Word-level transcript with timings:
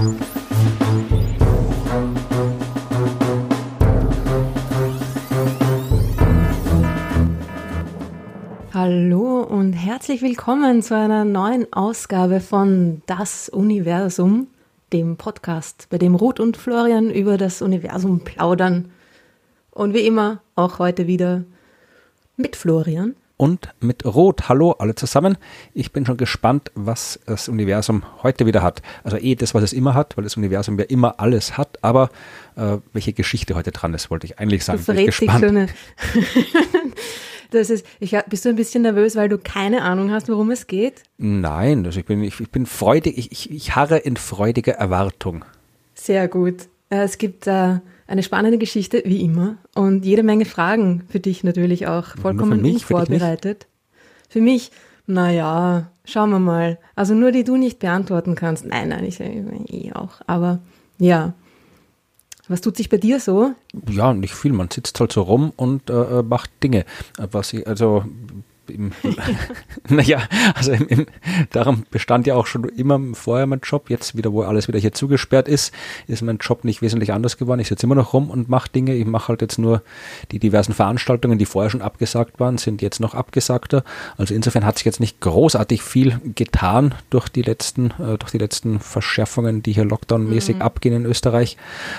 Hallo 0.00 0.16
und 9.42 9.74
herzlich 9.74 10.22
willkommen 10.22 10.80
zu 10.80 10.96
einer 10.96 11.26
neuen 11.26 11.70
Ausgabe 11.74 12.40
von 12.40 13.02
Das 13.04 13.50
Universum, 13.50 14.46
dem 14.94 15.18
Podcast, 15.18 15.88
bei 15.90 15.98
dem 15.98 16.14
Ruth 16.14 16.40
und 16.40 16.56
Florian 16.56 17.10
über 17.10 17.36
das 17.36 17.60
Universum 17.60 18.20
plaudern. 18.20 18.90
Und 19.70 19.92
wie 19.92 20.06
immer 20.06 20.40
auch 20.54 20.78
heute 20.78 21.08
wieder 21.08 21.44
mit 22.38 22.56
Florian. 22.56 23.16
Und 23.40 23.70
mit 23.80 24.04
Rot. 24.04 24.50
Hallo 24.50 24.72
alle 24.72 24.94
zusammen. 24.94 25.38
Ich 25.72 25.92
bin 25.92 26.04
schon 26.04 26.18
gespannt, 26.18 26.70
was 26.74 27.18
das 27.24 27.48
Universum 27.48 28.02
heute 28.22 28.44
wieder 28.44 28.62
hat. 28.62 28.82
Also 29.02 29.16
eh 29.16 29.34
das, 29.34 29.54
was 29.54 29.62
es 29.62 29.72
immer 29.72 29.94
hat, 29.94 30.14
weil 30.18 30.24
das 30.24 30.36
Universum 30.36 30.78
ja 30.78 30.84
immer 30.84 31.18
alles 31.20 31.56
hat, 31.56 31.78
aber 31.80 32.10
äh, 32.56 32.76
welche 32.92 33.14
Geschichte 33.14 33.54
heute 33.54 33.70
dran 33.70 33.94
ist, 33.94 34.10
wollte 34.10 34.26
ich 34.26 34.38
eigentlich 34.38 34.62
sagen. 34.62 34.82
Du 34.84 34.92
bin 34.92 34.98
ich 34.98 35.06
gespannt. 35.06 35.42
das 37.50 37.70
ist, 37.70 37.86
ich, 37.98 38.14
bist 38.28 38.44
du 38.44 38.50
ein 38.50 38.56
bisschen 38.56 38.82
nervös, 38.82 39.16
weil 39.16 39.30
du 39.30 39.38
keine 39.38 39.84
Ahnung 39.84 40.10
hast, 40.10 40.28
worum 40.28 40.50
es 40.50 40.66
geht? 40.66 41.02
Nein, 41.16 41.86
also 41.86 41.98
ich 41.98 42.04
bin, 42.04 42.22
ich, 42.22 42.38
ich 42.40 42.50
bin 42.50 42.66
freudig, 42.66 43.16
ich, 43.16 43.32
ich, 43.32 43.50
ich 43.50 43.74
harre 43.74 43.96
in 43.96 44.18
freudiger 44.18 44.74
Erwartung. 44.74 45.46
Sehr 45.94 46.28
gut. 46.28 46.68
Äh, 46.90 47.04
es 47.04 47.16
gibt 47.16 47.46
äh, 47.46 47.78
eine 48.10 48.24
spannende 48.24 48.58
Geschichte, 48.58 49.02
wie 49.06 49.22
immer. 49.22 49.56
Und 49.74 50.04
jede 50.04 50.24
Menge 50.24 50.44
Fragen 50.44 51.04
für 51.08 51.20
dich 51.20 51.44
natürlich 51.44 51.86
auch. 51.86 52.16
Vollkommen 52.20 52.60
mich, 52.60 52.74
unvorbereitet. 52.74 53.68
Für, 54.28 54.38
für 54.38 54.40
mich, 54.40 54.72
naja, 55.06 55.92
schauen 56.04 56.30
wir 56.30 56.40
mal. 56.40 56.78
Also 56.96 57.14
nur 57.14 57.30
die 57.30 57.44
du 57.44 57.56
nicht 57.56 57.78
beantworten 57.78 58.34
kannst. 58.34 58.66
Nein, 58.66 58.88
nein, 58.88 59.04
ich 59.04 59.20
eh 59.20 59.92
auch. 59.92 60.20
Aber 60.26 60.58
ja. 60.98 61.34
Was 62.48 62.60
tut 62.60 62.76
sich 62.76 62.88
bei 62.88 62.96
dir 62.96 63.20
so? 63.20 63.52
Ja, 63.88 64.12
nicht 64.12 64.34
viel. 64.34 64.52
Man 64.52 64.70
sitzt 64.70 64.98
halt 64.98 65.12
so 65.12 65.22
rum 65.22 65.52
und 65.54 65.88
äh, 65.88 66.18
äh 66.18 66.22
macht 66.24 66.50
Dinge. 66.64 66.84
Was 67.16 67.52
ich, 67.52 67.64
also 67.68 68.04
im, 68.70 68.92
naja, 69.88 70.22
also 70.54 70.72
im, 70.72 70.88
im, 70.88 71.06
darum 71.50 71.84
bestand 71.90 72.26
ja 72.26 72.34
auch 72.34 72.46
schon 72.46 72.64
immer 72.64 73.00
vorher 73.14 73.46
mein 73.46 73.60
Job. 73.62 73.90
Jetzt 73.90 74.16
wieder, 74.16 74.32
wo 74.32 74.42
alles 74.42 74.68
wieder 74.68 74.78
hier 74.78 74.92
zugesperrt 74.92 75.48
ist, 75.48 75.72
ist 76.06 76.22
mein 76.22 76.38
Job 76.38 76.64
nicht 76.64 76.82
wesentlich 76.82 77.12
anders 77.12 77.36
geworden. 77.36 77.60
Ich 77.60 77.68
sitze 77.68 77.86
immer 77.86 77.94
noch 77.94 78.12
rum 78.12 78.30
und 78.30 78.48
mache 78.48 78.70
Dinge. 78.70 78.94
Ich 78.94 79.06
mache 79.06 79.28
halt 79.28 79.42
jetzt 79.42 79.58
nur 79.58 79.82
die 80.32 80.38
diversen 80.38 80.72
Veranstaltungen, 80.72 81.38
die 81.38 81.46
vorher 81.46 81.70
schon 81.70 81.82
abgesagt 81.82 82.40
waren, 82.40 82.58
sind 82.58 82.82
jetzt 82.82 83.00
noch 83.00 83.14
abgesagter. 83.14 83.84
Also 84.16 84.34
insofern 84.34 84.64
hat 84.64 84.78
sich 84.78 84.84
jetzt 84.84 85.00
nicht 85.00 85.20
großartig 85.20 85.82
viel 85.82 86.20
getan 86.34 86.94
durch 87.10 87.28
die 87.28 87.42
letzten, 87.42 87.90
äh, 87.98 88.18
durch 88.18 88.30
die 88.30 88.38
letzten 88.38 88.80
Verschärfungen, 88.80 89.62
die 89.62 89.72
hier 89.72 89.84
Lockdown-mäßig 89.84 90.56
mhm. 90.56 90.62
abgehen 90.62 90.94
in 90.94 91.06
Österreich. 91.06 91.56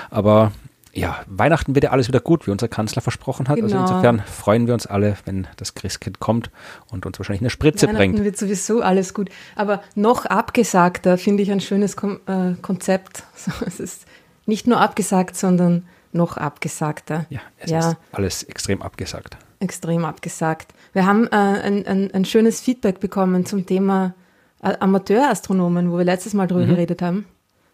Aber 0.09 0.51
ja, 0.93 1.23
Weihnachten 1.27 1.73
wird 1.75 1.85
ja 1.85 1.91
alles 1.91 2.07
wieder 2.07 2.19
gut, 2.19 2.47
wie 2.47 2.51
unser 2.51 2.67
Kanzler 2.67 3.01
versprochen 3.01 3.47
hat. 3.47 3.57
Also 3.61 3.67
genau. 3.67 3.81
Also 3.81 3.93
insofern 3.93 4.19
freuen 4.25 4.67
wir 4.67 4.73
uns 4.73 4.85
alle, 4.85 5.15
wenn 5.25 5.47
das 5.57 5.73
Christkind 5.73 6.19
kommt 6.19 6.51
und 6.89 7.05
uns 7.05 7.17
wahrscheinlich 7.17 7.41
eine 7.41 7.49
Spritze 7.49 7.87
Weihnachten 7.87 8.11
bringt. 8.11 8.23
wird 8.23 8.37
sowieso 8.37 8.81
alles 8.81 9.13
gut. 9.13 9.29
Aber 9.55 9.81
noch 9.95 10.25
abgesagter 10.25 11.17
finde 11.17 11.43
ich 11.43 11.51
ein 11.51 11.61
schönes 11.61 11.95
Kom 11.95 12.19
äh, 12.27 12.53
Konzept. 12.61 13.23
So, 13.41 13.51
es 13.65 13.79
ist 13.79 14.05
nicht 14.45 14.67
nur 14.67 14.79
abgesagt, 14.79 15.35
sondern 15.35 15.87
noch 16.11 16.37
abgesagter. 16.37 17.25
Ja, 17.31 17.39
es 17.57 17.71
ja. 17.71 17.79
ist 17.79 17.97
alles 18.11 18.43
extrem 18.43 18.83
abgesagt. 18.83 19.35
Extrem 19.59 20.05
abgesagt. 20.05 20.75
Wir 20.93 21.07
haben 21.07 21.25
äh, 21.27 21.35
ein, 21.35 21.87
ein, 21.87 22.11
ein, 22.13 22.25
schönes 22.25 22.61
Feedback 22.61 22.99
bekommen 22.99 23.47
zum 23.47 23.65
Thema 23.65 24.13
äh, 24.61 24.75
Amateurastronomen, 24.79 25.91
wo 25.91 25.97
wir 25.97 26.05
letztes 26.05 26.35
Mal 26.35 26.47
drüber 26.47 26.65
mhm. 26.65 26.69
geredet 26.69 27.01
haben. 27.01 27.25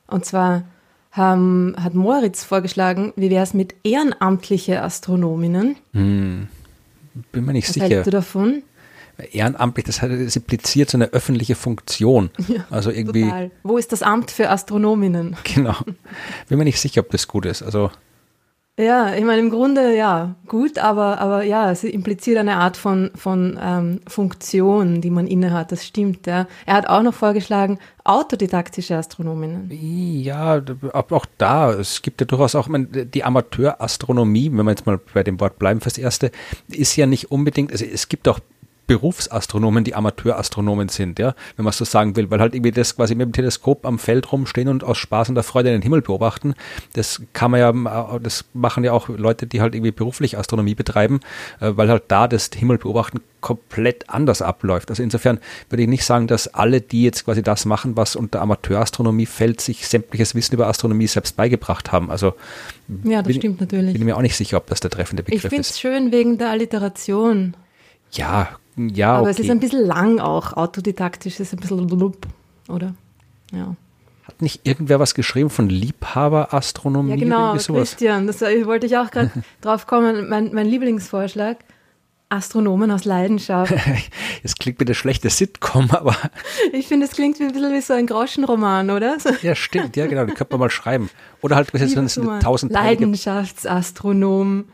Und 0.07 0.23
zwar 0.23 0.63
haben, 1.11 1.75
hat 1.81 1.93
Moritz 1.93 2.43
vorgeschlagen, 2.43 3.13
wie 3.15 3.29
wäre 3.29 3.43
es 3.43 3.53
mit 3.53 3.75
ehrenamtliche 3.83 4.81
Astronominnen? 4.81 5.75
Hm, 5.93 6.47
bin 7.31 7.45
mir 7.45 7.53
nicht 7.53 7.67
Was 7.67 7.73
sicher. 7.73 7.85
Was 7.85 7.91
hältst 7.91 8.07
du 8.07 8.11
davon? 8.11 8.63
Ehrenamtlich, 9.31 9.85
das, 9.85 10.01
hat, 10.03 10.11
das 10.11 10.35
impliziert 10.35 10.91
so 10.91 10.97
eine 10.97 11.05
öffentliche 11.07 11.55
Funktion. 11.55 12.29
Ja, 12.47 12.65
also 12.69 12.91
irgendwie. 12.91 13.23
Total. 13.23 13.51
Wo 13.63 13.77
ist 13.77 13.91
das 13.91 14.03
Amt 14.03 14.29
für 14.31 14.49
Astronominnen? 14.49 15.35
Genau. 15.43 15.75
Bin 16.47 16.57
mir 16.57 16.65
nicht 16.65 16.79
sicher, 16.79 17.01
ob 17.01 17.09
das 17.09 17.27
gut 17.27 17.45
ist. 17.45 17.63
Also 17.63 17.89
ja, 18.79 19.15
ich 19.15 19.23
meine, 19.23 19.41
im 19.41 19.49
Grunde 19.49 19.95
ja, 19.95 20.35
gut, 20.45 20.77
aber, 20.77 21.19
aber 21.19 21.43
ja, 21.43 21.71
es 21.71 21.83
impliziert 21.83 22.37
eine 22.37 22.57
Art 22.57 22.77
von, 22.77 23.09
von 23.15 23.59
ähm, 23.59 24.01
Funktion, 24.07 25.01
die 25.01 25.09
man 25.09 25.25
innehat, 25.25 25.71
das 25.71 25.83
stimmt. 25.83 26.27
Ja. 26.27 26.45
Er 26.67 26.75
hat 26.75 26.87
auch 26.87 27.01
noch 27.01 27.15
vorgeschlagen, 27.15 27.79
autodidaktische 28.03 28.95
Astronominnen. 28.95 29.71
Ja, 29.71 30.61
auch 30.93 31.25
da, 31.39 31.73
es 31.73 32.03
gibt 32.03 32.21
ja 32.21 32.27
durchaus 32.27 32.53
auch, 32.53 32.67
meine, 32.67 32.85
die 32.85 33.23
Amateurastronomie, 33.23 34.51
wenn 34.53 34.65
wir 34.65 34.71
jetzt 34.71 34.85
mal 34.85 34.99
bei 35.11 35.23
dem 35.23 35.39
Wort 35.39 35.57
bleiben 35.57 35.81
fürs 35.81 35.97
Erste, 35.97 36.29
ist 36.67 36.95
ja 36.95 37.07
nicht 37.07 37.31
unbedingt, 37.31 37.71
also 37.71 37.83
es 37.83 38.09
gibt 38.09 38.27
auch 38.27 38.39
Berufsastronomen, 38.87 39.83
die 39.83 39.95
Amateurastronomen 39.95 40.89
sind, 40.89 41.19
ja, 41.19 41.35
wenn 41.57 41.65
man 41.65 41.73
so 41.73 41.85
sagen 41.85 42.15
will, 42.15 42.31
weil 42.31 42.39
halt 42.39 42.55
irgendwie 42.55 42.71
das 42.71 42.95
quasi 42.95 43.15
mit 43.15 43.27
dem 43.27 43.33
Teleskop 43.33 43.85
am 43.85 43.99
Feld 43.99 44.31
rumstehen 44.31 44.69
und 44.69 44.83
aus 44.83 44.97
Spaß 44.97 45.29
und 45.29 45.35
der 45.35 45.43
Freude 45.43 45.71
den 45.71 45.81
Himmel 45.81 46.01
beobachten. 46.01 46.55
Das 46.93 47.21
kann 47.33 47.51
man 47.51 47.59
ja, 47.59 48.19
das 48.19 48.45
machen 48.53 48.83
ja 48.83 48.93
auch 48.93 49.09
Leute, 49.09 49.45
die 49.45 49.61
halt 49.61 49.75
irgendwie 49.75 49.91
beruflich 49.91 50.37
Astronomie 50.37 50.75
betreiben, 50.75 51.19
äh, 51.59 51.73
weil 51.75 51.89
halt 51.89 52.03
da 52.07 52.27
das 52.27 52.49
Himmel 52.55 52.77
beobachten 52.77 53.19
komplett 53.41 54.09
anders 54.09 54.41
abläuft. 54.41 54.89
Also 54.89 55.03
insofern 55.03 55.39
würde 55.69 55.83
ich 55.83 55.89
nicht 55.89 56.05
sagen, 56.05 56.27
dass 56.27 56.47
alle, 56.53 56.81
die 56.81 57.03
jetzt 57.03 57.25
quasi 57.25 57.43
das 57.43 57.65
machen, 57.65 57.95
was 57.95 58.15
unter 58.15 58.41
Amateurastronomie 58.41 59.25
fällt, 59.25 59.61
sich 59.61 59.87
sämtliches 59.87 60.33
Wissen 60.33 60.55
über 60.55 60.67
Astronomie 60.67 61.07
selbst 61.07 61.35
beigebracht 61.35 61.91
haben. 61.91 62.09
Also 62.09 62.33
ja, 63.03 63.21
das 63.21 63.27
bin, 63.27 63.35
stimmt 63.37 63.61
natürlich. 63.61 63.93
Bin 63.93 64.05
mir 64.05 64.17
auch 64.17 64.21
nicht 64.21 64.35
sicher, 64.35 64.57
ob 64.57 64.67
das 64.67 64.79
der 64.79 64.89
treffende 64.89 65.23
Begriff 65.23 65.39
ist. 65.39 65.45
Ich 65.45 65.49
finde 65.49 65.61
es 65.61 65.79
schön 65.79 66.11
wegen 66.11 66.37
der 66.37 66.49
Alliteration. 66.49 67.55
Ja, 68.11 68.49
ja, 68.77 69.13
Aber 69.13 69.23
okay. 69.23 69.31
es 69.31 69.39
ist 69.39 69.49
ein 69.49 69.59
bisschen 69.59 69.85
lang 69.85 70.19
auch. 70.19 70.53
Autodidaktisch 70.53 71.39
ist 71.39 71.53
ein 71.53 71.59
bisschen 71.59 71.87
blub, 71.87 72.27
oder? 72.67 72.93
Ja. 73.51 73.75
Hat 74.23 74.41
nicht 74.41 74.67
irgendwer 74.67 74.99
was 74.99 75.15
geschrieben 75.15 75.49
von 75.49 75.69
Liebhaberastronomie? 75.69 77.11
Ja, 77.11 77.15
genau, 77.15 77.55
Christian. 77.55 78.27
Das 78.27 78.41
wollte 78.41 78.85
ich 78.85 78.97
auch 78.97 79.09
gerade 79.09 79.31
drauf 79.61 79.87
kommen. 79.87 80.29
Mein, 80.29 80.53
mein 80.53 80.67
Lieblingsvorschlag. 80.67 81.57
Astronomen 82.29 82.91
aus 82.91 83.05
Leidenschaft. 83.05 83.73
Es 84.43 84.55
klingt 84.55 84.79
wie 84.79 84.85
eine 84.85 84.95
schlechte 84.95 85.29
Sitcom, 85.29 85.89
aber. 85.91 86.15
Ich 86.73 86.87
finde, 86.87 87.05
es 87.05 87.13
klingt 87.13 87.39
wie 87.39 87.43
ein 87.43 87.53
bisschen 87.53 87.73
wie 87.73 87.81
so 87.81 87.93
ein 87.93 88.05
Groschenroman, 88.05 88.91
oder? 88.91 89.17
Ja, 89.41 89.55
stimmt, 89.55 89.95
ja, 89.95 90.07
genau, 90.07 90.25
den 90.25 90.35
könnte 90.35 90.53
man 90.53 90.59
mal 90.59 90.69
schreiben. 90.69 91.09
Oder 91.41 91.55
halt 91.55 91.71
so 91.71 91.99
eine 91.99 92.39
tausendteilige. 92.39 93.05
Leidenschaftsastronom. 93.05 94.65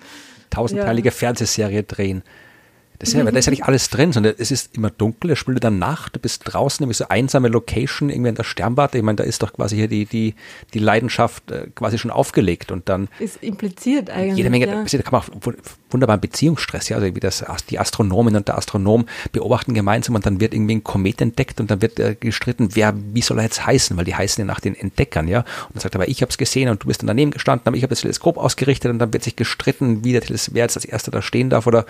Tausendteilige 0.50 1.10
ja. 1.10 1.12
Fernsehserie 1.12 1.84
drehen. 1.84 2.24
Ist, 3.04 3.14
ja, 3.14 3.24
da 3.24 3.38
ist 3.38 3.46
ja 3.46 3.52
nicht 3.52 3.66
alles 3.66 3.90
drin, 3.90 4.12
sondern 4.12 4.34
es 4.38 4.50
ist 4.50 4.76
immer 4.76 4.90
dunkel, 4.90 5.32
es 5.32 5.40
spielt 5.40 5.62
der 5.62 5.72
Nacht, 5.72 6.16
du 6.16 6.20
bist 6.20 6.42
draußen, 6.46 6.84
irgendwie 6.84 6.98
so 6.98 7.06
einsame 7.10 7.50
Location, 7.50 8.10
irgendwie 8.10 8.30
in 8.30 8.36
der 8.36 8.44
Sternwarte. 8.44 8.98
Ich 8.98 9.04
meine, 9.04 9.18
da 9.18 9.24
ist 9.24 9.44
doch 9.44 9.54
quasi 9.54 9.76
hier 9.76 9.88
die, 9.88 10.06
die, 10.06 10.36
die 10.74 10.80
Leidenschaft 10.80 11.52
äh, 11.52 11.68
quasi 11.76 11.98
schon 11.98 12.12
aufgelegt 12.12 12.72
und 12.72 12.90
dann. 12.90 13.10
Ist 13.20 13.44
impliziert 13.44 14.10
eigentlich. 14.10 14.38
Jede 14.38 14.50
Menge, 14.50 14.68
ja. 14.68 14.84
da 14.84 15.02
kann 15.02 15.12
man 15.12 15.22
auch 15.22 15.54
wunderbaren 15.94 16.22
Beziehungsstress, 16.22 16.90
ja, 16.90 16.98
also 16.98 17.14
wie 17.16 17.20
das, 17.20 17.44
die 17.70 17.80
Astronomin 17.80 18.36
und 18.36 18.48
der 18.48 18.58
Astronom 18.58 19.06
beobachten 19.32 19.74
gemeinsam 19.74 20.16
und 20.16 20.26
dann 20.26 20.40
wird 20.40 20.54
irgendwie 20.54 20.76
ein 20.76 20.84
Komet 20.84 21.22
entdeckt 21.22 21.60
und 21.60 21.72
dann 21.72 21.82
wird 21.82 22.00
äh, 22.00 22.16
gestritten, 22.20 22.70
wer, 22.74 22.94
wie 22.96 23.22
soll 23.22 23.38
er 23.38 23.44
jetzt 23.44 23.66
heißen, 23.66 23.96
weil 23.98 24.06
die 24.06 24.16
heißen 24.16 24.42
ja 24.42 24.46
nach 24.46 24.60
den 24.60 24.76
Entdeckern, 24.76 25.28
ja. 25.28 25.40
Und 25.40 25.76
dann 25.76 25.82
sagt 25.82 25.96
er, 25.96 26.02
aber 26.02 26.10
ich 26.10 26.22
habe 26.22 26.30
es 26.30 26.38
gesehen 26.38 26.70
und 26.70 26.84
du 26.84 26.88
bist 26.88 27.02
dann 27.02 27.08
daneben 27.08 27.32
gestanden, 27.32 27.68
aber 27.68 27.78
ich 27.78 27.84
habe 27.84 27.92
das 27.92 28.02
Teleskop 28.02 28.38
ausgerichtet 28.38 28.92
und 28.92 29.00
dann 29.00 29.14
wird 29.14 29.24
sich 29.24 29.36
gestritten, 29.36 30.04
wie 30.04 30.12
der 30.12 30.22
Teleskop, 30.22 30.56
wer 30.56 30.64
jetzt 30.64 30.78
als 30.78 30.86
erster 30.86 31.12
da 31.12 31.22
stehen 31.22 31.50
darf 31.50 31.68
oder, 31.68 31.86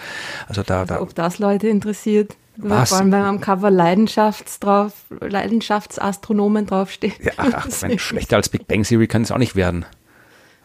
also 0.48 0.64
da, 0.64 0.86
da 0.86 1.02
ob 1.02 1.16
das 1.16 1.40
Leute 1.40 1.68
interessiert. 1.68 2.36
Was? 2.58 2.90
Vor 2.90 3.00
allem, 3.00 3.12
wenn 3.12 3.22
am 3.22 3.42
Cover 3.42 3.72
Leidenschafts 3.72 4.60
drauf, 4.60 4.94
Leidenschaftsastronomen 5.20 6.68
draufsteht. 6.68 7.16
Ja, 7.24 7.32
ach, 7.38 7.68
mein, 7.82 7.98
schlechter 7.98 8.36
als 8.36 8.50
Big 8.50 8.68
Bang 8.68 8.84
Theory 8.84 9.08
kann 9.08 9.24
es 9.24 9.32
auch 9.32 9.40
nicht 9.40 9.56
werden. 9.56 9.86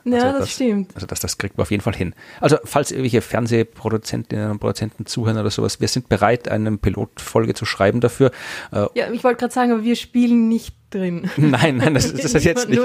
Ja, 0.04 0.14
also 0.14 0.26
das, 0.26 0.38
das, 0.38 0.50
stimmt. 0.52 0.94
Also 0.94 1.06
das, 1.06 1.20
das 1.20 1.38
kriegt 1.38 1.56
man 1.56 1.62
auf 1.62 1.70
jeden 1.70 1.82
Fall 1.82 1.94
hin. 1.94 2.14
Also 2.40 2.56
falls 2.64 2.90
irgendwelche 2.90 3.20
Fernsehproduzentinnen 3.20 4.50
und 4.50 4.58
Produzenten 4.58 5.06
zuhören 5.06 5.38
oder 5.38 5.50
sowas, 5.50 5.80
wir 5.80 5.88
sind 5.88 6.08
bereit, 6.08 6.48
eine 6.48 6.76
Pilotfolge 6.76 7.54
zu 7.54 7.64
schreiben 7.64 8.00
dafür. 8.00 8.30
Äh, 8.72 8.86
ja, 8.94 9.10
ich 9.12 9.24
wollte 9.24 9.40
gerade 9.40 9.52
sagen, 9.52 9.72
aber 9.72 9.84
wir 9.84 9.96
spielen 9.96 10.48
nicht 10.48 10.74
drin. 10.90 11.30
Nein, 11.36 11.76
nein, 11.76 11.94
das, 11.94 12.12
das 12.14 12.32
ist 12.32 12.44
jetzt 12.44 12.68
nicht. 12.68 12.80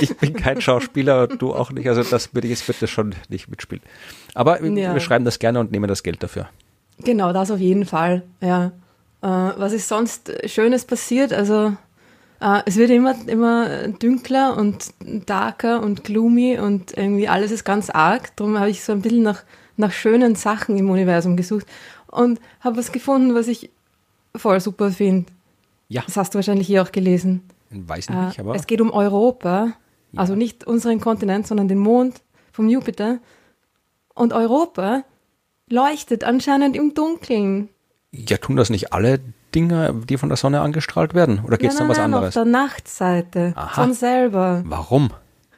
Ich 0.00 0.16
bin 0.16 0.34
kein 0.34 0.60
Schauspieler, 0.60 1.28
du 1.28 1.54
auch 1.54 1.70
nicht. 1.70 1.88
Also 1.88 2.02
das 2.02 2.34
würde 2.34 2.48
ich 2.48 2.52
jetzt 2.52 2.66
bitte 2.66 2.88
schon 2.88 3.14
nicht 3.28 3.48
mitspielen. 3.48 3.82
Aber 4.34 4.62
ja. 4.64 4.92
wir 4.92 5.00
schreiben 5.00 5.24
das 5.24 5.38
gerne 5.38 5.60
und 5.60 5.70
nehmen 5.70 5.86
das 5.86 6.02
Geld 6.02 6.22
dafür. 6.22 6.48
Genau, 6.98 7.32
das 7.32 7.50
auf 7.50 7.60
jeden 7.60 7.86
Fall, 7.86 8.22
ja. 8.40 8.72
Äh, 9.22 9.26
was 9.28 9.72
ist 9.72 9.88
sonst 9.88 10.32
Schönes 10.46 10.84
passiert? 10.84 11.32
Also 11.32 11.76
es 12.64 12.76
wird 12.76 12.90
immer, 12.90 13.14
immer 13.26 13.88
dünkler 13.88 14.56
und 14.56 14.92
darker 15.26 15.82
und 15.82 16.04
gloomy 16.04 16.58
und 16.58 16.96
irgendwie 16.96 17.28
alles 17.28 17.50
ist 17.50 17.64
ganz 17.64 17.88
arg. 17.88 18.34
Darum 18.36 18.58
habe 18.58 18.70
ich 18.70 18.82
so 18.82 18.92
ein 18.92 19.00
bisschen 19.02 19.22
nach, 19.22 19.44
nach 19.76 19.92
schönen 19.92 20.34
Sachen 20.34 20.76
im 20.76 20.90
Universum 20.90 21.36
gesucht 21.36 21.66
und 22.08 22.40
habe 22.60 22.78
was 22.78 22.90
gefunden, 22.90 23.34
was 23.34 23.46
ich 23.46 23.70
voll 24.34 24.60
super 24.60 24.90
finde. 24.90 25.30
Ja. 25.88 26.02
Das 26.06 26.16
hast 26.16 26.34
du 26.34 26.38
wahrscheinlich 26.38 26.66
hier 26.66 26.82
auch 26.82 26.90
gelesen. 26.90 27.42
Weiß 27.70 28.08
ich 28.08 28.14
nicht, 28.14 28.40
aber. 28.40 28.54
Es 28.54 28.66
geht 28.66 28.80
um 28.80 28.90
Europa, 28.90 29.74
ja. 30.12 30.20
also 30.20 30.34
nicht 30.34 30.66
unseren 30.66 31.00
Kontinent, 31.00 31.46
sondern 31.46 31.68
den 31.68 31.78
Mond 31.78 32.22
vom 32.50 32.68
Jupiter. 32.68 33.18
Und 34.14 34.32
Europa 34.32 35.04
leuchtet 35.68 36.24
anscheinend 36.24 36.76
im 36.76 36.94
Dunkeln. 36.94 37.68
Ja, 38.10 38.36
tun 38.36 38.56
das 38.56 38.68
nicht 38.68 38.92
alle 38.92 39.20
Dinge, 39.54 39.94
die 40.08 40.16
von 40.16 40.28
der 40.28 40.36
Sonne 40.36 40.60
angestrahlt 40.60 41.14
werden? 41.14 41.40
Oder 41.46 41.58
geht 41.58 41.70
es 41.70 41.76
dann 41.76 41.88
was 41.88 41.98
nein, 41.98 42.06
anderes? 42.06 42.36
Auf 42.36 42.42
der 42.42 42.44
Nachtseite 42.44 43.52
Aha. 43.54 43.74
von 43.74 43.94
selber. 43.94 44.62
Warum? 44.66 45.10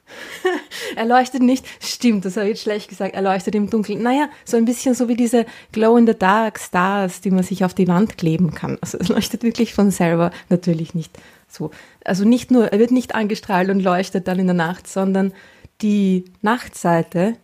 er 0.96 1.06
leuchtet 1.06 1.42
nicht, 1.42 1.66
stimmt, 1.80 2.24
das 2.24 2.36
habe 2.36 2.46
ich 2.46 2.52
jetzt 2.52 2.62
schlecht 2.62 2.88
gesagt, 2.88 3.14
er 3.14 3.22
leuchtet 3.22 3.54
im 3.54 3.70
Dunkeln. 3.70 4.02
Naja, 4.02 4.28
so 4.44 4.56
ein 4.56 4.64
bisschen 4.64 4.94
so 4.94 5.08
wie 5.08 5.16
diese 5.16 5.46
Glow-in-the-Dark-Stars, 5.72 7.20
die 7.20 7.30
man 7.30 7.42
sich 7.42 7.64
auf 7.64 7.74
die 7.74 7.88
Wand 7.88 8.18
kleben 8.18 8.54
kann. 8.54 8.78
Also 8.80 8.98
es 8.98 9.08
leuchtet 9.08 9.42
wirklich 9.42 9.74
von 9.74 9.90
selber, 9.90 10.30
natürlich 10.48 10.94
nicht 10.94 11.18
so. 11.48 11.70
Also 12.04 12.24
nicht 12.24 12.50
nur, 12.50 12.72
er 12.72 12.78
wird 12.78 12.90
nicht 12.90 13.14
angestrahlt 13.14 13.70
und 13.70 13.80
leuchtet 13.80 14.28
dann 14.28 14.38
in 14.38 14.46
der 14.46 14.54
Nacht, 14.54 14.86
sondern 14.86 15.32
die 15.80 16.24
Nachtseite, 16.42 17.36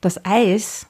das 0.00 0.24
Eis, 0.24 0.86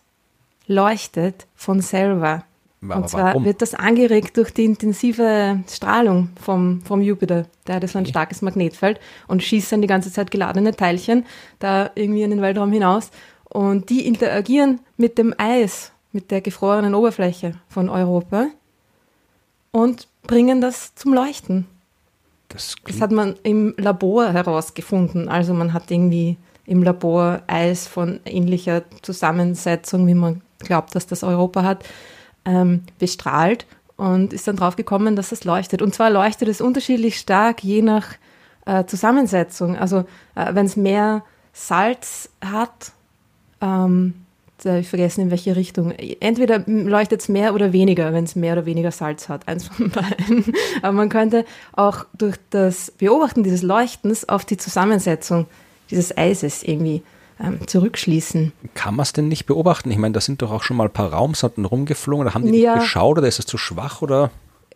leuchtet 0.66 1.46
von 1.54 1.80
selber. 1.80 2.44
Aber 2.82 2.96
und 2.96 3.08
zwar 3.08 3.24
warum? 3.24 3.44
wird 3.44 3.60
das 3.60 3.74
angeregt 3.74 4.36
durch 4.36 4.52
die 4.52 4.64
intensive 4.64 5.60
Strahlung 5.68 6.30
vom, 6.40 6.80
vom 6.82 7.02
Jupiter. 7.02 7.46
Der 7.66 7.76
hat 7.76 7.88
so 7.88 7.98
ein 7.98 8.06
starkes 8.06 8.40
Magnetfeld 8.40 9.00
und 9.26 9.42
schießt 9.42 9.72
dann 9.72 9.82
die 9.82 9.88
ganze 9.88 10.12
Zeit 10.12 10.30
geladene 10.30 10.74
Teilchen 10.74 11.26
da 11.58 11.90
irgendwie 11.94 12.22
in 12.22 12.30
den 12.30 12.42
Weltraum 12.42 12.70
hinaus. 12.70 13.10
Und 13.44 13.90
die 13.90 14.06
interagieren 14.06 14.80
mit 14.96 15.18
dem 15.18 15.34
Eis, 15.38 15.92
mit 16.12 16.30
der 16.30 16.40
gefrorenen 16.40 16.94
Oberfläche 16.94 17.54
von 17.68 17.88
Europa 17.88 18.46
und 19.72 20.06
bringen 20.22 20.60
das 20.60 20.94
zum 20.94 21.14
Leuchten. 21.14 21.66
Das, 22.48 22.76
das 22.86 23.00
hat 23.00 23.10
man 23.10 23.36
im 23.42 23.74
Labor 23.76 24.32
herausgefunden. 24.32 25.28
Also 25.28 25.52
man 25.52 25.72
hat 25.72 25.90
irgendwie 25.90 26.36
im 26.64 26.82
Labor 26.82 27.42
Eis 27.46 27.86
von 27.86 28.20
ähnlicher 28.24 28.82
Zusammensetzung, 29.02 30.06
wie 30.06 30.14
man 30.14 30.42
glaubt, 30.60 30.94
dass 30.94 31.06
das 31.06 31.22
Europa 31.22 31.62
hat, 31.62 31.84
ähm, 32.48 32.82
bestrahlt 32.98 33.66
und 33.96 34.32
ist 34.32 34.48
dann 34.48 34.56
drauf 34.56 34.76
gekommen, 34.76 35.14
dass 35.14 35.32
es 35.32 35.44
leuchtet. 35.44 35.82
Und 35.82 35.94
zwar 35.94 36.10
leuchtet 36.10 36.48
es 36.48 36.60
unterschiedlich 36.60 37.18
stark, 37.18 37.62
je 37.62 37.82
nach 37.82 38.14
äh, 38.64 38.84
Zusammensetzung. 38.86 39.76
Also 39.76 39.98
äh, 40.34 40.54
wenn 40.54 40.66
es 40.66 40.76
mehr 40.76 41.22
Salz 41.52 42.30
hat, 42.40 42.92
ähm, 43.60 44.14
ich 44.64 44.88
vergessen 44.88 45.20
in 45.20 45.30
welche 45.30 45.54
Richtung. 45.54 45.92
Entweder 45.92 46.64
leuchtet 46.66 47.20
es 47.20 47.28
mehr 47.28 47.54
oder 47.54 47.72
weniger, 47.72 48.12
wenn 48.12 48.24
es 48.24 48.34
mehr 48.34 48.54
oder 48.54 48.66
weniger 48.66 48.90
Salz 48.90 49.28
hat, 49.28 49.46
eins 49.46 49.68
von 49.68 49.90
beiden. 49.90 50.52
Aber 50.82 50.92
man 50.92 51.08
könnte 51.08 51.44
auch 51.74 52.06
durch 52.16 52.36
das 52.50 52.90
Beobachten 52.90 53.44
dieses 53.44 53.62
Leuchtens 53.62 54.28
auf 54.28 54.44
die 54.44 54.56
Zusammensetzung 54.56 55.46
dieses 55.90 56.16
Eises 56.16 56.64
irgendwie 56.64 57.02
ähm, 57.40 57.66
zurückschließen. 57.66 58.52
Kann 58.74 58.96
man 58.96 59.04
es 59.04 59.12
denn 59.12 59.28
nicht 59.28 59.46
beobachten? 59.46 59.90
Ich 59.90 59.98
meine, 59.98 60.12
da 60.12 60.20
sind 60.20 60.42
doch 60.42 60.50
auch 60.50 60.62
schon 60.62 60.76
mal 60.76 60.84
ein 60.84 60.92
paar 60.92 61.12
Raumsonden 61.12 61.64
rumgeflogen. 61.64 62.26
Da 62.26 62.34
haben 62.34 62.50
die 62.50 62.58
ja, 62.58 62.74
nicht 62.74 62.82
geschaut 62.82 63.18
oder 63.18 63.28
ist 63.28 63.38
es 63.38 63.46
zu 63.46 63.58
schwach 63.58 64.02
oder? 64.02 64.30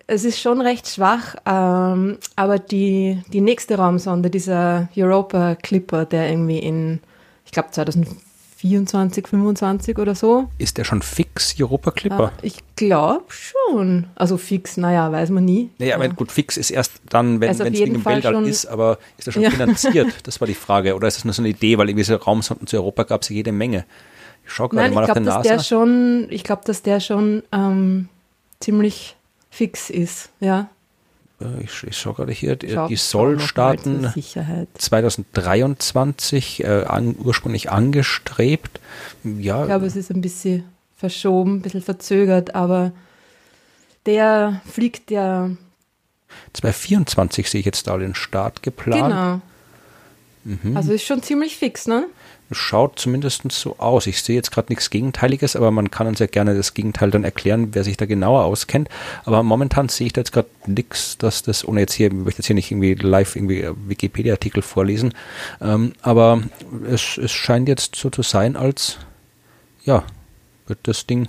Es 0.06 0.25
ist 0.25 0.41
schon 0.41 0.61
recht 0.61 0.88
schwach, 0.88 1.37
ähm, 1.47 2.19
aber 2.37 2.59
die, 2.59 3.23
die 3.32 3.41
nächste 3.41 3.76
Raumsonde, 3.76 4.31
dieser 4.31 4.88
Europa 4.97 5.55
Clipper, 5.55 6.05
der 6.05 6.29
irgendwie 6.29 6.59
in, 6.59 7.00
ich 7.44 7.53
glaube 7.53 7.70
2004 7.70 8.17
24, 8.62 9.26
25 9.26 9.99
oder 9.99 10.14
so. 10.14 10.49
Ist 10.56 10.79
der 10.79 10.85
schon 10.85 11.03
fix, 11.03 11.56
Europa 11.59 11.91
Clipper? 11.91 12.26
Ja, 12.26 12.32
ich 12.43 12.59
glaube 12.76 13.25
schon. 13.26 14.06
Also 14.14 14.37
fix, 14.37 14.76
naja, 14.76 15.11
weiß 15.11 15.31
man 15.31 15.44
nie. 15.44 15.70
Naja, 15.79 15.97
aber 15.97 16.09
gut, 16.11 16.31
fix 16.31 16.56
ist 16.56 16.70
erst 16.70 16.93
dann, 17.09 17.41
wenn 17.41 17.50
es 17.50 17.59
wegen 17.59 17.94
dem 17.94 18.05
Weltall 18.05 18.35
schon, 18.35 18.47
ist, 18.47 18.67
aber 18.67 18.99
ist 19.19 19.26
er 19.26 19.32
schon 19.32 19.43
ja. 19.43 19.50
finanziert? 19.50 20.06
Das 20.23 20.41
war 20.41 20.47
die 20.47 20.55
Frage. 20.55 20.94
Oder 20.94 21.09
ist 21.09 21.17
das 21.17 21.25
nur 21.25 21.35
so 21.35 21.43
eine 21.43 21.49
Idee, 21.49 21.76
weil 21.76 21.88
irgendwie 21.88 22.05
so 22.05 22.14
Raumsonden 22.14 22.69
zu 22.69 22.76
Europa 22.76 23.03
gab 23.03 23.23
es 23.23 23.31
ja 23.31 23.35
jede 23.35 23.50
Menge. 23.50 23.85
Ich 24.44 24.53
schaue 24.53 24.69
gerade 24.69 24.85
Nein, 24.85 24.94
mal 24.94 25.00
ich 25.00 25.06
glaub, 25.06 25.17
auf 25.17 25.23
den 25.23 25.25
NASA. 25.25 25.43
Der 25.43 25.59
schon, 25.59 26.26
ich 26.31 26.44
glaube, 26.44 26.62
dass 26.64 26.82
der 26.82 27.00
schon 27.00 27.43
ähm, 27.50 28.09
ziemlich 28.61 29.17
fix 29.50 29.91
ist, 29.91 30.31
ja. 30.38 30.69
Äh, 31.42 31.64
ich, 31.64 31.82
ich 31.84 31.96
schaue 31.96 32.14
gerade 32.14 32.32
hier, 32.32 32.56
die, 32.56 32.78
die 32.88 32.96
soll 32.96 33.38
starten 33.40 34.12
2023, 34.74 36.64
äh, 36.64 36.84
an, 36.84 37.16
ursprünglich 37.18 37.70
angestrebt. 37.70 38.80
Ja. 39.24 39.62
Ich 39.62 39.66
glaube, 39.68 39.86
es 39.86 39.96
ist 39.96 40.10
ein 40.10 40.20
bisschen 40.20 40.64
verschoben, 40.96 41.56
ein 41.56 41.62
bisschen 41.62 41.82
verzögert, 41.82 42.54
aber 42.54 42.92
der 44.06 44.60
fliegt 44.70 45.10
ja. 45.10 45.50
2024 46.54 47.50
sehe 47.50 47.60
ich 47.60 47.66
jetzt 47.66 47.86
da 47.86 47.98
den 47.98 48.14
Start 48.14 48.62
geplant. 48.62 49.02
Genau. 49.02 49.40
Mhm. 50.44 50.76
Also 50.76 50.92
ist 50.92 51.04
schon 51.04 51.22
ziemlich 51.22 51.56
fix, 51.56 51.86
ne? 51.86 52.06
Schaut 52.54 52.99
zumindest 52.99 53.50
so 53.50 53.78
aus. 53.78 54.06
Ich 54.06 54.22
sehe 54.22 54.37
jetzt 54.37 54.50
gerade 54.50 54.70
nichts 54.70 54.90
Gegenteiliges, 54.90 55.56
aber 55.56 55.70
man 55.70 55.90
kann 55.90 56.06
uns 56.06 56.19
ja 56.19 56.26
gerne 56.26 56.54
das 56.54 56.75
Gegenteil 56.75 57.10
dann 57.10 57.25
erklären, 57.25 57.69
wer 57.72 57.84
sich 57.84 57.96
da 57.96 58.06
genauer 58.06 58.44
auskennt. 58.44 58.88
Aber 59.25 59.43
momentan 59.43 59.88
sehe 59.88 60.08
ich 60.08 60.12
da 60.12 60.20
jetzt 60.20 60.32
gerade 60.32 60.49
nichts, 60.66 61.19
dass 61.19 61.43
das, 61.43 61.66
ohne 61.66 61.81
jetzt 61.81 61.94
hier, 61.94 62.08
ich 62.08 62.12
möchte 62.12 62.40
jetzt 62.40 62.46
hier 62.46 62.54
nicht 62.54 62.70
irgendwie 62.70 62.94
live 62.94 63.37
irgendwie 63.37 63.69
Wikipedia-Artikel 63.87 64.62
vorlesen, 64.62 65.14
ähm, 65.60 65.93
aber 66.02 66.43
es, 66.88 67.19
es 67.19 67.32
scheint 67.32 67.69
jetzt 67.69 67.96
so 67.96 68.10
zu 68.10 68.22
sein, 68.22 68.56
als 68.56 68.99
ja, 69.84 70.04
wird 70.66 70.78
das 70.84 71.06
Ding 71.06 71.28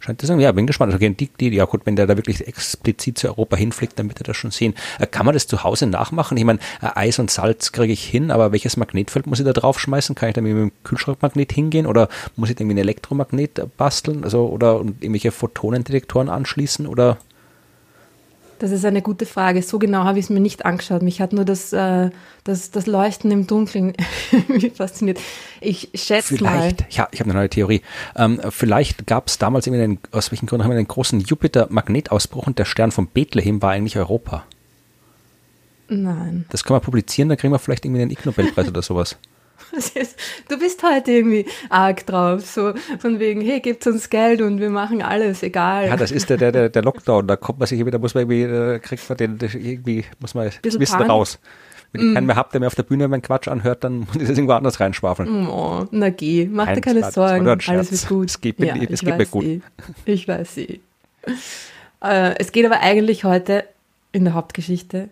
Scheint 0.00 0.22
das 0.22 0.30
ja, 0.30 0.52
bin 0.52 0.66
gespannt. 0.66 0.92
Also, 0.92 1.08
die, 1.08 1.28
die, 1.28 1.48
ja 1.48 1.64
gut, 1.64 1.82
wenn 1.84 1.96
der 1.96 2.06
da 2.06 2.16
wirklich 2.16 2.46
explizit 2.46 3.18
zu 3.18 3.28
Europa 3.28 3.56
hinfliegt, 3.56 3.98
dann 3.98 4.08
wird 4.08 4.20
er 4.20 4.24
das 4.24 4.36
schon 4.36 4.50
sehen. 4.50 4.74
Äh, 4.98 5.06
kann 5.06 5.26
man 5.26 5.34
das 5.34 5.46
zu 5.46 5.64
Hause 5.64 5.86
nachmachen? 5.86 6.36
Ich 6.36 6.44
meine, 6.44 6.60
äh, 6.80 6.88
Eis 6.94 7.18
und 7.18 7.30
Salz 7.30 7.72
kriege 7.72 7.92
ich 7.92 8.04
hin, 8.04 8.30
aber 8.30 8.52
welches 8.52 8.76
Magnetfeld 8.76 9.26
muss 9.26 9.40
ich 9.40 9.46
da 9.46 9.52
draufschmeißen? 9.52 10.14
Kann 10.14 10.28
ich 10.28 10.34
da 10.34 10.40
mit 10.40 10.52
dem 10.52 10.72
Kühlschrankmagnet 10.84 11.52
hingehen 11.52 11.86
oder 11.86 12.08
muss 12.36 12.50
ich 12.50 12.58
irgendwie 12.58 12.74
ein 12.74 12.78
Elektromagnet 12.78 13.76
basteln? 13.76 14.24
Also, 14.24 14.46
oder 14.46 14.84
irgendwelche 15.00 15.32
Photonendetektoren 15.32 16.28
anschließen 16.28 16.86
oder 16.86 17.18
das 18.58 18.70
ist 18.70 18.84
eine 18.84 19.02
gute 19.02 19.26
Frage. 19.26 19.62
So 19.62 19.78
genau 19.78 20.04
habe 20.04 20.18
ich 20.18 20.26
es 20.26 20.30
mir 20.30 20.40
nicht 20.40 20.64
angeschaut. 20.64 21.02
Mich 21.02 21.20
hat 21.20 21.32
nur 21.32 21.44
das, 21.44 21.72
äh, 21.72 22.10
das, 22.44 22.70
das 22.70 22.86
Leuchten 22.86 23.30
im 23.30 23.46
Dunkeln 23.46 23.94
fasziniert. 24.74 25.18
Ich 25.60 25.90
schätze 25.94 26.36
vielleicht, 26.36 26.80
mal. 26.80 26.86
Ja, 26.90 27.08
ich 27.10 27.20
habe 27.20 27.30
eine 27.30 27.38
neue 27.38 27.48
Theorie. 27.48 27.82
Ähm, 28.16 28.40
vielleicht 28.50 29.06
gab 29.06 29.28
es 29.28 29.38
damals 29.38 29.66
irgendwie 29.66 29.82
einen, 29.82 29.98
aus 30.12 30.30
welchen 30.30 30.46
Gründen 30.46 30.64
haben 30.64 30.70
wir 30.70 30.78
einen 30.78 30.88
großen 30.88 31.20
Jupiter-Magnetausbruch 31.20 32.46
und 32.46 32.58
der 32.58 32.64
Stern 32.64 32.90
von 32.90 33.06
Bethlehem 33.06 33.62
war 33.62 33.70
eigentlich 33.70 33.96
Europa. 33.96 34.44
Nein. 35.88 36.44
Das 36.50 36.64
können 36.64 36.76
wir 36.76 36.80
publizieren, 36.84 37.28
dann 37.28 37.38
kriegen 37.38 37.52
wir 37.52 37.58
vielleicht 37.58 37.84
irgendwie 37.84 38.02
einen 38.02 38.10
Ig 38.10 38.24
Nobelpreis 38.24 38.68
oder 38.68 38.82
sowas. 38.82 39.16
Du 40.48 40.58
bist 40.58 40.82
heute 40.82 41.12
irgendwie 41.12 41.46
arg 41.68 42.06
drauf, 42.06 42.46
so 42.46 42.72
von 42.98 43.18
wegen, 43.18 43.40
hey, 43.40 43.60
gebt 43.60 43.86
uns 43.86 44.10
Geld 44.10 44.40
und 44.40 44.60
wir 44.60 44.70
machen 44.70 45.02
alles, 45.02 45.42
egal. 45.42 45.88
Ja, 45.88 45.96
das 45.96 46.10
ist 46.10 46.30
der, 46.30 46.36
der, 46.36 46.68
der 46.68 46.82
Lockdown, 46.82 47.26
da 47.26 47.36
kommt 47.36 47.58
man 47.58 47.66
sich 47.66 47.84
wieder, 47.84 47.98
muss 47.98 48.14
man 48.14 48.30
irgendwie, 48.30 48.42
äh, 48.42 48.78
kriegt 48.78 49.08
man 49.08 49.18
den, 49.18 49.38
irgendwie, 49.40 50.04
muss 50.20 50.34
man 50.34 50.50
Bisschen 50.62 50.80
Wissen 50.80 50.96
Panik. 50.96 51.10
raus. 51.10 51.38
Wenn 51.92 52.02
ich 52.02 52.08
mm. 52.08 52.14
keinen 52.14 52.26
mehr 52.26 52.36
habe, 52.36 52.50
der 52.52 52.60
mir 52.60 52.66
auf 52.66 52.74
der 52.74 52.82
Bühne 52.82 53.08
meinen 53.08 53.22
Quatsch 53.22 53.48
anhört, 53.48 53.84
dann 53.84 54.00
muss 54.00 54.16
ich 54.16 54.28
das 54.28 54.30
irgendwo 54.30 54.52
anders 54.52 54.78
reinschwafeln. 54.78 55.48
Oh, 55.48 55.86
na 55.90 56.10
geh, 56.10 56.46
mach 56.50 56.72
dir 56.72 56.80
keine 56.80 57.00
Quatsch, 57.00 57.14
Sorgen, 57.14 57.48
alles 57.48 57.92
wird 57.92 58.08
gut. 58.08 58.28
Es 58.28 58.40
geht 58.40 58.58
mir, 58.58 58.66
ja, 58.66 58.74
es 58.88 59.00
geht 59.00 59.16
mir 59.16 59.26
gut. 59.26 59.44
Eh. 59.44 59.60
Ich 60.04 60.28
weiß 60.28 60.54
sie. 60.54 60.80
Äh, 62.02 62.34
es 62.38 62.52
geht 62.52 62.66
aber 62.66 62.80
eigentlich 62.80 63.24
heute 63.24 63.64
in 64.12 64.24
der 64.24 64.34
Hauptgeschichte 64.34 65.08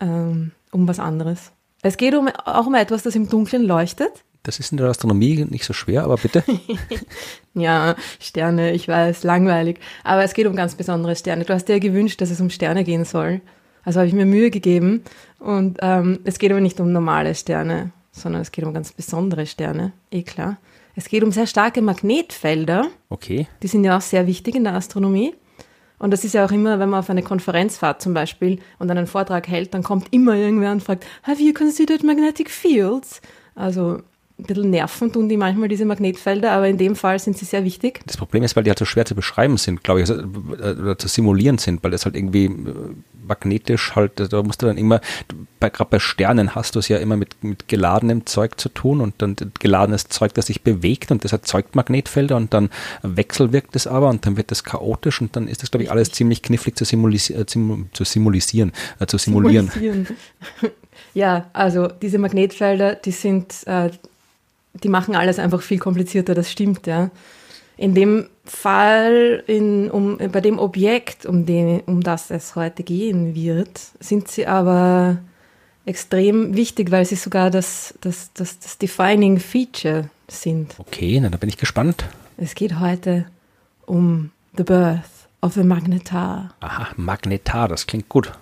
ähm, 0.00 0.52
um 0.72 0.88
was 0.88 0.98
anderes. 0.98 1.52
Es 1.86 1.96
geht 1.96 2.14
um, 2.14 2.28
auch 2.28 2.66
um 2.66 2.74
etwas, 2.74 3.04
das 3.04 3.14
im 3.14 3.28
Dunkeln 3.28 3.62
leuchtet. 3.62 4.10
Das 4.42 4.58
ist 4.58 4.72
in 4.72 4.78
der 4.78 4.88
Astronomie 4.88 5.46
nicht 5.48 5.64
so 5.64 5.72
schwer, 5.72 6.02
aber 6.02 6.16
bitte. 6.16 6.42
ja, 7.54 7.94
Sterne, 8.18 8.72
ich 8.72 8.88
weiß, 8.88 9.22
langweilig. 9.22 9.78
Aber 10.02 10.24
es 10.24 10.34
geht 10.34 10.46
um 10.46 10.56
ganz 10.56 10.74
besondere 10.74 11.14
Sterne. 11.14 11.44
Du 11.44 11.52
hast 11.52 11.66
dir 11.66 11.74
ja 11.74 11.78
gewünscht, 11.78 12.20
dass 12.20 12.30
es 12.30 12.40
um 12.40 12.50
Sterne 12.50 12.82
gehen 12.82 13.04
soll. 13.04 13.40
Also 13.84 14.00
habe 14.00 14.08
ich 14.08 14.14
mir 14.14 14.26
Mühe 14.26 14.50
gegeben. 14.50 15.04
Und 15.38 15.78
ähm, 15.80 16.18
es 16.24 16.40
geht 16.40 16.50
aber 16.50 16.60
nicht 16.60 16.80
um 16.80 16.90
normale 16.90 17.36
Sterne, 17.36 17.92
sondern 18.10 18.42
es 18.42 18.50
geht 18.50 18.64
um 18.64 18.74
ganz 18.74 18.92
besondere 18.92 19.46
Sterne. 19.46 19.92
Eh 20.10 20.22
klar. 20.22 20.58
Es 20.96 21.08
geht 21.08 21.22
um 21.22 21.30
sehr 21.30 21.46
starke 21.46 21.82
Magnetfelder. 21.82 22.88
Okay. 23.10 23.46
Die 23.62 23.68
sind 23.68 23.84
ja 23.84 23.96
auch 23.96 24.02
sehr 24.02 24.26
wichtig 24.26 24.56
in 24.56 24.64
der 24.64 24.74
Astronomie. 24.74 25.34
Und 25.98 26.12
das 26.12 26.24
ist 26.24 26.34
ja 26.34 26.44
auch 26.44 26.52
immer, 26.52 26.78
wenn 26.78 26.90
man 26.90 27.00
auf 27.00 27.10
eine 27.10 27.22
Konferenz 27.22 27.78
fährt 27.78 28.02
zum 28.02 28.12
Beispiel 28.12 28.60
und 28.78 28.90
einen 28.90 29.06
Vortrag 29.06 29.48
hält, 29.48 29.72
dann 29.72 29.82
kommt 29.82 30.12
immer 30.12 30.34
irgendwer 30.34 30.72
und 30.72 30.82
fragt, 30.82 31.06
have 31.22 31.42
you 31.42 31.54
considered 31.54 32.02
magnetic 32.02 32.50
fields? 32.50 33.20
Also 33.54 34.02
ein 34.38 34.44
bisschen 34.44 34.70
nerven 34.70 35.12
tun 35.12 35.28
die 35.28 35.36
manchmal 35.38 35.68
diese 35.68 35.86
Magnetfelder, 35.86 36.52
aber 36.52 36.68
in 36.68 36.76
dem 36.76 36.94
Fall 36.94 37.18
sind 37.18 37.38
sie 37.38 37.46
sehr 37.46 37.64
wichtig. 37.64 38.00
Das 38.06 38.18
Problem 38.18 38.42
ist, 38.42 38.54
weil 38.54 38.64
die 38.64 38.70
halt 38.70 38.78
so 38.78 38.84
schwer 38.84 39.06
zu 39.06 39.14
beschreiben 39.14 39.56
sind, 39.56 39.82
glaube 39.82 40.02
ich, 40.02 40.10
also, 40.10 40.22
äh, 40.22 40.72
oder 40.72 40.98
zu 40.98 41.08
simulieren 41.08 41.56
sind, 41.56 41.82
weil 41.82 41.90
das 41.90 42.04
halt 42.04 42.16
irgendwie 42.16 42.44
äh, 42.44 42.50
magnetisch 43.26 43.94
halt, 43.96 44.12
da 44.32 44.42
musst 44.42 44.62
du 44.62 44.66
dann 44.66 44.76
immer, 44.76 45.00
gerade 45.60 45.90
bei 45.90 45.98
Sternen 45.98 46.54
hast 46.54 46.74
du 46.74 46.80
es 46.80 46.88
ja 46.88 46.98
immer 46.98 47.16
mit, 47.16 47.42
mit 47.42 47.66
geladenem 47.66 48.26
Zeug 48.26 48.60
zu 48.60 48.68
tun 48.68 49.00
und 49.00 49.14
dann 49.18 49.36
geladenes 49.58 50.08
Zeug, 50.08 50.34
das 50.34 50.46
sich 50.46 50.62
bewegt 50.62 51.10
und 51.10 51.24
das 51.24 51.32
erzeugt 51.32 51.74
Magnetfelder 51.74 52.36
und 52.36 52.52
dann 52.52 52.70
wechselwirkt 53.02 53.74
es 53.74 53.86
aber 53.86 54.10
und 54.10 54.26
dann 54.26 54.36
wird 54.36 54.50
das 54.50 54.64
chaotisch 54.64 55.20
und 55.22 55.34
dann 55.34 55.48
ist 55.48 55.62
das, 55.62 55.70
glaube 55.70 55.84
ich, 55.84 55.90
alles 55.90 56.12
ziemlich 56.12 56.42
knifflig 56.42 56.76
zu, 56.76 56.84
simulis 56.84 57.30
äh, 57.30 57.46
zu 57.46 58.04
simulisieren, 58.04 58.72
äh, 59.00 59.06
zu 59.06 59.16
simulieren. 59.16 59.70
simulieren. 59.70 60.06
ja, 61.14 61.48
also 61.54 61.88
diese 61.88 62.18
Magnetfelder, 62.18 62.96
die 62.96 63.12
sind 63.12 63.66
äh, 63.66 63.90
die 64.82 64.88
machen 64.88 65.16
alles 65.16 65.38
einfach 65.38 65.62
viel 65.62 65.78
komplizierter, 65.78 66.34
das 66.34 66.50
stimmt, 66.50 66.86
ja. 66.86 67.10
In 67.76 67.94
dem 67.94 68.28
Fall, 68.44 69.44
in, 69.46 69.90
um, 69.90 70.16
bei 70.16 70.40
dem 70.40 70.58
Objekt, 70.58 71.26
um, 71.26 71.44
den, 71.44 71.80
um 71.80 72.02
das 72.02 72.30
es 72.30 72.56
heute 72.56 72.82
gehen 72.82 73.34
wird, 73.34 73.80
sind 74.00 74.28
sie 74.28 74.46
aber 74.46 75.18
extrem 75.84 76.56
wichtig, 76.56 76.90
weil 76.90 77.04
sie 77.04 77.16
sogar 77.16 77.50
das, 77.50 77.94
das, 78.00 78.32
das, 78.32 78.58
das 78.58 78.78
Defining 78.78 79.38
Feature 79.38 80.08
sind. 80.28 80.74
Okay, 80.78 81.20
na, 81.20 81.28
da 81.28 81.36
bin 81.36 81.48
ich 81.48 81.58
gespannt. 81.58 82.04
Es 82.38 82.54
geht 82.54 82.80
heute 82.80 83.26
um 83.84 84.30
The 84.56 84.64
Birth 84.64 85.02
of 85.42 85.56
a 85.56 85.62
Magnetar. 85.62 86.54
Aha, 86.60 86.88
Magnetar, 86.96 87.68
das 87.68 87.86
klingt 87.86 88.08
gut. 88.08 88.32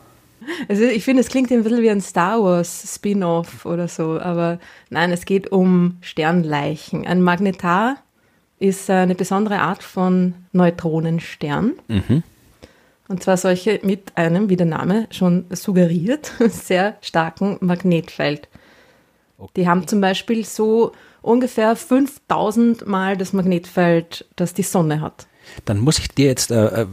Also 0.68 0.84
ich 0.84 1.04
finde, 1.04 1.22
es 1.22 1.28
klingt 1.28 1.50
ein 1.50 1.62
bisschen 1.62 1.82
wie 1.82 1.90
ein 1.90 2.00
Star 2.00 2.42
Wars 2.42 2.94
Spin-off 2.94 3.66
oder 3.66 3.88
so, 3.88 4.18
aber 4.20 4.58
nein, 4.90 5.12
es 5.12 5.24
geht 5.24 5.52
um 5.52 5.98
Sternleichen. 6.00 7.06
Ein 7.06 7.22
Magnetar 7.22 7.96
ist 8.58 8.88
eine 8.88 9.14
besondere 9.14 9.60
Art 9.60 9.82
von 9.82 10.34
Neutronenstern. 10.52 11.74
Mhm. 11.88 12.22
Und 13.08 13.22
zwar 13.22 13.36
solche 13.36 13.80
mit 13.82 14.16
einem, 14.16 14.48
wie 14.48 14.56
der 14.56 14.66
Name 14.66 15.06
schon 15.10 15.44
suggeriert, 15.50 16.32
sehr 16.48 16.96
starken 17.00 17.58
Magnetfeld. 17.60 18.48
Okay. 19.36 19.52
Die 19.56 19.68
haben 19.68 19.86
zum 19.86 20.00
Beispiel 20.00 20.44
so 20.44 20.92
ungefähr 21.20 21.76
5000 21.76 22.86
Mal 22.86 23.16
das 23.16 23.32
Magnetfeld, 23.32 24.24
das 24.36 24.54
die 24.54 24.62
Sonne 24.62 25.00
hat. 25.00 25.26
Dann 25.64 25.78
muss 25.78 25.98
ich 25.98 26.08
dir 26.08 26.26
jetzt 26.26 26.50
äh, 26.50 26.82
äh, 26.82 26.86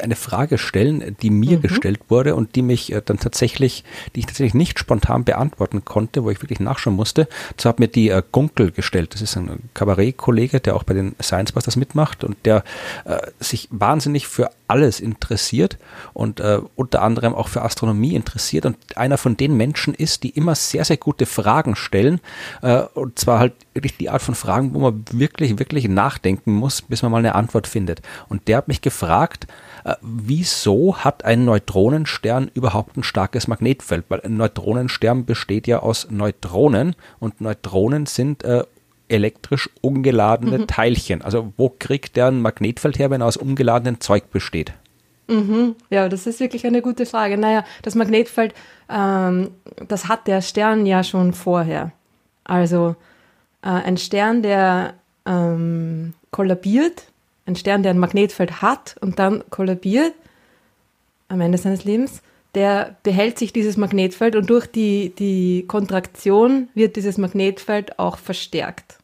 eine 0.00 0.16
Frage 0.16 0.58
stellen, 0.58 1.16
die 1.22 1.30
mir 1.30 1.58
mhm. 1.58 1.62
gestellt 1.62 2.00
wurde 2.08 2.34
und 2.34 2.54
die 2.54 2.62
mich 2.62 2.92
äh, 2.92 3.02
dann 3.04 3.18
tatsächlich, 3.18 3.84
die 4.14 4.20
ich 4.20 4.26
tatsächlich 4.26 4.54
nicht 4.54 4.78
spontan 4.78 5.24
beantworten 5.24 5.84
konnte, 5.84 6.24
wo 6.24 6.30
ich 6.30 6.42
wirklich 6.42 6.60
nachschauen 6.60 6.96
musste. 6.96 7.28
Zwar 7.56 7.70
hat 7.70 7.80
mir 7.80 7.88
die 7.88 8.10
äh, 8.10 8.22
Gunkel 8.32 8.70
gestellt. 8.70 9.14
Das 9.14 9.22
ist 9.22 9.36
ein 9.36 9.68
Kabarett-Kollege, 9.74 10.60
der 10.60 10.76
auch 10.76 10.82
bei 10.82 10.94
den 10.94 11.14
Science 11.22 11.52
Busters 11.52 11.76
mitmacht 11.76 12.24
und 12.24 12.36
der 12.44 12.64
äh, 13.04 13.18
sich 13.40 13.68
wahnsinnig 13.70 14.26
für 14.26 14.50
alles 14.68 15.00
interessiert 15.00 15.78
und 16.12 16.40
äh, 16.40 16.60
unter 16.74 17.02
anderem 17.02 17.34
auch 17.34 17.48
für 17.48 17.62
Astronomie 17.62 18.14
interessiert 18.14 18.66
und 18.66 18.76
einer 18.96 19.18
von 19.18 19.36
den 19.36 19.56
Menschen 19.56 19.94
ist, 19.94 20.22
die 20.22 20.30
immer 20.30 20.54
sehr, 20.54 20.84
sehr 20.84 20.96
gute 20.96 21.26
Fragen 21.26 21.76
stellen 21.76 22.20
äh, 22.62 22.82
und 22.94 23.18
zwar 23.18 23.38
halt 23.38 23.54
wirklich 23.74 23.96
die 23.96 24.10
Art 24.10 24.22
von 24.22 24.34
Fragen, 24.34 24.74
wo 24.74 24.80
man 24.80 25.04
wirklich, 25.12 25.58
wirklich 25.58 25.88
nachdenken 25.88 26.52
muss, 26.52 26.82
bis 26.82 27.02
man 27.02 27.12
mal 27.12 27.18
eine 27.18 27.34
Antwort 27.34 27.66
findet. 27.66 28.02
Und 28.28 28.48
der 28.48 28.58
hat 28.58 28.68
mich 28.68 28.80
gefragt, 28.80 29.46
äh, 29.84 29.94
wieso 30.00 30.96
hat 30.96 31.24
ein 31.24 31.44
Neutronenstern 31.44 32.50
überhaupt 32.54 32.96
ein 32.96 33.02
starkes 33.02 33.48
Magnetfeld? 33.48 34.06
Weil 34.08 34.22
ein 34.22 34.36
Neutronenstern 34.36 35.24
besteht 35.24 35.66
ja 35.66 35.80
aus 35.80 36.08
Neutronen 36.10 36.96
und 37.20 37.40
Neutronen 37.40 38.06
sind 38.06 38.44
äh, 38.44 38.64
elektrisch 39.08 39.70
ungeladene 39.80 40.58
mhm. 40.58 40.66
Teilchen. 40.66 41.22
Also 41.22 41.52
wo 41.56 41.68
kriegt 41.68 42.16
der 42.16 42.26
ein 42.26 42.40
Magnetfeld 42.40 42.98
her, 42.98 43.10
wenn 43.10 43.20
er 43.20 43.26
aus 43.26 43.36
ungeladenem 43.36 44.00
Zeug 44.00 44.30
besteht? 44.30 44.72
Mhm. 45.28 45.74
Ja, 45.90 46.08
das 46.08 46.26
ist 46.26 46.40
wirklich 46.40 46.66
eine 46.66 46.82
gute 46.82 47.06
Frage. 47.06 47.36
Naja, 47.36 47.64
das 47.82 47.94
Magnetfeld, 47.94 48.54
ähm, 48.88 49.50
das 49.88 50.08
hat 50.08 50.26
der 50.26 50.42
Stern 50.42 50.86
ja 50.86 51.02
schon 51.02 51.32
vorher. 51.32 51.92
Also 52.44 52.96
äh, 53.62 53.68
ein 53.68 53.96
Stern, 53.96 54.42
der 54.42 54.94
ähm, 55.24 56.14
kollabiert, 56.30 57.04
ein 57.46 57.56
Stern, 57.56 57.82
der 57.82 57.92
ein 57.92 57.98
Magnetfeld 57.98 58.62
hat 58.62 58.96
und 59.00 59.18
dann 59.18 59.44
kollabiert 59.50 60.14
am 61.28 61.40
Ende 61.40 61.58
seines 61.58 61.84
Lebens, 61.84 62.22
der 62.56 62.96
behält 63.02 63.38
sich 63.38 63.52
dieses 63.52 63.76
Magnetfeld 63.76 64.34
und 64.34 64.48
durch 64.48 64.66
die, 64.66 65.12
die 65.16 65.66
Kontraktion 65.68 66.68
wird 66.74 66.96
dieses 66.96 67.18
Magnetfeld 67.18 67.98
auch 67.98 68.16
verstärkt. 68.16 68.96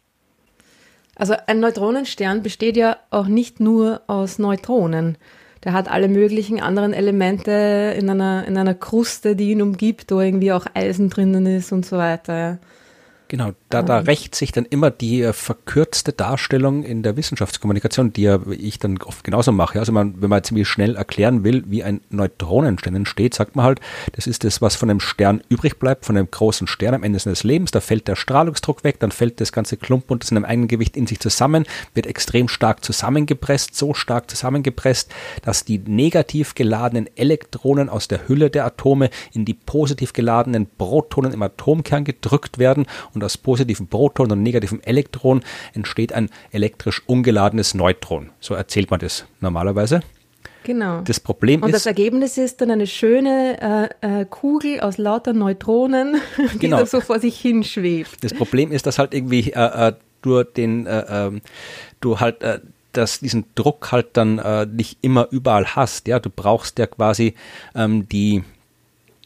Also 1.14 1.34
ein 1.46 1.60
Neutronenstern 1.60 2.42
besteht 2.42 2.78
ja 2.78 2.96
auch 3.10 3.26
nicht 3.26 3.60
nur 3.60 4.00
aus 4.06 4.38
Neutronen. 4.38 5.18
Der 5.64 5.74
hat 5.74 5.88
alle 5.88 6.08
möglichen 6.08 6.60
anderen 6.60 6.94
Elemente 6.94 7.94
in 7.96 8.08
einer, 8.08 8.46
in 8.48 8.56
einer 8.56 8.74
Kruste, 8.74 9.36
die 9.36 9.50
ihn 9.50 9.60
umgibt, 9.60 10.10
wo 10.10 10.20
irgendwie 10.20 10.52
auch 10.52 10.64
Eisen 10.72 11.10
drinnen 11.10 11.44
ist 11.44 11.72
und 11.72 11.84
so 11.84 11.98
weiter. 11.98 12.58
Genau, 13.32 13.52
da, 13.70 13.80
da 13.80 14.00
ähm. 14.00 14.04
rächt 14.04 14.34
sich 14.34 14.52
dann 14.52 14.66
immer 14.66 14.90
die 14.90 15.22
äh, 15.22 15.32
verkürzte 15.32 16.12
Darstellung 16.12 16.82
in 16.82 17.02
der 17.02 17.16
Wissenschaftskommunikation, 17.16 18.12
die 18.12 18.24
ja 18.24 18.38
ich 18.50 18.78
dann 18.78 18.98
oft 19.00 19.24
genauso 19.24 19.52
mache. 19.52 19.78
Also 19.78 19.90
man, 19.90 20.20
wenn 20.20 20.28
man 20.28 20.44
ziemlich 20.44 20.68
schnell 20.68 20.96
erklären 20.96 21.42
will, 21.42 21.64
wie 21.66 21.82
ein 21.82 22.02
Neutronenstern 22.10 22.94
entsteht, 22.94 23.32
sagt 23.32 23.56
man 23.56 23.64
halt, 23.64 23.80
das 24.12 24.26
ist 24.26 24.44
das, 24.44 24.60
was 24.60 24.76
von 24.76 24.90
einem 24.90 25.00
Stern 25.00 25.42
übrig 25.48 25.78
bleibt, 25.78 26.04
von 26.04 26.14
einem 26.14 26.30
großen 26.30 26.66
Stern 26.66 26.92
am 26.92 27.04
Ende 27.04 27.18
seines 27.20 27.42
Lebens. 27.42 27.70
Da 27.70 27.80
fällt 27.80 28.06
der 28.06 28.16
Strahlungsdruck 28.16 28.84
weg, 28.84 29.00
dann 29.00 29.12
fällt 29.12 29.40
das 29.40 29.50
ganze 29.50 29.78
Klumpenunter 29.78 30.30
in 30.30 30.36
einem 30.36 30.44
eigenen 30.44 30.68
Gewicht 30.68 30.98
in 30.98 31.06
sich 31.06 31.18
zusammen, 31.18 31.64
wird 31.94 32.06
extrem 32.06 32.48
stark 32.48 32.84
zusammengepresst, 32.84 33.74
so 33.74 33.94
stark 33.94 34.28
zusammengepresst, 34.28 35.10
dass 35.40 35.64
die 35.64 35.78
negativ 35.78 36.54
geladenen 36.54 37.08
Elektronen 37.16 37.88
aus 37.88 38.08
der 38.08 38.28
Hülle 38.28 38.50
der 38.50 38.66
Atome 38.66 39.08
in 39.32 39.46
die 39.46 39.54
positiv 39.54 40.12
geladenen 40.12 40.66
Protonen 40.66 41.32
im 41.32 41.40
Atomkern 41.40 42.04
gedrückt 42.04 42.58
werden 42.58 42.84
und 43.14 43.21
und 43.22 43.26
aus 43.26 43.38
positiven 43.38 43.86
Proton 43.86 44.32
und 44.32 44.42
negativen 44.42 44.82
Elektron 44.82 45.42
entsteht 45.74 46.12
ein 46.12 46.28
elektrisch 46.50 47.02
ungeladenes 47.06 47.74
Neutron. 47.74 48.30
So 48.40 48.54
erzählt 48.54 48.90
man 48.90 49.00
das 49.00 49.24
normalerweise. 49.40 50.00
Genau. 50.64 51.00
Das 51.02 51.18
Problem 51.18 51.62
und 51.62 51.70
ist. 51.70 51.74
das 51.74 51.86
Ergebnis 51.86 52.38
ist 52.38 52.60
dann 52.60 52.70
eine 52.70 52.86
schöne 52.86 53.90
äh, 54.02 54.20
äh, 54.20 54.24
Kugel 54.24 54.80
aus 54.80 54.98
lauter 54.98 55.32
Neutronen, 55.32 56.16
die 56.54 56.58
genau. 56.58 56.78
da 56.78 56.86
so 56.86 57.00
vor 57.00 57.18
sich 57.18 57.40
hinschwebt. 57.40 58.22
Das 58.22 58.34
Problem 58.34 58.70
ist, 58.70 58.86
dass 58.86 58.98
halt 58.98 59.14
irgendwie 59.14 59.52
äh, 59.52 59.88
äh 59.88 59.92
du 60.22 60.44
den, 60.44 60.86
äh, 60.86 61.04
ähm, 61.08 61.40
du 62.00 62.20
halt 62.20 62.42
äh, 62.42 62.60
dass 62.92 63.18
diesen 63.20 63.46
Druck 63.56 63.90
halt 63.90 64.08
dann 64.12 64.38
äh, 64.38 64.66
nicht 64.66 64.98
immer 65.00 65.26
überall 65.30 65.74
hast. 65.74 66.06
Ja, 66.06 66.20
du 66.20 66.30
brauchst 66.30 66.78
ja 66.78 66.86
quasi 66.86 67.34
ähm, 67.74 68.08
die 68.08 68.44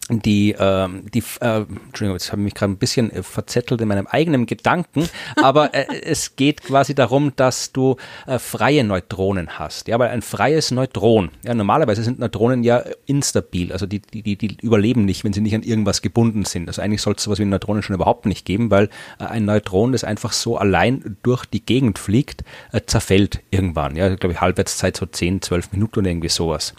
die, 0.08 0.52
äh, 0.52 0.88
die 1.12 1.22
äh, 1.40 1.64
Entschuldigung, 1.86 2.14
jetzt 2.14 2.30
habe 2.30 2.40
ich 2.40 2.44
mich 2.44 2.54
gerade 2.54 2.72
ein 2.72 2.78
bisschen 2.78 3.10
äh, 3.10 3.22
verzettelt 3.24 3.80
in 3.80 3.88
meinem 3.88 4.06
eigenen 4.06 4.46
Gedanken, 4.46 5.08
aber 5.42 5.74
äh, 5.74 5.86
es 6.02 6.36
geht 6.36 6.62
quasi 6.62 6.94
darum, 6.94 7.32
dass 7.34 7.72
du 7.72 7.96
äh, 8.26 8.38
freie 8.38 8.84
Neutronen 8.84 9.58
hast. 9.58 9.88
Ja, 9.88 9.98
weil 9.98 10.10
ein 10.10 10.22
freies 10.22 10.70
Neutron, 10.70 11.30
ja, 11.44 11.54
normalerweise 11.54 12.04
sind 12.04 12.20
Neutronen 12.20 12.62
ja 12.62 12.84
instabil, 13.06 13.72
also 13.72 13.86
die, 13.86 14.00
die, 14.00 14.22
die, 14.22 14.36
die 14.36 14.56
überleben 14.62 15.04
nicht, 15.04 15.24
wenn 15.24 15.32
sie 15.32 15.40
nicht 15.40 15.56
an 15.56 15.62
irgendwas 15.62 16.02
gebunden 16.02 16.44
sind. 16.44 16.68
Also 16.68 16.82
eigentlich 16.82 17.02
soll 17.02 17.14
es 17.16 17.24
sowas 17.24 17.40
wie 17.40 17.44
Neutronen 17.44 17.82
schon 17.82 17.94
überhaupt 17.94 18.26
nicht 18.26 18.44
geben, 18.44 18.70
weil 18.70 18.88
äh, 19.18 19.24
ein 19.24 19.44
Neutron, 19.44 19.90
das 19.90 20.04
einfach 20.04 20.32
so 20.32 20.56
allein 20.56 21.16
durch 21.24 21.46
die 21.46 21.64
Gegend 21.64 21.98
fliegt, 21.98 22.44
äh, 22.70 22.80
zerfällt 22.86 23.40
irgendwann. 23.50 23.96
Ja, 23.96 24.14
glaube 24.14 24.34
ich, 24.34 24.40
Halbwertszeit 24.40 24.96
so 24.96 25.06
10, 25.06 25.42
12 25.42 25.72
Minuten 25.72 25.98
oder 25.98 26.10
irgendwie 26.10 26.28
sowas. 26.28 26.74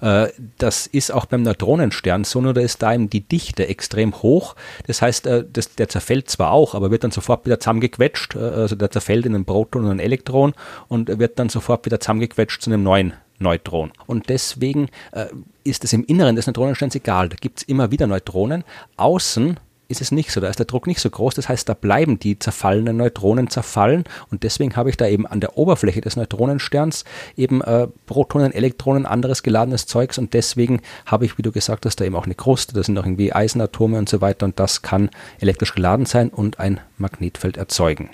Äh, 0.00 0.28
das 0.56 0.86
ist 0.86 1.12
auch 1.12 1.26
beim 1.26 1.42
Neutronenstern 1.42 2.24
so, 2.24 2.40
nur 2.40 2.54
da 2.54 2.69
ist 2.70 2.82
da 2.82 2.94
eben 2.94 3.10
die 3.10 3.20
Dichte 3.20 3.68
extrem 3.68 4.14
hoch. 4.22 4.54
Das 4.86 5.02
heißt, 5.02 5.26
äh, 5.26 5.44
das, 5.50 5.74
der 5.74 5.88
zerfällt 5.88 6.30
zwar 6.30 6.52
auch, 6.52 6.74
aber 6.74 6.90
wird 6.90 7.04
dann 7.04 7.10
sofort 7.10 7.46
wieder 7.46 7.60
zusammengequetscht. 7.60 8.36
Äh, 8.36 8.38
also 8.38 8.76
der 8.76 8.90
zerfällt 8.90 9.26
in 9.26 9.34
ein 9.34 9.44
Proton 9.44 9.84
und 9.84 9.90
ein 9.90 9.98
Elektron 9.98 10.54
und 10.88 11.18
wird 11.18 11.38
dann 11.38 11.48
sofort 11.48 11.84
wieder 11.86 12.00
zusammengequetscht 12.00 12.62
zu 12.62 12.70
einem 12.70 12.82
neuen 12.82 13.14
Neutron. 13.38 13.90
Und 14.06 14.28
deswegen 14.28 14.88
äh, 15.12 15.26
ist 15.64 15.84
es 15.84 15.92
im 15.92 16.04
Inneren 16.04 16.36
des 16.36 16.46
Neutronensterns 16.46 16.94
egal. 16.94 17.28
Da 17.28 17.36
gibt 17.36 17.60
es 17.60 17.62
immer 17.64 17.90
wieder 17.90 18.06
Neutronen. 18.06 18.64
Außen 18.96 19.58
ist 19.90 20.00
es 20.00 20.12
nicht 20.12 20.30
so. 20.30 20.40
Da 20.40 20.48
ist 20.48 20.58
der 20.58 20.66
Druck 20.66 20.86
nicht 20.86 21.00
so 21.00 21.10
groß. 21.10 21.34
Das 21.34 21.48
heißt, 21.48 21.68
da 21.68 21.74
bleiben 21.74 22.18
die 22.18 22.38
zerfallenen 22.38 22.96
Neutronen 22.96 23.50
zerfallen. 23.50 24.04
Und 24.30 24.44
deswegen 24.44 24.76
habe 24.76 24.90
ich 24.90 24.96
da 24.96 25.06
eben 25.06 25.26
an 25.26 25.40
der 25.40 25.58
Oberfläche 25.58 26.00
des 26.00 26.16
Neutronensterns 26.16 27.04
eben 27.36 27.60
äh, 27.62 27.88
Protonen, 28.06 28.52
Elektronen, 28.52 29.04
anderes 29.04 29.42
geladenes 29.42 29.86
Zeugs. 29.86 30.18
Und 30.18 30.34
deswegen 30.34 30.80
habe 31.06 31.24
ich, 31.24 31.36
wie 31.38 31.42
du 31.42 31.52
gesagt 31.52 31.86
hast, 31.86 31.96
da 31.96 32.04
eben 32.04 32.14
auch 32.14 32.26
eine 32.26 32.34
Kruste. 32.34 32.74
Da 32.74 32.82
sind 32.82 32.96
auch 32.98 33.04
irgendwie 33.04 33.32
Eisenatome 33.32 33.98
und 33.98 34.08
so 34.08 34.20
weiter. 34.20 34.46
Und 34.46 34.60
das 34.60 34.82
kann 34.82 35.10
elektrisch 35.40 35.74
geladen 35.74 36.06
sein 36.06 36.28
und 36.28 36.60
ein 36.60 36.80
Magnetfeld 36.98 37.56
erzeugen. 37.56 38.10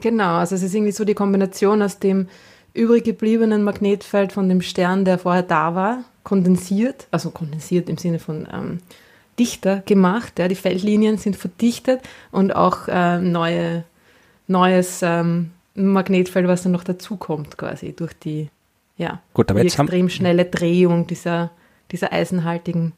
Genau, 0.00 0.36
also 0.36 0.54
es 0.54 0.62
ist 0.62 0.74
irgendwie 0.74 0.92
so 0.92 1.04
die 1.04 1.14
Kombination 1.14 1.82
aus 1.82 1.98
dem 1.98 2.28
übrig 2.74 3.04
gebliebenen 3.04 3.64
Magnetfeld 3.64 4.32
von 4.32 4.48
dem 4.48 4.60
Stern, 4.60 5.04
der 5.04 5.18
vorher 5.18 5.42
da 5.42 5.74
war, 5.74 6.04
kondensiert, 6.22 7.06
also 7.10 7.30
kondensiert 7.30 7.88
im 7.88 7.96
Sinne 7.96 8.18
von 8.18 8.46
ähm, 8.52 8.78
dichter 9.38 9.82
gemacht. 9.86 10.38
Ja, 10.38 10.48
die 10.48 10.54
Feldlinien 10.54 11.18
sind 11.18 11.36
verdichtet 11.36 12.00
und 12.30 12.54
auch 12.54 12.88
äh, 12.88 13.18
neue, 13.18 13.84
neues 14.46 15.00
ähm, 15.02 15.50
Magnetfeld, 15.74 16.48
was 16.48 16.62
dann 16.62 16.72
noch 16.72 16.84
dazukommt, 16.84 17.58
quasi 17.58 17.92
durch 17.92 18.14
die, 18.14 18.48
ja, 18.96 19.20
Gut, 19.34 19.50
die 19.50 19.56
extrem 19.56 20.08
schnelle 20.08 20.44
Drehung 20.44 21.06
dieser, 21.06 21.50
dieser 21.92 22.12
eisenhaltigen 22.12 22.92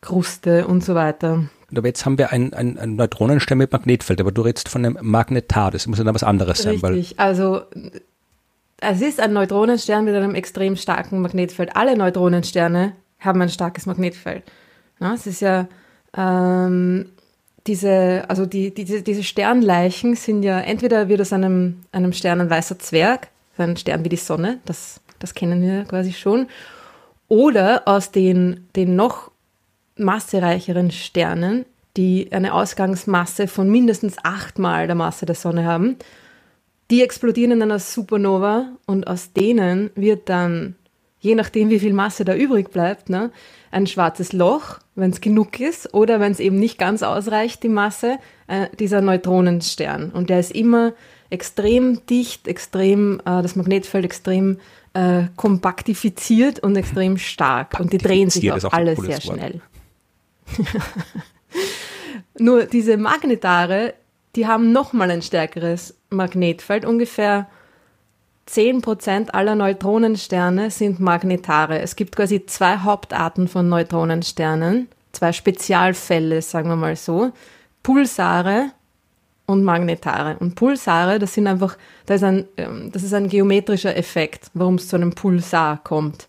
Kruste 0.00 0.66
und 0.66 0.84
so 0.84 0.94
weiter. 0.94 1.44
Aber 1.74 1.86
jetzt 1.86 2.04
haben 2.04 2.18
wir 2.18 2.32
ein, 2.32 2.52
ein, 2.52 2.78
ein 2.78 2.96
Neutronenstern 2.96 3.58
mit 3.58 3.72
Magnetfeld, 3.72 4.20
aber 4.20 4.32
du 4.32 4.42
redest 4.42 4.68
von 4.68 4.84
einem 4.84 4.98
Magnetar, 5.02 5.70
das 5.70 5.86
muss 5.86 5.98
ja 5.98 6.04
dann 6.04 6.14
was 6.14 6.24
anderes 6.24 6.64
Richtig. 6.64 6.80
sein. 6.80 6.94
Richtig, 6.94 7.20
also 7.20 7.62
es 8.80 9.00
ist 9.00 9.20
ein 9.20 9.32
Neutronenstern 9.32 10.04
mit 10.04 10.14
einem 10.14 10.34
extrem 10.34 10.76
starken 10.76 11.20
Magnetfeld. 11.20 11.76
Alle 11.76 11.96
Neutronensterne 11.96 12.94
haben 13.20 13.42
ein 13.42 13.50
starkes 13.50 13.86
Magnetfeld. 13.86 14.42
Ja, 15.00 15.14
es 15.14 15.26
ist 15.26 15.40
ja 15.40 15.68
ähm, 16.16 17.06
diese, 17.66 18.24
also 18.28 18.46
die, 18.46 18.72
die, 18.72 18.84
diese 18.84 19.22
Sternleichen 19.22 20.16
sind 20.16 20.42
ja, 20.42 20.60
entweder 20.60 21.08
wird 21.08 21.20
aus 21.20 21.32
einem, 21.32 21.82
einem 21.92 22.12
Stern 22.12 22.40
ein 22.40 22.50
weißer 22.50 22.78
Zwerg, 22.78 23.28
ein 23.58 23.76
Stern 23.76 24.04
wie 24.04 24.08
die 24.08 24.16
Sonne, 24.16 24.58
das, 24.64 25.00
das 25.18 25.34
kennen 25.34 25.60
wir 25.60 25.84
quasi 25.84 26.12
schon, 26.12 26.46
oder 27.28 27.82
aus 27.86 28.10
den, 28.10 28.66
den 28.74 28.96
noch 28.96 29.30
massereicheren 29.96 30.90
Sternen, 30.90 31.66
die 31.96 32.32
eine 32.32 32.54
Ausgangsmasse 32.54 33.46
von 33.46 33.70
mindestens 33.70 34.16
achtmal 34.22 34.86
der 34.86 34.96
Masse 34.96 35.26
der 35.26 35.34
Sonne 35.34 35.64
haben. 35.64 35.96
Die 36.90 37.02
explodieren 37.02 37.52
in 37.52 37.62
einer 37.62 37.78
Supernova 37.78 38.70
und 38.86 39.06
aus 39.06 39.32
denen 39.32 39.90
wird 39.94 40.28
dann, 40.28 40.74
je 41.20 41.34
nachdem 41.34 41.68
wie 41.70 41.78
viel 41.78 41.92
Masse 41.92 42.24
da 42.24 42.34
übrig 42.34 42.70
bleibt, 42.70 43.10
ne, 43.10 43.30
ein 43.70 43.86
schwarzes 43.86 44.32
Loch, 44.32 44.78
wenn 45.00 45.10
es 45.10 45.20
genug 45.20 45.58
ist, 45.60 45.92
oder 45.94 46.20
wenn 46.20 46.32
es 46.32 46.40
eben 46.40 46.58
nicht 46.58 46.78
ganz 46.78 47.02
ausreicht, 47.02 47.62
die 47.62 47.68
Masse, 47.68 48.18
äh, 48.46 48.68
dieser 48.78 49.00
Neutronenstern. 49.00 50.10
Und 50.10 50.30
der 50.30 50.40
ist 50.40 50.52
immer 50.52 50.92
extrem 51.30 52.04
dicht, 52.06 52.46
extrem, 52.48 53.20
äh, 53.20 53.42
das 53.42 53.56
Magnetfeld 53.56 54.04
extrem 54.04 54.58
äh, 54.94 55.24
kompaktifiziert 55.36 56.60
und 56.60 56.76
extrem 56.76 57.16
stark. 57.18 57.78
Und 57.78 57.92
die 57.92 57.98
drehen 57.98 58.30
sich 58.30 58.50
auch, 58.52 58.72
alle 58.72 58.96
sehr 58.96 59.20
schnell. 59.20 59.60
Nur 62.38 62.64
diese 62.64 62.96
Magnetare, 62.96 63.94
die 64.36 64.46
haben 64.46 64.72
nochmal 64.72 65.10
ein 65.10 65.22
stärkeres 65.22 65.96
Magnetfeld. 66.10 66.84
Ungefähr 66.84 67.48
10% 68.48 69.30
aller 69.30 69.54
Neutronensterne 69.54 70.70
sind 70.70 70.98
Magnetare. 71.00 71.80
Es 71.80 71.96
gibt 71.96 72.16
quasi 72.16 72.46
zwei 72.46 72.78
Hauptarten 72.78 73.48
von 73.48 73.68
Neutronensternen, 73.68 74.88
zwei 75.12 75.32
Spezialfälle, 75.32 76.42
sagen 76.42 76.68
wir 76.68 76.76
mal 76.76 76.96
so. 76.96 77.32
Pulsare 77.82 78.72
und 79.46 79.64
Magnetare. 79.64 80.36
Und 80.38 80.54
Pulsare, 80.54 81.18
das 81.18 81.34
sind 81.34 81.46
einfach, 81.46 81.76
das 82.06 82.16
ist 82.16 82.24
ein, 82.24 82.44
ähm, 82.56 82.90
das 82.92 83.02
ist 83.02 83.14
ein 83.14 83.28
geometrischer 83.28 83.96
Effekt, 83.96 84.50
warum 84.54 84.76
es 84.76 84.88
zu 84.88 84.96
einem 84.96 85.12
Pulsar 85.12 85.80
kommt. 85.82 86.28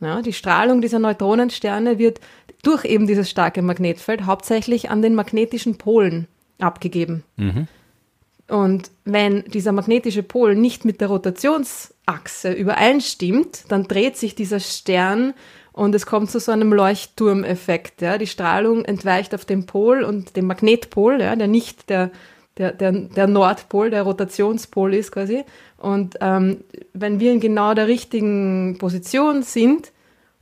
Ja, 0.00 0.22
die 0.22 0.32
Strahlung 0.32 0.80
dieser 0.80 0.98
Neutronensterne 0.98 1.98
wird 1.98 2.20
durch 2.62 2.84
eben 2.84 3.06
dieses 3.06 3.30
starke 3.30 3.62
Magnetfeld 3.62 4.26
hauptsächlich 4.26 4.90
an 4.90 5.02
den 5.02 5.14
magnetischen 5.14 5.76
Polen 5.76 6.28
abgegeben. 6.58 7.24
Mhm. 7.36 7.68
Und 8.48 8.90
wenn 9.04 9.44
dieser 9.44 9.72
magnetische 9.72 10.22
Pol 10.22 10.54
nicht 10.54 10.84
mit 10.84 11.00
der 11.00 11.08
Rotationsachse 11.08 12.52
übereinstimmt, 12.52 13.64
dann 13.68 13.84
dreht 13.84 14.16
sich 14.16 14.34
dieser 14.34 14.60
Stern 14.60 15.34
und 15.72 15.94
es 15.94 16.06
kommt 16.06 16.30
zu 16.30 16.40
so 16.40 16.50
einem 16.50 16.72
Leuchtturmeffekt. 16.72 18.00
Ja. 18.00 18.18
Die 18.18 18.26
Strahlung 18.26 18.84
entweicht 18.84 19.34
auf 19.34 19.44
den 19.44 19.66
Pol 19.66 20.02
und 20.02 20.34
den 20.34 20.46
Magnetpol, 20.46 21.20
ja, 21.20 21.36
der 21.36 21.46
nicht 21.46 21.90
der, 21.90 22.10
der, 22.56 22.72
der, 22.72 22.92
der 22.92 23.26
Nordpol, 23.26 23.90
der 23.90 24.02
Rotationspol 24.02 24.94
ist 24.94 25.12
quasi. 25.12 25.44
Und 25.76 26.16
ähm, 26.20 26.64
wenn 26.94 27.20
wir 27.20 27.32
in 27.32 27.40
genau 27.40 27.74
der 27.74 27.86
richtigen 27.86 28.78
Position 28.78 29.42
sind, 29.42 29.92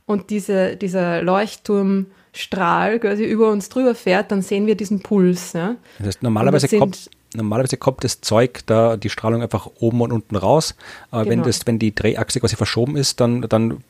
und 0.07 0.29
diese, 0.31 0.75
dieser 0.77 1.21
Leuchtturmstrahl 1.21 2.99
quasi 2.99 3.25
über 3.25 3.51
uns 3.51 3.69
drüber 3.69 3.93
fährt, 3.93 4.31
dann 4.31 4.41
sehen 4.41 4.65
wir 4.65 4.75
diesen 4.75 5.01
Puls. 5.01 5.53
Ja? 5.53 5.75
Das 5.99 6.07
heißt, 6.07 6.23
normalerweise 6.23 6.67
kommt, 6.79 7.11
normalerweise 7.35 7.77
kommt 7.77 8.03
das 8.03 8.21
Zeug, 8.21 8.61
da 8.65 8.97
die 8.97 9.09
Strahlung 9.09 9.41
einfach 9.41 9.67
oben 9.79 10.01
und 10.01 10.11
unten 10.11 10.35
raus. 10.35 10.75
Aber 11.11 11.23
genau. 11.23 11.31
wenn, 11.31 11.43
das, 11.43 11.67
wenn 11.67 11.79
die 11.79 11.93
Drehachse 11.93 12.39
quasi 12.39 12.55
verschoben 12.55 12.97
ist, 12.97 13.19
dann, 13.19 13.41
dann 13.41 13.83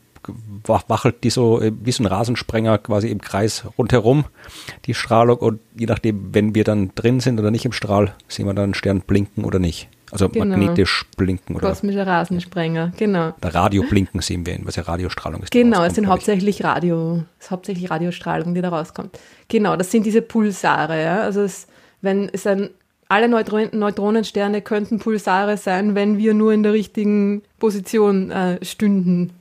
wachelt 0.66 1.24
die 1.24 1.30
so 1.30 1.62
äh, 1.62 1.72
wie 1.82 1.92
so 1.92 2.04
ein 2.04 2.08
Rasensprenger 2.08 2.78
quasi 2.80 3.10
im 3.10 3.22
Kreis 3.22 3.64
rundherum, 3.78 4.26
die 4.86 4.94
Strahlung. 4.94 5.38
Und 5.38 5.60
je 5.78 5.86
nachdem, 5.86 6.34
wenn 6.34 6.56
wir 6.56 6.64
dann 6.64 6.92
drin 6.96 7.20
sind 7.20 7.40
oder 7.40 7.52
nicht 7.52 7.66
im 7.66 7.72
Strahl, 7.72 8.14
sehen 8.28 8.46
wir 8.46 8.54
dann 8.54 8.66
einen 8.66 8.74
Stern 8.74 9.02
blinken 9.02 9.46
oder 9.46 9.60
nicht. 9.60 9.90
Also 10.10 10.30
genau. 10.30 10.46
magnetisch 10.46 11.06
blinken 11.18 11.56
oder. 11.56 11.68
Kosmischer 11.68 12.08
Rasensprenger, 12.08 12.94
genau. 12.98 13.34
Oder 13.38 13.54
Radioblinken 13.54 14.22
sehen 14.22 14.46
wir, 14.46 14.58
was 14.64 14.78
ja 14.78 14.84
Radiostrahlung 14.84 15.44
ist. 15.44 15.52
Genau, 15.52 15.84
es 15.84 15.96
sind 15.96 16.08
hauptsächlich 16.08 16.64
Radio, 16.64 17.24
es 17.40 17.46
ist 17.46 17.52
hauptsächlich 17.52 17.90
Radiostrahlung, 17.90 18.54
die 18.54 18.62
da 18.62 18.70
rauskommt. 18.70 19.20
Genau, 19.50 19.76
das 19.76 19.92
sind 19.92 20.06
diese 20.06 20.22
Pulsare, 20.22 21.02
ja. 21.04 21.22
Also 21.22 21.42
es, 21.42 21.68
wenn 22.02 22.30
es 22.30 22.48
ein, 22.48 22.70
alle 23.10 23.30
Neutron 23.30 23.70
Neutronensterne 23.72 24.62
könnten 24.62 25.00
Pulsare 25.00 25.58
sein, 25.58 25.96
wenn 25.96 26.18
wir 26.18 26.34
nur 26.34 26.54
in 26.54 26.64
der 26.64 26.74
richtigen 26.74 27.42
Position 27.60 28.32
äh, 28.32 28.64
stünden, 28.64 29.32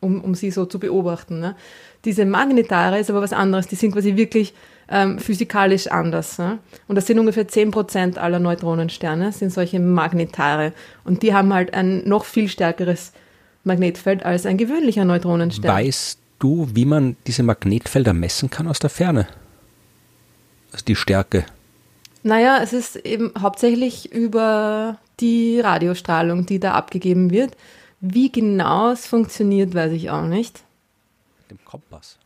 um, 0.00 0.20
um 0.20 0.34
sie 0.34 0.50
so 0.50 0.66
zu 0.66 0.78
beobachten. 0.78 1.40
Ne? 1.40 1.54
Diese 2.04 2.24
Magnetare 2.24 2.98
ist 2.98 3.10
aber 3.10 3.22
was 3.22 3.32
anderes, 3.32 3.68
die 3.68 3.76
sind 3.76 3.92
quasi 3.92 4.16
wirklich 4.16 4.54
ähm, 4.88 5.18
physikalisch 5.18 5.86
anders. 5.86 6.38
Ne? 6.38 6.58
Und 6.88 6.96
das 6.96 7.06
sind 7.06 7.18
ungefähr 7.18 7.48
10% 7.48 8.18
aller 8.18 8.38
Neutronensterne, 8.38 9.32
sind 9.32 9.52
solche 9.52 9.80
Magnetare. 9.80 10.72
Und 11.04 11.22
die 11.22 11.32
haben 11.32 11.54
halt 11.54 11.72
ein 11.72 12.06
noch 12.06 12.24
viel 12.24 12.48
stärkeres 12.48 13.12
Magnetfeld 13.64 14.24
als 14.24 14.44
ein 14.44 14.58
gewöhnlicher 14.58 15.04
Neutronenstern. 15.04 15.70
Weißt 15.70 16.18
du, 16.38 16.68
wie 16.74 16.84
man 16.84 17.16
diese 17.26 17.42
Magnetfelder 17.42 18.12
messen 18.12 18.50
kann 18.50 18.68
aus 18.68 18.78
der 18.78 18.90
Ferne? 18.90 19.26
Also 20.72 20.84
die 20.84 20.96
Stärke. 20.96 21.46
Naja, 22.24 22.58
es 22.62 22.72
ist 22.72 22.96
eben 22.96 23.32
hauptsächlich 23.38 24.10
über 24.10 24.98
die 25.20 25.60
Radiostrahlung, 25.60 26.46
die 26.46 26.58
da 26.58 26.72
abgegeben 26.72 27.30
wird. 27.30 27.56
Wie 28.00 28.32
genau 28.32 28.90
es 28.90 29.06
funktioniert, 29.06 29.74
weiß 29.74 29.92
ich 29.92 30.10
auch 30.10 30.24
nicht. 30.24 30.62
Mit 31.42 31.58
dem 31.58 31.64
Kompass. 31.64 32.18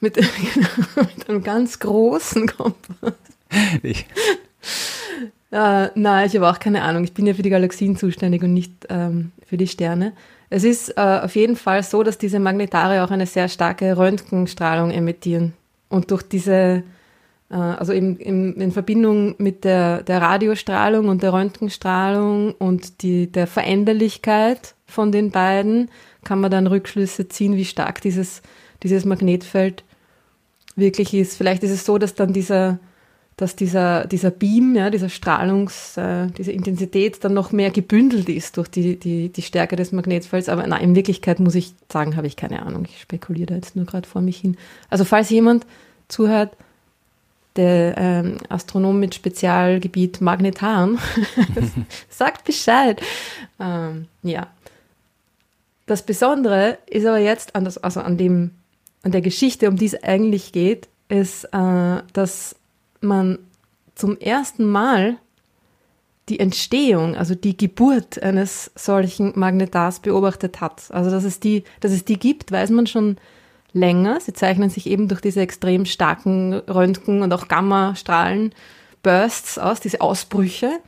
Mit, 0.00 0.16
mit 0.96 1.28
einem 1.28 1.42
ganz 1.42 1.80
großen 1.80 2.46
Kompass. 2.46 3.14
Ich. 3.82 4.06
Äh, 5.50 5.88
nein, 5.94 6.26
ich 6.26 6.36
habe 6.36 6.48
auch 6.48 6.58
keine 6.58 6.82
Ahnung. 6.82 7.04
Ich 7.04 7.12
bin 7.12 7.26
ja 7.26 7.34
für 7.34 7.42
die 7.42 7.50
Galaxien 7.50 7.96
zuständig 7.96 8.42
und 8.42 8.54
nicht 8.54 8.72
ähm, 8.88 9.32
für 9.46 9.56
die 9.56 9.68
Sterne. 9.68 10.12
Es 10.48 10.62
ist 10.62 10.90
äh, 10.90 11.20
auf 11.24 11.34
jeden 11.34 11.56
Fall 11.56 11.82
so, 11.82 12.04
dass 12.04 12.18
diese 12.18 12.38
Magnetare 12.38 13.02
auch 13.02 13.10
eine 13.10 13.26
sehr 13.26 13.48
starke 13.48 13.96
Röntgenstrahlung 13.96 14.92
emittieren. 14.92 15.54
Und 15.88 16.12
durch 16.12 16.22
diese, 16.22 16.84
also 17.56 17.92
eben 17.92 18.16
in, 18.16 18.54
in 18.54 18.72
Verbindung 18.72 19.36
mit 19.38 19.64
der, 19.64 20.02
der 20.02 20.20
Radiostrahlung 20.20 21.08
und 21.08 21.22
der 21.22 21.32
Röntgenstrahlung 21.32 22.52
und 22.52 23.02
die, 23.02 23.30
der 23.30 23.46
Veränderlichkeit 23.46 24.74
von 24.86 25.12
den 25.12 25.30
beiden, 25.30 25.88
kann 26.24 26.40
man 26.40 26.50
dann 26.50 26.66
Rückschlüsse 26.66 27.28
ziehen, 27.28 27.56
wie 27.56 27.64
stark 27.64 28.00
dieses, 28.00 28.42
dieses 28.82 29.04
Magnetfeld 29.04 29.84
wirklich 30.74 31.14
ist. 31.14 31.36
Vielleicht 31.36 31.62
ist 31.62 31.70
es 31.70 31.84
so, 31.84 31.98
dass 31.98 32.14
dann 32.14 32.32
dieser, 32.32 32.80
dass 33.36 33.54
dieser, 33.54 34.06
dieser 34.06 34.30
Beam, 34.30 34.74
ja, 34.74 34.90
dieser 34.90 35.08
Strahlungs, 35.08 35.96
äh, 35.96 36.26
diese 36.36 36.50
Intensität 36.50 37.22
dann 37.22 37.34
noch 37.34 37.52
mehr 37.52 37.70
gebündelt 37.70 38.28
ist 38.28 38.56
durch 38.56 38.68
die, 38.68 38.98
die, 38.98 39.28
die 39.28 39.42
Stärke 39.42 39.76
des 39.76 39.92
Magnetfelds. 39.92 40.48
Aber 40.48 40.66
nein, 40.66 40.82
in 40.82 40.94
Wirklichkeit 40.96 41.38
muss 41.38 41.54
ich 41.54 41.74
sagen, 41.92 42.16
habe 42.16 42.26
ich 42.26 42.36
keine 42.36 42.62
Ahnung. 42.64 42.84
Ich 42.88 43.00
spekuliere 43.00 43.46
da 43.46 43.54
jetzt 43.54 43.76
nur 43.76 43.86
gerade 43.86 44.08
vor 44.08 44.22
mich 44.22 44.38
hin. 44.38 44.56
Also 44.90 45.04
falls 45.04 45.30
jemand 45.30 45.66
zuhört, 46.08 46.56
der 47.56 47.94
ähm, 47.96 48.38
Astronom 48.48 48.98
mit 48.98 49.14
Spezialgebiet 49.14 50.20
Magnetaren, 50.20 50.98
sagt 52.08 52.44
Bescheid. 52.44 53.00
Ähm, 53.60 54.06
ja. 54.22 54.48
Das 55.86 56.02
Besondere 56.02 56.78
ist 56.86 57.06
aber 57.06 57.18
jetzt 57.18 57.54
an, 57.54 57.64
das, 57.64 57.78
also 57.78 58.00
an 58.00 58.16
dem 58.16 58.52
an 59.02 59.12
der 59.12 59.20
Geschichte, 59.20 59.68
um 59.68 59.76
die 59.76 59.86
es 59.86 60.02
eigentlich 60.02 60.52
geht, 60.52 60.88
ist, 61.08 61.44
äh, 61.52 62.02
dass 62.12 62.56
man 63.00 63.38
zum 63.94 64.18
ersten 64.18 64.64
Mal 64.64 65.18
die 66.30 66.40
Entstehung, 66.40 67.16
also 67.16 67.34
die 67.34 67.56
Geburt 67.56 68.22
eines 68.22 68.70
solchen 68.74 69.38
Magnetars 69.38 70.00
beobachtet 70.00 70.60
hat. 70.60 70.90
Also 70.90 71.10
dass 71.10 71.24
es 71.24 71.38
die, 71.38 71.64
dass 71.80 71.92
es 71.92 72.04
die 72.04 72.18
gibt, 72.18 72.50
weiß 72.50 72.70
man 72.70 72.86
schon 72.86 73.18
länger. 73.74 74.20
Sie 74.20 74.32
zeichnen 74.32 74.70
sich 74.70 74.86
eben 74.86 75.08
durch 75.08 75.20
diese 75.20 75.42
extrem 75.42 75.84
starken 75.84 76.54
Röntgen- 76.54 77.22
und 77.22 77.32
auch 77.32 77.48
Gammastrahlen 77.48 78.54
Bursts 79.02 79.58
aus, 79.58 79.80
diese 79.80 80.00
Ausbrüche. 80.00 80.80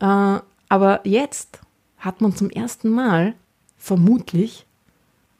Äh, 0.00 0.38
aber 0.68 1.00
jetzt 1.04 1.60
hat 1.98 2.20
man 2.20 2.34
zum 2.34 2.48
ersten 2.50 2.88
Mal 2.88 3.34
vermutlich 3.76 4.66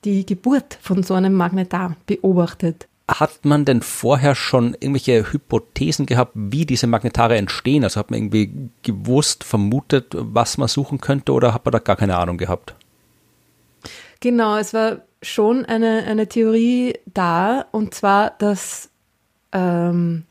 die 0.05 0.27
Geburt 0.27 0.79
von 0.81 1.03
so 1.03 1.15
einem 1.15 1.33
Magnetar 1.33 1.97
beobachtet. 2.07 2.87
hat 3.09 3.45
man 3.45 3.65
denn 3.65 3.83
vorher 3.83 4.35
schon 4.35 4.75
irgendwelche 4.75 5.33
Hypothesen 5.33 6.07
gehabt, 6.07 6.33
wie 6.35 6.67
diese 6.67 6.89
Magnetare 6.89 7.37
entstehen? 7.37 7.85
Also 7.85 8.01
hat 8.01 8.11
man 8.11 8.19
irgendwie 8.19 8.71
gewusst, 8.83 9.45
vermutet, 9.45 10.15
was 10.17 10.59
man 10.59 10.67
suchen 10.69 11.01
könnte 11.01 11.33
oder 11.33 11.55
hat 11.55 11.65
man 11.65 11.73
da 11.73 11.79
gar 11.79 11.97
keine 11.97 12.17
Ahnung 12.17 12.37
gehabt? 12.37 12.75
Genau, 14.21 14.57
es 14.57 14.75
war 14.75 15.03
schon 15.27 15.65
eine, 15.65 16.05
eine 16.05 16.29
Theorie 16.29 16.95
da, 17.07 17.67
und 17.73 17.95
zwar, 17.95 18.31
dass, 18.39 18.91
ähm, 19.53 20.25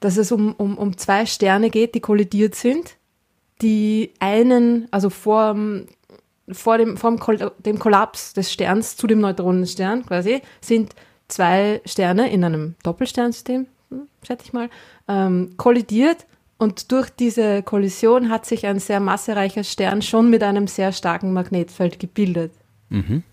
dass 0.00 0.16
es 0.16 0.32
um, 0.32 0.54
um, 0.54 0.78
um 0.78 0.96
zwei 0.96 1.26
Sterne 1.26 1.70
geht, 1.70 1.94
die 1.94 2.00
kollidiert 2.00 2.54
sind, 2.54 2.96
die 3.60 4.12
einen, 4.18 4.88
also 4.90 5.10
vor, 5.10 5.56
vor, 6.50 6.78
dem, 6.78 6.96
vor 6.96 7.16
dem 7.58 7.78
Kollaps 7.78 8.32
des 8.32 8.52
Sterns 8.52 8.96
zu 8.96 9.06
dem 9.06 9.20
Neutronenstern 9.20 10.06
quasi, 10.06 10.42
sind 10.60 10.94
zwei 11.28 11.80
Sterne 11.84 12.30
in 12.30 12.44
einem 12.44 12.74
Doppelsternsystem, 12.82 13.66
schätze 14.22 14.44
ich 14.46 14.52
mal, 14.52 14.68
ähm, 15.08 15.54
kollidiert 15.56 16.26
und 16.58 16.92
durch 16.92 17.10
diese 17.10 17.62
Kollision 17.62 18.28
hat 18.28 18.46
sich 18.46 18.66
ein 18.66 18.78
sehr 18.78 19.00
massereicher 19.00 19.64
Stern 19.64 20.02
schon 20.02 20.30
mit 20.30 20.44
einem 20.44 20.68
sehr 20.68 20.92
starken 20.92 21.32
Magnetfeld 21.32 21.98
gebildet. 21.98 22.52
Mhm. 22.88 23.24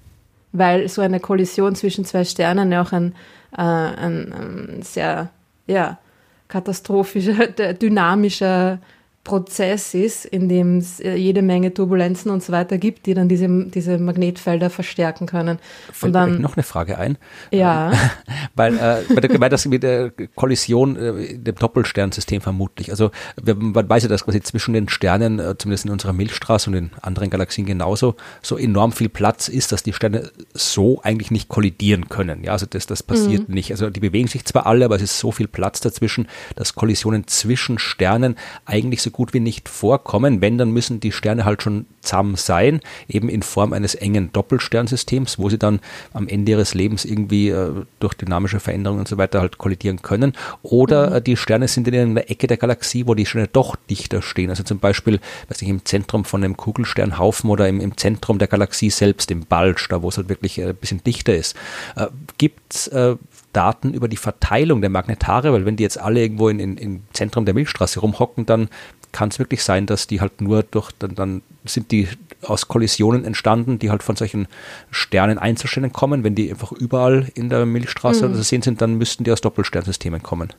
Weil 0.51 0.88
so 0.88 1.01
eine 1.01 1.19
Kollision 1.19 1.75
zwischen 1.75 2.05
zwei 2.05 2.23
Sternen 2.23 2.71
ja 2.71 2.81
auch 2.81 2.91
ein, 2.91 3.13
äh, 3.55 3.62
ein, 3.62 4.33
ein 4.33 4.81
sehr 4.81 5.29
ja, 5.67 5.99
katastrophischer, 6.47 7.47
dynamischer 7.73 8.79
Prozess 9.23 9.93
ist, 9.93 10.25
in 10.25 10.49
dem 10.49 10.77
es 10.77 10.99
äh, 10.99 11.13
jede 11.13 11.41
Menge 11.41 11.73
Turbulenzen 11.73 12.32
und 12.32 12.41
so 12.41 12.51
weiter 12.51 12.77
gibt, 12.77 13.05
die 13.05 13.13
dann 13.13 13.27
diese, 13.27 13.47
diese 13.65 13.97
Magnetfelder 13.97 14.69
verstärken 14.69 15.27
können. 15.27 15.60
Fällt 15.91 16.10
und 16.10 16.13
dann 16.13 16.41
noch 16.41 16.55
eine 16.55 16.63
Frage 16.63 16.97
ein. 16.97 17.17
Ja. 17.51 17.91
Ähm, 17.91 17.97
weil 18.55 18.77
äh, 18.77 19.21
der, 19.21 19.38
bei 19.38 19.49
das 19.49 19.65
mit 19.65 19.84
der 19.84 20.12
Kollision 20.36 20.95
äh, 20.95 21.38
dem 21.38 21.55
Doppelsternsystem 21.55 22.41
vermutlich. 22.41 22.91
Also 22.91 23.12
man 23.43 23.88
weiß 23.88 24.03
ja, 24.03 24.10
dass 24.10 24.23
quasi 24.23 24.41
zwischen 24.41 24.73
den 24.73 24.89
Sternen, 24.89 25.39
äh, 25.39 25.55
zumindest 25.58 25.86
in 25.86 25.91
unserer 25.91 26.13
Milchstraße 26.13 26.69
und 26.69 26.75
in 26.75 26.91
anderen 27.01 27.29
Galaxien 27.29 27.65
genauso, 27.67 28.15
so 28.41 28.58
enorm 28.58 28.93
viel 28.93 29.10
Platz 29.10 29.47
ist, 29.47 29.71
dass 29.73 29.84
die 29.84 29.93
Sterne 29.93 30.32
so 30.53 31.01
eigentlich 31.03 31.29
nicht 31.29 31.49
kollidieren 31.49 32.10
können. 32.10 32.43
Ja, 32.43 32.53
also 32.53 32.65
das, 32.65 32.88
das 32.88 33.03
passiert 33.03 33.49
mhm. 33.49 33.55
nicht. 33.55 33.71
Also 33.71 33.89
die 33.89 33.99
bewegen 33.99 34.27
sich 34.27 34.45
zwar 34.45 34.65
alle, 34.65 34.86
aber 34.86 34.95
es 34.95 35.01
ist 35.01 35.19
so 35.19 35.32
viel 35.32 35.47
Platz 35.47 35.82
dazwischen, 35.82 36.27
dass 36.55 36.73
Kollisionen 36.73 37.27
zwischen 37.27 37.77
Sternen 37.77 38.36
eigentlich 38.65 39.01
so 39.01 39.09
gut 39.12 39.30
gut 39.30 39.34
wie 39.34 39.39
nicht 39.39 39.69
vorkommen. 39.69 40.41
Wenn, 40.41 40.58
dann 40.58 40.72
müssen 40.72 41.00
die 41.00 41.12
Sterne 41.12 41.45
halt 41.45 41.62
schon 41.62 41.86
zahm 42.02 42.36
sein, 42.36 42.80
eben 43.08 43.30
in 43.30 43.43
Form 43.43 43.74
eines 43.74 43.93
engen 43.93 44.32
Doppelsternsystems, 44.34 45.38
wo 45.38 45.50
sie 45.50 45.58
dann 45.58 45.80
am 46.13 46.28
Ende 46.28 46.54
ihres 46.54 46.74
Lebens 46.74 47.06
irgendwie 47.06 47.50
äh, 47.50 47.72
durch 48.00 48.15
dynamische 48.15 48.60
Veränderungen 48.60 49.02
und 49.02 49.08
so 49.08 49.17
weiter 49.17 49.41
halt 49.41 49.58
kollidieren 49.58 50.02
können. 50.02 50.34
Oder 50.63 51.10
mhm. 51.10 51.15
äh, 51.15 51.22
die 51.22 51.38
Sterne 51.38 51.67
sind 51.67 51.88
in 51.88 51.95
einer 51.95 52.30
Ecke 52.30 52.48
der 52.48 52.58
Galaxie, 52.58 53.06
wo 53.06 53.13
die 53.13 53.26
Sterne 53.26 53.48
doch 53.48 53.76
dichter 53.76 54.22
stehen. 54.22 54.50
Also 54.50 54.63
zum 54.63 54.80
Beispiel, 54.80 55.19
weiß 55.50 55.62
nicht, 55.62 55.69
im 55.69 55.86
Zentrum 55.86 56.26
von 56.26 56.43
einem 56.43 56.58
Kugelsternhaufen 56.58 57.50
oder 57.50 57.67
im, 57.67 57.80
im 57.82 57.98
Zentrum 57.98 58.39
der 58.39 58.48
Galaxie 58.48 58.89
selbst, 58.89 59.30
im 59.32 59.41
Bulge, 59.41 59.86
da 59.89 60.02
wo 60.02 60.10
es 60.10 60.17
halt 60.17 60.30
wirklich 60.30 60.58
äh, 60.58 60.69
ein 60.69 60.76
bisschen 60.76 61.04
dichter 61.04 61.36
ist. 61.36 61.56
Äh, 61.95 62.08
Gibt 62.38 62.74
es 62.74 62.88
äh, 62.88 63.15
Daten 63.53 63.93
über 63.93 64.07
die 64.07 64.17
Verteilung 64.17 64.81
der 64.81 64.89
Magnetare, 64.89 65.51
weil 65.53 65.65
wenn 65.65 65.75
die 65.75 65.83
jetzt 65.83 65.99
alle 65.99 66.21
irgendwo 66.21 66.49
in, 66.49 66.59
in, 66.59 66.77
im 66.77 67.01
Zentrum 67.13 67.45
der 67.45 67.53
Milchstraße 67.53 67.99
rumhocken, 67.99 68.45
dann 68.45 68.69
kann 69.12 69.29
es 69.29 69.39
wirklich 69.39 69.63
sein, 69.63 69.85
dass 69.85 70.07
die 70.07 70.21
halt 70.21 70.41
nur 70.41 70.63
durch, 70.63 70.91
dann, 70.99 71.15
dann 71.15 71.41
sind 71.65 71.91
die 71.91 72.07
aus 72.43 72.67
Kollisionen 72.67 73.25
entstanden, 73.25 73.79
die 73.79 73.89
halt 73.89 74.03
von 74.03 74.15
solchen 74.15 74.47
Sternen 74.91 75.38
Einzelsternen 75.38 75.91
kommen. 75.91 76.23
Wenn 76.23 76.35
die 76.35 76.49
einfach 76.49 76.71
überall 76.71 77.27
in 77.33 77.49
der 77.49 77.65
Milchstraße 77.65 78.27
mhm. 78.27 78.35
zu 78.35 78.43
sehen 78.43 78.62
sind, 78.62 78.81
dann 78.81 78.95
müssten 78.95 79.23
die 79.23 79.31
aus 79.31 79.41
Doppelsternsystemen 79.41 80.23
kommen. 80.23 80.53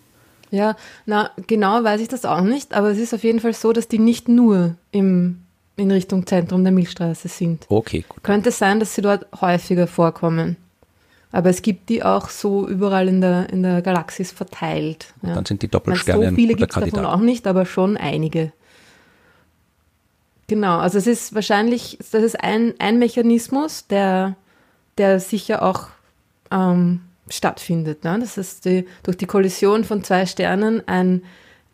Ja, 0.50 0.76
na, 1.06 1.30
genau 1.46 1.84
weiß 1.84 2.00
ich 2.00 2.08
das 2.08 2.24
auch 2.24 2.40
nicht, 2.40 2.74
aber 2.74 2.90
es 2.90 2.98
ist 2.98 3.14
auf 3.14 3.22
jeden 3.22 3.40
Fall 3.40 3.54
so, 3.54 3.72
dass 3.72 3.86
die 3.86 4.00
nicht 4.00 4.28
nur 4.28 4.74
im, 4.90 5.42
in 5.76 5.90
Richtung 5.92 6.26
Zentrum 6.26 6.64
der 6.64 6.72
Milchstraße 6.72 7.28
sind. 7.28 7.66
Okay, 7.68 8.04
gut. 8.08 8.24
Könnte 8.24 8.50
sein, 8.50 8.80
dass 8.80 8.94
sie 8.94 9.02
dort 9.02 9.26
häufiger 9.40 9.86
vorkommen. 9.86 10.56
Aber 11.32 11.48
es 11.50 11.62
gibt 11.62 11.88
die 11.88 12.02
auch 12.02 12.28
so 12.28 12.66
überall 12.66 13.08
in 13.08 13.20
der, 13.20 13.50
in 13.50 13.62
der 13.62 13.82
Galaxis 13.82 14.32
verteilt. 14.32 15.14
Ja. 15.22 15.34
Dann 15.34 15.46
sind 15.46 15.62
die 15.62 15.68
Doppelsterne. 15.68 16.30
So 16.30 16.34
viele 16.34 16.54
gibt 16.54 16.76
es 16.76 16.80
davon 16.80 17.06
auch 17.06 17.20
nicht, 17.20 17.46
aber 17.46 17.66
schon 17.66 17.96
einige. 17.96 18.52
Genau, 20.48 20.78
also 20.78 20.98
es 20.98 21.06
ist 21.06 21.32
wahrscheinlich, 21.34 21.98
das 22.10 22.24
ist 22.24 22.42
ein, 22.42 22.74
ein 22.80 22.98
Mechanismus, 22.98 23.86
der, 23.86 24.34
der 24.98 25.20
sicher 25.20 25.62
auch 25.62 25.86
ähm, 26.50 27.02
stattfindet. 27.28 28.02
Ne? 28.02 28.18
Das 28.18 28.36
ist 28.36 28.64
die, 28.64 28.86
durch 29.04 29.16
die 29.16 29.26
Kollision 29.26 29.84
von 29.84 30.02
zwei 30.02 30.26
Sternen 30.26 30.82
ein, 30.88 31.22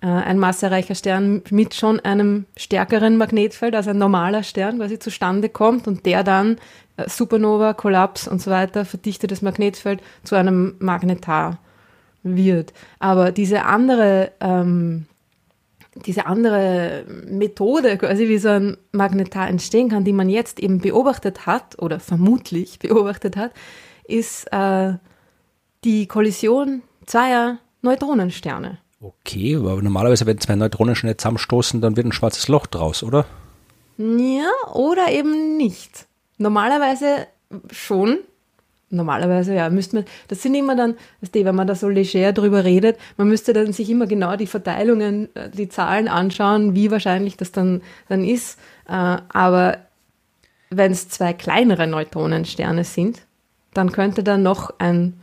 ein 0.07 0.39
massereicher 0.39 0.95
Stern 0.95 1.43
mit 1.51 1.75
schon 1.75 2.01
einem 2.01 2.47
stärkeren 2.57 3.17
Magnetfeld 3.17 3.75
als 3.75 3.89
ein 3.89 3.99
normaler 3.99 4.43
Stern 4.43 4.79
quasi 4.79 4.99
zustande 4.99 5.49
kommt 5.49 5.89
und 5.89 6.05
der 6.05 6.23
dann 6.23 6.59
äh, 6.97 7.09
Supernova, 7.09 7.75
Kollaps 7.75 8.29
und 8.29 8.41
so 8.41 8.51
weiter, 8.51 8.85
verdichtetes 8.85 9.43
Magnetfeld 9.43 10.01
zu 10.23 10.35
einem 10.35 10.77
Magnetar 10.79 11.59
wird. 12.23 12.73
Aber 12.99 13.33
diese 13.33 13.65
andere, 13.65 14.33
ähm, 14.41 15.07
diese 16.05 16.27
andere 16.27 17.05
Methode, 17.27 17.97
quasi 17.97 18.29
wie 18.29 18.39
so 18.39 18.49
ein 18.49 18.77
Magnetar 18.93 19.49
entstehen 19.49 19.89
kann, 19.89 20.05
die 20.05 20.13
man 20.13 20.29
jetzt 20.29 20.61
eben 20.61 20.81
beobachtet 20.81 21.47
hat 21.47 21.79
oder 21.81 22.01
vermutlich 22.01 22.79
beobachtet 22.81 23.37
hat, 23.37 23.53
ist 24.07 24.47
äh, 24.53 24.95
die 25.85 26.07
Kollision 26.07 26.83
zweier 27.07 27.59
Neutronensterne. 27.83 28.79
Okay, 29.01 29.57
aber 29.57 29.83
normalerweise, 29.83 30.27
wenn 30.27 30.41
zwei 30.41 30.57
Neutronensterne 30.57 31.17
zusammenstoßen, 31.17 31.81
dann 31.81 31.97
wird 31.97 32.07
ein 32.07 32.13
schwarzes 32.13 32.49
Loch 32.49 32.67
draus, 32.67 33.03
oder? 33.03 33.27
Ja, 33.99 34.51
oder 34.73 35.11
eben 35.11 35.57
nicht. 35.57 36.07
Normalerweise 36.39 37.27
schon. 37.71 38.19
Normalerweise, 38.89 39.53
ja, 39.53 39.69
müsste 39.69 39.97
man, 39.97 40.05
das 40.29 40.43
sind 40.43 40.55
immer 40.55 40.77
dann, 40.77 40.95
wenn 41.21 41.55
man 41.55 41.67
da 41.67 41.75
so 41.75 41.89
leger 41.89 42.33
drüber 42.33 42.65
redet, 42.65 42.99
man 43.17 43.27
müsste 43.27 43.53
dann 43.53 43.73
sich 43.73 43.91
immer 43.91 44.07
genau 44.07 44.37
die 44.37 44.47
Verteilungen, 44.47 45.35
äh, 45.35 45.51
die 45.51 45.69
Zahlen 45.69 46.07
anschauen, 46.07 46.77
wie 46.77 46.93
wahrscheinlich 46.93 47.37
das 47.37 47.51
dann, 47.51 47.83
dann 48.09 48.25
ist. 48.25 48.61
Äh, 48.89 48.93
aber 49.29 49.79
wenn 50.71 50.93
es 50.93 51.09
zwei 51.09 51.33
kleinere 51.33 51.89
Neutronensterne 51.89 52.85
sind, 52.85 53.23
dann 53.75 53.91
könnte 53.91 54.23
da 54.23 54.39
noch 54.39 54.73
ein 54.79 55.21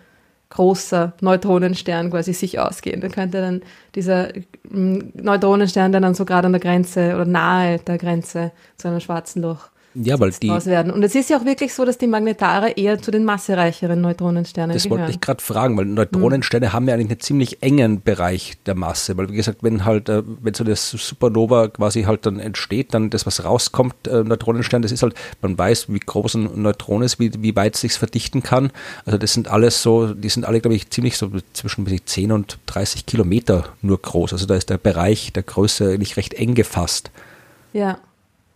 großer 0.53 1.13
Neutronenstern 1.21 2.11
quasi 2.11 2.33
sich 2.33 2.59
ausgehen. 2.59 3.01
Dann 3.01 3.11
könnte 3.11 3.41
dann 3.41 3.61
dieser 3.95 4.29
mm, 4.69 4.99
Neutronenstern, 5.15 5.91
dann 5.91 6.13
so 6.13 6.25
gerade 6.25 6.45
an 6.45 6.53
der 6.53 6.61
Grenze 6.61 7.15
oder 7.15 7.25
nahe 7.25 7.79
der 7.79 7.97
Grenze 7.97 8.51
zu 8.77 8.87
einem 8.87 8.99
schwarzen 8.99 9.41
Loch 9.41 9.69
ja, 9.95 10.19
weil 10.19 10.31
die 10.31 10.49
werden. 10.49 10.91
Und 10.91 11.03
es 11.03 11.13
ist 11.13 11.29
ja 11.29 11.37
auch 11.37 11.45
wirklich 11.45 11.73
so, 11.73 11.85
dass 11.85 11.97
die 11.97 12.07
Magnetare 12.07 12.71
eher 12.71 12.99
zu 12.99 13.11
den 13.11 13.25
massereicheren 13.25 14.01
Neutronensternen 14.01 14.73
das 14.73 14.83
gehören. 14.83 14.99
Das 14.99 15.07
wollte 15.07 15.15
ich 15.15 15.21
gerade 15.21 15.43
fragen, 15.43 15.77
weil 15.77 15.85
Neutronensterne 15.85 16.67
mhm. 16.67 16.73
haben 16.73 16.87
ja 16.87 16.95
eigentlich 16.95 17.11
einen 17.11 17.19
ziemlich 17.19 17.61
engen 17.61 18.01
Bereich 18.01 18.57
der 18.65 18.73
Masse. 18.73 19.17
Weil 19.17 19.29
wie 19.29 19.35
gesagt, 19.35 19.59
wenn 19.61 19.85
halt, 19.85 20.09
äh, 20.09 20.23
wenn 20.41 20.53
so 20.53 20.63
das 20.63 20.89
Supernova 20.89 21.67
quasi 21.67 22.03
halt 22.03 22.25
dann 22.25 22.39
entsteht, 22.39 22.93
dann 22.93 23.11
das, 23.11 23.25
was 23.27 23.43
rauskommt, 23.43 24.07
äh, 24.07 24.23
Neutronenstern, 24.23 24.81
das 24.81 24.91
ist 24.91 25.03
halt, 25.03 25.13
man 25.41 25.57
weiß, 25.57 25.89
wie 25.89 25.99
groß 25.99 26.35
ein 26.35 26.61
Neutron 26.61 27.03
ist, 27.03 27.19
wie, 27.19 27.31
wie 27.39 27.55
weit 27.55 27.75
es 27.75 27.81
sich 27.81 27.93
verdichten 27.93 28.41
kann. 28.41 28.71
Also 29.05 29.19
das 29.19 29.33
sind 29.33 29.47
alles 29.47 29.83
so, 29.83 30.13
die 30.13 30.29
sind 30.29 30.45
alle, 30.45 30.59
glaube 30.59 30.75
ich, 30.75 30.89
ziemlich 30.89 31.17
so 31.17 31.29
zwischen 31.53 31.83
10 32.05 32.31
und 32.31 32.57
30 32.65 33.05
Kilometer 33.05 33.65
nur 33.81 34.01
groß. 34.01 34.33
Also 34.33 34.47
da 34.47 34.55
ist 34.55 34.71
der 34.71 34.77
Bereich 34.77 35.33
der 35.33 35.43
Größe 35.43 35.97
nicht 35.99 36.17
recht 36.17 36.33
eng 36.33 36.55
gefasst. 36.55 37.11
Ja. 37.73 37.99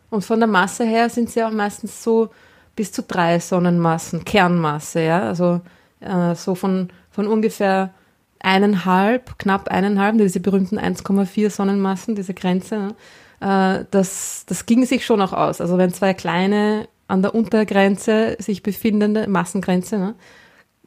Und 0.09 0.23
von 0.23 0.39
der 0.39 0.47
Masse 0.47 0.85
her 0.85 1.09
sind 1.09 1.29
sie 1.29 1.43
auch 1.43 1.51
meistens 1.51 2.03
so 2.03 2.29
bis 2.75 2.91
zu 2.91 3.03
drei 3.03 3.39
Sonnenmassen, 3.39 4.23
Kernmasse, 4.23 5.01
ja. 5.01 5.21
Also 5.21 5.61
äh, 5.99 6.35
so 6.35 6.55
von, 6.55 6.89
von 7.11 7.27
ungefähr 7.27 7.93
eineinhalb, 8.39 9.37
knapp 9.39 9.67
eineinhalb, 9.67 10.17
diese 10.17 10.39
berühmten 10.39 10.79
1,4 10.79 11.49
Sonnenmassen, 11.49 12.15
diese 12.15 12.33
Grenze, 12.33 12.77
ne? 12.77 13.81
äh, 13.81 13.85
das, 13.91 14.45
das 14.47 14.65
ging 14.65 14.85
sich 14.85 15.05
schon 15.05 15.21
auch 15.21 15.33
aus. 15.33 15.59
Also 15.59 15.77
wenn 15.77 15.93
zwei 15.93 16.13
kleine 16.13 16.87
an 17.07 17.21
der 17.21 17.33
Untergrenze 17.33 18.35
sich 18.39 18.63
befindende 18.63 19.27
Massengrenze, 19.27 19.97
ne? 19.97 20.15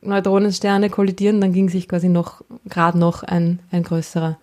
Neutronensterne 0.02 0.88
kollidieren, 0.88 1.42
dann 1.42 1.52
ging 1.52 1.68
sich 1.68 1.87
quasi 1.87 2.09
noch 2.09 2.42
gerade 2.64 2.98
noch 2.98 3.22
ein, 3.22 3.59
ein 3.70 3.83
größerer 3.83 4.38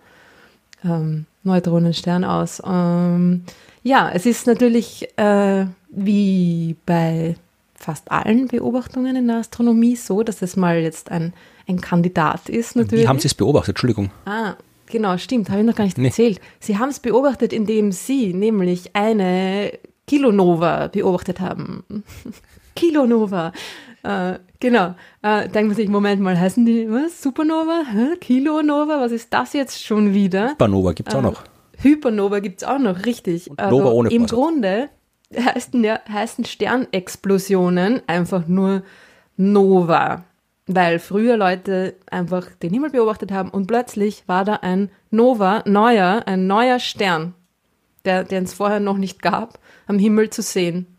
ähm, 0.84 1.26
Neutronenstern 1.48 2.24
aus. 2.24 2.62
Ähm, 2.64 3.44
ja, 3.82 4.10
es 4.12 4.26
ist 4.26 4.46
natürlich 4.46 5.08
äh, 5.16 5.66
wie 5.90 6.76
bei 6.86 7.36
fast 7.74 8.10
allen 8.10 8.48
Beobachtungen 8.48 9.16
in 9.16 9.28
der 9.28 9.38
Astronomie 9.38 9.96
so, 9.96 10.22
dass 10.22 10.42
es 10.42 10.56
mal 10.56 10.78
jetzt 10.78 11.10
ein, 11.10 11.32
ein 11.66 11.80
Kandidat 11.80 12.48
ist. 12.48 12.76
Natürlich. 12.76 13.04
Wie 13.04 13.08
haben 13.08 13.18
Sie 13.18 13.28
es 13.28 13.34
beobachtet? 13.34 13.70
Entschuldigung. 13.70 14.10
Ah, 14.24 14.54
genau, 14.86 15.16
stimmt, 15.16 15.48
habe 15.50 15.60
ich 15.60 15.66
noch 15.66 15.74
gar 15.74 15.84
nicht 15.84 15.98
nee. 15.98 16.08
erzählt. 16.08 16.40
Sie 16.60 16.78
haben 16.78 16.90
es 16.90 17.00
beobachtet, 17.00 17.52
indem 17.52 17.92
Sie 17.92 18.32
nämlich 18.34 18.94
eine 18.94 19.72
Kilonova 20.06 20.88
beobachtet 20.88 21.40
haben. 21.40 21.84
Kilonova. 22.74 23.52
Äh, 24.02 24.38
genau. 24.60 24.94
Äh, 25.22 25.48
denkt 25.48 25.68
man 25.68 25.74
sich, 25.74 25.88
Moment 25.88 26.20
mal, 26.20 26.38
heißen 26.38 26.64
die 26.64 26.90
was? 26.90 27.22
Supernova? 27.22 27.82
Hä? 27.90 28.16
Kilonova? 28.20 29.00
Was 29.00 29.12
ist 29.12 29.32
das 29.32 29.52
jetzt 29.52 29.82
schon 29.82 30.14
wieder? 30.14 30.50
Supernova 30.50 30.92
gibt 30.92 31.08
es 31.08 31.14
auch 31.14 31.20
äh, 31.20 31.22
noch. 31.22 31.44
Hypernova 31.80 32.40
gibt 32.40 32.62
es 32.62 32.68
auch 32.68 32.78
noch, 32.78 33.04
richtig. 33.06 33.50
Und 33.50 33.60
also 33.60 33.78
Nova 33.78 33.90
ohne 33.92 34.10
Im 34.10 34.26
Grunde 34.26 34.88
heißen, 35.34 35.82
ja, 35.84 36.00
heißen 36.08 36.44
Sternexplosionen 36.44 38.02
einfach 38.06 38.46
nur 38.46 38.82
Nova. 39.36 40.24
Weil 40.66 40.98
früher 40.98 41.36
Leute 41.36 41.94
einfach 42.10 42.46
den 42.62 42.72
Himmel 42.72 42.90
beobachtet 42.90 43.32
haben 43.32 43.48
und 43.50 43.66
plötzlich 43.66 44.24
war 44.26 44.44
da 44.44 44.56
ein 44.56 44.90
Nova, 45.10 45.62
neuer, 45.64 46.22
ein 46.26 46.46
neuer 46.46 46.78
Stern, 46.78 47.34
der, 48.04 48.24
den 48.24 48.44
es 48.44 48.52
vorher 48.52 48.80
noch 48.80 48.98
nicht 48.98 49.22
gab, 49.22 49.58
am 49.86 49.98
Himmel 49.98 50.28
zu 50.28 50.42
sehen. 50.42 50.97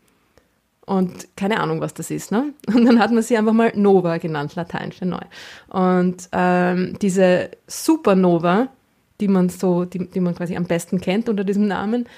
Und 0.90 1.36
keine 1.36 1.60
Ahnung, 1.60 1.80
was 1.80 1.94
das 1.94 2.10
ist. 2.10 2.32
Ne? 2.32 2.52
Und 2.66 2.84
dann 2.84 2.98
hat 2.98 3.12
man 3.12 3.22
sie 3.22 3.36
einfach 3.36 3.52
mal 3.52 3.70
Nova 3.76 4.18
genannt, 4.18 4.56
lateinisch 4.56 4.98
für 4.98 5.06
neu. 5.06 5.20
Und 5.68 6.28
ähm, 6.32 6.96
diese 7.00 7.50
Supernova, 7.68 8.66
die 9.20 9.28
man 9.28 9.50
so, 9.50 9.84
die, 9.84 10.10
die 10.10 10.18
man 10.18 10.34
quasi 10.34 10.56
am 10.56 10.64
besten 10.64 11.00
kennt 11.00 11.28
unter 11.28 11.44
diesem 11.44 11.68
Namen, 11.68 12.08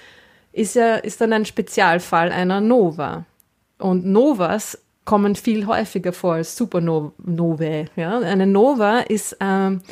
ist 0.55 0.75
ja 0.75 0.95
ist 0.95 1.21
dann 1.21 1.35
ein 1.35 1.45
Spezialfall 1.45 2.33
einer 2.33 2.63
Nova. 2.63 3.27
Und 3.77 4.07
Novas 4.07 4.79
kommen 5.05 5.37
viel 5.37 5.67
häufiger 5.67 6.15
vor 6.15 6.35
als 6.35 6.57
Supernovae. 6.57 7.91
Ja? 7.97 8.21
Eine 8.21 8.47
Nova 8.47 9.01
ist, 9.01 9.37
ähm, 9.41 9.83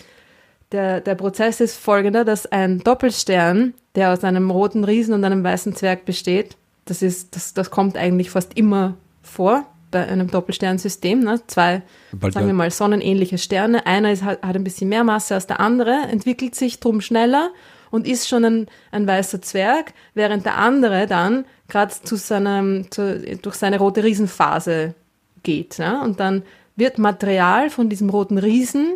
der, 0.73 1.03
der 1.03 1.17
Prozess 1.17 1.61
ist 1.61 1.77
folgender, 1.77 2.25
dass 2.25 2.47
ein 2.47 2.79
Doppelstern, 2.79 3.75
der 3.95 4.15
aus 4.15 4.25
einem 4.25 4.51
roten 4.51 4.85
Riesen 4.85 5.13
und 5.13 5.23
einem 5.23 5.45
weißen 5.45 5.77
Zwerg 5.77 6.07
besteht, 6.07 6.57
das, 6.91 7.03
ist, 7.03 7.37
das, 7.37 7.55
das 7.55 7.71
kommt 7.71 7.97
eigentlich 7.97 8.31
fast 8.31 8.57
immer 8.57 8.97
vor 9.23 9.65
bei 9.91 10.07
einem 10.07 10.29
Doppelsternsystem. 10.29 11.21
Ne? 11.21 11.41
Zwei, 11.47 11.83
Bald 12.13 12.35
sagen 12.35 12.47
wir 12.47 12.55
mal, 12.55 12.71
sonnenähnliche 12.71 13.39
Sterne. 13.39 13.87
Einer 13.87 14.13
ist, 14.13 14.23
hat, 14.23 14.43
hat 14.43 14.57
ein 14.57 14.65
bisschen 14.65 14.89
mehr 14.89 15.05
Masse 15.05 15.35
als 15.35 15.47
der 15.47 15.61
andere, 15.61 15.93
entwickelt 16.11 16.55
sich 16.55 16.81
drum 16.81 17.01
schneller 17.01 17.51
und 17.91 18.07
ist 18.07 18.29
schon 18.29 18.45
ein, 18.45 18.67
ein 18.93 19.07
weißer 19.07 19.43
Zwerg, 19.43 19.93
während 20.15 20.45
der 20.45 20.59
andere 20.59 21.07
dann 21.07 21.45
gerade 21.69 21.93
zu 22.03 22.17
seinem, 22.17 22.91
zu, 22.91 23.21
durch 23.43 23.57
seine 23.57 23.79
rote 23.79 24.05
Riesenphase 24.05 24.95
geht. 25.43 25.79
Ja? 25.79 26.03
Und 26.03 26.21
dann 26.21 26.43
wird 26.77 26.99
Material 26.99 27.71
von 27.71 27.89
diesem 27.89 28.11
roten 28.11 28.39
Riesen, 28.39 28.95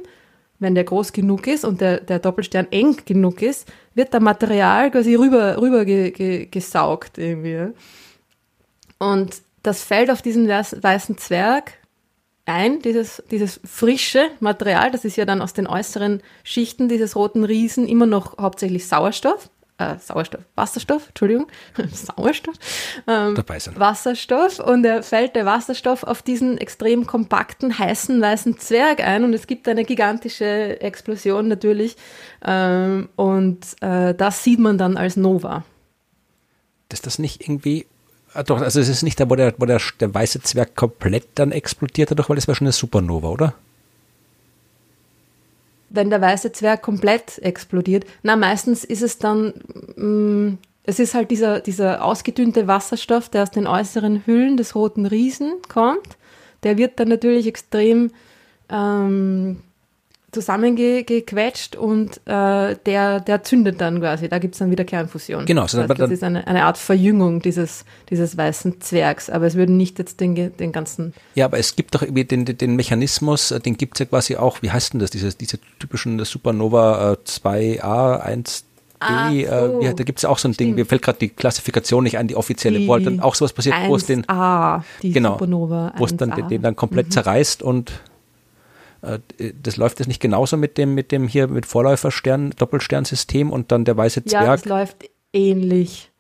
wenn 0.59 0.75
der 0.75 0.85
groß 0.85 1.13
genug 1.13 1.47
ist 1.47 1.65
und 1.65 1.81
der, 1.81 2.01
der 2.01 2.19
Doppelstern 2.19 2.69
eng 2.71 2.97
genug 3.05 3.43
ist, 3.43 3.71
wird 3.95 4.15
da 4.15 4.21
Material 4.21 4.91
quasi 4.91 5.15
rüber, 5.15 5.61
rüber 5.61 5.85
ge, 5.85 6.11
ge, 6.11 6.47
gesaugt 6.47 7.19
irgendwie. 7.19 7.73
Und 8.99 9.43
das 9.63 9.83
fällt 9.83 10.11
auf 10.11 10.23
diesen 10.23 10.49
weißen 10.49 11.19
Zwerg 11.19 11.73
ein, 12.47 12.81
dieses, 12.81 13.23
dieses 13.31 13.61
frische 13.65 14.29
Material, 14.41 14.91
das 14.91 15.05
ist 15.05 15.17
ja 15.17 15.25
dann 15.25 15.41
aus 15.41 15.55
den 15.55 15.67
äußeren 15.67 16.23
Schichten 16.43 16.89
dieses 16.89 17.17
roten 17.17 17.45
Riesen 17.45 17.89
immer 17.89 18.07
noch 18.07 18.37
hauptsächlich 18.39 18.87
Sauerstoff 18.87 19.49
äh, 19.79 19.97
Sauerstoff, 19.99 20.43
Wasserstoff, 20.55 21.09
Entschuldigung, 21.09 21.47
Sauerstoff, 21.93 22.55
ähm, 23.07 23.35
Dabei 23.35 23.59
sein. 23.59 23.79
Wasserstoff 23.79 24.61
und 24.61 24.85
er 24.85 25.03
fällt 25.03 25.35
der 25.37 25.47
Wasserstoff 25.47 26.05
auf 26.05 26.23
diesen 26.23 26.59
extrem 26.59 27.07
kompakten, 27.07 27.79
heißen, 27.79 28.21
weißen 28.21 28.59
Zwerg 28.59 29.01
ein 29.01 29.25
und 29.25 29.35
es 29.35 29.47
gibt 29.47 29.69
eine 29.69 29.85
gigantische 29.85 30.81
Explosion 30.81 31.49
natürlich 31.49 31.97
ähm, 32.45 33.09
und 33.17 33.67
äh, 33.81 34.15
das 34.15 34.45
sieht 34.45 34.61
man 34.61 34.79
dann 34.79 34.97
als 34.97 35.17
Nova. 35.17 35.65
Ist 36.93 37.07
das 37.07 37.19
nicht 37.19 37.43
irgendwie 37.43 37.87
ah, 38.35 38.45
doch, 38.45 38.61
also 38.61 38.79
es 38.79 38.89
ist 38.89 39.03
nicht 39.03 39.19
da, 39.19 39.29
wo 39.29 39.35
der, 39.35 39.55
wo 39.59 39.67
der, 39.67 39.81
der 39.99 40.15
weiße 40.15 40.43
Zwerg 40.43 40.77
komplett 40.77 41.27
dann 41.35 41.51
explodiert 41.51 42.13
hat, 42.13 42.21
doch, 42.21 42.29
weil 42.29 42.37
das 42.37 42.47
wäre 42.47 42.55
schon 42.55 42.69
eine 42.69 42.73
Supernova, 42.73 43.29
oder? 43.29 43.55
Wenn 45.95 46.11
der 46.11 46.21
weiße 46.21 46.53
Zwerg 46.53 46.83
komplett 46.83 47.39
explodiert. 47.39 48.05
Na, 48.23 48.37
meistens 48.37 48.85
ist 48.85 49.03
es 49.03 49.19
dann, 49.19 49.55
mh, 49.97 50.05
mm, 50.05 50.59
es 50.87 50.99
ist 50.99 51.15
halt 51.15 51.31
dieser, 51.31 51.61
dieser 51.61 52.05
ausgedünnte 52.05 52.67
Wasserstoff, 52.67 53.31
der 53.31 53.45
aus 53.45 53.51
den 53.51 53.67
äußeren 53.67 54.27
Hüllen 54.27 54.57
des 54.57 54.75
roten 54.75 55.07
Riesen 55.07 55.55
kommt. 55.69 56.19
Der 56.63 56.77
wird 56.77 57.01
dann 57.01 57.09
natürlich 57.09 57.47
extrem 57.47 58.11
ähm, 58.69 59.63
zusammengequetscht 60.35 61.77
und 61.77 62.21
äh, 62.27 62.77
der, 62.85 63.21
der 63.21 63.43
zündet 63.43 63.81
dann 63.81 64.01
quasi. 64.01 64.29
Da 64.29 64.39
gibt 64.39 64.55
es 64.55 64.59
dann 64.59 64.71
wieder 64.71 64.85
Kernfusion. 64.85 65.47
Genau. 65.47 65.67
So 65.67 65.79
das, 65.79 65.89
heißt, 65.89 66.01
das 66.01 66.11
ist 66.11 66.23
eine, 66.23 66.47
eine 66.47 66.65
Art 66.65 66.77
Verjüngung 66.77 67.41
dieses, 67.41 67.85
dieses 68.11 68.37
weißen 68.37 68.81
Zwergs. 68.81 69.31
Aber 69.31 69.47
es 69.47 69.55
würde 69.55 69.73
nicht 69.73 69.99
jetzt 69.99 70.21
den, 70.21 70.35
den 70.35 70.73
ganzen. 70.73 71.15
Ja, 71.35 71.47
aber 71.47 71.59
es 71.59 71.77
gibt 71.77 71.95
doch 71.95 72.05
den, 72.05 72.45
den 72.45 72.77
Mechanismus, 72.77 73.51
äh, 73.51 73.61
den 73.61 73.77
gibt 73.77 73.95
es 73.95 74.01
ja 74.01 74.07
quasi 74.07 74.37
auch, 74.37 74.61
wie 74.61 74.71
heißt 74.71 74.93
denn 74.93 75.01
das, 75.01 75.11
diese, 75.11 75.33
diese 75.33 75.59
typischen 75.79 76.23
Supernova 76.25 77.13
äh, 77.13 77.17
2a, 77.27 78.21
1 78.21 78.67
Ah, 79.01 79.31
äh, 79.31 79.45
so. 79.45 79.81
äh, 79.81 79.85
ja, 79.85 79.93
da 79.93 80.05
gibt 80.05 80.19
es 80.19 80.25
auch 80.25 80.39
so 80.39 80.49
ein 80.49 80.55
Stimmt. 80.55 80.69
Ding, 80.69 80.75
mir 80.77 80.87
fällt 80.87 81.03
gerade 81.03 81.19
die 81.19 81.29
Klassifikation 81.29 82.05
nicht 82.05 82.17
ein, 82.17 82.27
die 82.27 82.37
offizielle, 82.37 82.79
die 82.79 82.89
wo 82.89 82.97
dann 82.97 83.21
auch 83.21 83.35
sowas 83.35 83.53
passiert, 83.53 83.75
wo 83.87 83.97
es 83.97 84.07
den, 84.07 84.27
A, 84.29 84.83
genau, 85.03 85.39
wo 85.41 86.05
es 86.05 86.17
dann 86.17 86.31
den, 86.31 86.49
den, 86.49 86.63
dann 86.63 86.77
komplett 86.77 87.09
mhm. 87.09 87.11
zerreißt 87.11 87.63
und 87.63 87.93
das 89.63 89.77
läuft 89.77 90.01
das 90.01 90.07
nicht 90.07 90.21
genauso 90.21 90.57
mit 90.57 90.79
dem, 90.79 90.95
mit 90.95 91.13
dem 91.13 91.29
hier 91.29 91.49
mit 91.49 91.67
Vorläuferstern, 91.67 92.51
Doppelsternsystem 92.51 93.51
und 93.51 93.73
dann 93.73 93.85
der 93.85 93.97
weiße 93.97 94.25
Zwerg? 94.25 94.45
Ja, 94.45 94.53
das 94.53 94.65
läuft 94.65 95.11
ähnlich. 95.33 96.11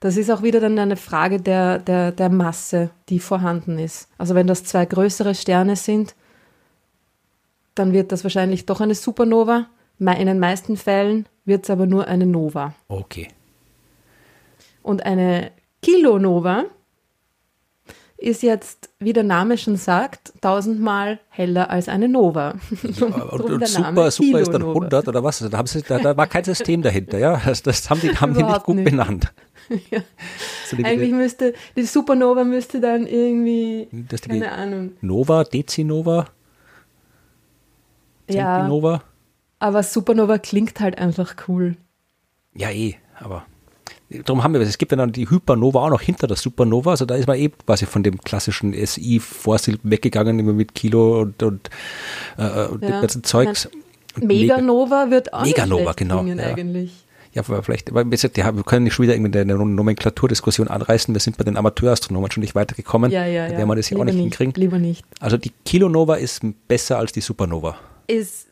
Das 0.00 0.16
ist 0.16 0.30
auch 0.30 0.42
wieder 0.42 0.60
dann 0.60 0.78
eine 0.78 0.96
Frage 0.96 1.40
der, 1.40 1.80
der, 1.80 2.12
der 2.12 2.28
Masse, 2.28 2.90
die 3.08 3.18
vorhanden 3.18 3.78
ist. 3.78 4.08
Also 4.16 4.34
wenn 4.36 4.46
das 4.46 4.62
zwei 4.62 4.86
größere 4.86 5.34
Sterne 5.34 5.74
sind, 5.74 6.14
dann 7.74 7.92
wird 7.92 8.12
das 8.12 8.22
wahrscheinlich 8.22 8.66
doch 8.66 8.80
eine 8.80 8.94
Supernova. 8.94 9.66
In 9.98 10.26
den 10.26 10.38
meisten 10.38 10.76
Fällen 10.76 11.26
wird 11.44 11.64
es 11.64 11.70
aber 11.70 11.86
nur 11.86 12.06
eine 12.06 12.26
Nova. 12.26 12.74
Okay. 12.86 13.28
Und 14.82 15.04
eine 15.04 15.50
Kilonova 15.82 16.66
ist 18.18 18.42
jetzt, 18.42 18.90
wie 18.98 19.12
der 19.12 19.22
Name 19.22 19.56
schon 19.56 19.76
sagt, 19.76 20.32
tausendmal 20.40 21.20
heller 21.28 21.70
als 21.70 21.88
eine 21.88 22.08
Nova. 22.08 22.54
Ja, 22.82 23.06
und, 23.06 23.42
und 23.42 23.66
super, 23.66 24.10
super 24.10 24.40
ist 24.40 24.52
dann 24.52 24.62
100 24.62 25.06
oder 25.08 25.22
was? 25.22 25.38
Da, 25.38 25.56
haben 25.56 25.66
sie, 25.66 25.82
da, 25.82 25.98
da 25.98 26.16
war 26.16 26.26
kein 26.26 26.42
System 26.42 26.82
dahinter, 26.82 27.18
ja. 27.18 27.40
Das, 27.44 27.62
das 27.62 27.88
haben 27.88 28.00
die, 28.00 28.10
haben 28.16 28.34
die 28.34 28.42
nicht 28.42 28.64
gut 28.64 28.76
nicht. 28.76 28.90
benannt. 28.90 29.32
Ja. 29.90 30.00
So 30.64 30.78
Eigentlich 30.82 31.12
müsste, 31.12 31.52
die 31.76 31.82
Supernova 31.82 32.42
müsste 32.42 32.80
dann 32.80 33.06
irgendwie, 33.06 33.86
keine 34.26 34.50
Ahnung. 34.50 34.92
Nova, 35.02 35.44
Dezinova. 35.44 36.24
Ja, 38.30 38.66
aber 39.58 39.82
Supernova 39.82 40.38
klingt 40.38 40.80
halt 40.80 40.96
einfach 40.96 41.34
cool. 41.48 41.76
Ja, 42.54 42.70
eh, 42.70 42.94
aber 43.20 43.44
Darum 44.24 44.42
haben 44.42 44.54
wir, 44.54 44.60
es 44.60 44.78
gibt 44.78 44.92
ja 44.92 44.96
dann 44.96 45.12
die 45.12 45.28
Hypernova 45.28 45.80
auch 45.80 45.90
noch 45.90 46.00
hinter 46.00 46.26
der 46.26 46.36
Supernova, 46.36 46.92
also 46.92 47.04
da 47.04 47.14
ist 47.14 47.26
man 47.26 47.36
eben 47.36 47.54
eh 47.54 47.64
quasi 47.66 47.84
von 47.84 48.02
dem 48.02 48.18
klassischen 48.18 48.72
SI-Vorsilben 48.72 49.90
weggegangen, 49.90 50.38
immer 50.38 50.54
mit 50.54 50.74
Kilo 50.74 51.20
und, 51.20 51.42
und 51.42 51.68
äh, 52.38 52.42
ja. 52.42 52.68
dem 52.68 52.80
ganzen 52.80 53.22
Zeugs. 53.22 53.68
Meganova 54.16 55.10
wird 55.10 55.32
auch 55.34 55.44
Meganova, 55.44 55.92
genau. 55.92 56.24
Ja. 56.24 56.36
eigentlich. 56.36 57.04
Ja, 57.34 57.42
aber 57.46 57.62
vielleicht, 57.62 57.92
weil 57.94 58.10
wir, 58.10 58.62
können 58.64 58.84
nicht 58.84 58.94
schon 58.94 59.04
wieder 59.04 59.14
irgendwie 59.14 59.38
eine 59.38 59.54
Nomenklaturdiskussion 59.54 60.68
anreißen. 60.68 61.14
Wir 61.14 61.20
sind 61.20 61.36
bei 61.36 61.44
den 61.44 61.56
Amateurastronomen 61.56 62.30
schon 62.30 62.40
nicht 62.40 62.54
weitergekommen. 62.54 63.10
Ja, 63.10 63.26
ja, 63.26 63.44
ja. 63.44 63.48
Da 63.48 63.58
werden 63.58 63.68
wir 63.68 63.76
das 63.76 63.88
hier 63.88 63.98
auch 63.98 64.04
nicht, 64.04 64.14
nicht 64.14 64.22
hinkriegen. 64.22 64.54
Lieber 64.56 64.78
nicht. 64.78 65.04
Also 65.20 65.36
die 65.36 65.52
Kilonova 65.64 66.16
ist 66.16 66.42
besser 66.66 66.98
als 66.98 67.12
die 67.12 67.20
Supernova. 67.20 67.76
Ist 68.06 68.47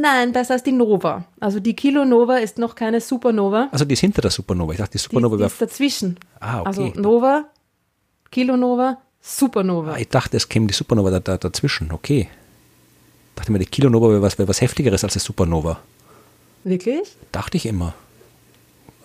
Nein, 0.00 0.32
besser 0.32 0.54
als 0.54 0.62
die 0.62 0.72
Nova. 0.72 1.24
Also 1.40 1.60
die 1.60 1.74
Kilonova 1.74 2.38
ist 2.38 2.58
noch 2.58 2.74
keine 2.74 3.00
Supernova. 3.00 3.68
Also 3.72 3.84
die 3.84 3.94
ist 3.94 4.00
hinter 4.00 4.22
der 4.22 4.30
Supernova. 4.30 4.72
Ich 4.72 4.78
dachte, 4.78 4.92
die 4.92 4.98
Supernova 4.98 5.36
die, 5.36 5.42
die 5.42 5.46
ist 5.46 5.60
dazwischen. 5.60 6.18
Ah, 6.40 6.60
okay. 6.60 6.66
Also 6.66 7.00
Nova, 7.00 7.44
Kilonova, 8.30 8.98
Supernova. 9.20 9.92
Ah, 9.92 9.98
ich 9.98 10.08
dachte, 10.08 10.36
es 10.36 10.48
käme 10.48 10.66
die 10.66 10.74
Supernova 10.74 11.10
da, 11.10 11.20
da, 11.20 11.36
dazwischen. 11.36 11.92
Okay. 11.92 12.28
Ich 12.30 13.34
dachte 13.34 13.52
mir, 13.52 13.58
die 13.58 13.66
Kilonova 13.66 14.08
wäre 14.08 14.22
was, 14.22 14.38
wär 14.38 14.48
was 14.48 14.60
Heftigeres 14.60 15.04
als 15.04 15.12
die 15.14 15.18
Supernova. 15.18 15.78
Wirklich? 16.64 17.16
Dachte 17.32 17.56
ich 17.56 17.66
immer. 17.66 17.94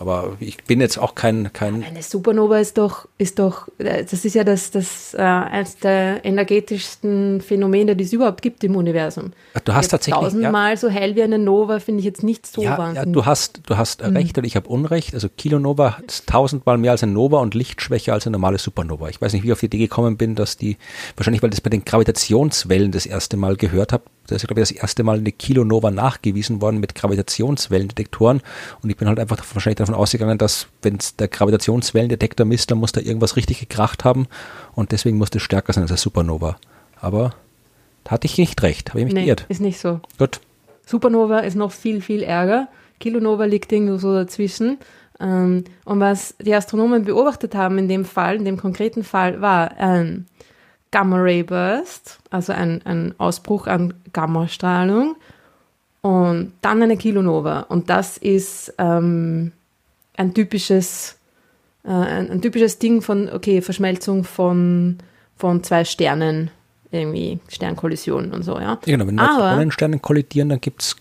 Aber 0.02 0.36
ich 0.40 0.58
bin 0.64 0.82
jetzt 0.82 0.98
auch 0.98 1.14
kein. 1.14 1.54
kein 1.54 1.84
Eine 1.84 2.02
Supernova 2.02 2.58
ist 2.58 2.80
doch, 2.80 3.08
ist 3.20 3.38
doch, 3.38 3.68
äh, 3.78 4.04
das 4.04 4.26
ist 4.26 4.34
ja 4.34 4.44
das, 4.44 4.72
das 4.72 5.14
äh, 5.14 5.22
eines 5.22 5.78
der 5.78 6.26
energetischsten 6.26 7.40
Phänomene, 7.40 7.96
die 7.96 8.04
es 8.04 8.12
überhaupt 8.12 8.42
gibt 8.42 8.64
im 8.64 8.76
Universum. 8.76 9.34
Du 9.64 9.74
hast 9.74 9.84
jetzt 9.84 9.92
tatsächlich. 9.92 10.24
Tausendmal 10.24 10.72
ja. 10.72 10.78
so 10.78 10.90
hell 10.90 11.16
wie 11.16 11.22
eine 11.22 11.38
Nova 11.38 11.80
finde 11.80 12.00
ich 12.00 12.06
jetzt 12.06 12.24
nicht 12.24 12.48
so 12.48 12.64
ja, 12.64 12.80
wahnsinnig. 12.80 13.10
Ja, 13.10 13.14
du 13.14 13.26
hast, 13.28 13.62
du 13.68 13.78
hast 13.78 14.02
mhm. 14.02 14.18
recht 14.18 14.36
und 14.40 14.44
ich 14.44 14.56
habe 14.56 14.68
Unrecht. 14.70 15.14
Also 15.14 15.30
Kilonova 15.30 16.00
ist 16.08 16.28
tausendmal 16.28 16.80
mehr 16.80 16.94
als 16.94 17.04
eine 17.04 17.12
Nova 17.12 17.40
und 17.40 17.54
lichtschwächer 17.54 18.14
als 18.14 18.26
eine 18.26 18.32
normale 18.32 18.58
Supernova. 18.58 19.08
Ich 19.10 19.22
weiß 19.22 19.34
nicht, 19.34 19.44
wie 19.44 19.50
ich 19.50 19.54
auf 19.54 19.60
die 19.60 19.68
Idee 19.68 19.78
gekommen 19.78 20.18
bin, 20.18 20.34
dass 20.34 20.58
die, 20.58 20.78
wahrscheinlich 21.16 21.44
weil 21.44 21.52
das 21.52 21.62
bei 21.62 21.70
den 21.70 21.86
Gravitationswellen 21.86 22.92
das 22.92 23.06
erste 23.06 23.38
Mal 23.38 23.56
gehört 23.56 23.94
habe, 23.94 24.06
da 24.28 24.36
ist, 24.36 24.48
glaube 24.48 24.62
ich, 24.62 24.70
das 24.70 24.78
erste 24.78 25.04
Mal 25.04 25.18
eine 25.18 25.32
Kilonova 25.32 25.92
nachgewiesen 25.92 26.62
worden 26.62 26.80
mit 26.80 26.96
Gravitationswellendetektoren 26.96 28.42
und 28.82 28.90
ich 28.90 28.96
bin 28.96 29.08
halt 29.08 29.20
einfach 29.20 29.44
wahrscheinlich 29.54 29.78
davon 29.78 29.91
davon 29.92 30.02
ausgegangen, 30.02 30.38
dass 30.38 30.68
wenn 30.82 30.96
es 30.96 31.16
der 31.16 31.28
Gravitationswellendetektor 31.28 32.46
misst, 32.46 32.72
dann 32.72 32.78
muss 32.78 32.92
da 32.92 33.02
irgendwas 33.02 33.36
richtig 33.36 33.60
gekracht 33.60 34.04
haben 34.06 34.28
und 34.74 34.92
deswegen 34.92 35.18
muss 35.18 35.30
es 35.34 35.42
stärker 35.42 35.74
sein 35.74 35.84
als 35.84 35.92
eine 35.92 35.98
Supernova. 35.98 36.58
Aber 37.00 37.34
da 38.04 38.12
hatte 38.12 38.26
ich 38.26 38.38
nicht 38.38 38.62
recht, 38.64 38.90
habe 38.90 39.00
ich 39.00 39.06
mich 39.06 39.14
nee, 39.14 39.26
geirrt. 39.26 39.46
ist 39.50 39.62
nicht 39.62 39.80
so. 39.80 40.00
Gut. 40.18 40.40
Supernova 40.86 41.40
ist 41.40 41.56
noch 41.56 41.72
viel, 41.72 42.02
viel 42.02 42.24
ärger. 42.24 42.68
Kilonova 43.00 43.46
liegt 43.46 43.72
irgendwo 43.72 43.98
so 43.98 44.14
dazwischen. 44.14 44.78
Ähm, 45.20 45.64
und 45.86 46.00
was 46.00 46.36
die 46.40 46.54
Astronomen 46.54 47.06
beobachtet 47.06 47.56
haben 47.56 47.78
in 47.78 47.88
dem 47.88 48.06
Fall, 48.06 48.36
in 48.36 48.46
dem 48.46 48.58
konkreten 48.58 49.04
Fall, 49.04 49.42
war 49.42 49.78
ein 49.78 50.28
Gamma-Ray-Burst, 50.92 52.20
also 52.30 52.54
ein, 52.54 52.82
ein 52.86 53.14
Ausbruch 53.18 53.68
an 53.68 53.94
Gammastrahlung 54.12 55.16
und 56.02 56.54
dann 56.62 56.82
eine 56.82 56.98
Kilonova. 56.98 57.62
Und 57.62 57.90
das 57.90 58.18
ist 58.18 58.74
ähm, 58.78 59.54
ein 60.18 60.34
typisches, 60.34 61.18
äh, 61.84 61.90
ein, 61.90 62.30
ein, 62.30 62.42
typisches 62.42 62.80
Ding 62.80 63.02
von, 63.02 63.30
okay, 63.30 63.62
Verschmelzung 63.62 64.24
von, 64.24 64.98
von 65.38 65.64
zwei 65.64 65.86
Sternen, 65.86 66.52
irgendwie 66.92 67.40
Sternkollisionen 67.48 68.34
und 68.34 68.44
so, 68.44 68.60
ja. 68.60 68.80
Genau, 68.84 69.08
wenn 69.08 69.16
Neutronensterne 69.16 70.00
kollidieren, 70.00 70.50
dann 70.50 70.62
gibt 70.62 70.82
es 70.82 70.96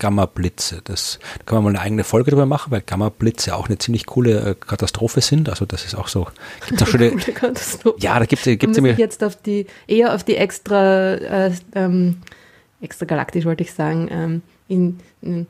Gamma-Blitze. 0.00 0.80
Das 0.82 1.20
da 1.38 1.44
kann 1.44 1.56
man 1.56 1.64
mal 1.64 1.70
eine 1.70 1.80
eigene 1.80 2.04
Folge 2.04 2.32
drüber 2.32 2.46
machen, 2.46 2.72
weil 2.72 2.80
Gamma-Blitze 2.80 3.54
auch 3.54 3.68
eine 3.68 3.78
ziemlich 3.78 4.06
coole 4.06 4.40
äh, 4.40 4.54
Katastrophe 4.54 5.20
sind. 5.20 5.48
Also 5.48 5.66
das 5.66 5.84
ist 5.84 5.94
auch 5.94 6.08
so. 6.08 6.26
Gibt's 6.66 6.82
auch 6.82 6.86
schon 6.88 7.00
eine, 7.02 7.10
coole 7.10 7.32
Katastrophe. 7.32 7.98
Ja, 8.00 8.18
da 8.18 8.24
gibt 8.24 8.44
es 8.44 8.58
gibt's 8.58 8.78
immer 8.78 8.88
jetzt 8.88 9.22
auf 9.22 9.36
die 9.36 9.66
eher 9.86 10.14
auf 10.14 10.24
die 10.24 10.36
extra 10.36 11.14
äh, 11.14 11.52
ähm, 11.76 12.16
extragalaktisch 12.80 13.44
wollte 13.44 13.62
ich 13.62 13.72
sagen 13.72 14.08
ähm, 14.10 14.42
in, 14.66 14.98
in 15.22 15.46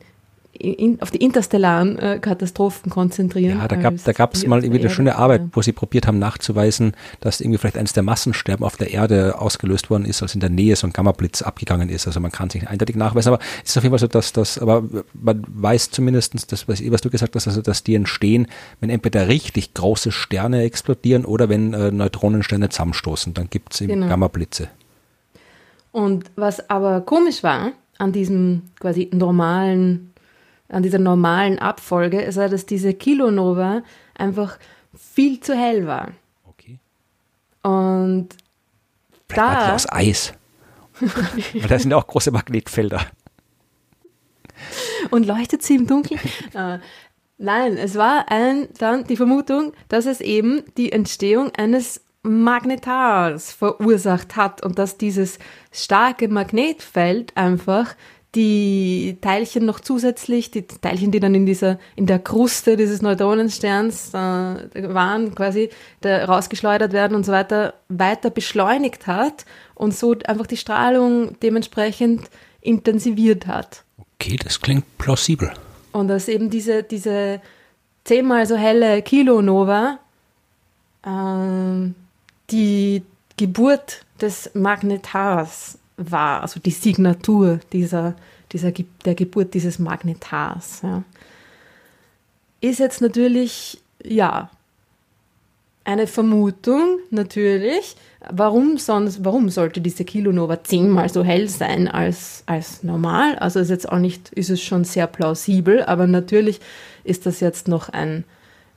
in, 0.53 1.01
auf 1.01 1.11
die 1.11 1.17
interstellaren 1.17 1.97
äh, 1.97 2.19
Katastrophen 2.19 2.91
konzentrieren. 2.91 3.59
Ja, 3.59 3.67
da 3.67 4.11
gab 4.11 4.33
es 4.33 4.45
mal 4.45 4.63
irgendwie 4.63 4.81
eine 4.81 4.89
schöne 4.89 5.15
Arbeit, 5.15 5.41
wo 5.53 5.61
sie 5.61 5.71
probiert 5.71 6.07
haben 6.07 6.19
nachzuweisen, 6.19 6.93
dass 7.19 7.41
irgendwie 7.41 7.57
vielleicht 7.57 7.77
eines 7.77 7.93
der 7.93 8.03
Massensterben 8.03 8.65
auf 8.65 8.77
der 8.77 8.91
Erde 8.91 9.39
ausgelöst 9.39 9.89
worden 9.89 10.05
ist, 10.05 10.21
als 10.21 10.33
in 10.35 10.41
der 10.41 10.49
Nähe 10.49 10.75
so 10.75 10.85
ein 10.87 10.93
Gammablitz 10.93 11.41
abgegangen 11.41 11.89
ist. 11.89 12.05
Also 12.05 12.19
man 12.19 12.31
kann 12.31 12.49
sich 12.49 12.67
eindeutig 12.67 12.95
nachweisen, 12.95 13.33
aber 13.33 13.43
es 13.63 13.71
ist 13.71 13.77
auf 13.77 13.83
jeden 13.83 13.91
Fall 13.91 13.99
so, 13.99 14.07
dass 14.07 14.33
das, 14.33 14.59
aber 14.59 14.83
man 15.13 15.43
weiß 15.47 15.91
zumindest, 15.91 16.51
das, 16.51 16.67
was, 16.67 16.81
was 16.91 17.01
du 17.01 17.09
gesagt 17.09 17.35
hast, 17.35 17.47
also 17.47 17.61
dass 17.61 17.83
die 17.83 17.95
entstehen, 17.95 18.47
wenn 18.79 18.89
entweder 18.89 19.27
richtig 19.27 19.73
große 19.73 20.11
Sterne 20.11 20.63
explodieren 20.63 21.25
oder 21.25 21.49
wenn 21.49 21.73
äh, 21.73 21.91
Neutronensterne 21.91 22.69
zusammenstoßen, 22.69 23.33
dann 23.33 23.49
gibt 23.49 23.73
es 23.73 23.79
genau. 23.79 24.07
Gammablitze. 24.07 24.67
Und 25.91 26.31
was 26.35 26.69
aber 26.69 27.01
komisch 27.01 27.43
war 27.43 27.71
an 27.97 28.11
diesem 28.11 28.63
quasi 28.79 29.09
normalen 29.13 30.10
an 30.71 30.83
dieser 30.83 30.99
normalen 30.99 31.59
Abfolge, 31.59 32.21
ist, 32.21 32.37
dass 32.37 32.65
diese 32.65 32.93
Kilonova 32.93 33.83
einfach 34.15 34.57
viel 34.95 35.39
zu 35.39 35.55
hell 35.55 35.87
war. 35.87 36.11
Okay. 36.47 36.79
Und 37.63 38.29
Vielleicht 39.27 39.37
da. 39.37 39.55
War 39.55 39.65
die 39.67 39.71
aus 39.73 39.91
Eis. 39.91 40.33
Weil 40.99 41.67
da 41.67 41.79
sind 41.79 41.93
auch 41.93 42.07
große 42.07 42.31
Magnetfelder. 42.31 43.05
Und 45.09 45.25
leuchtet 45.25 45.63
sie 45.63 45.75
im 45.75 45.87
Dunkeln? 45.87 46.19
uh, 46.53 46.77
nein, 47.37 47.77
es 47.77 47.95
war 47.95 48.25
ein, 48.29 48.67
dann 48.77 49.05
die 49.05 49.17
Vermutung, 49.17 49.73
dass 49.89 50.05
es 50.05 50.21
eben 50.21 50.63
die 50.77 50.91
Entstehung 50.91 51.51
eines 51.57 52.01
Magnetars 52.23 53.51
verursacht 53.51 54.35
hat 54.35 54.63
und 54.63 54.77
dass 54.77 54.97
dieses 54.97 55.39
starke 55.71 56.27
Magnetfeld 56.27 57.35
einfach 57.35 57.95
die 58.35 59.17
Teilchen 59.19 59.65
noch 59.65 59.81
zusätzlich, 59.81 60.51
die 60.51 60.65
Teilchen, 60.65 61.11
die 61.11 61.19
dann 61.19 61.35
in 61.35 61.45
dieser, 61.45 61.79
in 61.95 62.05
der 62.05 62.19
Kruste 62.19 62.77
dieses 62.77 63.01
Neutronensterns 63.01 64.13
äh, 64.13 64.13
waren, 64.15 65.35
quasi 65.35 65.69
da 65.99 66.25
rausgeschleudert 66.25 66.93
werden 66.93 67.15
und 67.15 67.25
so 67.25 67.33
weiter, 67.33 67.73
weiter 67.89 68.29
beschleunigt 68.29 69.07
hat 69.07 69.45
und 69.75 69.93
so 69.93 70.15
einfach 70.25 70.47
die 70.47 70.57
Strahlung 70.57 71.37
dementsprechend 71.41 72.29
intensiviert 72.61 73.47
hat. 73.47 73.83
Okay, 74.15 74.37
das 74.37 74.61
klingt 74.61 74.97
plausibel. 74.97 75.51
Und 75.91 76.07
dass 76.07 76.29
eben 76.29 76.49
diese, 76.49 76.83
diese 76.83 77.41
zehnmal 78.05 78.45
so 78.45 78.55
helle 78.55 79.01
Kilonova 79.01 79.99
äh, 81.03 81.89
die 82.49 83.03
Geburt 83.35 84.05
des 84.21 84.51
Magnetars 84.53 85.77
war, 86.09 86.41
also 86.41 86.59
die 86.59 86.71
Signatur 86.71 87.59
dieser, 87.71 88.15
dieser, 88.51 88.71
der 89.05 89.15
Geburt 89.15 89.53
dieses 89.53 89.79
Magnetars. 89.79 90.81
Ja. 90.83 91.03
Ist 92.61 92.79
jetzt 92.79 93.01
natürlich, 93.01 93.81
ja, 94.03 94.49
eine 95.83 96.07
Vermutung, 96.07 96.99
natürlich. 97.09 97.95
Warum 98.29 98.77
sonst, 98.77 99.25
warum 99.25 99.49
sollte 99.49 99.81
diese 99.81 100.05
Kilonova 100.05 100.63
zehnmal 100.63 101.09
so 101.09 101.23
hell 101.23 101.47
sein 101.47 101.87
als, 101.87 102.43
als 102.45 102.83
normal? 102.83 103.35
Also 103.39 103.59
ist 103.59 103.69
jetzt 103.69 103.89
auch 103.89 103.97
nicht, 103.97 104.29
ist 104.29 104.51
es 104.51 104.61
schon 104.61 104.83
sehr 104.83 105.07
plausibel, 105.07 105.83
aber 105.83 106.05
natürlich 106.05 106.59
ist 107.03 107.25
das 107.25 107.39
jetzt 107.39 107.67
noch 107.67 107.89
ein, 107.89 108.25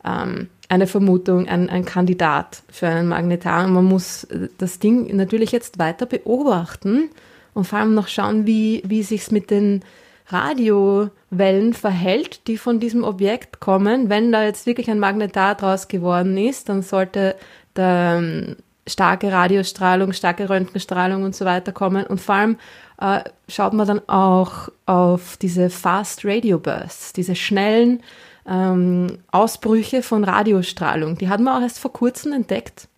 ähm, 0.03 0.49
eine 0.75 0.87
Vermutung, 0.87 1.49
ein, 1.49 1.71
ein 1.71 1.85
Kandidat 1.85 2.63
für 2.69 2.89
einen 2.89 3.09
Magnetar. 3.09 3.65
Und 3.65 3.73
man 3.73 3.85
muss 3.85 4.25
äh, 4.25 4.49
das 4.59 4.79
Ding 4.79 5.15
natürlich 5.17 5.53
jetzt 5.53 5.79
weiter 5.79 6.05
beobachten 6.07 7.11
und 7.55 7.65
vor 7.65 7.79
allem 7.79 7.95
noch 7.95 8.09
schauen, 8.09 8.47
wie, 8.47 8.83
wie 8.85 9.03
sich 9.03 9.31
mit 9.31 9.51
den 9.51 9.83
Radiowellen 10.27 11.75
verhält, 11.75 12.47
die 12.49 12.57
von 12.57 12.81
diesem 12.81 13.05
Objekt 13.05 13.61
kommen. 13.61 14.09
Wenn 14.09 14.33
da 14.33 14.43
jetzt 14.43 14.67
wirklich 14.67 14.91
ein 14.91 14.99
Magnetar 14.99 15.55
draus 15.55 15.87
geworden 15.89 16.37
ist, 16.37 16.69
dann 16.69 16.83
sollte 16.83 17.37
da 17.75 18.17
ähm, 18.17 18.57
starke 18.87 19.31
Radiostrahlung, 19.31 20.13
starke 20.13 20.49
Röntgenstrahlung 20.49 21.23
und 21.23 21.37
so 21.37 21.45
weiter 21.45 21.73
kommen. 21.73 22.07
Und 22.07 22.21
vor 22.21 22.35
allem 22.35 22.57
äh, 23.01 23.21
schaut 23.49 23.75
man 23.75 23.87
dann 23.87 24.09
auch 24.09 24.69
auf 24.87 25.37
diese 25.37 25.71
Fast 25.71 26.25
Radio 26.25 26.59
Bursts, 26.59 27.13
diese 27.13 27.37
schnellen 27.37 28.03
ähm, 28.47 29.19
Ausbrüche 29.31 30.03
von 30.03 30.25
Radiostrahlung. 30.25 31.19
Die 31.19 31.29
hat 31.29 31.41
man 31.41 31.59
auch 31.59 31.63
erst 31.63 31.79
vor 31.79 31.93
kurzem 31.93 32.33
entdeckt. 32.33 32.89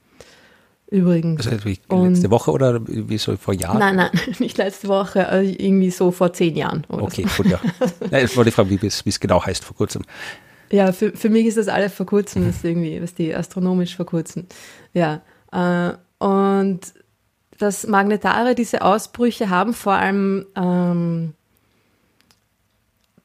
Übrigens. 0.89 1.49
Wie 1.65 1.79
letzte 1.91 2.31
Woche 2.31 2.53
oder 2.53 2.81
wie 2.87 3.19
so 3.19 3.37
vor 3.37 3.55
Jahren? 3.55 3.79
Nein, 3.79 3.97
nein, 3.97 4.11
nicht 4.39 4.57
letzte 4.57 4.87
Woche, 4.89 5.27
äh, 5.31 5.51
irgendwie 5.51 5.91
so 5.91 6.13
vor 6.13 6.33
zehn 6.33 6.57
Jahren. 6.57 6.87
okay, 6.89 7.27
so. 7.29 7.43
gut, 7.43 7.51
ja. 7.51 7.61
ja. 8.11 8.19
Jetzt 8.19 8.37
wollte 8.37 8.51
ich 8.51 8.55
fragen, 8.55 8.71
wie 8.71 8.87
es 8.87 9.21
genau 9.21 9.45
heißt 9.45 9.65
vor 9.65 9.77
kurzem. 9.77 10.03
Ja, 10.71 10.93
für, 10.93 11.13
für 11.13 11.29
mich 11.29 11.47
ist 11.47 11.57
das 11.57 11.69
alles 11.69 11.93
vor 11.93 12.07
kurzem, 12.07 12.47
das 12.47 12.57
ist 12.57 12.65
irgendwie, 12.65 13.01
was 13.03 13.15
die 13.15 13.35
astronomisch 13.35 13.97
vor 13.97 14.07
kurzem. 14.07 14.47
Ja. 14.95 15.23
Äh, 15.53 16.25
und 16.25 16.81
das 17.59 17.87
Magnetare, 17.87 18.55
diese 18.55 18.83
Ausbrüche 18.83 19.51
haben 19.51 19.75
vor 19.75 19.95
allem 19.95 20.47
ähm, 20.55 21.35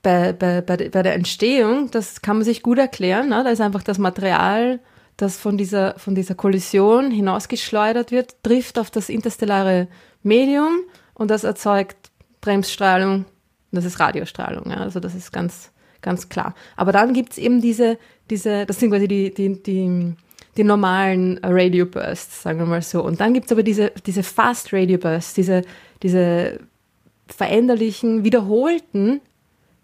bei, 0.01 0.33
bei, 0.33 0.61
bei, 0.61 0.89
bei 0.89 1.03
der 1.03 1.13
Entstehung, 1.13 1.91
das 1.91 2.21
kann 2.21 2.37
man 2.37 2.45
sich 2.45 2.63
gut 2.63 2.77
erklären, 2.77 3.29
ne? 3.29 3.43
da 3.43 3.49
ist 3.49 3.61
einfach 3.61 3.83
das 3.83 3.97
Material, 3.97 4.79
das 5.17 5.37
von 5.37 5.57
dieser, 5.57 5.97
von 5.99 6.15
dieser 6.15 6.35
Kollision 6.35 7.11
hinausgeschleudert 7.11 8.11
wird, 8.11 8.35
trifft 8.43 8.79
auf 8.79 8.89
das 8.89 9.09
interstellare 9.09 9.87
Medium 10.23 10.79
und 11.13 11.29
das 11.29 11.43
erzeugt 11.43 12.11
Bremsstrahlung, 12.41 13.25
das 13.71 13.85
ist 13.85 13.99
Radiostrahlung, 13.99 14.71
ja? 14.71 14.77
also 14.77 14.99
das 14.99 15.13
ist 15.13 15.31
ganz, 15.31 15.71
ganz 16.01 16.29
klar. 16.29 16.55
Aber 16.75 16.91
dann 16.91 17.13
gibt 17.13 17.33
es 17.33 17.37
eben 17.37 17.61
diese, 17.61 17.99
diese, 18.29 18.65
das 18.65 18.79
sind 18.79 18.89
quasi 18.89 19.07
die, 19.07 19.31
die, 19.31 19.61
die, 19.61 20.15
die 20.57 20.63
normalen 20.63 21.39
Radio 21.43 21.85
Bursts, 21.85 22.41
sagen 22.41 22.59
wir 22.59 22.65
mal 22.65 22.81
so. 22.81 23.03
Und 23.03 23.19
dann 23.21 23.33
gibt 23.33 23.45
es 23.45 23.51
aber 23.51 23.63
diese, 23.63 23.91
diese 24.05 24.23
Fast 24.23 24.73
Radio 24.73 24.97
Bursts, 24.97 25.35
diese, 25.35 25.61
diese 26.01 26.59
veränderlichen, 27.27 28.23
wiederholten 28.23 29.21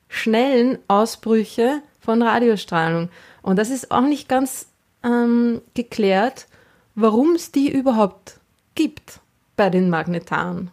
schnellen 0.07 0.79
Ausbrüche 0.87 1.81
von 1.99 2.21
Radiostrahlung. 2.21 3.09
Und 3.41 3.57
das 3.57 3.69
ist 3.69 3.91
auch 3.91 4.01
nicht 4.01 4.29
ganz 4.29 4.67
ähm, 5.03 5.61
geklärt, 5.73 6.47
warum 6.95 7.35
es 7.35 7.51
die 7.51 7.71
überhaupt 7.71 8.39
gibt 8.75 9.19
bei 9.55 9.69
den 9.69 9.89
Magnetaren. 9.89 10.71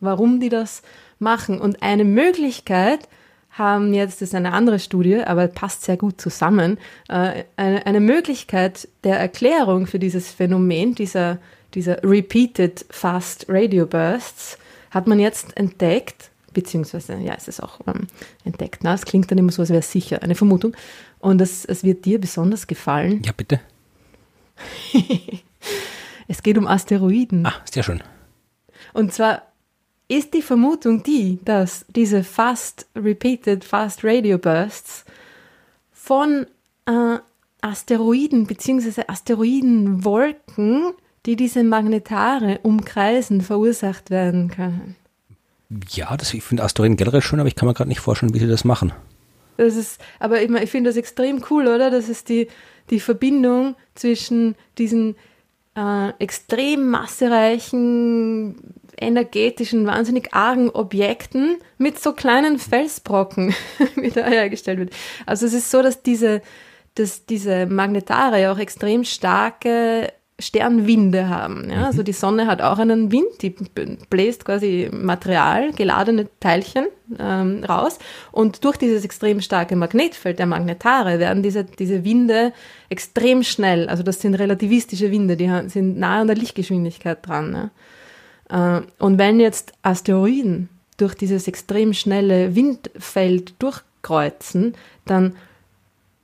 Warum 0.00 0.40
die 0.40 0.48
das 0.48 0.82
machen. 1.18 1.60
Und 1.60 1.82
eine 1.82 2.04
Möglichkeit 2.04 3.08
haben 3.50 3.94
jetzt, 3.94 4.20
das 4.20 4.28
ist 4.30 4.34
eine 4.34 4.52
andere 4.52 4.78
Studie, 4.78 5.22
aber 5.22 5.48
passt 5.48 5.82
sehr 5.82 5.96
gut 5.96 6.20
zusammen, 6.20 6.78
äh, 7.08 7.44
eine, 7.56 7.86
eine 7.86 8.00
Möglichkeit 8.00 8.88
der 9.04 9.18
Erklärung 9.18 9.86
für 9.86 9.98
dieses 9.98 10.30
Phänomen, 10.30 10.94
dieser, 10.94 11.38
dieser 11.74 12.02
Repeated 12.02 12.84
Fast 12.90 13.46
Radio 13.48 13.86
Bursts, 13.86 14.58
hat 14.90 15.06
man 15.06 15.18
jetzt 15.18 15.56
entdeckt, 15.56 16.30
beziehungsweise 16.56 17.18
ja, 17.18 17.34
es 17.36 17.48
ist 17.48 17.62
auch 17.62 17.80
ähm, 17.86 18.06
entdeckt. 18.44 18.82
Na, 18.82 18.94
es 18.94 19.04
klingt 19.04 19.30
dann 19.30 19.36
immer 19.36 19.52
so, 19.52 19.60
als 19.60 19.68
wäre 19.68 19.80
es 19.80 19.92
sicher, 19.92 20.22
eine 20.22 20.34
Vermutung. 20.34 20.74
Und 21.18 21.42
es, 21.42 21.66
es 21.66 21.84
wird 21.84 22.06
dir 22.06 22.18
besonders 22.18 22.66
gefallen. 22.66 23.22
Ja, 23.24 23.32
bitte. 23.36 23.60
es 26.28 26.42
geht 26.42 26.56
um 26.56 26.66
Asteroiden. 26.66 27.44
Ah, 27.44 27.52
sehr 27.70 27.82
schön. 27.82 28.02
Und 28.94 29.12
zwar 29.12 29.42
ist 30.08 30.32
die 30.32 30.40
Vermutung 30.40 31.02
die, 31.02 31.40
dass 31.44 31.84
diese 31.90 32.24
fast 32.24 32.86
repeated, 32.96 33.62
fast 33.62 34.02
radio 34.02 34.38
bursts 34.38 35.04
von 35.92 36.46
äh, 36.86 37.18
Asteroiden 37.60 38.46
bzw. 38.46 39.02
Asteroidenwolken, 39.08 40.94
die 41.26 41.36
diese 41.36 41.64
Magnetare 41.64 42.60
umkreisen, 42.62 43.42
verursacht 43.42 44.08
werden 44.08 44.48
können. 44.48 44.96
Ja, 45.90 46.16
das, 46.16 46.32
ich 46.32 46.44
finde 46.44 46.62
Asteroiden 46.62 46.96
generell 46.96 47.22
schön, 47.22 47.40
aber 47.40 47.48
ich 47.48 47.54
kann 47.54 47.66
mir 47.66 47.74
gerade 47.74 47.88
nicht 47.88 48.00
vorstellen, 48.00 48.34
wie 48.34 48.38
sie 48.38 48.46
das 48.46 48.64
machen. 48.64 48.92
Das 49.56 49.74
ist, 49.74 50.00
aber 50.18 50.42
ich, 50.42 50.50
ich 50.50 50.70
finde 50.70 50.90
das 50.90 50.96
extrem 50.96 51.42
cool, 51.50 51.66
oder? 51.66 51.90
Das 51.90 52.08
ist 52.08 52.28
die, 52.28 52.48
die 52.90 53.00
Verbindung 53.00 53.74
zwischen 53.94 54.54
diesen 54.78 55.16
äh, 55.76 56.10
extrem 56.18 56.88
massereichen, 56.90 58.74
energetischen, 58.98 59.86
wahnsinnig 59.86 60.32
argen 60.32 60.70
Objekten 60.70 61.58
mit 61.78 61.98
so 61.98 62.12
kleinen 62.12 62.58
Felsbrocken 62.58 63.54
wieder 63.96 64.24
hergestellt 64.24 64.78
wird. 64.78 64.94
Also 65.26 65.46
es 65.46 65.52
ist 65.52 65.70
so, 65.70 65.82
dass 65.82 66.02
diese, 66.02 66.42
dass 66.94 67.26
diese 67.26 67.66
Magnetare 67.66 68.50
auch 68.50 68.58
extrem 68.58 69.04
starke 69.04 70.12
Sternwinde 70.38 71.30
haben. 71.30 71.70
Ja? 71.70 71.86
Also 71.86 72.02
mhm. 72.02 72.04
die 72.04 72.12
Sonne 72.12 72.46
hat 72.46 72.60
auch 72.60 72.78
einen 72.78 73.10
Wind, 73.10 73.40
die 73.40 73.54
bläst 74.10 74.44
quasi 74.44 74.90
Material, 74.92 75.72
geladene 75.72 76.28
Teilchen 76.40 76.86
ähm, 77.18 77.64
raus. 77.64 77.98
Und 78.32 78.62
durch 78.64 78.76
dieses 78.76 79.04
extrem 79.04 79.40
starke 79.40 79.76
Magnetfeld 79.76 80.38
der 80.38 80.46
Magnetare 80.46 81.18
werden 81.18 81.42
diese, 81.42 81.64
diese 81.64 82.04
Winde 82.04 82.52
extrem 82.90 83.42
schnell, 83.42 83.88
also 83.88 84.02
das 84.02 84.20
sind 84.20 84.34
relativistische 84.34 85.10
Winde, 85.10 85.36
die 85.36 85.50
sind 85.68 85.98
nahe 85.98 86.20
an 86.20 86.26
der 86.26 86.36
Lichtgeschwindigkeit 86.36 87.26
dran. 87.26 87.70
Ja? 88.50 88.78
Äh, 88.78 88.82
und 88.98 89.18
wenn 89.18 89.40
jetzt 89.40 89.72
Asteroiden 89.82 90.68
durch 90.98 91.14
dieses 91.14 91.48
extrem 91.48 91.94
schnelle 91.94 92.54
Windfeld 92.54 93.54
durchkreuzen, 93.58 94.74
dann 95.06 95.34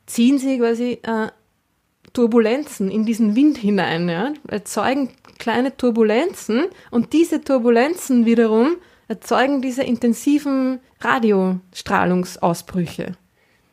ziehen 0.04 0.38
sie 0.38 0.58
quasi 0.58 0.98
äh, 1.02 1.28
Turbulenzen 2.12 2.90
in 2.90 3.06
diesen 3.06 3.36
Wind 3.36 3.58
hinein, 3.58 4.08
ja, 4.08 4.32
erzeugen 4.48 5.10
kleine 5.38 5.76
Turbulenzen 5.76 6.64
und 6.90 7.12
diese 7.12 7.42
Turbulenzen 7.42 8.26
wiederum 8.26 8.76
erzeugen 9.08 9.62
diese 9.62 9.82
intensiven 9.82 10.78
Radiostrahlungsausbrüche. 11.00 13.16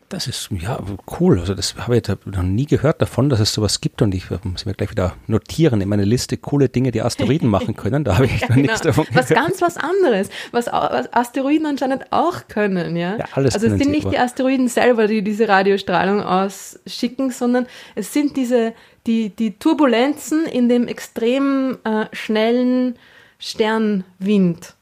Das 0.10 0.26
ist 0.26 0.50
ja 0.52 0.80
cool. 1.20 1.40
Also 1.40 1.54
das 1.54 1.76
habe 1.76 1.98
ich 1.98 2.04
noch 2.26 2.42
nie 2.42 2.66
gehört 2.66 3.00
davon, 3.00 3.30
dass 3.30 3.40
es 3.40 3.54
sowas 3.54 3.80
gibt 3.80 4.02
und 4.02 4.16
ich 4.16 4.26
muss 4.44 4.66
mir 4.66 4.74
gleich 4.74 4.90
wieder 4.90 5.16
notieren 5.28 5.82
in 5.82 5.88
meine 5.88 6.04
Liste 6.04 6.36
coole 6.36 6.68
Dinge, 6.68 6.90
die 6.90 7.04
Asteroiden 7.04 7.48
machen 7.48 7.76
können. 7.76 8.04
Da 8.04 8.16
habe 8.16 8.26
ich 8.26 8.42
ja, 8.42 8.48
noch 8.50 8.56
genau. 8.56 8.62
nichts 8.62 8.82
davon 8.82 9.06
gehört. 9.06 9.30
Was 9.30 9.36
ganz 9.36 9.62
was 9.62 9.78
anderes, 9.78 10.30
was, 10.52 10.66
was, 10.66 11.14
Asteroiden 11.14 11.68
anscheinend 11.68 12.12
auch 12.12 12.48
können, 12.48 12.96
ja. 12.96 13.18
ja 13.18 13.26
alles 13.34 13.54
also 13.54 13.68
es 13.68 13.78
sind 13.78 13.92
nicht 13.92 14.12
die 14.12 14.18
Asteroiden 14.18 14.68
selber, 14.68 15.06
die 15.06 15.22
diese 15.22 15.48
Radiostrahlung 15.48 16.24
ausschicken, 16.24 17.30
sondern 17.30 17.68
es 17.94 18.12
sind 18.12 18.36
diese 18.36 18.74
die 19.06 19.30
die 19.30 19.60
Turbulenzen 19.60 20.48
in 20.48 20.70
dem 20.70 20.88
extrem 20.88 21.78
äh, 21.84 22.06
schnellen 22.14 22.96
Sternwind 23.38 24.74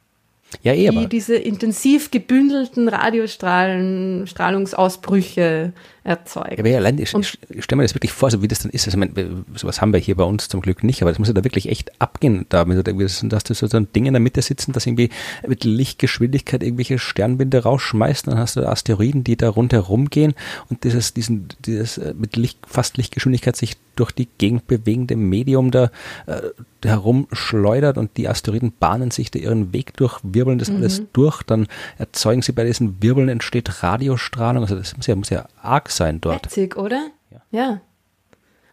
ja, 0.61 0.73
eh, 0.73 0.89
die 0.89 1.07
diese 1.07 1.35
intensiv 1.35 2.11
gebündelten 2.11 2.87
Radiostrahlungsausbrüche 2.87 5.73
erzeugt. 6.07 6.65
Ja, 6.65 6.77
allein, 6.77 6.97
ich, 6.97 7.13
ich 7.13 7.63
stelle 7.63 7.77
mir 7.77 7.83
das 7.83 7.93
wirklich 7.93 8.13
vor, 8.13 8.31
so 8.31 8.41
wie 8.41 8.47
das 8.47 8.59
dann 8.59 8.71
ist. 8.71 8.87
Also, 8.87 8.97
ich 8.97 9.13
meine, 9.13 9.43
sowas 9.55 9.81
haben 9.81 9.91
wir 9.91 9.99
hier 9.99 10.15
bei 10.15 10.23
uns 10.23 10.47
zum 10.47 10.61
Glück 10.61 10.83
nicht, 10.83 11.01
aber 11.01 11.11
das 11.11 11.19
muss 11.19 11.27
ja 11.27 11.33
da 11.33 11.43
wirklich 11.43 11.69
echt 11.69 12.01
abgehen, 12.01 12.45
da, 12.49 12.63
dass 12.65 13.43
du 13.43 13.53
so 13.53 13.77
ein 13.77 13.91
Ding 13.93 14.05
in 14.05 14.13
der 14.13 14.21
Mitte 14.21 14.41
sitzen, 14.41 14.71
das 14.71 14.85
irgendwie 14.85 15.09
mit 15.45 15.65
Lichtgeschwindigkeit 15.65 16.63
irgendwelche 16.63 16.97
Sternwinde 16.97 17.63
rausschmeißt, 17.63 18.27
dann 18.27 18.37
hast 18.37 18.55
du 18.55 18.65
Asteroiden, 18.65 19.23
die 19.23 19.35
da 19.35 19.49
rundherum 19.49 20.09
gehen 20.09 20.33
und 20.69 20.83
dieses, 20.83 21.13
diesen, 21.13 21.49
dieses 21.65 21.97
äh, 21.97 22.13
mit 22.17 22.37
Licht, 22.37 22.59
fast 22.67 22.97
Lichtgeschwindigkeit 22.97 23.55
sich 23.55 23.75
durch 23.97 24.11
die 24.11 24.27
Gegend 24.37 24.67
bewegende 24.67 25.15
Medium 25.15 25.71
da 25.71 25.91
äh, 26.27 26.41
herumschleudert 26.83 27.97
und 27.97 28.15
die 28.17 28.29
Asteroiden 28.29 28.71
bahnen 28.79 29.11
sich 29.11 29.31
da 29.31 29.39
ihren 29.39 29.73
Weg 29.73 29.97
durch, 29.97 30.19
wirbeln 30.23 30.59
das 30.59 30.69
mhm. 30.69 30.77
alles 30.77 31.01
durch, 31.11 31.43
dann 31.43 31.67
erzeugen 31.97 32.41
sie 32.41 32.51
bei 32.51 32.63
diesen 32.63 33.01
Wirbeln 33.01 33.29
entsteht 33.29 33.83
Radiostrahlung, 33.83 34.63
also 34.63 34.75
das 34.75 34.95
muss 34.95 35.07
ja, 35.07 35.15
muss 35.15 35.29
ja 35.29 35.47
arg 35.61 35.89
sein 35.97 36.21
dort. 36.21 36.45
Witzig, 36.45 36.77
oder? 36.77 37.07
Ja. 37.31 37.41
ja. 37.51 37.81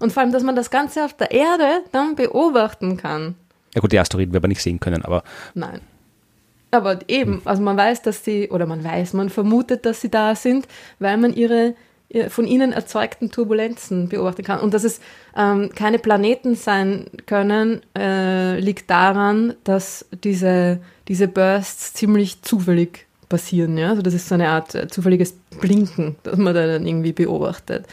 Und 0.01 0.13
vor 0.13 0.23
allem, 0.23 0.33
dass 0.33 0.43
man 0.43 0.57
das 0.57 0.71
Ganze 0.71 1.05
auf 1.05 1.15
der 1.15 1.31
Erde 1.31 1.83
dann 1.93 2.15
beobachten 2.15 2.97
kann. 2.97 3.37
Ja 3.75 3.81
gut, 3.81 3.93
die 3.93 3.99
Asteroiden 3.99 4.33
werden 4.33 4.45
wir 4.45 4.49
nicht 4.49 4.63
sehen 4.63 4.81
können, 4.81 5.05
aber... 5.05 5.25
Nein. 5.55 5.81
Aber 6.71 6.99
eben, 7.09 7.43
also 7.45 7.63
man 7.63 7.77
weiß, 7.77 8.03
dass 8.03 8.25
sie, 8.25 8.51
oder 8.51 8.67
man 8.67 8.83
weiß, 8.83 9.13
man 9.13 9.31
vermutet, 9.31 9.87
dass 9.87 10.01
sie 10.01 10.11
da 10.11 10.35
sind, 10.35 10.67
weil 10.99 11.17
man 11.17 11.33
ihre 11.33 11.75
von 12.29 12.47
ihnen 12.47 12.73
erzeugten 12.73 13.31
Turbulenzen 13.31 14.09
beobachten 14.09 14.45
kann. 14.45 14.61
Und 14.61 14.75
dass 14.75 14.85
es 14.85 15.01
ähm, 15.37 15.71
keine 15.75 15.99
Planeten 15.99 16.55
sein 16.55 17.07
können, 17.27 17.83
äh, 17.97 18.59
liegt 18.61 18.91
daran, 18.91 19.55
dass 19.65 20.07
diese, 20.23 20.81
diese 21.09 21.29
Bursts 21.29 21.93
ziemlich 21.95 22.43
zufällig 22.43 23.07
passieren. 23.35 23.77
Ja? 23.77 23.91
Also 23.91 24.03
das 24.03 24.15
ist 24.15 24.29
so 24.29 24.37
eine 24.37 24.49
Art 24.49 24.77
äh, 24.77 24.87
zufälliges 24.87 25.35
Blinken, 25.61 26.15
das 26.23 26.37
man 26.37 26.55
da 26.55 26.69
dann 26.69 26.87
irgendwie 26.87 27.13
beobachtet. 27.13 27.85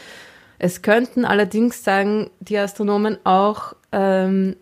Es 0.60 0.82
könnten 0.82 1.24
allerdings, 1.24 1.82
sagen 1.82 2.30
die 2.38 2.56
Astronomen, 2.56 3.18
auch 3.24 3.74
ähm, 3.90 4.54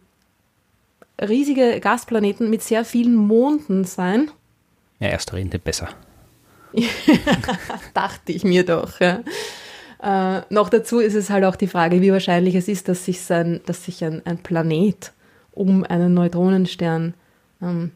riesige 1.21 1.81
Gasplaneten 1.81 2.49
mit 2.49 2.63
sehr 2.63 2.87
vielen 2.87 3.15
Monden 3.15 3.85
sein. 3.85 4.31
Ja, 5.01 5.17
Rede 5.35 5.59
besser. 5.59 5.91
Dachte 7.95 8.33
ich 8.33 8.43
mir 8.43 8.65
doch. 8.65 9.01
Ja. 9.01 9.21
Äh, 10.03 10.43
noch 10.49 10.71
dazu 10.71 11.01
ist 11.01 11.15
es 11.15 11.29
halt 11.29 11.45
auch 11.45 11.57
die 11.57 11.67
Frage, 11.67 12.01
wie 12.01 12.13
wahrscheinlich 12.13 12.55
es 12.55 12.69
ist, 12.69 12.89
dass 12.89 13.05
sich, 13.05 13.21
sein, 13.21 13.61
dass 13.67 13.85
sich 13.85 14.03
ein, 14.03 14.25
ein 14.25 14.39
Planet 14.39 15.13
um 15.53 15.85
einen 15.85 16.15
Neutronenstern 16.15 17.13
ähm, 17.61 17.91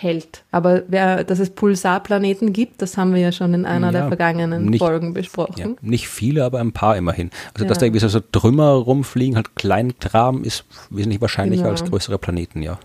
hält. 0.00 0.44
Aber 0.52 0.84
wer, 0.86 1.24
dass 1.24 1.40
es 1.40 1.50
Pulsarplaneten 1.50 2.52
gibt, 2.52 2.80
das 2.82 2.96
haben 2.96 3.14
wir 3.14 3.20
ja 3.20 3.32
schon 3.32 3.52
in 3.52 3.66
einer 3.66 3.88
ja, 3.88 3.92
der 3.92 4.08
vergangenen 4.08 4.66
nicht, 4.66 4.78
Folgen 4.78 5.12
besprochen. 5.12 5.58
Ja, 5.58 5.66
nicht 5.80 6.08
viele, 6.08 6.44
aber 6.44 6.60
ein 6.60 6.72
paar 6.72 6.96
immerhin. 6.96 7.30
Also 7.54 7.64
ja. 7.64 7.68
dass 7.68 7.78
da 7.78 7.86
irgendwie 7.86 8.06
so 8.06 8.20
Trümmer 8.20 8.70
rumfliegen, 8.70 9.34
halt 9.34 9.56
Kleinkram, 9.56 10.44
ist 10.44 10.64
wesentlich 10.90 11.20
wahrscheinlicher 11.20 11.64
genau. 11.64 11.72
als 11.72 11.84
größere 11.84 12.18
Planeten, 12.18 12.62
ja. 12.62 12.78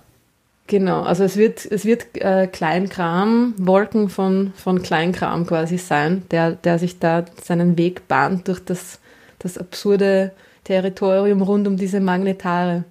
Genau, 0.65 1.03
also 1.03 1.23
es 1.23 1.37
wird, 1.37 1.65
es 1.65 1.85
wird 1.85 2.05
äh, 2.15 2.47
Kleinkram, 2.47 3.53
Wolken 3.57 4.09
von, 4.09 4.53
von 4.55 4.81
Kleinkram 4.81 5.45
quasi 5.45 5.77
sein, 5.77 6.23
der, 6.31 6.53
der 6.53 6.79
sich 6.79 6.97
da 6.97 7.25
seinen 7.43 7.77
Weg 7.77 8.07
bahnt 8.07 8.47
durch 8.47 8.63
das, 8.63 8.99
das 9.39 9.57
absurde 9.59 10.31
Territorium 10.63 11.41
rund 11.41 11.67
um 11.67 11.77
diese 11.77 11.99
Magnetare. 11.99 12.85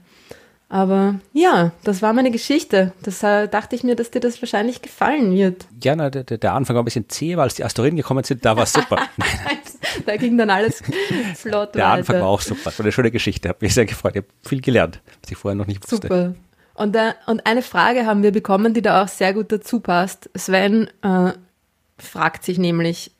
Aber 0.72 1.16
ja, 1.34 1.72
das 1.84 2.00
war 2.00 2.14
meine 2.14 2.30
Geschichte. 2.30 2.94
Das 3.02 3.22
äh, 3.22 3.46
dachte 3.46 3.76
ich 3.76 3.84
mir, 3.84 3.94
dass 3.94 4.10
dir 4.10 4.20
das 4.20 4.40
wahrscheinlich 4.40 4.80
gefallen 4.80 5.34
wird. 5.34 5.66
Ja, 5.84 5.94
na, 5.94 6.08
der, 6.08 6.24
der 6.24 6.54
Anfang 6.54 6.74
war 6.76 6.82
ein 6.82 6.86
bisschen 6.86 7.10
zäh, 7.10 7.36
weil 7.36 7.44
als 7.44 7.56
die 7.56 7.64
Asteroiden 7.64 7.98
gekommen 7.98 8.24
sind, 8.24 8.42
da 8.42 8.56
war 8.56 8.62
es 8.62 8.72
super. 8.72 8.96
da 10.06 10.16
ging 10.16 10.38
dann 10.38 10.48
alles 10.48 10.82
flott 11.36 11.74
Der 11.74 11.84
weiter. 11.84 11.92
Anfang 11.92 12.20
war 12.22 12.28
auch 12.28 12.40
super. 12.40 12.62
Das 12.70 12.78
war 12.78 12.86
eine 12.86 12.92
schöne 12.92 13.10
Geschichte. 13.10 13.50
Hat 13.50 13.60
mich 13.60 13.74
sehr 13.74 13.84
gefreut. 13.84 14.12
Ich 14.16 14.22
habe 14.22 14.28
viel 14.48 14.62
gelernt, 14.62 15.02
was 15.20 15.30
ich 15.30 15.36
vorher 15.36 15.56
noch 15.56 15.66
nicht 15.66 15.82
wusste. 15.82 16.08
Super. 16.08 16.34
Und, 16.72 16.96
äh, 16.96 17.12
und 17.26 17.44
eine 17.44 17.60
Frage 17.60 18.06
haben 18.06 18.22
wir 18.22 18.32
bekommen, 18.32 18.72
die 18.72 18.80
da 18.80 19.02
auch 19.02 19.08
sehr 19.08 19.34
gut 19.34 19.52
dazu 19.52 19.80
passt. 19.80 20.30
Sven 20.34 20.88
äh, 21.02 21.32
fragt 21.98 22.44
sich 22.44 22.56
nämlich, 22.56 23.10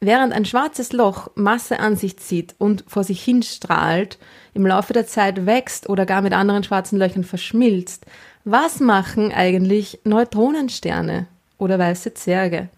während 0.00 0.32
ein 0.32 0.46
schwarzes 0.46 0.94
Loch 0.94 1.30
Masse 1.34 1.78
an 1.78 1.96
sich 1.96 2.16
zieht 2.16 2.54
und 2.56 2.84
vor 2.88 3.04
sich 3.04 3.22
hinstrahlt, 3.22 4.18
im 4.54 4.66
Laufe 4.66 4.92
der 4.92 5.06
Zeit 5.06 5.46
wächst 5.46 5.88
oder 5.88 6.06
gar 6.06 6.22
mit 6.22 6.32
anderen 6.32 6.64
schwarzen 6.64 6.98
Löchern 6.98 7.24
verschmilzt, 7.24 8.06
was 8.44 8.80
machen 8.80 9.32
eigentlich 9.32 10.00
Neutronensterne 10.04 11.26
oder 11.58 11.78
weiße 11.78 12.14
Zwerge? 12.14 12.68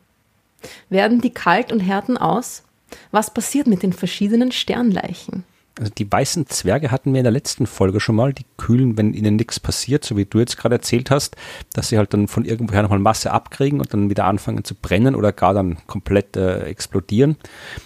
Werden 0.91 1.21
die 1.21 1.31
kalt 1.31 1.73
und 1.73 1.81
härten 1.81 2.17
aus? 2.17 2.65
Was 3.11 3.33
passiert 3.33 3.67
mit 3.67 3.83
den 3.83 3.93
verschiedenen 3.93 4.53
Sternleichen? 4.53 5.45
Also 5.79 5.91
die 5.97 6.11
weißen 6.11 6.47
Zwerge 6.49 6.91
hatten 6.91 7.13
wir 7.13 7.21
in 7.21 7.25
der 7.25 7.33
letzten 7.33 7.67
Folge 7.67 7.99
schon 7.99 8.17
mal, 8.17 8.35
die 8.35 8.45
kühlen, 8.59 8.99
wenn 8.99 9.15
ihnen 9.15 9.37
nichts 9.37 9.59
passiert, 9.59 10.05
so 10.05 10.17
wie 10.19 10.27
du 10.27 10.39
jetzt 10.39 10.59
gerade 10.59 10.75
erzählt 10.75 11.11
hast, 11.11 11.37
dass 11.73 11.89
sie 11.89 11.97
halt 11.97 12.13
dann 12.13 12.29
von 12.29 12.45
irgendwoher 12.45 12.83
nochmal 12.83 12.99
Masse 12.99 13.33
abkriegen 13.33 13.81
und 13.81 13.95
dann 13.95 14.11
wieder 14.11 14.27
anfangen 14.27 14.65
zu 14.65 14.75
brennen 14.75 15.15
oder 15.15 15.33
gar 15.33 15.55
dann 15.55 15.79
komplett 15.87 16.37
äh, 16.37 16.65
explodieren, 16.65 17.37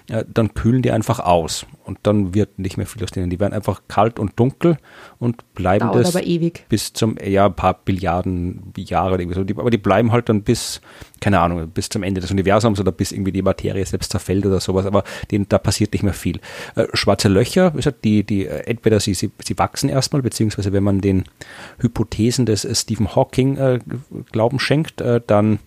äh, 0.09 0.25
dann 0.27 0.55
kühlen 0.55 0.83
die 0.83 0.91
einfach 0.91 1.21
aus 1.21 1.65
und 1.87 1.99
dann 2.03 2.35
wird 2.35 2.59
nicht 2.59 2.77
mehr 2.77 2.87
viel 2.87 3.03
aus 3.05 3.13
denen. 3.13 3.31
Die 3.31 3.39
werden 3.39 3.53
einfach 3.53 3.83
kalt 3.87 4.19
und 4.19 4.33
dunkel 4.37 4.77
und 5.19 5.55
bleiben 5.55 5.87
Dauert 5.87 6.05
das 6.05 6.15
bis 6.69 6.93
zum, 6.93 7.17
ja, 7.25 7.47
ein 7.47 7.55
paar 7.55 7.75
Billiarden 7.75 8.73
Jahre 8.77 9.15
oder 9.15 9.23
irgendwie 9.23 9.55
so. 9.55 9.61
aber 9.61 9.71
die 9.71 9.79
bleiben 9.79 10.11
halt 10.11 10.29
dann 10.29 10.43
bis, 10.43 10.81
keine 11.21 11.39
Ahnung, 11.39 11.69
bis 11.69 11.89
zum 11.89 12.03
Ende 12.03 12.21
des 12.21 12.31
Universums 12.31 12.81
oder 12.81 12.91
bis 12.91 13.13
irgendwie 13.13 13.33
die 13.33 13.43
Materie 13.43 13.87
selbst 13.87 14.11
zerfällt 14.11 14.45
oder 14.45 14.61
sowas, 14.61 14.85
aber 14.85 15.05
denen, 15.31 15.49
da 15.49 15.59
passiert 15.59 15.93
nicht 15.93 16.03
mehr 16.03 16.13
viel. 16.13 16.41
Äh, 16.75 16.87
schwarze 16.93 17.29
Löcher, 17.29 17.73
wie 17.73 17.79
gesagt, 17.79 18.05
die, 18.05 18.25
die, 18.25 18.47
äh, 18.47 18.65
entweder 18.67 18.99
sie, 18.99 19.15
sie, 19.15 19.31
sie 19.45 19.57
wachsen 19.57 19.89
erstmal, 19.89 20.23
beziehungsweise 20.23 20.73
wenn 20.73 20.83
man 20.83 21.01
den 21.01 21.25
Hypothesen 21.79 22.47
des 22.47 22.65
äh, 22.65 22.75
Stephen 22.75 23.15
Hawking 23.15 23.57
äh, 23.59 23.79
Glauben 24.33 24.59
schenkt, 24.59 25.01
äh, 25.01 25.21
dann 25.25 25.61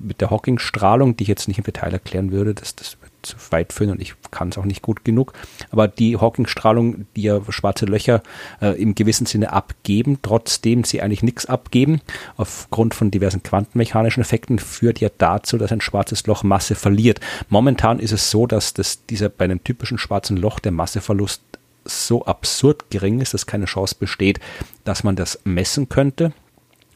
mit 0.00 0.20
der 0.20 0.30
Hawking-Strahlung, 0.30 1.16
die 1.16 1.24
ich 1.24 1.28
jetzt 1.28 1.48
nicht 1.48 1.58
im 1.58 1.64
Detail 1.64 1.92
erklären 1.92 2.32
würde, 2.32 2.54
das, 2.54 2.74
das 2.74 2.96
zu 3.24 3.36
weit 3.50 3.72
führen 3.72 3.90
und 3.90 4.00
ich 4.00 4.14
kann 4.30 4.48
es 4.48 4.58
auch 4.58 4.64
nicht 4.64 4.82
gut 4.82 5.04
genug. 5.04 5.32
Aber 5.70 5.88
die 5.88 6.16
Hawking-Strahlung, 6.16 7.06
die 7.16 7.22
ja 7.22 7.40
schwarze 7.48 7.86
Löcher 7.86 8.22
äh, 8.60 8.80
im 8.80 8.94
gewissen 8.94 9.26
Sinne 9.26 9.52
abgeben, 9.52 10.18
trotzdem 10.22 10.84
sie 10.84 11.02
eigentlich 11.02 11.22
nichts 11.22 11.46
abgeben, 11.46 12.00
aufgrund 12.36 12.94
von 12.94 13.10
diversen 13.10 13.42
quantenmechanischen 13.42 14.22
Effekten, 14.22 14.58
führt 14.58 15.00
ja 15.00 15.08
dazu, 15.16 15.58
dass 15.58 15.72
ein 15.72 15.80
schwarzes 15.80 16.26
Loch 16.26 16.42
Masse 16.42 16.74
verliert. 16.74 17.20
Momentan 17.48 17.98
ist 17.98 18.12
es 18.12 18.30
so, 18.30 18.46
dass 18.46 18.74
das, 18.74 19.06
dieser 19.06 19.28
bei 19.28 19.44
einem 19.44 19.62
typischen 19.64 19.98
schwarzen 19.98 20.36
Loch 20.36 20.60
der 20.60 20.72
Masseverlust 20.72 21.42
so 21.84 22.24
absurd 22.24 22.90
gering 22.90 23.20
ist, 23.20 23.34
dass 23.34 23.46
keine 23.46 23.66
Chance 23.66 23.96
besteht, 23.98 24.40
dass 24.84 25.04
man 25.04 25.16
das 25.16 25.40
messen 25.44 25.88
könnte. 25.88 26.32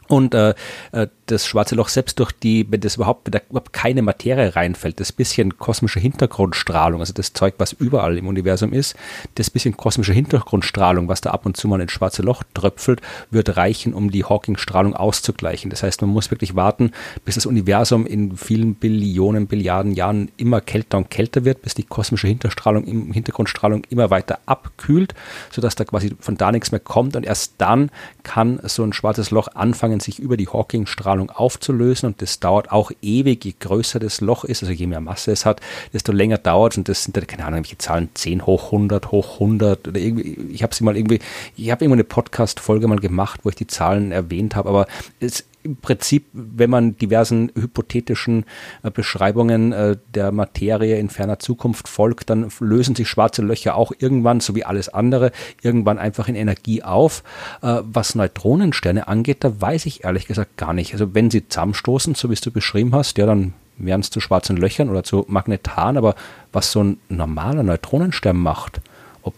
Und 0.09 0.35
äh, 0.35 0.55
äh, 0.93 1.07
das 1.27 1.47
schwarze 1.47 1.75
Loch 1.75 1.89
selbst 1.89 2.19
durch 2.19 2.33
die, 2.33 2.67
wenn 2.71 2.81
das 2.81 2.97
überhaupt, 2.97 3.27
wenn 3.27 3.33
da 3.33 3.41
überhaupt 3.51 3.75
keine 3.75 4.01
Materie 4.01 4.57
reinfällt, 4.57 4.99
das 5.01 5.13
bisschen 5.13 5.59
kosmische 5.59 6.01
Hintergrundstrahlung, 6.01 7.01
also 7.01 7.13
das 7.13 7.35
Zeug, 7.35 7.55
was 7.59 7.73
überall 7.73 8.17
im 8.17 8.27
Universum 8.27 8.73
ist, 8.73 8.97
das 9.35 9.51
bisschen 9.51 9.77
kosmische 9.77 10.15
Hintergrundstrahlung, 10.15 11.09
was 11.09 11.21
da 11.21 11.31
ab 11.31 11.45
und 11.45 11.57
zu 11.57 11.69
mal 11.69 11.81
ins 11.81 11.93
schwarze 11.93 12.23
Loch 12.23 12.43
tröpfelt, 12.55 13.03
wird 13.31 13.57
reichen, 13.57 13.93
um 13.93 14.11
die 14.11 14.25
Hawking-Strahlung 14.25 14.95
auszugleichen. 14.95 15.71
Das 15.71 15.83
heißt, 15.83 16.01
man 16.01 16.11
muss 16.11 16.31
wirklich 16.31 16.57
warten, 16.57 16.93
bis 17.27 17.35
das 17.35 17.45
Universum 17.45 18.07
in 18.07 18.37
vielen 18.37 18.75
Billionen, 18.75 19.47
Billiarden 19.47 19.93
Jahren 19.93 20.31
immer 20.39 20.63
kälter 20.63 20.97
und 20.97 21.11
kälter 21.11 21.45
wird, 21.45 21.61
bis 21.63 21.75
die 21.75 21.85
kosmische 21.85 22.29
Hinterstrahlung, 22.29 23.13
Hintergrundstrahlung 23.13 23.83
immer 23.91 24.11
weiter 24.11 24.39
abkühlt, 24.47 25.15
sodass 25.51 25.75
da 25.75 25.85
quasi 25.85 26.17
von 26.19 26.39
da 26.39 26.51
nichts 26.51 26.73
mehr 26.73 26.81
kommt 26.81 27.15
und 27.17 27.27
erst 27.27 27.55
dann 27.59 27.91
kann 28.23 28.59
so 28.65 28.83
ein 28.83 28.95
schwarzes 28.95 29.31
Loch 29.31 29.49
anfangen, 29.55 29.98
anfangen, 29.99 30.01
sich 30.01 30.19
über 30.19 30.37
die 30.37 30.49
Hawking-Strahlung 30.49 31.31
aufzulösen 31.31 32.09
und 32.09 32.23
das 32.23 32.41
dauert 32.41 32.71
auch 32.71 32.91
ewig, 33.03 33.45
je 33.45 33.55
größer 33.59 33.99
das 33.99 34.21
Loch 34.21 34.45
ist, 34.45 34.63
also 34.63 34.73
je 34.73 34.87
mehr 34.87 35.01
Masse 35.01 35.33
es 35.33 35.45
hat, 35.45 35.61
desto 35.93 36.13
länger 36.13 36.39
dauert 36.39 36.75
es 36.75 36.79
und 36.79 36.89
das 36.89 37.05
sind, 37.05 37.29
keine 37.29 37.45
Ahnung, 37.45 37.59
welche 37.61 37.79
Zahlen, 37.79 38.09
10 38.15 38.47
hoch 38.47 38.67
100, 38.67 39.11
hoch 39.11 39.35
100 39.35 39.89
oder 39.89 40.01
irgendwie, 40.01 40.39
ich 40.53 40.63
habe 40.63 40.75
sie 40.75 40.85
mal 40.85 40.97
irgendwie, 40.97 41.21
ich 41.57 41.71
habe 41.71 41.85
irgendwo 41.85 41.97
eine 41.97 42.05
Podcast-Folge 42.05 42.89
mal 42.89 42.99
gemacht, 42.99 43.41
wo 43.43 43.49
ich 43.51 43.57
die 43.57 43.67
Zahlen 43.67 44.13
erwähnt 44.13 44.55
habe, 44.57 44.69
aber 44.69 44.87
es 45.21 45.45
im 45.63 45.77
Prinzip, 45.77 46.27
wenn 46.33 46.71
man 46.71 46.97
diversen 46.97 47.51
hypothetischen 47.55 48.45
äh, 48.83 48.91
Beschreibungen 48.91 49.73
äh, 49.73 49.97
der 50.15 50.33
Materie 50.33 50.99
in 50.99 51.11
ferner 51.11 51.39
Zukunft 51.39 51.89
folgt, 51.89 52.31
dann 52.31 52.51
lösen 52.61 52.95
sich 52.95 53.09
schwarze 53.09 53.43
Löcher 53.43 53.75
auch 53.75 53.93
irgendwann, 53.99 54.41
so 54.41 54.55
wie 54.55 54.65
alles 54.65 54.89
andere, 54.89 55.33
irgendwann 55.63 55.99
einfach 55.99 56.29
in 56.29 56.37
Energie 56.37 56.83
auf. 56.83 57.23
Äh, 57.63 57.81
was 57.83 58.15
Neutronensterne 58.15 59.09
angeht, 59.09 59.39
da 59.41 59.61
weiß 59.61 59.87
ich 59.87 60.05
ehrlich 60.05 60.27
gesagt 60.27 60.57
gar 60.57 60.73
nicht. 60.73 60.93
Also 60.93 61.15
wenn 61.15 61.31
sie 61.31 61.49
zusammenstoßen, 61.49 62.15
so 62.15 62.31
wie 62.31 62.35
du 62.35 62.51
beschrieben 62.51 62.95
hast, 62.95 63.19
ja, 63.19 63.27
dann 63.27 63.55
wären 63.79 64.01
es 64.01 64.11
zu 64.11 64.21
schwarzen 64.21 64.57
Löchern 64.57 64.89
oder 64.89 65.05
zu 65.05 65.25
Magnetan, 65.29 65.97
aber 65.97 66.15
was 66.53 66.73
so 66.73 66.83
ein 66.83 66.99
normaler 67.09 67.63
Neutronenstern 67.63 68.37
macht, 68.37 68.81
ob, 69.23 69.35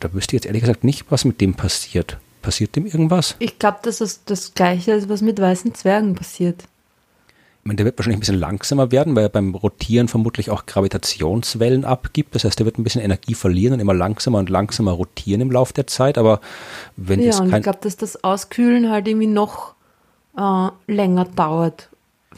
da 0.00 0.12
wüsste 0.12 0.36
ich 0.36 0.42
jetzt 0.42 0.46
ehrlich 0.46 0.62
gesagt 0.62 0.84
nicht, 0.84 1.06
was 1.10 1.24
mit 1.24 1.40
dem 1.40 1.54
passiert. 1.54 2.18
Passiert 2.42 2.76
dem 2.76 2.86
irgendwas? 2.86 3.36
Ich 3.38 3.58
glaube, 3.58 3.78
dass 3.82 4.00
es 4.00 4.24
das 4.24 4.54
Gleiche 4.54 4.92
ist, 4.92 5.08
was 5.08 5.22
mit 5.22 5.40
weißen 5.40 5.74
Zwergen 5.74 6.14
passiert. 6.14 6.64
Ich 7.62 7.66
meine, 7.66 7.76
der 7.76 7.86
wird 7.86 7.96
wahrscheinlich 7.96 8.16
ein 8.16 8.20
bisschen 8.20 8.40
langsamer 8.40 8.90
werden, 8.90 9.14
weil 9.14 9.22
er 9.22 9.28
beim 9.28 9.54
Rotieren 9.54 10.08
vermutlich 10.08 10.50
auch 10.50 10.66
Gravitationswellen 10.66 11.84
abgibt. 11.84 12.34
Das 12.34 12.42
heißt, 12.42 12.58
er 12.58 12.66
wird 12.66 12.76
ein 12.76 12.82
bisschen 12.82 13.02
Energie 13.02 13.34
verlieren 13.34 13.74
und 13.74 13.80
immer 13.80 13.94
langsamer 13.94 14.40
und 14.40 14.50
langsamer 14.50 14.90
rotieren 14.90 15.40
im 15.40 15.52
Laufe 15.52 15.72
der 15.72 15.86
Zeit. 15.86 16.18
Aber 16.18 16.40
wenn 16.96 17.20
ja, 17.20 17.28
das 17.28 17.40
und 17.40 17.54
ich 17.54 17.62
glaube, 17.62 17.78
dass 17.80 17.96
das 17.96 18.24
Auskühlen 18.24 18.90
halt 18.90 19.06
irgendwie 19.06 19.28
noch 19.28 19.74
äh, 20.36 20.68
länger 20.88 21.24
dauert 21.24 21.88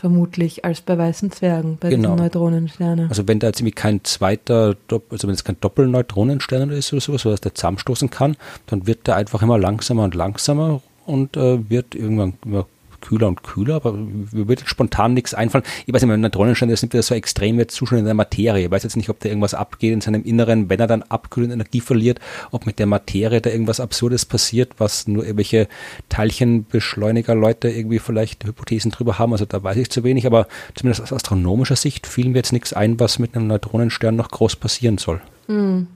vermutlich 0.04 0.66
als 0.66 0.82
bei 0.82 0.98
weißen 0.98 1.30
Zwergen, 1.30 1.78
bei 1.80 1.88
genau. 1.88 2.10
diesen 2.10 2.24
Neutronensternen. 2.24 3.08
Also 3.08 3.26
wenn 3.26 3.38
da 3.38 3.46
jetzt 3.46 3.60
irgendwie 3.60 3.72
kein 3.72 4.04
zweiter, 4.04 4.76
also 5.08 5.26
wenn 5.26 5.34
es 5.34 5.44
kein 5.44 5.56
Doppelneutronenstern 5.62 6.68
ist 6.68 6.92
oder 6.92 7.00
sowas, 7.00 7.24
was 7.24 7.40
der 7.40 7.54
zusammenstoßen 7.54 8.10
kann, 8.10 8.36
dann 8.66 8.86
wird 8.86 9.06
der 9.06 9.16
einfach 9.16 9.40
immer 9.40 9.56
langsamer 9.56 10.04
und 10.04 10.14
langsamer 10.14 10.82
und 11.06 11.38
äh, 11.38 11.70
wird 11.70 11.94
irgendwann 11.94 12.34
immer 12.44 12.66
kühler 13.04 13.28
und 13.28 13.42
kühler, 13.42 13.76
aber 13.76 13.92
mir 13.92 14.48
wird 14.48 14.62
spontan 14.64 15.14
nichts 15.14 15.34
einfallen. 15.34 15.64
Ich 15.84 15.92
weiß 15.92 16.02
nicht, 16.02 16.10
wenn 16.10 16.20
Neutronenstern 16.20 16.70
ist, 16.70 16.80
sind 16.80 16.94
wir 16.94 17.02
so 17.02 17.14
extrem 17.14 17.58
jetzt 17.58 17.74
Zustand 17.74 18.00
in 18.00 18.06
der 18.06 18.14
Materie. 18.14 18.64
Ich 18.64 18.70
weiß 18.70 18.82
jetzt 18.82 18.96
nicht, 18.96 19.10
ob 19.10 19.20
da 19.20 19.28
irgendwas 19.28 19.54
abgeht 19.54 19.92
in 19.92 20.00
seinem 20.00 20.24
Inneren, 20.24 20.70
wenn 20.70 20.80
er 20.80 20.86
dann 20.86 21.02
abkühlt 21.02 21.48
und 21.48 21.52
Energie 21.52 21.80
verliert, 21.80 22.18
ob 22.50 22.66
mit 22.66 22.78
der 22.78 22.86
Materie 22.86 23.40
da 23.40 23.50
irgendwas 23.50 23.78
Absurdes 23.78 24.24
passiert, 24.24 24.72
was 24.78 25.06
nur 25.06 25.24
irgendwelche 25.24 25.68
Teilchenbeschleuniger-Leute 26.08 27.68
irgendwie 27.68 27.98
vielleicht 27.98 28.44
Hypothesen 28.44 28.90
drüber 28.90 29.18
haben. 29.18 29.32
Also 29.32 29.44
da 29.44 29.62
weiß 29.62 29.76
ich 29.76 29.90
zu 29.90 30.02
wenig, 30.02 30.26
aber 30.26 30.48
zumindest 30.74 31.02
aus 31.02 31.12
astronomischer 31.12 31.76
Sicht 31.76 32.06
fiel 32.06 32.28
mir 32.30 32.38
jetzt 32.38 32.52
nichts 32.52 32.72
ein, 32.72 32.98
was 32.98 33.18
mit 33.18 33.36
einem 33.36 33.48
Neutronenstern 33.48 34.16
noch 34.16 34.30
groß 34.30 34.56
passieren 34.56 34.96
soll. 34.96 35.20
Mhm. 35.46 35.88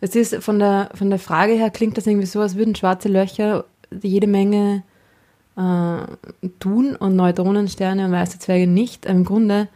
Es 0.00 0.16
ist 0.16 0.34
von 0.42 0.58
der, 0.58 0.90
von 0.94 1.10
der 1.10 1.20
Frage 1.20 1.52
her 1.52 1.70
klingt 1.70 1.96
das 1.96 2.08
irgendwie 2.08 2.26
so, 2.26 2.40
als 2.40 2.56
würden 2.56 2.74
schwarze 2.74 3.08
Löcher 3.08 3.64
jede 4.02 4.26
Menge 4.26 4.82
äh, 5.56 6.48
tun 6.60 6.96
und 6.96 7.16
Neutronensterne 7.16 8.06
und 8.06 8.12
weiße 8.12 8.38
Zwerge 8.38 8.66
nicht. 8.66 9.06
Im 9.06 9.24
Grunde 9.24 9.68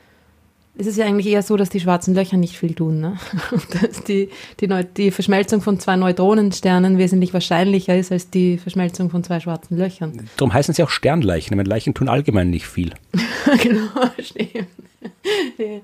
ist 0.78 0.86
es 0.86 0.96
ja 0.96 1.06
eigentlich 1.06 1.26
eher 1.26 1.42
so, 1.42 1.56
dass 1.56 1.70
die 1.70 1.80
schwarzen 1.80 2.14
Löcher 2.14 2.36
nicht 2.36 2.58
viel 2.58 2.74
tun. 2.74 3.00
Ne? 3.00 3.16
dass 3.80 4.04
die, 4.04 4.28
die, 4.60 4.68
die 4.96 5.10
Verschmelzung 5.10 5.62
von 5.62 5.80
zwei 5.80 5.96
Neutronensternen 5.96 6.98
wesentlich 6.98 7.32
wahrscheinlicher 7.32 7.96
ist 7.96 8.12
als 8.12 8.30
die 8.30 8.58
Verschmelzung 8.58 9.10
von 9.10 9.24
zwei 9.24 9.40
schwarzen 9.40 9.78
Löchern. 9.78 10.28
Darum 10.36 10.52
heißen 10.52 10.74
sie 10.74 10.82
auch 10.82 10.90
Sternleichen. 10.90 11.56
Meine 11.56 11.68
Leichen 11.68 11.94
tun 11.94 12.08
allgemein 12.08 12.50
nicht 12.50 12.66
viel. 12.66 12.92
genau, 13.62 13.88
stimmt. 14.18 14.68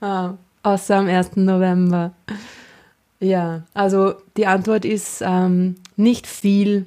ah, 0.00 0.34
außer 0.62 0.96
am 0.96 1.06
1. 1.06 1.36
November. 1.36 2.12
Ja, 3.20 3.62
also 3.74 4.14
die 4.36 4.46
Antwort 4.46 4.84
ist 4.84 5.22
ähm, 5.24 5.76
nicht 5.96 6.26
viel 6.26 6.86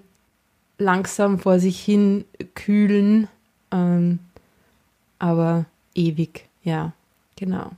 langsam 0.82 1.40
vor 1.40 1.60
sich 1.60 1.80
hin 1.80 2.26
kühlen, 2.56 3.28
ähm, 3.72 4.20
aber 5.20 5.66
ewig, 5.96 6.48
ja, 6.64 6.94
genau. 7.38 7.72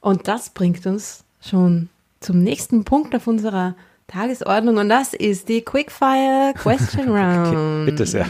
Und 0.00 0.28
das 0.28 0.50
bringt 0.50 0.86
uns 0.86 1.24
schon 1.40 1.88
zum 2.20 2.42
nächsten 2.42 2.84
Punkt 2.84 3.14
auf 3.14 3.26
unserer 3.26 3.74
Tagesordnung 4.06 4.76
und 4.76 4.88
das 4.88 5.14
ist 5.14 5.48
die 5.48 5.62
Quickfire 5.62 6.52
Question 6.56 7.08
Round. 7.08 7.86
bitte 7.86 8.06
sehr. 8.06 8.26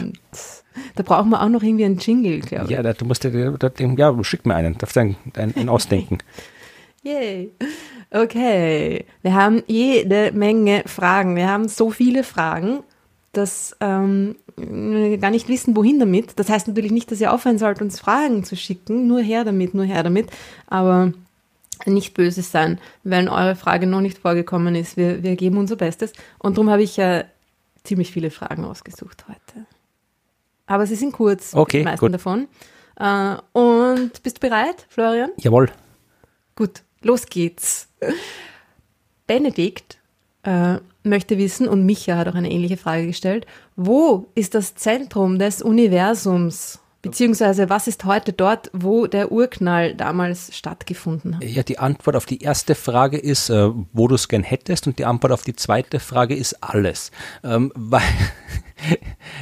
Da 0.95 1.03
brauchen 1.03 1.29
wir 1.29 1.41
auch 1.41 1.49
noch 1.49 1.63
irgendwie 1.63 1.85
einen 1.85 1.97
Jingle, 1.97 2.39
glaube 2.39 2.65
ich. 2.65 2.71
Ja, 2.71 2.83
da, 2.83 2.93
du 2.93 3.05
musst 3.05 3.23
dir, 3.23 3.51
da, 3.51 3.71
ja, 3.77 4.23
schick 4.23 4.45
mir 4.45 4.55
einen, 4.55 4.77
darfst 4.77 4.95
du 4.95 5.01
einen, 5.01 5.15
einen 5.35 5.69
ausdenken. 5.69 6.17
Yay. 7.03 7.51
Okay, 8.09 9.05
wir 9.21 9.33
haben 9.33 9.61
jede 9.67 10.31
Menge 10.31 10.83
Fragen. 10.87 11.35
Wir 11.35 11.47
haben 11.47 11.67
so 11.67 11.91
viele 11.91 12.23
Fragen 12.23 12.79
dass 13.37 13.75
ähm, 13.79 14.35
wir 14.55 15.17
gar 15.17 15.31
nicht 15.31 15.47
wissen, 15.47 15.75
wohin 15.75 15.99
damit. 15.99 16.39
Das 16.39 16.49
heißt 16.49 16.67
natürlich 16.67 16.91
nicht, 16.91 17.11
dass 17.11 17.21
ihr 17.21 17.33
aufhören 17.33 17.57
sollt, 17.57 17.81
uns 17.81 17.99
Fragen 17.99 18.43
zu 18.43 18.55
schicken. 18.55 19.07
Nur 19.07 19.21
her 19.21 19.43
damit, 19.43 19.73
nur 19.73 19.85
her 19.85 20.03
damit. 20.03 20.29
Aber 20.67 21.13
nicht 21.85 22.13
böse 22.13 22.41
sein, 22.41 22.79
wenn 23.03 23.27
eure 23.27 23.55
Frage 23.55 23.87
noch 23.87 24.01
nicht 24.01 24.17
vorgekommen 24.17 24.75
ist. 24.75 24.97
Wir, 24.97 25.23
wir 25.23 25.35
geben 25.35 25.57
unser 25.57 25.75
Bestes. 25.75 26.13
Und 26.39 26.57
darum 26.57 26.69
habe 26.69 26.83
ich 26.83 26.97
ja 26.97 27.25
ziemlich 27.83 28.11
viele 28.11 28.31
Fragen 28.31 28.65
ausgesucht 28.65 29.25
heute. 29.27 29.65
Aber 30.67 30.87
sie 30.87 30.95
sind 30.95 31.11
kurz, 31.11 31.53
okay, 31.53 31.79
die 31.79 31.83
meisten 31.83 32.05
gut. 32.05 32.13
davon. 32.13 32.47
Äh, 32.97 33.35
und 33.51 34.23
bist 34.23 34.37
du 34.37 34.47
bereit, 34.47 34.85
Florian? 34.89 35.31
Jawohl. 35.37 35.69
Gut, 36.55 36.81
los 37.01 37.25
geht's. 37.27 37.89
Benedikt 39.27 39.97
äh, 40.43 40.77
möchte 41.05 41.37
wissen, 41.37 41.67
und 41.67 41.85
Micha 41.85 42.17
hat 42.17 42.27
auch 42.27 42.35
eine 42.35 42.51
ähnliche 42.51 42.77
Frage 42.77 43.07
gestellt, 43.07 43.45
wo 43.75 44.27
ist 44.35 44.55
das 44.55 44.75
Zentrum 44.75 45.39
des 45.39 45.61
Universums? 45.61 46.79
Beziehungsweise 47.05 47.69
was 47.69 47.87
ist 47.87 48.03
heute 48.05 48.33
dort, 48.33 48.71
wo 48.73 49.05
der 49.05 49.31
Urknall 49.31 49.93
damals 49.93 50.57
stattgefunden 50.57 51.35
hat? 51.35 51.43
Ja, 51.43 51.61
die 51.61 51.77
Antwort 51.77 52.15
auf 52.15 52.25
die 52.25 52.41
erste 52.41 52.73
Frage 52.73 53.19
ist, 53.19 53.51
äh, 53.51 53.69
wo 53.93 54.07
du 54.07 54.15
es 54.15 54.27
gern 54.27 54.41
hättest, 54.41 54.87
und 54.87 54.97
die 54.97 55.05
Antwort 55.05 55.31
auf 55.31 55.43
die 55.43 55.55
zweite 55.55 55.99
Frage 55.99 56.35
ist 56.35 56.63
alles. 56.63 57.11
Ähm, 57.43 57.71
weil 57.75 58.01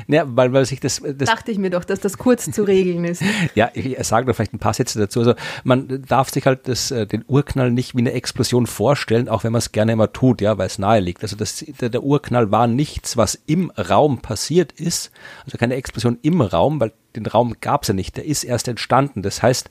ja, 0.08 0.26
weil, 0.28 0.52
weil 0.52 0.66
sich 0.66 0.82
das, 0.82 1.02
das. 1.02 1.30
Dachte 1.30 1.52
ich 1.52 1.58
mir 1.58 1.70
doch, 1.70 1.86
dass 1.86 2.02
das 2.02 2.18
kurz 2.18 2.52
zu 2.52 2.64
regeln 2.64 3.06
ist. 3.06 3.24
ja, 3.56 3.72
ich 3.74 3.98
sage 4.06 4.28
da 4.28 4.34
vielleicht 4.34 4.54
ein 4.54 4.60
paar 4.60 4.74
Sätze 4.74 5.00
dazu. 5.00 5.20
Also, 5.20 5.34
man 5.64 6.04
darf 6.06 6.30
sich 6.30 6.46
halt 6.46 6.68
das, 6.68 6.92
äh, 6.92 7.08
den 7.08 7.24
Urknall 7.28 7.72
nicht 7.72 7.96
wie 7.96 8.02
eine 8.02 8.12
Explosion 8.12 8.68
vorstellen, 8.68 9.30
auch 9.30 9.46
wenn 9.46 9.54
man 9.54 9.60
es 9.60 9.72
gerne 9.72 9.94
immer 9.94 10.12
tut, 10.12 10.42
ja, 10.42 10.58
weil 10.58 10.68
es 10.68 10.80
nahe 10.80 11.00
liegt. 11.00 11.24
Also, 11.24 11.38
das, 11.38 11.64
der, 11.80 11.88
der 11.90 12.04
Urknall 12.04 12.52
war 12.52 12.68
nichts, 12.68 13.16
was 13.16 13.42
im 13.46 13.72
Raum 13.72 14.20
passiert 14.20 14.74
ist. 14.74 15.12
Also 15.46 15.58
keine 15.58 15.76
Explosion 15.76 16.20
im 16.22 16.42
Raum, 16.42 16.82
weil 16.82 16.92
den 17.16 17.26
Raum 17.26 17.56
gab 17.62 17.84
es 17.84 17.90
ja 17.90 17.94
nicht, 17.94 18.18
der 18.18 18.26
ist 18.26 18.44
erst 18.44 18.68
entstanden. 18.68 19.22
Das 19.22 19.42
heißt, 19.42 19.70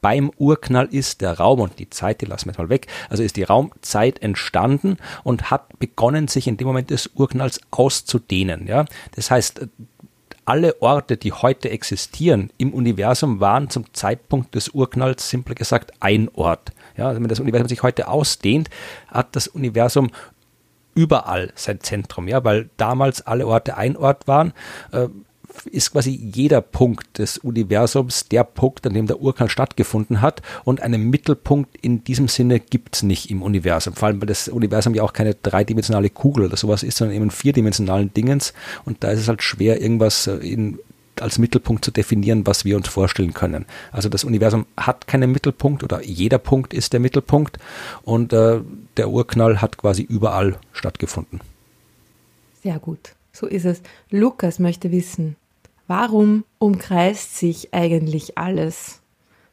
beim 0.00 0.30
Urknall 0.38 0.88
ist 0.90 1.20
der 1.20 1.38
Raum 1.38 1.60
und 1.60 1.78
die 1.78 1.90
Zeit, 1.90 2.20
die 2.20 2.26
lassen 2.26 2.46
wir 2.46 2.52
jetzt 2.52 2.58
mal 2.58 2.68
weg, 2.68 2.86
also 3.08 3.22
ist 3.22 3.36
die 3.36 3.44
Raumzeit 3.44 4.22
entstanden 4.22 4.96
und 5.24 5.50
hat 5.50 5.78
begonnen, 5.78 6.28
sich 6.28 6.46
in 6.46 6.56
dem 6.56 6.66
Moment 6.66 6.90
des 6.90 7.10
Urknalls 7.14 7.60
auszudehnen. 7.70 8.66
Ja? 8.66 8.84
Das 9.14 9.30
heißt, 9.30 9.68
alle 10.48 10.80
Orte, 10.80 11.18
die 11.18 11.32
heute 11.32 11.68
existieren 11.68 12.50
im 12.56 12.72
Universum, 12.72 13.38
waren 13.38 13.68
zum 13.68 13.92
Zeitpunkt 13.92 14.54
des 14.54 14.70
Urknalls 14.70 15.28
simpel 15.28 15.54
gesagt 15.54 15.92
ein 16.00 16.30
Ort. 16.34 16.72
Ja, 16.96 17.08
also 17.08 17.20
wenn 17.20 17.28
das 17.28 17.38
Universum 17.38 17.68
sich 17.68 17.82
heute 17.82 18.08
ausdehnt, 18.08 18.70
hat 19.08 19.36
das 19.36 19.46
Universum 19.46 20.10
überall 20.94 21.52
sein 21.54 21.80
Zentrum, 21.80 22.28
ja, 22.28 22.42
weil 22.44 22.70
damals 22.76 23.26
alle 23.26 23.46
Orte 23.46 23.76
ein 23.76 23.96
Ort 23.96 24.26
waren. 24.26 24.52
Äh, 24.90 25.08
ist 25.66 25.92
quasi 25.92 26.10
jeder 26.10 26.60
Punkt 26.60 27.18
des 27.18 27.38
Universums 27.38 28.28
der 28.28 28.44
Punkt, 28.44 28.86
an 28.86 28.94
dem 28.94 29.06
der 29.06 29.20
Urknall 29.20 29.48
stattgefunden 29.48 30.20
hat. 30.20 30.42
Und 30.64 30.82
einen 30.82 31.10
Mittelpunkt 31.10 31.76
in 31.80 32.04
diesem 32.04 32.28
Sinne 32.28 32.60
gibt 32.60 32.96
es 32.96 33.02
nicht 33.02 33.30
im 33.30 33.42
Universum. 33.42 33.94
Vor 33.94 34.08
allem, 34.08 34.20
weil 34.20 34.28
das 34.28 34.48
Universum 34.48 34.94
ja 34.94 35.02
auch 35.02 35.12
keine 35.12 35.34
dreidimensionale 35.34 36.10
Kugel 36.10 36.46
oder 36.46 36.56
sowas 36.56 36.82
ist, 36.82 36.98
sondern 36.98 37.16
eben 37.16 37.30
vierdimensionalen 37.30 38.12
Dingens. 38.14 38.52
Und 38.84 39.04
da 39.04 39.10
ist 39.10 39.20
es 39.20 39.28
halt 39.28 39.42
schwer, 39.42 39.80
irgendwas 39.80 40.26
äh, 40.26 40.36
in 40.36 40.78
als 41.22 41.38
Mittelpunkt 41.38 41.84
zu 41.84 41.90
definieren, 41.90 42.46
was 42.46 42.64
wir 42.64 42.76
uns 42.76 42.88
vorstellen 42.88 43.34
können. 43.34 43.66
Also 43.92 44.08
das 44.08 44.24
Universum 44.24 44.66
hat 44.76 45.06
keinen 45.06 45.32
Mittelpunkt 45.32 45.82
oder 45.82 46.02
jeder 46.04 46.38
Punkt 46.38 46.74
ist 46.74 46.92
der 46.92 47.00
Mittelpunkt 47.00 47.58
und 48.02 48.32
äh, 48.32 48.60
der 48.96 49.10
Urknall 49.10 49.60
hat 49.60 49.78
quasi 49.78 50.02
überall 50.02 50.58
stattgefunden. 50.72 51.40
Sehr 52.62 52.78
gut, 52.78 53.14
so 53.32 53.46
ist 53.46 53.64
es. 53.64 53.82
Lukas 54.10 54.58
möchte 54.58 54.90
wissen, 54.90 55.36
Warum 55.88 56.44
umkreist 56.58 57.36
sich 57.36 57.74
eigentlich 57.74 58.38
alles? 58.38 59.00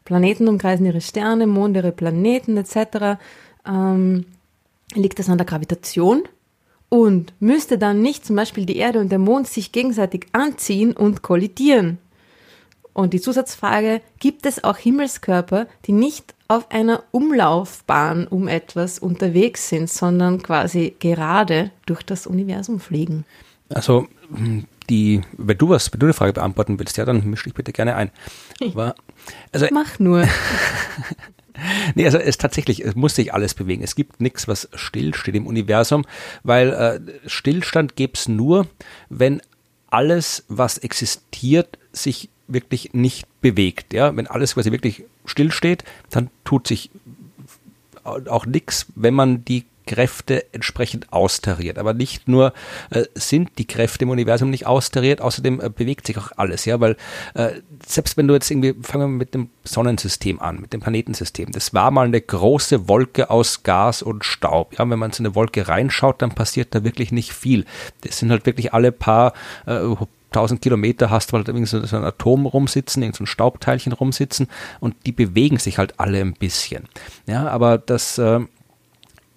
Planeten 0.03 0.47
umkreisen 0.47 0.85
ihre 0.85 1.01
Sterne, 1.01 1.47
Monde 1.47 1.79
ihre 1.79 1.91
Planeten 1.91 2.57
etc. 2.57 3.17
Ähm, 3.65 4.25
liegt 4.93 5.17
das 5.17 5.29
an 5.29 5.37
der 5.37 5.47
Gravitation? 5.47 6.23
Und 6.89 7.33
müsste 7.39 7.77
dann 7.77 8.01
nicht 8.01 8.25
zum 8.25 8.35
Beispiel 8.35 8.65
die 8.65 8.77
Erde 8.77 8.99
und 8.99 9.09
der 9.09 9.17
Mond 9.19 9.47
sich 9.47 9.71
gegenseitig 9.71 10.27
anziehen 10.33 10.91
und 10.91 11.23
kollidieren? 11.23 11.97
Und 12.93 13.13
die 13.13 13.21
Zusatzfrage, 13.21 14.01
gibt 14.19 14.45
es 14.45 14.63
auch 14.63 14.77
Himmelskörper, 14.77 15.67
die 15.85 15.91
nicht 15.93 16.35
auf 16.47 16.69
einer 16.69 17.03
Umlaufbahn 17.11 18.27
um 18.27 18.47
etwas 18.47 18.99
unterwegs 18.99 19.69
sind, 19.69 19.89
sondern 19.89 20.41
quasi 20.41 20.95
gerade 20.99 21.71
durch 21.85 22.03
das 22.03 22.27
Universum 22.27 22.79
fliegen? 22.79 23.25
Also 23.69 24.07
die, 24.89 25.21
wenn 25.37 25.57
du 25.57 25.69
was, 25.69 25.91
wenn 25.91 25.99
du 25.99 26.05
eine 26.05 26.13
Frage 26.13 26.33
beantworten 26.33 26.79
willst, 26.79 26.97
ja, 26.97 27.05
dann 27.05 27.29
misch 27.29 27.43
dich 27.43 27.53
bitte 27.53 27.71
gerne 27.71 27.95
ein. 27.95 28.11
Aber, 28.61 28.95
also, 29.51 29.67
Mach 29.71 29.99
nur. 29.99 30.27
nee, 31.95 32.05
also 32.05 32.17
es 32.17 32.37
tatsächlich, 32.37 32.83
es 32.83 32.95
muss 32.95 33.15
sich 33.15 33.33
alles 33.33 33.53
bewegen. 33.53 33.83
Es 33.83 33.95
gibt 33.95 34.21
nichts, 34.21 34.47
was 34.47 34.69
still 34.73 35.13
steht 35.13 35.35
im 35.35 35.47
Universum, 35.47 36.05
weil 36.43 36.73
äh, 36.73 37.29
Stillstand 37.29 37.95
gäbe 37.95 38.13
es 38.15 38.27
nur, 38.27 38.67
wenn 39.09 39.41
alles, 39.89 40.43
was 40.47 40.77
existiert, 40.77 41.77
sich 41.91 42.29
wirklich 42.47 42.93
nicht 42.93 43.27
bewegt. 43.41 43.93
Ja? 43.93 44.15
Wenn 44.15 44.27
alles 44.27 44.55
quasi 44.55 44.71
wirklich 44.71 45.03
stillsteht, 45.25 45.83
dann 46.09 46.29
tut 46.43 46.67
sich 46.67 46.91
auch 48.03 48.45
nichts, 48.45 48.85
wenn 48.95 49.13
man 49.13 49.45
die 49.45 49.65
Kräfte 49.85 50.53
entsprechend 50.53 51.11
austariert. 51.11 51.77
Aber 51.77 51.93
nicht 51.93 52.27
nur 52.27 52.53
äh, 52.89 53.03
sind 53.15 53.57
die 53.57 53.65
Kräfte 53.65 54.05
im 54.05 54.09
Universum 54.09 54.49
nicht 54.49 54.65
austariert, 54.65 55.21
außerdem 55.21 55.61
äh, 55.61 55.69
bewegt 55.69 56.07
sich 56.07 56.17
auch 56.17 56.31
alles, 56.35 56.65
ja, 56.65 56.79
weil 56.79 56.97
äh, 57.33 57.51
selbst 57.85 58.17
wenn 58.17 58.27
du 58.27 58.33
jetzt 58.33 58.49
irgendwie, 58.49 58.75
fangen 58.81 59.11
wir 59.11 59.17
mit 59.17 59.33
dem 59.33 59.49
Sonnensystem 59.63 60.39
an, 60.39 60.59
mit 60.61 60.73
dem 60.73 60.81
Planetensystem, 60.81 61.51
das 61.51 61.73
war 61.73 61.91
mal 61.91 62.05
eine 62.05 62.21
große 62.21 62.87
Wolke 62.87 63.29
aus 63.29 63.63
Gas 63.63 64.01
und 64.01 64.25
Staub. 64.25 64.77
Ja, 64.77 64.89
wenn 64.89 64.99
man 64.99 65.11
in 65.11 65.13
so 65.13 65.23
eine 65.23 65.35
Wolke 65.35 65.67
reinschaut, 65.67 66.21
dann 66.21 66.33
passiert 66.35 66.73
da 66.75 66.83
wirklich 66.83 67.11
nicht 67.11 67.33
viel. 67.33 67.65
Das 68.01 68.19
sind 68.19 68.31
halt 68.31 68.45
wirklich 68.45 68.73
alle 68.73 68.91
paar 68.91 69.33
äh, 69.65 69.79
1000 70.35 70.61
Kilometer 70.61 71.09
hast 71.09 71.31
du 71.31 71.37
halt 71.37 71.47
irgendwie 71.47 71.65
so, 71.65 71.77
ein 71.77 72.03
Atom 72.03 72.45
rumsitzen, 72.45 73.01
irgend 73.01 73.15
so 73.15 73.23
ein 73.23 73.27
Staubteilchen 73.27 73.93
rumsitzen 73.93 74.47
und 74.79 74.95
die 75.05 75.11
bewegen 75.11 75.57
sich 75.57 75.77
halt 75.77 75.99
alle 75.99 76.19
ein 76.19 76.33
bisschen. 76.33 76.83
Ja, 77.25 77.47
aber 77.47 77.77
das 77.77 78.17
äh, 78.17 78.41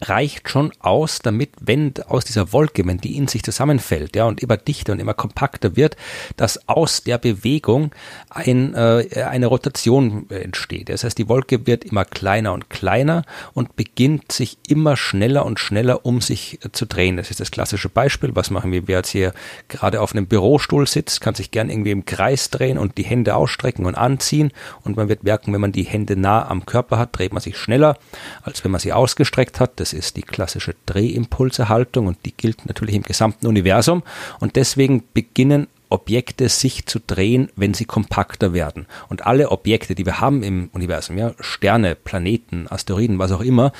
reicht 0.00 0.48
schon 0.48 0.72
aus, 0.80 1.18
damit, 1.20 1.50
wenn 1.60 1.94
aus 2.06 2.24
dieser 2.24 2.52
Wolke, 2.52 2.86
wenn 2.86 2.98
die 2.98 3.16
in 3.16 3.28
sich 3.28 3.42
zusammenfällt, 3.42 4.16
ja, 4.16 4.24
und 4.24 4.42
immer 4.42 4.56
dichter 4.56 4.92
und 4.92 5.00
immer 5.00 5.14
kompakter 5.14 5.76
wird, 5.76 5.96
dass 6.36 6.68
aus 6.68 7.02
der 7.02 7.18
Bewegung 7.18 7.90
ein, 8.30 8.74
äh, 8.74 9.24
eine 9.28 9.46
Rotation 9.46 10.28
entsteht. 10.30 10.88
Das 10.88 11.04
heißt, 11.04 11.18
die 11.18 11.28
Wolke 11.28 11.66
wird 11.66 11.84
immer 11.84 12.04
kleiner 12.04 12.52
und 12.52 12.70
kleiner 12.70 13.24
und 13.54 13.76
beginnt 13.76 14.30
sich 14.30 14.58
immer 14.68 14.96
schneller 14.96 15.44
und 15.44 15.58
schneller 15.58 16.04
um 16.06 16.20
sich 16.20 16.64
äh, 16.64 16.70
zu 16.72 16.86
drehen. 16.86 17.16
Das 17.16 17.30
ist 17.30 17.40
das 17.40 17.50
klassische 17.50 17.88
Beispiel. 17.88 18.34
Was 18.34 18.50
machen 18.50 18.70
wir? 18.72 18.86
Wer 18.86 18.98
jetzt 18.98 19.10
hier 19.10 19.32
gerade 19.68 20.00
auf 20.00 20.12
einem 20.12 20.26
Bürostuhl 20.26 20.86
sitzt, 20.86 21.20
kann 21.20 21.34
sich 21.34 21.50
gern 21.50 21.70
irgendwie 21.70 21.90
im 21.90 22.04
Kreis 22.04 22.50
drehen 22.50 22.78
und 22.78 22.98
die 22.98 23.04
Hände 23.04 23.34
ausstrecken 23.34 23.86
und 23.86 23.96
anziehen. 23.96 24.52
Und 24.84 24.96
man 24.96 25.08
wird 25.08 25.24
merken, 25.24 25.52
wenn 25.52 25.60
man 25.60 25.72
die 25.72 25.82
Hände 25.82 26.16
nah 26.16 26.48
am 26.48 26.66
Körper 26.66 26.98
hat, 26.98 27.16
dreht 27.16 27.32
man 27.32 27.42
sich 27.42 27.56
schneller, 27.56 27.96
als 28.42 28.62
wenn 28.64 28.70
man 28.70 28.80
sie 28.80 28.92
ausgestreckt 28.92 29.60
hat. 29.60 29.80
Das 29.80 29.87
das 29.88 29.98
ist 29.98 30.16
die 30.16 30.22
klassische 30.22 30.74
Drehimpulserhaltung 30.84 32.08
und 32.08 32.18
die 32.26 32.32
gilt 32.36 32.66
natürlich 32.66 32.94
im 32.94 33.02
gesamten 33.02 33.46
Universum. 33.46 34.02
Und 34.38 34.56
deswegen 34.56 35.02
beginnen 35.14 35.66
Objekte 35.88 36.50
sich 36.50 36.84
zu 36.84 37.00
drehen, 37.00 37.48
wenn 37.56 37.72
sie 37.72 37.86
kompakter 37.86 38.52
werden. 38.52 38.86
Und 39.08 39.26
alle 39.26 39.50
Objekte, 39.50 39.94
die 39.94 40.04
wir 40.04 40.20
haben 40.20 40.42
im 40.42 40.68
Universum, 40.74 41.16
ja, 41.16 41.32
Sterne, 41.40 41.94
Planeten, 41.94 42.66
Asteroiden, 42.68 43.18
was 43.18 43.32
auch 43.32 43.40
immer, 43.40 43.72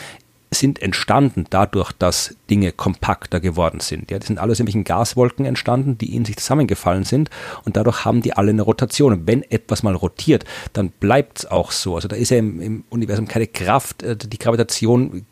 sind 0.51 0.81
entstanden 0.81 1.45
dadurch, 1.51 1.93
dass 1.93 2.37
Dinge 2.49 2.73
kompakter 2.73 3.41
geworden 3.41 3.81
sind. 3.81 4.11
Ja, 4.11 4.19
die 4.19 4.27
sind 4.27 4.39
alles 4.39 4.59
irgendwelchen 4.59 4.85
Gaswolken 4.85 5.45
entstanden, 5.45 5.99
die 5.99 6.15
in 6.15 6.25
sich 6.25 6.37
zusammengefallen 6.37 7.05
sind 7.05 7.31
und 7.65 7.77
dadurch 7.77 8.05
haben 8.05 8.23
die 8.23 8.33
alle 8.33 8.51
eine 8.51 8.63
Rotation. 8.63 9.13
Und 9.13 9.27
wenn 9.27 9.43
etwas 9.43 9.83
mal 9.83 9.95
rotiert, 9.95 10.45
dann 10.73 10.91
bleibt 10.91 11.41
es 11.41 11.47
auch 11.47 11.71
so. 11.71 11.97
Also 11.97 12.09
da 12.09 12.17
ist 12.17 12.31
ja 12.31 12.39
im, 12.39 12.61
im 12.61 12.85
Universum 12.89 13.29
keine 13.29 13.47
Kraft. 13.47 14.03
Äh, 14.03 14.17
die 14.17 14.39
Gravitation 14.39 15.27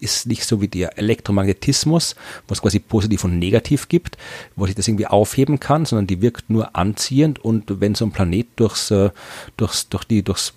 ist 0.00 0.26
nicht 0.26 0.44
so 0.44 0.60
wie 0.60 0.68
der 0.68 0.98
Elektromagnetismus, 0.98 2.16
wo 2.48 2.52
es 2.52 2.62
quasi 2.62 2.78
positiv 2.78 3.24
und 3.24 3.38
negativ 3.38 3.88
gibt, 3.88 4.16
wo 4.54 4.66
sich 4.66 4.74
das 4.74 4.88
irgendwie 4.88 5.06
aufheben 5.06 5.60
kann, 5.60 5.84
sondern 5.84 6.06
die 6.06 6.22
wirkt 6.22 6.50
nur 6.50 6.76
anziehend 6.76 7.44
und 7.44 7.80
wenn 7.80 7.94
so 7.94 8.04
ein 8.04 8.12
Planet 8.12 8.46
durchs, 8.56 8.90
äh, 8.90 9.10
durchs, 9.56 9.88
durch 9.88 10.04
die, 10.04 10.22
durchs 10.22 10.54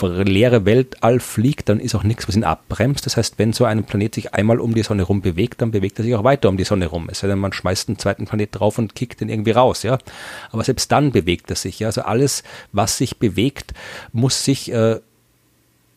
leere 0.00 0.64
Weltall 0.64 1.20
fliegt, 1.20 1.68
dann 1.68 1.80
ist 1.80 1.94
auch 1.94 2.04
nichts, 2.04 2.26
was 2.26 2.36
ihn 2.36 2.44
abbremst. 2.44 3.04
Das 3.06 3.16
heißt, 3.16 3.38
wenn 3.38 3.52
so 3.52 3.64
ein 3.64 3.84
Planet 3.84 4.14
sich 4.14 4.34
einmal 4.34 4.60
um 4.60 4.74
die 4.74 4.82
Sonne 4.82 5.02
rum 5.02 5.20
bewegt, 5.20 5.60
dann 5.62 5.70
bewegt 5.70 5.98
er 5.98 6.04
sich 6.04 6.14
auch 6.14 6.24
weiter 6.24 6.48
um 6.48 6.56
die 6.56 6.64
Sonne 6.64 6.86
rum. 6.86 7.08
Es 7.10 7.20
sei 7.20 7.28
denn, 7.28 7.38
man 7.38 7.52
schmeißt 7.52 7.88
einen 7.88 7.98
zweiten 7.98 8.26
Planet 8.26 8.50
drauf 8.52 8.78
und 8.78 8.94
kickt 8.94 9.20
den 9.20 9.28
irgendwie 9.28 9.50
raus, 9.52 9.82
ja. 9.82 9.98
Aber 10.50 10.64
selbst 10.64 10.90
dann 10.90 11.12
bewegt 11.12 11.50
er 11.50 11.56
sich, 11.56 11.80
ja. 11.80 11.88
Also 11.88 12.02
alles, 12.02 12.42
was 12.72 12.96
sich 12.96 13.18
bewegt, 13.18 13.74
muss 14.12 14.44
sich 14.44 14.72
äh, 14.72 15.00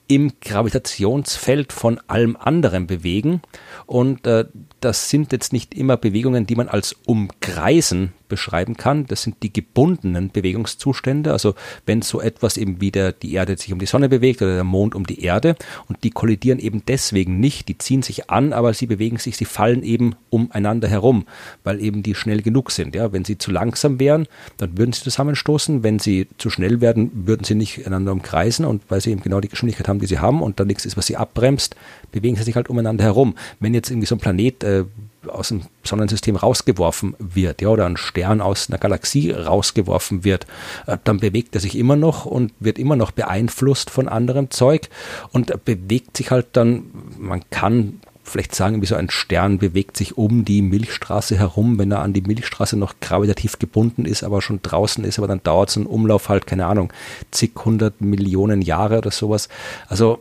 im 0.08 0.34
Gravitationsfeld 0.42 1.74
von 1.74 2.00
allem 2.08 2.38
anderen 2.38 2.88
bewegen. 2.88 3.42
Und 3.86 4.26
äh, 4.28 4.46
das 4.80 5.10
sind 5.10 5.32
jetzt 5.32 5.54
nicht 5.54 5.74
immer 5.74 5.98
Bewegungen, 5.98 6.46
die 6.46 6.56
man 6.56 6.70
als 6.70 6.96
Umkreisen 7.06 8.14
beschreiben 8.28 8.76
kann. 8.76 9.06
Das 9.06 9.24
sind 9.24 9.38
die 9.42 9.52
gebundenen 9.52 10.30
Bewegungszustände. 10.32 11.32
Also 11.32 11.56
wenn 11.86 12.02
so 12.02 12.22
etwas 12.22 12.58
eben 12.58 12.82
wieder 12.82 13.12
die 13.12 13.34
Erde 13.34 13.58
sich 13.58 13.74
um 13.74 13.80
die 13.80 13.86
Sonne 13.86 14.10
bewegt 14.10 14.42
oder 14.42 14.56
der 14.56 14.64
Mond 14.64 14.96
um 14.96 15.06
die 15.06 15.22
Erde 15.24 15.56
und 15.88 16.04
die 16.04 16.12
kollidieren 16.12 16.60
eben 16.60 16.84
deswegen 16.88 17.40
nicht. 17.40 17.68
Die 17.68 17.78
ziehen 17.78 18.02
sich 18.02 18.30
an, 18.30 18.54
aber 18.54 18.74
sie 18.74 18.88
bewegen 18.88 19.18
sich, 19.18 19.38
sie 19.38 19.46
fallen 19.46 19.84
eben 19.84 20.16
umeinander 20.30 20.88
herum, 20.88 21.26
weil 21.64 21.82
eben 21.82 22.04
die 22.04 22.16
schnell 22.16 22.42
genug 22.42 22.72
sind. 22.72 22.96
Ja, 22.96 23.14
wenn 23.14 23.26
sie 23.26 23.38
zu 23.38 23.52
langsam 23.52 24.00
wären, 24.00 24.28
dann 24.58 24.78
würden 24.78 24.94
sie 24.94 25.04
zusammenstoßen. 25.04 25.84
Wenn 25.84 26.00
sie 26.00 26.28
zu 26.38 26.50
schnell 26.50 26.82
werden, 26.82 27.12
würden 27.14 27.44
sie 27.44 27.56
nicht 27.56 27.86
einander 27.88 28.12
umkreisen 28.12 28.66
und 28.66 28.84
weil 28.90 29.02
sie 29.02 29.12
eben 29.12 29.22
genau 29.22 29.40
die 29.40 29.50
Geschwindigkeit 29.50 29.88
haben, 29.88 30.00
die 30.00 30.08
sie 30.08 30.20
haben 30.20 30.42
und 30.42 30.60
da 30.60 30.66
nichts 30.66 30.86
ist, 30.86 30.98
was 30.98 31.08
sie 31.08 31.18
abbremst, 31.18 31.76
bewegen 32.12 32.36
sie 32.36 32.44
sich 32.44 32.56
halt 32.56 32.70
umeinander 32.70 33.04
herum. 33.04 33.36
Wenn 33.60 33.74
jetzt 33.74 33.90
irgendwie 33.90 34.08
so 34.08 34.16
ein 34.16 34.20
Planet 34.20 34.64
äh, 34.64 34.84
aus 35.28 35.50
dem 35.50 35.62
Sonnensystem 35.84 36.36
rausgeworfen 36.36 37.16
wird, 37.20 37.62
ja, 37.62 37.70
oder 37.70 37.86
ein 37.86 37.98
Stern 37.98 38.42
aus 38.42 38.70
einer 38.70 38.78
Galaxie 38.78 39.32
rausgeworfen 39.32 40.24
wird, 40.24 40.48
äh, 40.86 40.98
dann 41.04 41.20
bewegt 41.20 41.56
er 41.56 41.62
sich 41.62 41.78
immer 41.78 41.96
noch 41.96 42.26
und 42.26 42.54
wird 42.60 42.80
immer 42.80 42.96
noch 42.96 43.12
beeinflusst 43.12 43.90
von 43.90 44.08
anderem 44.08 44.52
Zeug 44.52 44.90
und 45.32 45.66
bewegt 45.66 46.18
sich 46.18 46.32
halt 46.32 46.48
dann, 46.54 46.86
man 47.18 47.42
kann 47.50 48.00
vielleicht 48.28 48.54
sagen, 48.54 48.82
wie 48.82 48.86
so 48.86 48.96
ein 48.96 49.10
Stern 49.10 49.58
bewegt 49.58 49.98
sich 49.98 50.18
um 50.18 50.44
die 50.44 50.62
Milchstraße 50.62 51.38
herum, 51.38 51.80
wenn 51.80 51.92
er 51.92 52.02
an 52.02 52.14
die 52.14 52.22
Milchstraße 52.22 52.76
noch 52.78 53.00
gravitativ 53.00 53.58
gebunden 53.58 54.06
ist, 54.06 54.24
aber 54.24 54.42
schon 54.42 54.60
draußen 54.62 55.04
ist, 55.06 55.18
aber 55.18 55.28
dann 55.28 55.42
dauert 55.44 55.70
so 55.70 55.80
ein 55.80 55.86
Umlauf 55.86 56.30
halt, 56.30 56.46
keine 56.46 56.66
Ahnung, 56.66 56.92
zig 57.32 57.52
hundert 57.64 58.02
Millionen 58.02 58.62
Jahre 58.62 58.98
oder 58.98 59.12
sowas. 59.12 59.48
Also 59.88 60.20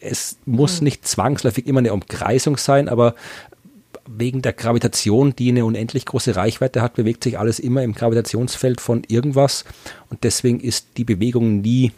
es 0.00 0.38
muss 0.46 0.78
hm. 0.78 0.84
nicht 0.84 1.06
zwangsläufig 1.06 1.66
immer 1.66 1.80
eine 1.80 1.92
Umkreisung 1.92 2.56
sein, 2.56 2.88
aber 2.88 3.14
wegen 4.06 4.42
der 4.42 4.52
Gravitation, 4.52 5.34
die 5.36 5.50
eine 5.50 5.64
unendlich 5.64 6.04
große 6.04 6.34
Reichweite 6.34 6.82
hat, 6.82 6.94
bewegt 6.94 7.22
sich 7.22 7.38
alles 7.38 7.60
immer 7.60 7.82
im 7.82 7.94
Gravitationsfeld 7.94 8.80
von 8.80 9.02
irgendwas 9.06 9.64
und 10.08 10.24
deswegen 10.24 10.60
ist 10.60 10.88
die 10.96 11.04
Bewegung 11.04 11.60
nie 11.60 11.92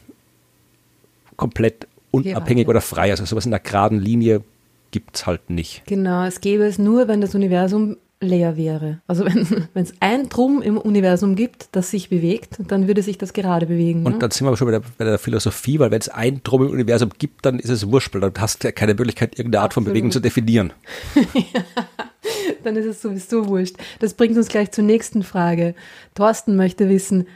komplett 1.36 1.86
unabhängig 2.10 2.68
oder 2.68 2.80
frei. 2.80 3.10
Also 3.10 3.24
sowas 3.24 3.46
in 3.46 3.50
der 3.50 3.60
geraden 3.60 3.98
Linie 3.98 4.42
gibt 4.90 5.16
es 5.16 5.26
halt 5.26 5.48
nicht. 5.48 5.82
Genau, 5.86 6.24
es 6.24 6.40
gäbe 6.40 6.64
es 6.64 6.78
nur, 6.78 7.08
wenn 7.08 7.20
das 7.20 7.34
Universum 7.34 7.96
leer 8.22 8.56
wäre. 8.56 9.00
Also 9.06 9.24
wenn 9.24 9.46
es 9.74 9.94
ein 10.00 10.28
Drum 10.28 10.62
im 10.62 10.78
Universum 10.78 11.34
gibt, 11.34 11.68
das 11.72 11.90
sich 11.90 12.08
bewegt, 12.08 12.56
dann 12.68 12.86
würde 12.86 13.02
sich 13.02 13.18
das 13.18 13.32
gerade 13.32 13.66
bewegen. 13.66 14.06
Und 14.06 14.14
ne? 14.14 14.18
dann 14.18 14.30
sind 14.30 14.46
wir 14.46 14.48
aber 14.48 14.56
schon 14.56 14.66
bei 14.66 14.72
der, 14.72 14.82
bei 14.96 15.04
der 15.04 15.18
Philosophie, 15.18 15.78
weil 15.78 15.90
wenn 15.90 16.00
es 16.00 16.08
ein 16.08 16.42
Drum 16.42 16.64
im 16.64 16.70
Universum 16.70 17.10
gibt, 17.18 17.44
dann 17.44 17.58
ist 17.58 17.68
es 17.68 17.90
wurscht, 17.90 18.14
weil 18.14 18.20
dann 18.20 18.32
hast 18.38 18.62
du 18.62 18.68
ja 18.68 18.72
keine 18.72 18.94
Möglichkeit, 18.94 19.38
irgendeine 19.38 19.62
Art 19.62 19.72
Absolut. 19.72 19.86
von 19.86 19.92
Bewegung 19.92 20.10
zu 20.10 20.20
definieren. 20.20 20.72
ja, 21.34 21.64
dann 22.64 22.76
ist 22.76 22.86
es 22.86 23.02
sowieso 23.02 23.48
wurscht. 23.48 23.76
Das 23.98 24.14
bringt 24.14 24.36
uns 24.36 24.48
gleich 24.48 24.70
zur 24.70 24.84
nächsten 24.84 25.22
Frage. 25.22 25.74
Thorsten 26.14 26.56
möchte 26.56 26.88
wissen, 26.88 27.26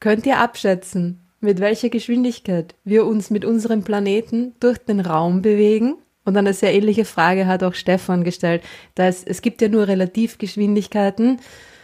könnt 0.00 0.26
ihr 0.26 0.38
abschätzen, 0.38 1.20
mit 1.40 1.60
welcher 1.60 1.90
Geschwindigkeit 1.90 2.74
wir 2.84 3.06
uns 3.06 3.30
mit 3.30 3.44
unserem 3.44 3.82
Planeten 3.82 4.54
durch 4.60 4.78
den 4.78 5.00
Raum 5.00 5.42
bewegen? 5.42 5.96
Und 6.24 6.36
eine 6.36 6.54
sehr 6.54 6.72
ähnliche 6.74 7.04
Frage 7.04 7.46
hat 7.46 7.62
auch 7.62 7.74
Stefan 7.74 8.24
gestellt. 8.24 8.62
Da 8.94 9.06
es, 9.06 9.22
es 9.24 9.42
gibt 9.42 9.60
ja 9.60 9.68
nur 9.68 9.88
Relativgeschwindigkeiten, 9.88 11.38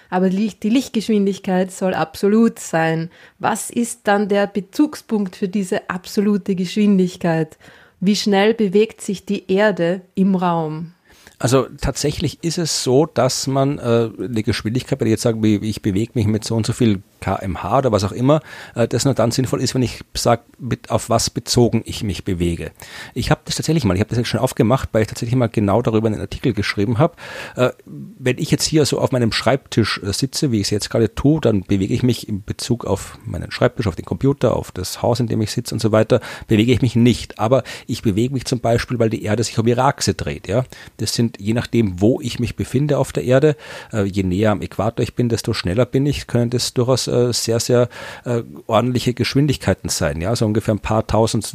aber 0.08 0.30
die 0.30 0.50
Lichtgeschwindigkeit 0.62 1.70
soll 1.70 1.94
absolut 1.94 2.58
sein. 2.58 3.10
Was 3.38 3.70
ist 3.70 4.00
dann 4.04 4.28
der 4.28 4.46
Bezugspunkt 4.46 5.36
für 5.36 5.48
diese 5.48 5.88
absolute 5.88 6.54
Geschwindigkeit? 6.54 7.58
Wie 8.00 8.16
schnell 8.16 8.54
bewegt 8.54 9.02
sich 9.02 9.26
die 9.26 9.52
Erde 9.52 10.00
im 10.14 10.34
Raum? 10.34 10.92
Also 11.38 11.66
tatsächlich 11.80 12.42
ist 12.42 12.58
es 12.58 12.82
so, 12.82 13.06
dass 13.06 13.46
man 13.46 13.78
äh, 13.78 14.10
eine 14.18 14.42
Geschwindigkeit, 14.42 15.00
wenn 15.00 15.06
ich 15.06 15.12
jetzt 15.12 15.22
sage, 15.22 15.46
ich 15.46 15.80
bewege 15.80 16.12
mich 16.14 16.26
mit 16.26 16.44
so 16.44 16.54
und 16.56 16.66
so 16.66 16.72
viel 16.72 17.02
kmh 17.20 17.78
oder 17.78 17.92
was 17.92 18.04
auch 18.04 18.12
immer, 18.12 18.40
äh, 18.74 18.88
das 18.88 19.04
nur 19.04 19.14
dann 19.14 19.30
sinnvoll 19.30 19.60
ist, 19.60 19.74
wenn 19.74 19.82
ich 19.82 20.00
sage, 20.14 20.42
auf 20.88 21.10
was 21.10 21.30
bezogen 21.30 21.82
ich 21.84 22.02
mich 22.02 22.24
bewege. 22.24 22.72
Ich 23.14 23.30
habe 23.30 23.40
das 23.44 23.56
tatsächlich 23.56 23.84
mal, 23.84 23.94
ich 23.94 24.00
habe 24.00 24.10
das 24.10 24.18
jetzt 24.18 24.28
schon 24.28 24.40
aufgemacht, 24.40 24.88
weil 24.92 25.02
ich 25.02 25.08
tatsächlich 25.08 25.36
mal 25.36 25.48
genau 25.48 25.82
darüber 25.82 26.08
einen 26.08 26.20
Artikel 26.20 26.52
geschrieben 26.52 26.98
habe. 26.98 27.14
Äh, 27.56 27.70
wenn 27.86 28.38
ich 28.38 28.50
jetzt 28.50 28.64
hier 28.64 28.84
so 28.84 28.98
auf 28.98 29.12
meinem 29.12 29.32
Schreibtisch 29.32 30.00
äh, 30.02 30.12
sitze, 30.12 30.52
wie 30.52 30.56
ich 30.56 30.66
es 30.66 30.70
jetzt 30.70 30.90
gerade 30.90 31.14
tue, 31.14 31.40
dann 31.40 31.62
bewege 31.62 31.94
ich 31.94 32.02
mich 32.02 32.28
in 32.28 32.42
Bezug 32.44 32.84
auf 32.84 33.18
meinen 33.24 33.50
Schreibtisch, 33.50 33.86
auf 33.86 33.96
den 33.96 34.04
Computer, 34.04 34.56
auf 34.56 34.72
das 34.72 35.02
Haus, 35.02 35.20
in 35.20 35.26
dem 35.26 35.40
ich 35.40 35.50
sitze 35.50 35.74
und 35.74 35.80
so 35.80 35.92
weiter, 35.92 36.20
bewege 36.48 36.72
ich 36.72 36.82
mich 36.82 36.96
nicht. 36.96 37.38
Aber 37.38 37.62
ich 37.86 38.02
bewege 38.02 38.32
mich 38.32 38.44
zum 38.44 38.60
Beispiel, 38.60 38.98
weil 38.98 39.10
die 39.10 39.22
Erde 39.22 39.44
sich 39.44 39.58
um 39.58 39.66
ihre 39.66 39.84
Achse 39.84 40.14
dreht. 40.14 40.48
Ja, 40.48 40.64
Das 40.96 41.14
sind 41.14 41.38
je 41.38 41.54
nachdem, 41.54 42.00
wo 42.00 42.20
ich 42.20 42.38
mich 42.38 42.56
befinde 42.56 42.98
auf 42.98 43.12
der 43.12 43.24
Erde, 43.24 43.56
je 44.04 44.22
näher 44.22 44.52
am 44.52 44.62
Äquator 44.62 45.02
ich 45.02 45.14
bin, 45.14 45.28
desto 45.28 45.52
schneller 45.52 45.86
bin 45.86 46.06
ich, 46.06 46.26
können 46.26 46.50
das 46.50 46.74
durchaus 46.74 47.09
äh, 47.10 47.32
sehr, 47.32 47.60
sehr 47.60 47.88
äh, 48.24 48.42
ordentliche 48.66 49.14
Geschwindigkeiten 49.14 49.88
sein. 49.88 50.20
Ja, 50.20 50.34
so 50.36 50.46
ungefähr 50.46 50.74
ein 50.74 50.80
paar 50.80 51.06
tausend, 51.06 51.54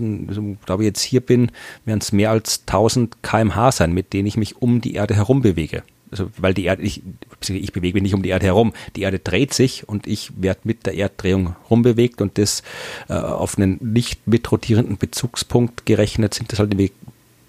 glaube 0.66 0.84
ich 0.84 0.88
jetzt 0.88 1.02
hier 1.02 1.22
bin, 1.22 1.52
werden 1.86 2.00
es 2.02 2.12
mehr 2.12 2.32
als 2.32 2.62
1000 2.68 3.24
kmh 3.24 3.72
sein, 3.72 3.94
mit 3.94 4.14
denen 4.14 4.28
ich 4.28 4.38
mich 4.38 4.62
um 4.62 4.82
die 4.82 4.96
Erde 4.96 5.16
herum 5.16 5.42
bewege. 5.42 5.84
Also, 6.12 6.30
weil 6.38 6.54
die 6.54 6.66
Erde, 6.66 6.84
ich, 6.84 7.02
ich 7.50 7.74
bewege 7.74 7.96
mich 7.96 8.04
nicht 8.04 8.14
um 8.14 8.22
die 8.22 8.30
Erde 8.30 8.46
herum. 8.46 8.74
Die 8.96 9.02
Erde 9.02 9.20
dreht 9.20 9.54
sich 9.54 9.90
und 9.90 10.08
ich 10.08 10.32
werde 10.38 10.62
mit 10.64 10.86
der 10.86 10.96
Erddrehung 10.96 11.56
rumbewegt 11.70 12.22
und 12.22 12.38
das 12.38 12.64
äh, 13.10 13.14
auf 13.14 13.58
einen 13.58 13.80
nicht 13.82 14.28
mitrotierenden 14.28 14.98
Bezugspunkt 14.98 15.86
gerechnet 15.86 16.34
sind 16.34 16.52
das 16.52 16.60
halt 16.60 16.78
die 16.80 16.92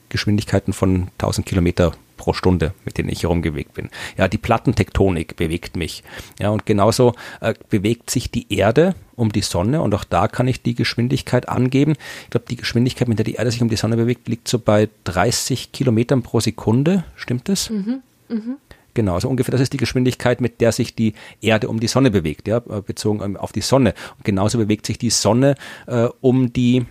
Geschwindigkeiten 0.08 0.72
von 0.72 1.08
1000 1.18 1.46
Kilometer 1.46 1.92
pro 2.16 2.32
Stunde, 2.32 2.74
mit 2.84 2.98
denen 2.98 3.08
ich 3.08 3.22
herumgewegt 3.22 3.74
bin. 3.74 3.88
Ja, 4.16 4.28
die 4.28 4.38
Plattentektonik 4.38 5.36
bewegt 5.36 5.76
mich. 5.76 6.02
Ja, 6.40 6.50
und 6.50 6.66
genauso 6.66 7.14
äh, 7.40 7.54
bewegt 7.68 8.10
sich 8.10 8.30
die 8.30 8.52
Erde 8.52 8.94
um 9.14 9.32
die 9.32 9.42
Sonne 9.42 9.80
und 9.80 9.94
auch 9.94 10.04
da 10.04 10.28
kann 10.28 10.48
ich 10.48 10.62
die 10.62 10.74
Geschwindigkeit 10.74 11.48
angeben. 11.48 11.94
Ich 12.24 12.30
glaube, 12.30 12.46
die 12.48 12.56
Geschwindigkeit, 12.56 13.08
mit 13.08 13.18
der 13.18 13.24
die 13.24 13.34
Erde 13.34 13.50
sich 13.50 13.62
um 13.62 13.68
die 13.68 13.76
Sonne 13.76 13.96
bewegt, 13.96 14.28
liegt 14.28 14.48
so 14.48 14.58
bei 14.58 14.88
30 15.04 15.72
Kilometern 15.72 16.22
pro 16.22 16.40
Sekunde. 16.40 17.04
Stimmt 17.16 17.48
das? 17.48 17.70
Mhm. 17.70 18.02
Mhm. 18.28 18.56
Genau, 18.96 19.14
also 19.14 19.28
ungefähr 19.28 19.52
das 19.52 19.60
ist 19.60 19.74
die 19.74 19.78
Geschwindigkeit, 19.78 20.40
mit 20.40 20.62
der 20.62 20.72
sich 20.72 20.94
die 20.94 21.12
Erde 21.42 21.68
um 21.68 21.80
die 21.80 21.86
Sonne 21.86 22.10
bewegt, 22.10 22.48
ja, 22.48 22.60
bezogen 22.60 23.20
ähm, 23.22 23.36
auf 23.36 23.52
die 23.52 23.60
Sonne. 23.60 23.92
Und 24.16 24.24
genauso 24.24 24.56
bewegt 24.56 24.86
sich 24.86 24.96
die 24.96 25.10
Sonne 25.10 25.54
äh, 25.86 26.08
um 26.22 26.50
die 26.50 26.86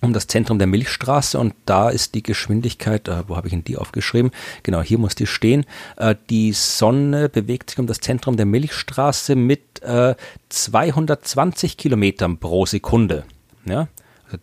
um 0.00 0.12
das 0.12 0.26
Zentrum 0.26 0.58
der 0.58 0.66
Milchstraße 0.66 1.38
und 1.38 1.54
da 1.66 1.90
ist 1.90 2.14
die 2.14 2.22
Geschwindigkeit, 2.22 3.08
äh, 3.08 3.24
wo 3.26 3.36
habe 3.36 3.48
ich 3.48 3.52
denn 3.52 3.64
die 3.64 3.76
aufgeschrieben? 3.76 4.30
Genau, 4.62 4.82
hier 4.82 4.98
muss 4.98 5.14
die 5.14 5.26
stehen. 5.26 5.64
Äh, 5.96 6.14
die 6.30 6.52
Sonne 6.52 7.28
bewegt 7.28 7.70
sich 7.70 7.78
um 7.78 7.86
das 7.86 8.00
Zentrum 8.00 8.36
der 8.36 8.46
Milchstraße 8.46 9.34
mit 9.34 9.82
äh, 9.82 10.14
220 10.48 11.76
Kilometern 11.76 12.38
pro 12.38 12.66
Sekunde. 12.66 13.24
Ja, 13.64 13.88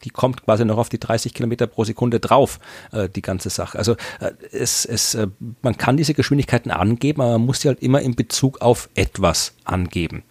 die 0.04 0.10
kommt 0.10 0.44
quasi 0.44 0.66
noch 0.66 0.78
auf 0.78 0.90
die 0.90 1.00
30 1.00 1.34
Kilometer 1.34 1.68
pro 1.68 1.84
Sekunde 1.84 2.20
drauf, 2.20 2.60
äh, 2.92 3.10
die 3.10 3.22
ganze 3.22 3.50
Sache. 3.50 3.78
Also 3.78 3.94
äh, 4.20 4.32
es, 4.52 4.86
es, 4.86 5.16
äh, 5.16 5.28
man 5.62 5.78
kann 5.78 5.98
diese 5.98 6.14
Geschwindigkeiten 6.14 6.72
angeben, 6.72 7.22
aber 7.22 7.34
man 7.34 7.46
muss 7.46 7.62
sie 7.62 7.68
halt 7.68 7.82
immer 7.82 8.02
in 8.02 8.16
Bezug 8.16 8.62
auf 8.62 8.90
etwas 8.96 9.54
angeben. 9.64 10.24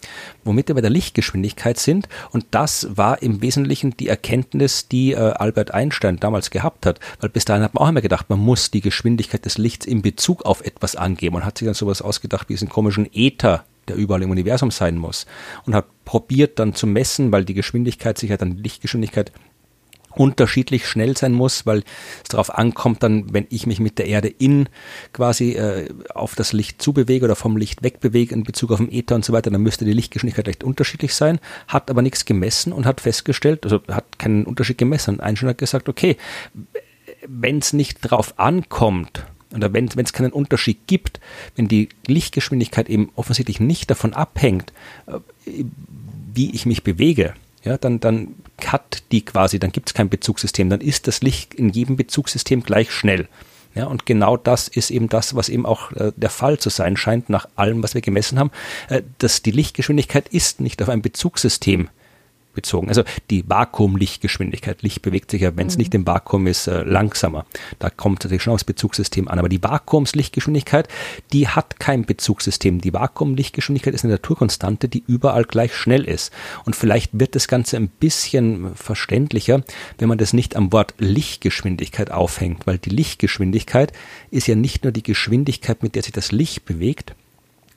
Womit 0.44 0.68
wir 0.68 0.74
bei 0.74 0.80
der 0.80 0.90
Lichtgeschwindigkeit 0.90 1.78
sind, 1.78 2.09
und 2.30 2.46
das 2.50 2.88
war 2.96 3.22
im 3.22 3.42
Wesentlichen 3.42 3.96
die 3.96 4.09
Erkenntnis, 4.09 4.88
die 4.88 5.16
Albert 5.16 5.72
Einstein 5.72 6.18
damals 6.18 6.50
gehabt 6.50 6.86
hat, 6.86 7.00
weil 7.20 7.30
bis 7.30 7.44
dahin 7.44 7.62
hat 7.62 7.74
man 7.74 7.84
auch 7.84 7.88
immer 7.88 8.00
gedacht, 8.00 8.30
man 8.30 8.38
muss 8.38 8.70
die 8.70 8.80
Geschwindigkeit 8.80 9.44
des 9.44 9.59
Lichts 9.59 9.86
in 9.86 10.02
Bezug 10.02 10.44
auf 10.44 10.64
etwas 10.64 10.96
angeben 10.96 11.36
und 11.36 11.44
hat 11.44 11.59
sich 11.59 11.66
dann 11.66 11.74
sowas 11.74 12.02
ausgedacht 12.02 12.48
wie 12.48 12.55
diesen 12.55 12.68
komischen 12.68 13.09
Äther 13.12 13.64
der 13.88 13.96
überall 13.96 14.22
im 14.22 14.30
Universum 14.30 14.70
sein 14.70 14.96
muss. 14.96 15.26
Und 15.66 15.74
hat 15.74 15.86
probiert 16.05 16.59
dann 16.59 16.74
zu 16.74 16.86
messen, 16.86 17.32
weil 17.32 17.44
die 17.44 17.55
Geschwindigkeit 17.55 18.18
sich 18.18 18.30
ja 18.30 18.36
dann 18.36 18.57
die 18.57 18.62
Lichtgeschwindigkeit 18.62 19.32
unterschiedlich 20.16 20.86
schnell 20.86 21.16
sein 21.16 21.32
muss, 21.32 21.66
weil 21.66 21.82
es 22.22 22.28
darauf 22.30 22.55
ankommt, 22.55 23.02
dann, 23.02 23.32
wenn 23.32 23.46
ich 23.50 23.66
mich 23.66 23.80
mit 23.80 23.98
der 23.98 24.07
Erde 24.07 24.28
in 24.28 24.68
quasi 25.12 25.52
äh, 25.52 25.88
auf 26.14 26.34
das 26.34 26.52
Licht 26.52 26.80
zubewege 26.80 27.24
oder 27.24 27.36
vom 27.36 27.57
Licht 27.57 27.82
wegbewege 27.82 28.34
in 28.34 28.44
Bezug 28.44 28.70
auf 28.70 28.78
den 28.78 28.92
Äther 28.92 29.14
und 29.14 29.24
so 29.24 29.32
weiter, 29.32 29.50
dann 29.50 29.62
müsste 29.62 29.84
die 29.84 29.92
Lichtgeschwindigkeit 29.92 30.48
recht 30.48 30.64
unterschiedlich 30.64 31.14
sein, 31.14 31.40
hat 31.68 31.90
aber 31.90 32.02
nichts 32.02 32.24
gemessen 32.24 32.72
und 32.72 32.86
hat 32.86 33.00
festgestellt, 33.00 33.64
also 33.64 33.80
hat 33.88 34.18
keinen 34.18 34.44
Unterschied 34.44 34.78
gemessen. 34.78 35.20
Einstein 35.20 35.50
hat 35.50 35.59
gesagt, 35.59 35.88
okay, 35.88 36.16
wenn 37.26 37.59
es 37.59 37.72
nicht 37.72 38.05
darauf 38.05 38.38
ankommt, 38.38 39.24
oder 39.55 39.72
wenn 39.72 39.88
es 39.88 40.12
keinen 40.12 40.32
Unterschied 40.32 40.86
gibt, 40.86 41.20
wenn 41.57 41.68
die 41.68 41.88
Lichtgeschwindigkeit 42.07 42.88
eben 42.88 43.11
offensichtlich 43.16 43.61
nicht 43.61 43.90
davon 43.90 44.12
abhängt, 44.12 44.72
äh, 45.07 45.18
wie 46.32 46.50
ich 46.55 46.66
mich 46.66 46.82
bewege, 46.82 47.34
ja, 47.62 47.78
dann, 47.78 48.00
dann 48.00 48.34
hat 48.66 49.02
die 49.11 49.24
quasi, 49.24 49.59
dann 49.59 49.72
gibt 49.72 49.88
es 49.88 49.94
kein 49.94 50.09
Bezugssystem, 50.09 50.68
dann 50.68 50.80
ist 50.80 51.07
das 51.07 51.22
Licht 51.22 51.55
in 51.55 51.70
jedem 51.70 51.96
Bezugssystem 51.96 52.62
gleich 52.62 52.90
schnell. 52.90 53.28
Ja, 53.74 53.86
und 53.86 54.07
genau 54.07 54.36
das 54.36 54.68
ist 54.68 54.90
eben 54.90 55.09
das, 55.09 55.34
was 55.34 55.48
eben 55.48 55.66
auch 55.66 55.90
äh, 55.92 56.12
der 56.14 56.30
Fall 56.30 56.59
zu 56.59 56.70
sein 56.70 56.96
scheint, 56.96 57.28
nach 57.28 57.48
allem, 57.57 57.82
was 57.82 57.94
wir 57.94 58.02
gemessen 58.02 58.38
haben, 58.38 58.52
äh, 58.88 59.02
dass 59.18 59.42
die 59.42 59.50
Lichtgeschwindigkeit 59.50 60.28
ist 60.28 60.61
nicht 60.61 60.80
auf 60.80 60.88
ein 60.88 61.02
Bezugssystem 61.02 61.88
bezogen. 62.55 62.88
Also 62.88 63.02
die 63.30 63.48
Vakuumlichtgeschwindigkeit. 63.48 64.82
Licht 64.82 65.02
bewegt 65.02 65.30
sich 65.30 65.42
ja, 65.42 65.57
wenn 65.57 65.66
es 65.66 65.74
mhm. 65.74 65.80
nicht 65.80 65.94
im 65.94 66.07
Vakuum 66.07 66.46
ist, 66.46 66.66
äh, 66.66 66.82
langsamer. 66.82 67.46
Da 67.78 67.90
kommt 67.90 68.24
natürlich 68.24 68.42
schon 68.42 68.55
aufs 68.55 68.64
Bezugssystem 68.64 69.28
an. 69.28 69.38
Aber 69.38 69.48
die 69.48 69.62
Vakuumslichtgeschwindigkeit, 69.62 70.88
die 71.32 71.48
hat 71.48 71.78
kein 71.80 72.05
Bezugssystem. 72.05 72.80
Die 72.80 72.92
Vakuumlichtgeschwindigkeit 72.92 73.94
ist 73.94 74.05
eine 74.05 74.14
Naturkonstante, 74.14 74.88
die 74.88 75.05
überall 75.07 75.44
gleich 75.44 75.74
schnell 75.74 76.05
ist. 76.05 76.32
Und 76.64 76.76
vielleicht 76.76 77.18
wird 77.18 77.34
das 77.34 77.48
Ganze 77.48 77.76
ein 77.76 77.88
bisschen 77.88 78.74
verständlicher, 78.74 79.62
wenn 79.98 80.09
man 80.09 80.18
das 80.18 80.32
nicht 80.32 80.57
am 80.57 80.72
Wort 80.72 80.94
Lichtgeschwindigkeit 80.98 82.11
aufhängt, 82.11 82.66
weil 82.66 82.78
die 82.78 82.90
Lichtgeschwindigkeit 82.90 83.92
ist 84.30 84.46
ja 84.46 84.55
nicht 84.55 84.84
nur 84.84 84.92
die 84.92 85.02
Geschwindigkeit, 85.02 85.82
mit 85.82 85.94
der 85.94 86.02
sich 86.02 86.12
das 86.12 86.32
Licht 86.32 86.64
bewegt, 86.64 87.14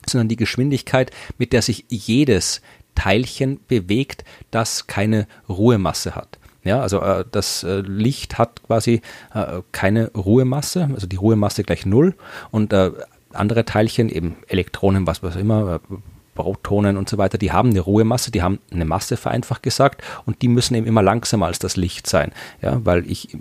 sondern 0.06 0.28
die 0.28 0.36
Geschwindigkeit, 0.36 1.10
mit 1.38 1.52
der 1.52 1.62
sich 1.62 1.84
jedes 1.88 2.62
Teilchen 2.98 3.60
bewegt, 3.68 4.24
das 4.50 4.88
keine 4.88 5.28
Ruhemasse 5.48 6.16
hat. 6.16 6.36
Ja, 6.64 6.80
also 6.80 7.00
äh, 7.00 7.24
das 7.30 7.62
äh, 7.62 7.80
Licht 7.80 8.38
hat 8.38 8.60
quasi 8.64 9.02
äh, 9.32 9.62
keine 9.70 10.10
Ruhemasse, 10.10 10.90
also 10.92 11.06
die 11.06 11.14
Ruhemasse 11.14 11.62
gleich 11.62 11.86
null. 11.86 12.16
Und 12.50 12.72
äh, 12.72 12.90
andere 13.32 13.64
Teilchen, 13.64 14.08
eben 14.08 14.34
Elektronen, 14.48 15.06
was 15.06 15.22
was 15.22 15.36
immer, 15.36 15.76
äh, 15.76 15.94
Protonen 16.34 16.96
und 16.96 17.08
so 17.08 17.18
weiter, 17.18 17.38
die 17.38 17.52
haben 17.52 17.70
eine 17.70 17.80
Ruhemasse, 17.80 18.32
die 18.32 18.42
haben 18.42 18.58
eine 18.72 18.84
Masse 18.84 19.16
vereinfacht 19.16 19.62
gesagt. 19.62 20.02
Und 20.26 20.42
die 20.42 20.48
müssen 20.48 20.74
eben 20.74 20.86
immer 20.86 21.02
langsamer 21.02 21.46
als 21.46 21.60
das 21.60 21.76
Licht 21.76 22.08
sein, 22.08 22.32
ja, 22.60 22.84
weil 22.84 23.08
ich 23.08 23.36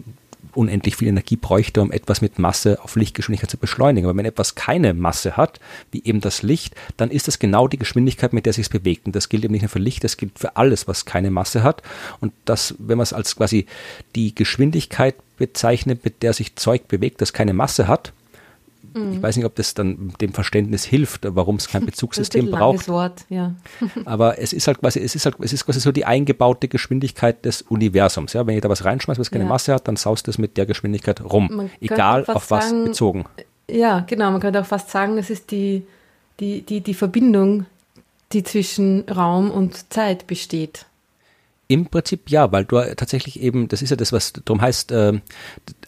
unendlich 0.57 0.95
viel 0.95 1.07
Energie 1.07 1.35
bräuchte, 1.35 1.81
um 1.81 1.91
etwas 1.91 2.21
mit 2.21 2.39
Masse 2.39 2.83
auf 2.83 2.95
Lichtgeschwindigkeit 2.95 3.51
zu 3.51 3.57
beschleunigen. 3.57 4.09
Aber 4.09 4.17
wenn 4.17 4.25
etwas 4.25 4.55
keine 4.55 4.93
Masse 4.93 5.37
hat, 5.37 5.59
wie 5.91 6.03
eben 6.03 6.19
das 6.19 6.41
Licht, 6.41 6.75
dann 6.97 7.11
ist 7.11 7.27
das 7.27 7.39
genau 7.39 7.67
die 7.67 7.77
Geschwindigkeit, 7.77 8.33
mit 8.33 8.45
der 8.45 8.53
sich 8.53 8.65
es 8.65 8.69
bewegt. 8.69 9.05
Und 9.05 9.15
das 9.15 9.29
gilt 9.29 9.45
eben 9.45 9.53
nicht 9.53 9.61
nur 9.61 9.69
für 9.69 9.79
Licht, 9.79 10.03
das 10.03 10.17
gilt 10.17 10.37
für 10.39 10.57
alles, 10.57 10.87
was 10.87 11.05
keine 11.05 11.31
Masse 11.31 11.63
hat. 11.63 11.83
Und 12.19 12.33
das, 12.45 12.75
wenn 12.79 12.97
man 12.97 13.03
es 13.03 13.13
als 13.13 13.35
quasi 13.35 13.67
die 14.15 14.33
Geschwindigkeit 14.33 15.15
bezeichnet, 15.37 16.03
mit 16.03 16.23
der 16.23 16.33
sich 16.33 16.55
Zeug 16.55 16.87
bewegt, 16.87 17.21
das 17.21 17.33
keine 17.33 17.53
Masse 17.53 17.87
hat, 17.87 18.11
Mhm. 18.93 19.13
Ich 19.13 19.21
weiß 19.21 19.35
nicht, 19.35 19.45
ob 19.45 19.55
das 19.55 19.73
dann 19.73 20.13
dem 20.21 20.33
Verständnis 20.33 20.83
hilft, 20.83 21.21
warum 21.27 21.55
es 21.55 21.67
kein 21.67 21.85
Bezugssystem 21.85 22.51
braucht. 22.51 22.87
Wort, 22.87 23.25
ja. 23.29 23.55
Aber 24.05 24.39
es 24.39 24.53
ist 24.53 24.67
halt 24.67 24.79
quasi, 24.79 24.99
es 24.99 25.15
ist 25.15 25.25
halt, 25.25 25.35
es 25.39 25.53
ist 25.53 25.65
quasi 25.65 25.79
so 25.79 25.91
die 25.91 26.05
eingebaute 26.05 26.67
Geschwindigkeit 26.67 27.45
des 27.45 27.61
Universums. 27.63 28.33
Ja, 28.33 28.45
wenn 28.47 28.55
ich 28.55 28.61
da 28.61 28.69
was 28.69 28.85
reinschmeiße, 28.85 29.19
was 29.19 29.31
keine 29.31 29.45
ja. 29.45 29.49
Masse 29.49 29.73
hat, 29.73 29.87
dann 29.87 29.95
saust 29.95 30.27
es 30.27 30.37
mit 30.37 30.57
der 30.57 30.65
Geschwindigkeit 30.65 31.21
rum. 31.21 31.49
Man 31.51 31.71
egal 31.81 32.25
auf 32.27 32.51
was 32.51 32.69
sagen, 32.69 32.85
bezogen. 32.85 33.25
Ja, 33.69 34.01
genau. 34.01 34.31
Man 34.31 34.41
könnte 34.41 34.61
auch 34.61 34.65
fast 34.65 34.89
sagen, 34.89 35.17
es 35.17 35.29
ist 35.29 35.51
die, 35.51 35.83
die, 36.39 36.61
die, 36.61 36.81
die 36.81 36.93
Verbindung, 36.93 37.65
die 38.33 38.43
zwischen 38.43 39.01
Raum 39.09 39.51
und 39.51 39.91
Zeit 39.91 40.27
besteht. 40.27 40.85
Im 41.69 41.87
Prinzip 41.87 42.29
ja, 42.29 42.51
weil 42.51 42.63
du 42.63 42.77
tatsächlich 42.95 43.41
eben, 43.41 43.67
das 43.67 43.81
ist 43.81 43.89
ja 43.89 43.97
das, 43.97 44.13
was 44.13 44.33
darum 44.33 44.61
heißt, 44.61 44.91
äh, 44.93 45.19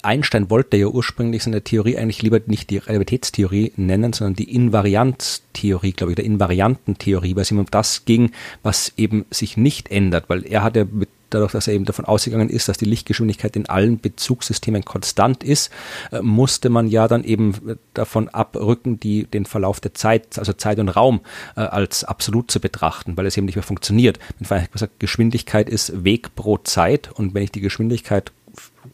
Einstein 0.01 0.49
wollte 0.49 0.75
ja 0.75 0.87
ursprünglich 0.87 1.43
seine 1.43 1.61
Theorie 1.61 1.97
eigentlich 1.97 2.21
lieber 2.21 2.39
nicht 2.45 2.69
die 2.69 2.77
Relativitätstheorie 2.77 3.73
nennen, 3.77 4.11
sondern 4.11 4.35
die 4.35 4.53
Invarianztheorie, 4.53 5.93
glaube 5.93 6.11
ich, 6.11 6.15
der 6.15 6.25
Invariantentheorie, 6.25 7.35
weil 7.35 7.43
es 7.43 7.51
ihm 7.51 7.59
um 7.59 7.65
das 7.71 8.03
ging, 8.03 8.31
was 8.61 8.91
eben 8.97 9.25
sich 9.31 9.55
nicht 9.55 9.89
ändert, 9.89 10.25
weil 10.27 10.45
er 10.45 10.63
hat 10.63 10.75
ja 10.75 10.83
mit 10.83 11.09
dadurch, 11.29 11.51
dass 11.51 11.67
er 11.67 11.73
eben 11.73 11.85
davon 11.85 12.05
ausgegangen 12.05 12.49
ist, 12.49 12.69
dass 12.69 12.77
die 12.77 12.85
Lichtgeschwindigkeit 12.85 13.55
in 13.55 13.67
allen 13.67 13.99
Bezugssystemen 13.99 14.85
konstant 14.85 15.43
ist, 15.43 15.71
äh, 16.11 16.21
musste 16.21 16.69
man 16.69 16.87
ja 16.87 17.07
dann 17.07 17.23
eben 17.23 17.77
davon 17.93 18.29
abrücken, 18.29 18.99
die, 18.99 19.25
den 19.25 19.45
Verlauf 19.45 19.79
der 19.79 19.93
Zeit, 19.93 20.37
also 20.37 20.53
Zeit 20.53 20.79
und 20.79 20.89
Raum, 20.89 21.21
äh, 21.55 21.61
als 21.61 22.03
absolut 22.03 22.51
zu 22.51 22.59
betrachten, 22.59 23.17
weil 23.17 23.25
es 23.25 23.37
eben 23.37 23.45
nicht 23.45 23.55
mehr 23.55 23.63
funktioniert. 23.63 24.19
Mit 24.39 24.71
gesagt, 24.71 24.99
Geschwindigkeit 24.99 25.69
ist 25.69 26.03
Weg 26.03 26.35
pro 26.35 26.57
Zeit 26.57 27.11
und 27.13 27.33
wenn 27.33 27.43
ich 27.43 27.51
die 27.51 27.61
Geschwindigkeit 27.61 28.31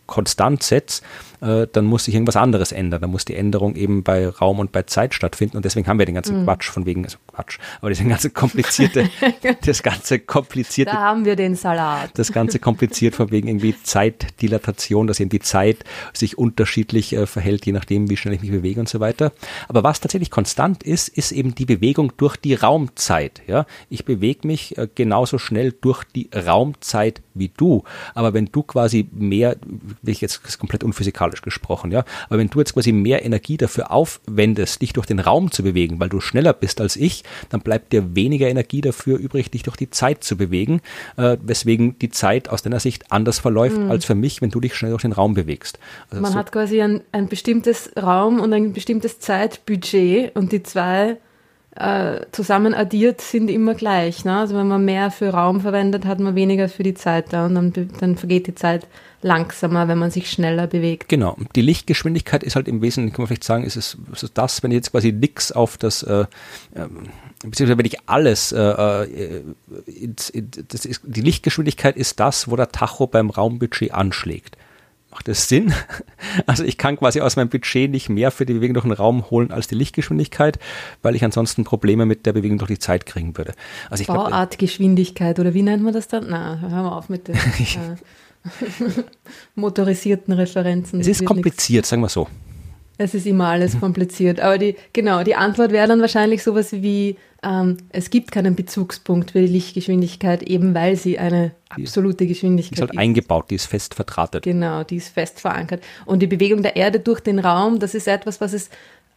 konstant 0.07 0.63
setze, 0.63 1.01
äh, 1.45 1.67
dann 1.71 1.85
muss 1.85 2.05
sich 2.05 2.15
irgendwas 2.15 2.35
anderes 2.35 2.71
ändern. 2.71 3.01
Dann 3.01 3.11
muss 3.11 3.25
die 3.25 3.35
Änderung 3.35 3.75
eben 3.75 4.03
bei 4.03 4.27
Raum 4.27 4.59
und 4.59 4.71
bei 4.71 4.83
Zeit 4.83 5.13
stattfinden. 5.13 5.57
Und 5.57 5.65
deswegen 5.65 5.87
haben 5.87 5.99
wir 5.99 6.05
den 6.05 6.15
ganzen 6.15 6.41
mhm. 6.41 6.45
Quatsch 6.45 6.69
von 6.69 6.85
wegen, 6.85 7.05
also 7.05 7.17
Quatsch, 7.27 7.59
aber 7.79 7.89
diesen 7.89 8.09
ganzen 8.09 8.33
komplizierte, 8.33 9.09
das 9.65 9.83
ganze 9.83 10.19
komplizierte. 10.19 10.91
Da 10.91 10.97
haben 10.97 11.25
wir 11.25 11.35
den 11.35 11.55
Salat. 11.55 12.11
Das 12.15 12.31
ganze 12.31 12.59
kompliziert 12.59 13.15
von 13.15 13.31
wegen 13.31 13.47
irgendwie 13.47 13.75
Zeitdilatation, 13.81 15.07
dass 15.07 15.19
eben 15.19 15.29
die 15.29 15.39
Zeit 15.39 15.83
sich 16.13 16.37
unterschiedlich 16.37 17.13
äh, 17.13 17.27
verhält, 17.27 17.65
je 17.65 17.73
nachdem, 17.73 18.09
wie 18.09 18.17
schnell 18.17 18.33
ich 18.33 18.41
mich 18.41 18.51
bewege 18.51 18.79
und 18.79 18.89
so 18.89 18.99
weiter. 18.99 19.31
Aber 19.67 19.83
was 19.83 19.99
tatsächlich 19.99 20.31
konstant 20.31 20.83
ist, 20.83 21.07
ist 21.09 21.31
eben 21.31 21.53
die 21.53 21.65
Bewegung 21.65 22.13
durch 22.17 22.37
die 22.37 22.55
Raumzeit. 22.55 23.41
Ja, 23.47 23.65
ich 23.89 24.05
bewege 24.05 24.47
mich 24.47 24.77
äh, 24.77 24.87
genauso 24.93 25.37
schnell 25.37 25.71
durch 25.71 26.03
die 26.03 26.29
Raumzeit 26.33 27.21
wie 27.35 27.51
du. 27.55 27.83
Aber 28.13 28.33
wenn 28.33 28.47
du 28.47 28.63
quasi 28.63 29.07
mehr, 29.11 29.57
will 30.01 30.11
ich 30.11 30.21
jetzt 30.21 30.57
komplett 30.59 30.83
unphysikalisch 30.83 31.41
gesprochen, 31.41 31.91
ja, 31.91 32.03
aber 32.27 32.39
wenn 32.39 32.49
du 32.49 32.59
jetzt 32.59 32.73
quasi 32.73 32.91
mehr 32.91 33.23
Energie 33.23 33.57
dafür 33.57 33.91
aufwendest, 33.91 34.81
dich 34.81 34.93
durch 34.93 35.05
den 35.05 35.19
Raum 35.19 35.51
zu 35.51 35.63
bewegen, 35.63 35.99
weil 35.99 36.09
du 36.09 36.19
schneller 36.19 36.53
bist 36.53 36.81
als 36.81 36.95
ich, 36.95 37.23
dann 37.49 37.61
bleibt 37.61 37.93
dir 37.93 38.15
weniger 38.15 38.47
Energie 38.47 38.81
dafür 38.81 39.17
übrig, 39.17 39.51
dich 39.51 39.63
durch 39.63 39.77
die 39.77 39.89
Zeit 39.89 40.23
zu 40.23 40.37
bewegen, 40.37 40.81
äh, 41.17 41.37
weswegen 41.41 41.99
die 41.99 42.09
Zeit 42.09 42.49
aus 42.49 42.63
deiner 42.63 42.79
Sicht 42.79 43.11
anders 43.11 43.39
verläuft 43.39 43.77
mhm. 43.77 43.91
als 43.91 44.05
für 44.05 44.15
mich, 44.15 44.41
wenn 44.41 44.49
du 44.49 44.59
dich 44.59 44.75
schnell 44.75 44.91
durch 44.91 45.03
den 45.03 45.11
Raum 45.11 45.33
bewegst. 45.33 45.79
Also 46.09 46.21
Man 46.21 46.31
so 46.31 46.37
hat 46.37 46.51
quasi 46.51 46.81
ein, 46.81 47.01
ein 47.11 47.27
bestimmtes 47.27 47.91
Raum 48.01 48.39
und 48.39 48.53
ein 48.53 48.73
bestimmtes 48.73 49.19
Zeitbudget 49.19 50.35
und 50.35 50.51
die 50.51 50.63
zwei 50.63 51.17
äh, 51.75 52.21
zusammen 52.31 52.73
addiert 52.73 53.19
sind 53.19 53.49
immer 53.49 53.73
gleich. 53.75 54.23
Ne? 54.23 54.37
Also 54.37 54.55
wenn 54.55 54.67
man 54.67 54.85
mehr 54.85 55.11
für 55.11 55.29
Raum 55.29 55.59
verwendet, 55.59 56.05
hat 56.05 56.19
man 56.19 56.35
weniger 56.35 56.69
für 56.69 56.83
die 56.83 56.93
Zeit 56.93 57.33
da 57.33 57.45
und 57.45 57.55
dann, 57.55 57.73
dann 57.99 58.17
vergeht 58.17 58.47
die 58.47 58.55
Zeit 58.55 58.87
langsamer, 59.21 59.87
wenn 59.87 59.97
man 59.97 60.11
sich 60.11 60.29
schneller 60.29 60.67
bewegt. 60.67 61.09
Genau. 61.09 61.35
Die 61.55 61.61
Lichtgeschwindigkeit 61.61 62.43
ist 62.43 62.55
halt 62.55 62.67
im 62.67 62.81
Wesentlichen, 62.81 63.13
kann 63.13 63.23
man 63.23 63.27
vielleicht 63.27 63.43
sagen, 63.43 63.63
ist 63.65 63.75
es, 63.75 63.97
ist 64.13 64.37
das, 64.37 64.63
wenn 64.63 64.71
ich 64.71 64.75
jetzt 64.75 64.91
quasi 64.91 65.11
nix 65.11 65.51
auf 65.51 65.77
das, 65.77 66.03
äh, 66.03 66.21
äh, 66.21 66.87
beziehungsweise 67.43 67.77
wenn 67.77 67.85
ich 67.85 67.97
alles, 68.05 68.51
äh, 68.51 68.61
äh, 68.61 69.43
in, 69.85 70.15
das 70.67 70.85
ist, 70.85 71.01
die 71.03 71.21
Lichtgeschwindigkeit 71.21 71.97
ist 71.97 72.19
das, 72.19 72.49
wo 72.49 72.55
der 72.55 72.69
Tacho 72.69 73.07
beim 73.07 73.29
Raumbudget 73.29 73.93
anschlägt. 73.93 74.57
Macht 75.15 75.29
das 75.29 75.47
Sinn? 75.47 75.73
Also 76.47 76.63
ich 76.63 76.77
kann 76.77 76.97
quasi 76.97 77.21
aus 77.21 77.37
meinem 77.37 77.49
Budget 77.49 77.89
nicht 77.89 78.09
mehr 78.09 78.29
für 78.29 78.45
die 78.45 78.53
Bewegung 78.53 78.73
durch 78.73 78.85
den 78.85 78.91
Raum 78.91 79.29
holen 79.29 79.51
als 79.51 79.67
die 79.67 79.75
Lichtgeschwindigkeit, 79.75 80.59
weil 81.01 81.15
ich 81.15 81.23
ansonsten 81.23 81.63
Probleme 81.63 82.05
mit 82.05 82.25
der 82.25 82.33
Bewegung 82.33 82.57
durch 82.57 82.69
die 82.69 82.79
Zeit 82.79 83.05
kriegen 83.05 83.37
würde. 83.37 83.53
Also 83.89 84.01
ich 84.01 84.07
Bauartgeschwindigkeit 84.07 85.39
oder 85.39 85.53
wie 85.53 85.61
nennt 85.61 85.83
man 85.83 85.93
das 85.93 86.09
dann? 86.09 86.25
Na, 86.29 86.59
hören 86.59 86.71
wir 86.71 86.91
auf 86.91 87.07
mit 87.07 87.29
dem. 87.29 87.35
motorisierten 89.55 90.33
Referenzen. 90.33 90.99
Es 90.99 91.07
ist 91.07 91.23
kompliziert, 91.23 91.83
nichts. 91.83 91.89
sagen 91.89 92.01
wir 92.01 92.09
so. 92.09 92.27
Es 92.97 93.13
ist 93.13 93.25
immer 93.25 93.47
alles 93.47 93.79
kompliziert. 93.79 94.39
Aber 94.39 94.57
die, 94.57 94.75
genau, 94.93 95.23
die 95.23 95.35
Antwort 95.35 95.71
wäre 95.71 95.87
dann 95.87 96.01
wahrscheinlich 96.01 96.43
sowas 96.43 96.71
wie, 96.71 97.17
ähm, 97.43 97.77
es 97.89 98.09
gibt 98.09 98.31
keinen 98.31 98.55
Bezugspunkt 98.55 99.31
für 99.31 99.41
die 99.41 99.47
Lichtgeschwindigkeit, 99.47 100.43
eben 100.43 100.73
weil 100.73 100.95
sie 100.95 101.19
eine 101.19 101.51
absolute 101.69 102.25
Geschwindigkeit 102.25 102.71
ist. 102.71 102.79
Die 102.79 102.83
ist 102.83 102.89
halt 102.89 102.97
eingebaut, 102.97 103.49
die 103.49 103.55
ist 103.55 103.65
fest 103.65 103.95
verdrahtet. 103.95 104.43
Genau, 104.43 104.83
die 104.83 104.97
ist 104.97 105.09
fest 105.09 105.41
verankert. 105.41 105.83
Und 106.05 106.21
die 106.21 106.27
Bewegung 106.27 106.63
der 106.63 106.75
Erde 106.75 106.99
durch 106.99 107.19
den 107.19 107.39
Raum, 107.39 107.79
das 107.79 107.95
ist 107.95 108.07
etwas, 108.07 108.39
was 108.39 108.53
es 108.53 108.69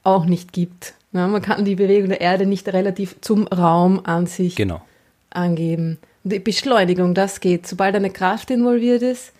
auch 0.02 0.24
nicht 0.24 0.52
gibt. 0.52 0.94
Ja, 1.12 1.26
man 1.26 1.42
kann 1.42 1.64
die 1.64 1.76
Bewegung 1.76 2.08
der 2.08 2.20
Erde 2.20 2.46
nicht 2.46 2.68
relativ 2.68 3.16
zum 3.20 3.46
Raum 3.46 4.00
an 4.04 4.26
sich 4.26 4.56
genau. 4.56 4.82
angeben. 5.30 5.98
Die 6.24 6.38
Beschleunigung, 6.38 7.14
das 7.14 7.40
geht. 7.40 7.66
Sobald 7.66 7.94
eine 7.94 8.10
Kraft 8.10 8.50
involviert 8.50 9.02
ist, 9.02 9.32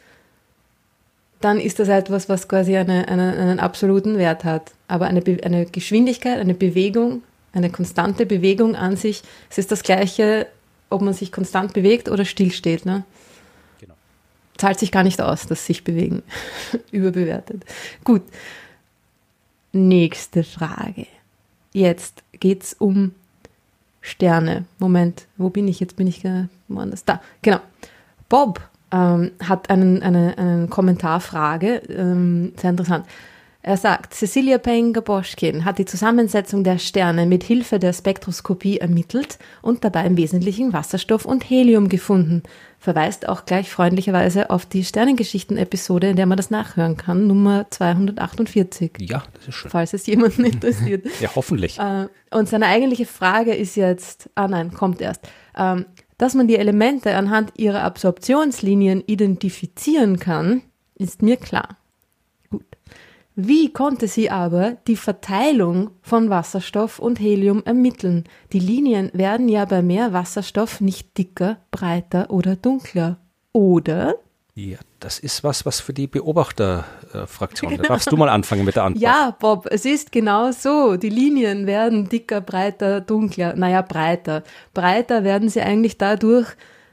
dann 1.41 1.61
ist 1.61 1.78
das 1.78 1.89
etwas, 1.89 2.28
was 2.28 2.49
quasi 2.49 2.76
eine, 2.76 3.09
eine, 3.09 3.32
einen 3.34 3.61
absoluten 3.61 4.18
Wert 4.18 4.45
hat. 4.45 4.72
Aber 4.89 5.07
eine, 5.07 5.22
eine 5.43 5.66
Geschwindigkeit, 5.66 6.39
eine 6.39 6.55
Bewegung, 6.55 7.22
eine 7.53 7.70
konstante 7.70 8.26
Bewegung 8.26 8.74
an 8.74 8.97
sich, 8.97 9.22
es 9.51 9.59
ist 9.59 9.70
das 9.70 9.82
Gleiche, 9.82 10.47
ob 10.91 11.03
man 11.03 11.14
sich 11.14 11.30
konstant 11.30 11.74
bewegt 11.74 12.09
oder 12.09 12.24
stillsteht. 12.24 12.86
Ne? 12.86 13.05
Genau. 13.80 13.95
Zahlt 14.57 14.78
sich 14.78 14.91
gar 14.91 15.05
nicht 15.05 15.20
aus, 15.20 15.47
das 15.47 15.64
sich 15.64 15.84
bewegen. 15.84 16.22
Überbewertet. 16.91 17.64
Gut. 18.05 18.22
Nächste 19.72 20.45
Frage. 20.45 21.07
Jetzt 21.72 22.22
geht 22.32 22.64
es 22.64 22.72
um 22.74 23.14
Sterne. 24.01 24.64
Moment, 24.78 25.26
wo 25.36 25.51
bin 25.51 25.68
ich? 25.68 25.80
Jetzt 25.80 25.97
bin 25.97 26.07
ich 26.07 26.22
woanders. 26.68 27.05
Da, 27.05 27.20
genau. 27.43 27.61
Bob 28.28 28.61
ähm, 28.93 29.32
hat 29.43 29.70
einen, 29.70 30.03
eine, 30.03 30.36
eine 30.39 30.66
Kommentarfrage, 30.68 31.82
ähm, 31.89 32.53
sehr 32.57 32.70
interessant. 32.70 33.05
Er 33.61 33.76
sagt, 33.76 34.14
Cecilia 34.14 34.57
Payne-Gaboschkin 34.57 35.64
hat 35.64 35.78
die 35.78 35.84
Zusammensetzung 35.84 36.62
der 36.62 36.78
Sterne 36.78 37.26
mit 37.26 37.43
Hilfe 37.43 37.78
der 37.78 37.93
Spektroskopie 37.93 38.78
ermittelt 38.78 39.39
und 39.62 39.84
dabei 39.84 40.07
im 40.07 40.16
Wesentlichen 40.16 40.72
Wasserstoff 40.72 41.26
und 41.26 41.43
Helium 41.43 41.89
gefunden. 41.89 42.45
Verweist 42.78 43.28
auch 43.28 43.45
gleich 43.45 43.68
freundlicherweise 43.68 44.51
auf 44.51 44.64
die 44.64 44.84
Sternengeschichten-Episode, 44.84 46.11
in 46.11 46.16
der 46.16 46.26
man 46.26 46.36
das 46.36 46.51
nachhören 46.51 46.97
kann, 46.97 47.26
Nummer 47.26 47.66
248. 47.68 48.93
Ja, 49.01 49.24
das 49.34 49.49
ist 49.49 49.55
schön. 49.57 49.70
Falls 49.70 49.93
es 49.93 50.07
jemanden 50.07 50.45
interessiert. 50.45 51.05
ja, 51.20 51.28
hoffentlich. 51.34 51.78
Äh, 51.80 52.07
und 52.30 52.49
seine 52.49 52.66
eigentliche 52.66 53.07
Frage 53.07 53.55
ist 53.55 53.74
jetzt, 53.74 54.30
ah 54.36 54.47
nein, 54.47 54.72
kommt 54.72 55.01
erst. 55.01 55.28
Dass 56.19 56.35
man 56.35 56.49
die 56.49 56.57
Elemente 56.57 57.14
anhand 57.14 57.53
ihrer 57.57 57.83
Absorptionslinien 57.85 59.03
identifizieren 59.07 60.19
kann, 60.19 60.62
ist 60.97 61.23
mir 61.23 61.37
klar. 61.37 61.79
Gut. 62.51 62.66
Wie 63.37 63.73
konnte 63.73 64.09
sie 64.09 64.31
aber 64.31 64.79
die 64.89 64.97
Verteilung 64.97 65.91
von 66.03 66.29
Wasserstoff 66.29 66.99
und 66.99 67.21
Helium 67.21 67.62
ermitteln? 67.64 68.25
Die 68.53 68.59
Linien 68.59 69.11
werden 69.14 69.49
ja 69.49 69.64
bei 69.64 69.81
mehr 69.81 70.12
Wasserstoff 70.12 70.81
nicht 70.81 71.16
dicker, 71.16 71.59
breiter 71.71 72.31
oder 72.31 72.57
dunkler. 72.57 73.19
Oder? 73.53 74.16
Ja, 74.59 74.78
das 74.98 75.20
ist 75.20 75.44
was, 75.44 75.64
was 75.66 75.78
für 75.78 75.92
die 75.92 76.09
Beobachterfraktion. 76.09 77.70
Genau. 77.70 77.82
Da 77.86 77.88
darfst 77.90 78.11
du 78.11 78.16
mal 78.16 78.28
anfangen 78.28 78.64
mit 78.64 78.74
der 78.74 78.82
Antwort. 78.82 79.00
Ja, 79.00 79.36
Bob, 79.38 79.68
es 79.70 79.84
ist 79.84 80.11
genau 80.11 80.50
so. 80.50 80.96
Die 80.96 81.11
Linien 81.11 81.68
werden 81.68 82.09
dicker, 82.09 82.40
breiter, 82.40 83.00
dunkler. 83.00 83.54
Naja, 83.54 83.82
breiter. 83.82 84.42
Breiter 84.74 85.22
werden 85.22 85.48
sie 85.48 85.61
eigentlich 85.61 85.96
dadurch, 85.96 86.48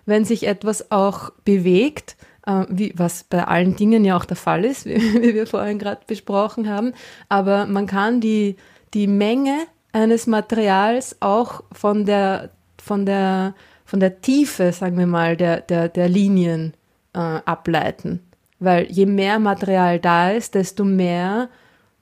wenn 0.05 0.25
sich 0.25 0.45
etwas 0.45 0.91
auch 0.91 1.31
bewegt, 1.43 2.17
äh, 2.45 2.65
wie, 2.69 2.93
was 2.95 3.23
bei 3.23 3.43
allen 3.43 3.75
Dingen 3.75 4.05
ja 4.05 4.15
auch 4.15 4.25
der 4.25 4.37
Fall 4.37 4.63
ist, 4.63 4.85
wie, 4.85 5.23
wie 5.23 5.33
wir 5.33 5.47
vorhin 5.47 5.79
gerade 5.79 6.01
besprochen 6.05 6.69
haben. 6.69 6.93
Aber 7.29 7.65
man 7.65 7.87
kann 7.87 8.21
die, 8.21 8.57
die 8.93 9.07
Menge 9.07 9.57
eines 9.91 10.27
Materials 10.27 11.15
auch 11.19 11.63
von 11.71 12.05
der, 12.05 12.51
von 12.77 13.07
der, 13.07 13.55
von 13.85 13.99
der 13.99 14.21
Tiefe, 14.21 14.71
sagen 14.71 14.99
wir 14.99 15.07
mal, 15.07 15.35
der, 15.35 15.61
der, 15.61 15.89
der 15.89 16.09
Linien 16.09 16.75
äh, 17.15 17.41
ableiten. 17.45 18.19
Weil 18.59 18.91
je 18.91 19.05
mehr 19.05 19.39
Material 19.39 19.99
da 19.99 20.31
ist, 20.31 20.55
desto 20.55 20.83
mehr 20.83 21.49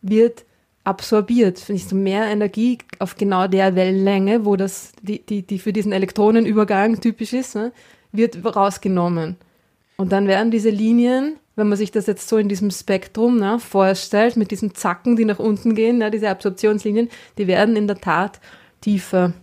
wird 0.01 0.45
absorbiert, 0.83 1.69
desto 1.69 1.95
mehr 1.95 2.25
Energie 2.25 2.79
auf 2.99 3.15
genau 3.15 3.47
der 3.47 3.75
Wellenlänge, 3.75 4.43
wo 4.43 4.55
das, 4.55 4.91
die, 5.01 5.25
die, 5.25 5.43
die 5.43 5.59
für 5.59 5.71
diesen 5.71 5.93
Elektronenübergang 5.93 6.99
typisch 6.99 7.33
ist, 7.33 7.55
ne, 7.55 7.71
wird 8.11 8.43
rausgenommen. 8.43 9.37
Und 9.95 10.11
dann 10.11 10.27
werden 10.27 10.51
diese 10.51 10.69
Linien, 10.69 11.37
wenn 11.55 11.69
man 11.69 11.77
sich 11.77 11.91
das 11.91 12.07
jetzt 12.07 12.27
so 12.27 12.37
in 12.37 12.49
diesem 12.49 12.71
Spektrum 12.71 13.37
ne, 13.37 13.59
vorstellt, 13.59 14.35
mit 14.35 14.51
diesen 14.51 14.75
Zacken, 14.75 15.15
die 15.15 15.25
nach 15.25 15.39
unten 15.39 15.75
gehen, 15.75 15.99
ne, 15.99 16.11
diese 16.11 16.29
Absorptionslinien, 16.29 17.09
die 17.37 17.47
werden 17.47 17.75
in 17.75 17.87
der 17.87 18.01
Tat 18.01 18.41
tiefer 18.81 19.33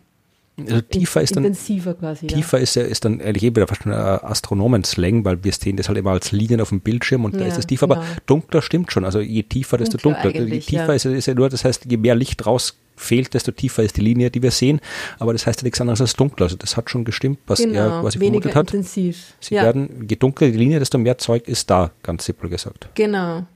Also 0.68 0.80
tiefer 0.82 1.22
ist 1.22 1.36
dann 1.36 1.44
intensiver 1.44 1.94
quasi. 1.94 2.26
Tiefer 2.26 2.58
ja. 2.58 2.62
ist, 2.62 2.76
ist 2.76 3.04
dann 3.04 3.20
ehrlich 3.20 3.42
wieder 3.42 3.66
fast 3.66 3.82
schon 3.82 3.92
Astronomenslang, 3.92 5.24
weil 5.24 5.42
wir 5.44 5.52
sehen 5.52 5.76
das 5.76 5.88
halt 5.88 5.98
immer 5.98 6.10
als 6.10 6.32
Linien 6.32 6.60
auf 6.60 6.70
dem 6.70 6.80
Bildschirm 6.80 7.24
und 7.24 7.34
ja, 7.34 7.40
da 7.40 7.46
ist 7.46 7.58
es 7.58 7.66
tiefer. 7.66 7.86
Genau. 7.86 8.00
Aber 8.00 8.08
dunkler 8.26 8.62
stimmt 8.62 8.92
schon. 8.92 9.04
Also 9.04 9.20
je 9.20 9.42
tiefer, 9.42 9.78
desto 9.78 9.98
dunkler. 9.98 10.32
dunkler. 10.32 10.46
Je 10.46 10.60
tiefer 10.60 10.88
ja. 10.88 10.94
ist, 10.94 11.04
ist 11.04 11.26
ja 11.26 11.34
nur, 11.34 11.48
das 11.48 11.64
heißt, 11.64 11.86
je 11.88 11.96
mehr 11.96 12.14
Licht 12.14 12.46
raus 12.46 12.76
fehlt, 12.96 13.34
desto 13.34 13.50
tiefer 13.52 13.82
ist 13.82 13.96
die 13.96 14.02
Linie, 14.02 14.30
die 14.30 14.42
wir 14.42 14.50
sehen. 14.50 14.80
Aber 15.18 15.32
das 15.32 15.46
heißt 15.46 15.60
ja 15.60 15.64
nichts 15.64 15.80
anderes 15.80 16.00
als 16.00 16.14
dunkler. 16.14 16.44
Also 16.44 16.56
das 16.56 16.76
hat 16.76 16.90
schon 16.90 17.04
gestimmt, 17.04 17.38
was 17.46 17.60
genau, 17.60 17.78
er 17.78 18.00
quasi 18.02 18.18
vermutet 18.18 18.54
hat. 18.54 18.68
Intensiv. 18.68 19.34
Sie 19.40 19.54
ja. 19.54 19.62
werden, 19.62 20.06
je 20.08 20.16
dunkler 20.16 20.50
die 20.50 20.58
Linie, 20.58 20.78
desto 20.78 20.98
mehr 20.98 21.18
Zeug 21.18 21.48
ist 21.48 21.70
da, 21.70 21.90
ganz 22.02 22.24
simpel 22.24 22.50
gesagt. 22.50 22.88
Genau. 22.94 23.46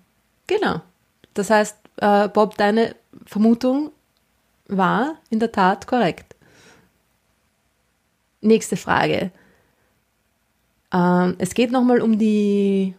Genau. 0.46 0.80
Das 1.34 1.50
heißt, 1.50 1.76
äh, 1.96 2.28
Bob, 2.28 2.56
deine 2.56 2.94
Vermutung 3.26 3.90
war 4.68 5.16
in 5.30 5.38
der 5.38 5.52
Tat 5.52 5.86
korrekt. 5.86 6.33
Nächste 8.44 8.76
Frage. 8.76 9.30
Ähm, 10.92 11.34
es 11.38 11.54
geht 11.54 11.72
nochmal 11.72 12.00
um 12.02 12.18
die 12.18 12.94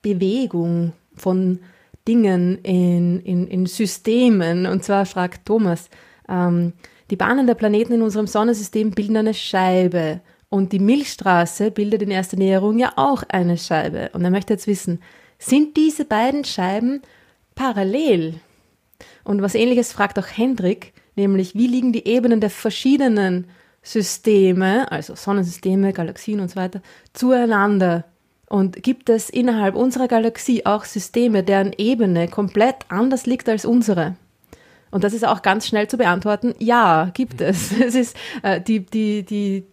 Bewegung 0.00 0.94
von 1.14 1.60
Dingen 2.08 2.58
in, 2.62 3.20
in, 3.20 3.46
in 3.46 3.66
Systemen. 3.66 4.66
Und 4.66 4.82
zwar 4.82 5.04
fragt 5.04 5.44
Thomas, 5.44 5.90
ähm, 6.28 6.72
die 7.10 7.16
Bahnen 7.16 7.46
der 7.46 7.54
Planeten 7.54 7.92
in 7.92 8.02
unserem 8.02 8.26
Sonnensystem 8.26 8.92
bilden 8.92 9.18
eine 9.18 9.34
Scheibe. 9.34 10.20
Und 10.48 10.72
die 10.72 10.78
Milchstraße 10.78 11.70
bildet 11.70 12.02
in 12.02 12.10
erster 12.10 12.38
Näherung 12.38 12.78
ja 12.78 12.92
auch 12.96 13.22
eine 13.28 13.58
Scheibe. 13.58 14.10
Und 14.14 14.24
er 14.24 14.30
möchte 14.30 14.54
jetzt 14.54 14.66
wissen, 14.66 15.00
sind 15.38 15.76
diese 15.76 16.06
beiden 16.06 16.44
Scheiben 16.44 17.02
parallel? 17.54 18.40
Und 19.24 19.42
was 19.42 19.54
ähnliches 19.54 19.92
fragt 19.92 20.18
auch 20.18 20.26
Hendrik, 20.26 20.94
nämlich 21.16 21.54
wie 21.54 21.66
liegen 21.66 21.92
die 21.92 22.08
Ebenen 22.08 22.40
der 22.40 22.50
verschiedenen 22.50 23.46
Systeme, 23.82 24.90
also 24.90 25.14
Sonnensysteme, 25.14 25.92
Galaxien 25.92 26.40
und 26.40 26.50
so 26.50 26.56
weiter, 26.56 26.80
zueinander? 27.12 28.04
Und 28.46 28.82
gibt 28.82 29.08
es 29.08 29.30
innerhalb 29.30 29.76
unserer 29.76 30.08
Galaxie 30.08 30.66
auch 30.66 30.84
Systeme, 30.84 31.44
deren 31.44 31.72
Ebene 31.78 32.28
komplett 32.28 32.76
anders 32.88 33.26
liegt 33.26 33.48
als 33.48 33.64
unsere? 33.64 34.16
Und 34.90 35.04
das 35.04 35.12
ist 35.12 35.24
auch 35.24 35.42
ganz 35.42 35.68
schnell 35.68 35.86
zu 35.86 35.96
beantworten. 35.96 36.54
Ja, 36.58 37.10
gibt 37.14 37.40
es. 37.40 37.72
Es 37.80 37.94
ist 37.94 38.16
äh, 38.42 38.60
die, 38.60 38.84
die, 38.84 39.22
die 39.22 39.64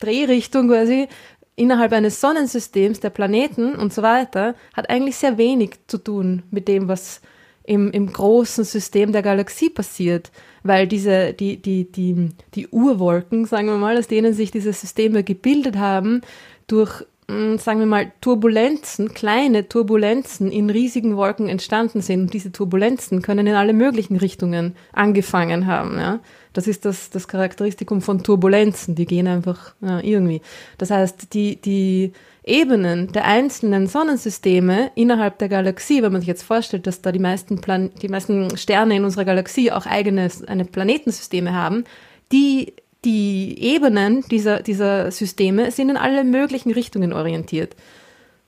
Drehrichtung 0.00 0.68
quasi 0.68 1.08
innerhalb 1.56 1.92
eines 1.92 2.20
Sonnensystems 2.20 3.00
der 3.00 3.10
Planeten 3.10 3.76
und 3.76 3.92
so 3.92 4.02
weiter 4.02 4.54
hat 4.72 4.90
eigentlich 4.90 5.16
sehr 5.16 5.38
wenig 5.38 5.78
zu 5.86 5.98
tun 5.98 6.42
mit 6.50 6.66
dem, 6.66 6.88
was 6.88 7.20
im, 7.62 7.90
im 7.92 8.12
großen 8.12 8.64
System 8.64 9.12
der 9.12 9.22
Galaxie 9.22 9.70
passiert, 9.70 10.30
weil 10.64 10.88
diese, 10.88 11.32
die, 11.32 11.58
die, 11.58 11.84
die, 11.90 12.30
die 12.54 12.66
Urwolken, 12.68 13.44
sagen 13.46 13.68
wir 13.68 13.76
mal, 13.76 13.96
aus 13.96 14.08
denen 14.08 14.34
sich 14.34 14.50
diese 14.50 14.72
Systeme 14.72 15.22
gebildet 15.22 15.76
haben, 15.76 16.22
durch 16.66 17.04
Mm, 17.26 17.56
sagen 17.56 17.78
wir 17.78 17.86
mal, 17.86 18.12
Turbulenzen, 18.20 19.14
kleine 19.14 19.66
Turbulenzen 19.66 20.50
in 20.50 20.68
riesigen 20.68 21.16
Wolken 21.16 21.48
entstanden 21.48 22.02
sind. 22.02 22.20
Und 22.22 22.34
diese 22.34 22.52
Turbulenzen 22.52 23.22
können 23.22 23.46
in 23.46 23.54
alle 23.54 23.72
möglichen 23.72 24.16
Richtungen 24.16 24.76
angefangen 24.92 25.66
haben. 25.66 25.98
Ja? 25.98 26.20
Das 26.52 26.66
ist 26.66 26.84
das, 26.84 27.08
das 27.10 27.26
Charakteristikum 27.26 28.02
von 28.02 28.22
Turbulenzen. 28.22 28.94
Die 28.94 29.06
gehen 29.06 29.26
einfach 29.26 29.74
ja, 29.80 30.00
irgendwie. 30.00 30.42
Das 30.76 30.90
heißt, 30.90 31.32
die, 31.32 31.56
die 31.56 32.12
Ebenen 32.46 33.10
der 33.12 33.24
einzelnen 33.24 33.86
Sonnensysteme 33.86 34.90
innerhalb 34.94 35.38
der 35.38 35.48
Galaxie, 35.48 36.02
wenn 36.02 36.12
man 36.12 36.20
sich 36.20 36.28
jetzt 36.28 36.42
vorstellt, 36.42 36.86
dass 36.86 37.00
da 37.00 37.10
die 37.10 37.18
meisten, 37.18 37.60
Plan 37.60 37.90
die 38.02 38.08
meisten 38.08 38.56
Sterne 38.56 38.96
in 38.96 39.04
unserer 39.04 39.24
Galaxie 39.24 39.72
auch 39.72 39.86
eigene 39.86 40.28
eine 40.46 40.64
Planetensysteme 40.64 41.54
haben, 41.54 41.84
die 42.32 42.74
die 43.04 43.56
Ebenen 43.60 44.22
dieser, 44.30 44.62
dieser 44.62 45.10
Systeme 45.10 45.70
sind 45.70 45.90
in 45.90 45.96
alle 45.96 46.24
möglichen 46.24 46.72
Richtungen 46.72 47.12
orientiert. 47.12 47.76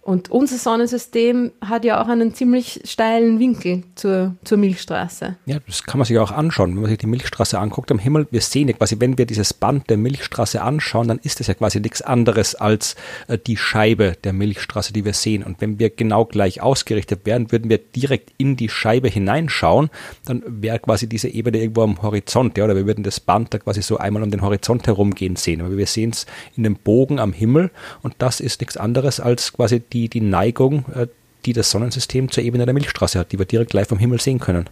Und 0.07 0.31
unser 0.31 0.57
Sonnensystem 0.57 1.51
hat 1.61 1.85
ja 1.85 2.01
auch 2.01 2.07
einen 2.07 2.33
ziemlich 2.33 2.81
steilen 2.85 3.41
Winkel 3.41 3.83
zur, 3.97 4.37
zur 4.45 4.57
Milchstraße. 4.57 5.35
Ja, 5.47 5.59
das 5.67 5.83
kann 5.83 5.99
man 5.99 6.05
sich 6.05 6.17
auch 6.21 6.31
anschauen. 6.31 6.77
Wenn 6.77 6.83
man 6.83 6.91
sich 6.91 6.99
die 6.99 7.09
Milchstraße 7.09 7.59
anguckt 7.59 7.91
am 7.91 7.99
Himmel, 7.99 8.29
wir 8.31 8.41
sehen 8.41 8.69
ja 8.69 8.75
quasi, 8.75 9.01
wenn 9.01 9.19
wir 9.19 9.27
dieses 9.27 9.53
Band 9.53 9.91
der 9.91 9.97
Milchstraße 9.97 10.63
anschauen, 10.63 11.09
dann 11.09 11.19
ist 11.25 11.41
es 11.41 11.49
ja 11.49 11.55
quasi 11.55 11.81
nichts 11.81 12.03
anderes 12.03 12.55
als 12.55 12.95
äh, 13.27 13.37
die 13.37 13.57
Scheibe 13.57 14.17
der 14.23 14.33
Milchstraße, 14.33 14.93
die 14.93 15.05
wir 15.05 15.13
sehen. 15.13 15.43
Und 15.43 15.61
wenn 15.61 15.81
wir 15.81 15.91
genau 15.91 16.25
gleich 16.25 16.63
ausgerichtet 16.63 17.23
wären, 17.25 17.51
würden 17.51 17.69
wir 17.69 17.79
direkt 17.79 18.31
in 18.39 18.57
die 18.57 18.69
Scheibe 18.69 19.09
hineinschauen, 19.09 19.91
dann 20.25 20.45
wäre 20.47 20.79
quasi 20.79 21.09
diese 21.09 21.27
Ebene 21.27 21.59
irgendwo 21.59 21.83
am 21.83 22.01
Horizont, 22.01 22.57
ja, 22.57 22.63
oder 22.63 22.77
wir 22.77 22.87
würden 22.87 23.03
das 23.03 23.19
Band 23.19 23.53
da 23.53 23.59
quasi 23.59 23.83
so 23.83 23.97
einmal 23.97 24.23
um 24.23 24.31
den 24.31 24.43
Horizont 24.43 24.87
herumgehen 24.87 25.35
sehen. 25.35 25.63
Aber 25.63 25.77
wir 25.77 25.87
sehen 25.87 26.11
es 26.11 26.27
in 26.57 26.63
dem 26.63 26.77
Bogen 26.77 27.19
am 27.19 27.33
Himmel 27.33 27.73
und 28.03 28.15
das 28.19 28.39
ist 28.39 28.61
nichts 28.61 28.77
anderes 28.77 29.19
als 29.19 29.53
quasi 29.53 29.81
die 29.81 29.96
die, 29.97 30.09
die 30.09 30.21
Neigung, 30.21 30.85
äh, 30.95 31.07
die 31.45 31.53
das 31.53 31.71
Sonnensystem 31.71 32.31
zur 32.31 32.43
Ebene 32.43 32.65
der 32.65 32.75
Milchstraße 32.75 33.19
hat, 33.19 33.33
die 33.33 33.39
wir 33.39 33.47
direkt 33.47 33.73
live 33.73 33.89
vom 33.89 33.99
Himmel 33.99 34.21
sehen 34.21 34.41
können. 34.41 34.69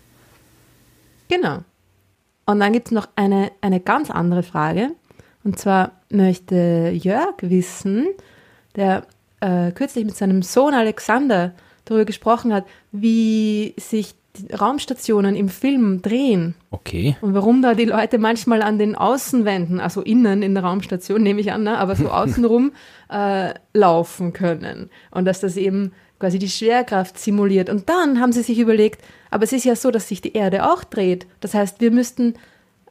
Genau. 1.28 1.60
Und 2.46 2.60
dann 2.60 2.72
gibt 2.72 2.88
es 2.88 2.92
noch 2.92 3.08
eine, 3.16 3.50
eine 3.62 3.80
ganz 3.80 4.10
andere 4.10 4.42
Frage. 4.42 4.90
Und 5.44 5.58
zwar 5.58 5.92
möchte 6.10 6.90
Jörg 6.94 7.36
wissen, 7.40 8.06
der 8.76 9.06
äh, 9.40 9.72
kürzlich 9.72 10.04
mit 10.04 10.16
seinem 10.16 10.42
Sohn 10.42 10.74
Alexander 10.74 11.54
darüber 11.84 12.04
gesprochen 12.04 12.52
hat, 12.52 12.64
wie 12.92 13.74
sich 13.78 14.14
Raumstationen 14.58 15.36
im 15.36 15.48
Film 15.48 16.02
drehen. 16.02 16.54
Okay. 16.70 17.16
Und 17.20 17.34
warum 17.34 17.62
da 17.62 17.74
die 17.74 17.84
Leute 17.84 18.18
manchmal 18.18 18.62
an 18.62 18.78
den 18.78 18.96
Außenwänden, 18.96 19.80
also 19.80 20.00
innen 20.00 20.42
in 20.42 20.54
der 20.54 20.64
Raumstation, 20.64 21.22
nehme 21.22 21.40
ich 21.40 21.52
an, 21.52 21.62
ne, 21.62 21.78
aber 21.78 21.94
so 21.94 22.08
außenrum 22.10 22.72
äh, 23.10 23.54
laufen 23.72 24.32
können. 24.32 24.90
Und 25.10 25.24
dass 25.24 25.40
das 25.40 25.56
eben 25.56 25.92
quasi 26.18 26.38
die 26.38 26.48
Schwerkraft 26.48 27.18
simuliert. 27.18 27.68
Und 27.68 27.88
dann 27.88 28.20
haben 28.20 28.32
sie 28.32 28.42
sich 28.42 28.58
überlegt, 28.58 29.02
aber 29.30 29.44
es 29.44 29.52
ist 29.52 29.64
ja 29.64 29.76
so, 29.76 29.90
dass 29.90 30.08
sich 30.08 30.20
die 30.20 30.32
Erde 30.32 30.70
auch 30.70 30.84
dreht. 30.84 31.26
Das 31.40 31.54
heißt, 31.54 31.80
wir 31.80 31.90
müssten 31.90 32.34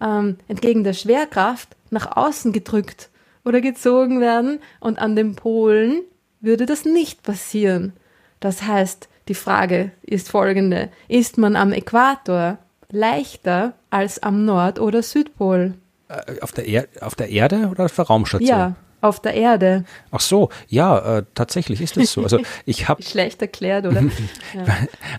ähm, 0.01 0.37
entgegen 0.47 0.83
der 0.83 0.93
Schwerkraft 0.93 1.69
nach 1.89 2.15
außen 2.15 2.51
gedrückt 2.51 3.09
oder 3.45 3.61
gezogen 3.61 4.21
werden 4.21 4.59
und 4.79 4.99
an 4.99 5.15
den 5.15 5.35
Polen 5.35 6.01
würde 6.41 6.65
das 6.65 6.85
nicht 6.85 7.23
passieren. 7.23 7.93
Das 8.39 8.63
heißt, 8.63 9.09
die 9.27 9.35
Frage 9.35 9.91
ist 10.01 10.29
folgende. 10.29 10.89
Ist 11.07 11.37
man 11.37 11.55
am 11.55 11.71
Äquator 11.71 12.57
leichter 12.91 13.73
als 13.89 14.21
am 14.21 14.45
Nord- 14.45 14.79
oder 14.79 15.01
Südpol? 15.01 15.75
Äh, 16.09 16.39
auf 16.41 16.51
der, 16.51 16.67
er 16.67 16.87
auf 17.01 17.15
der 17.15 17.29
Erde 17.29 17.67
oder 17.71 17.85
auf 17.85 17.95
der 17.95 18.05
Raumstation? 18.05 18.49
Ja, 18.49 18.75
auf 19.03 19.19
der 19.19 19.33
Erde. 19.33 19.83
Ach 20.11 20.21
so, 20.21 20.49
ja, 20.69 21.17
äh, 21.17 21.23
tatsächlich 21.35 21.81
ist 21.81 21.97
es 21.97 22.13
so. 22.13 22.23
Also 22.23 22.39
ich 22.65 22.87
habe 22.87 23.03
schlecht 23.03 23.41
erklärt, 23.41 23.85
oder? 23.85 24.01
ja. 24.53 24.65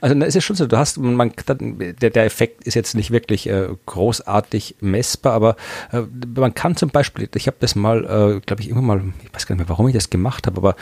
Also 0.01 0.19
es 0.21 0.37
ist 0.37 0.45
schon 0.45 0.57
so, 0.57 0.67
du 0.67 0.79
hast, 0.79 0.99
man, 0.99 1.33
der, 1.47 2.11
der 2.11 2.25
Effekt 2.25 2.65
ist 2.65 2.75
jetzt 2.75 2.95
nicht 2.95 3.11
wirklich 3.11 3.47
äh, 3.49 3.69
großartig 3.85 4.77
messbar, 4.81 5.35
aber 5.35 5.57
äh, 5.93 6.03
man 6.35 6.55
kann 6.55 6.77
zum 6.77 6.89
Beispiel, 6.89 7.29
ich 7.35 7.47
habe 7.47 7.59
das 7.61 7.75
mal, 7.75 8.05
äh, 8.05 8.41
glaube 8.41 8.63
ich, 8.63 8.71
immer 8.71 8.83
mal, 8.83 9.03
ich 9.23 9.35
weiß 9.35 9.47
gar 9.47 9.55
nicht 9.55 9.67
mehr, 9.67 9.69
warum 9.69 9.87
ich 9.89 9.95
das 9.95 10.09
gemacht 10.09 10.47
habe, 10.47 10.57
aber 10.57 10.77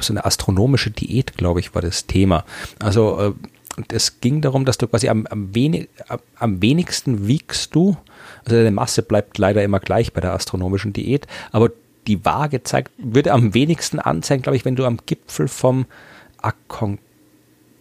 so 0.00 0.12
eine 0.12 0.24
astronomische 0.24 0.90
Diät, 0.90 1.36
glaube 1.36 1.58
ich, 1.58 1.74
war 1.74 1.82
das 1.82 2.06
Thema. 2.06 2.44
Also 2.78 3.18
äh, 3.18 3.32
es 3.92 4.20
ging 4.20 4.40
darum, 4.40 4.64
dass 4.64 4.78
du 4.78 4.86
quasi 4.86 5.08
am, 5.08 5.26
am, 5.26 5.54
wenig, 5.54 5.88
am 6.38 6.62
wenigsten 6.62 7.26
wiegst 7.26 7.74
du, 7.74 7.96
also 8.44 8.56
deine 8.56 8.70
Masse 8.70 9.02
bleibt 9.02 9.38
leider 9.38 9.64
immer 9.64 9.80
gleich 9.80 10.12
bei 10.12 10.20
der 10.20 10.32
astronomischen 10.32 10.92
Diät, 10.92 11.26
aber 11.50 11.70
die 12.06 12.24
Waage 12.24 12.62
zeigt, 12.62 12.92
würde 12.98 13.32
am 13.32 13.54
wenigsten 13.54 13.98
anzeigen, 13.98 14.42
glaube 14.42 14.56
ich, 14.56 14.64
wenn 14.64 14.76
du 14.76 14.84
am 14.84 14.98
Gipfel 15.06 15.48
vom 15.48 15.86
Aconcagua 16.38 17.09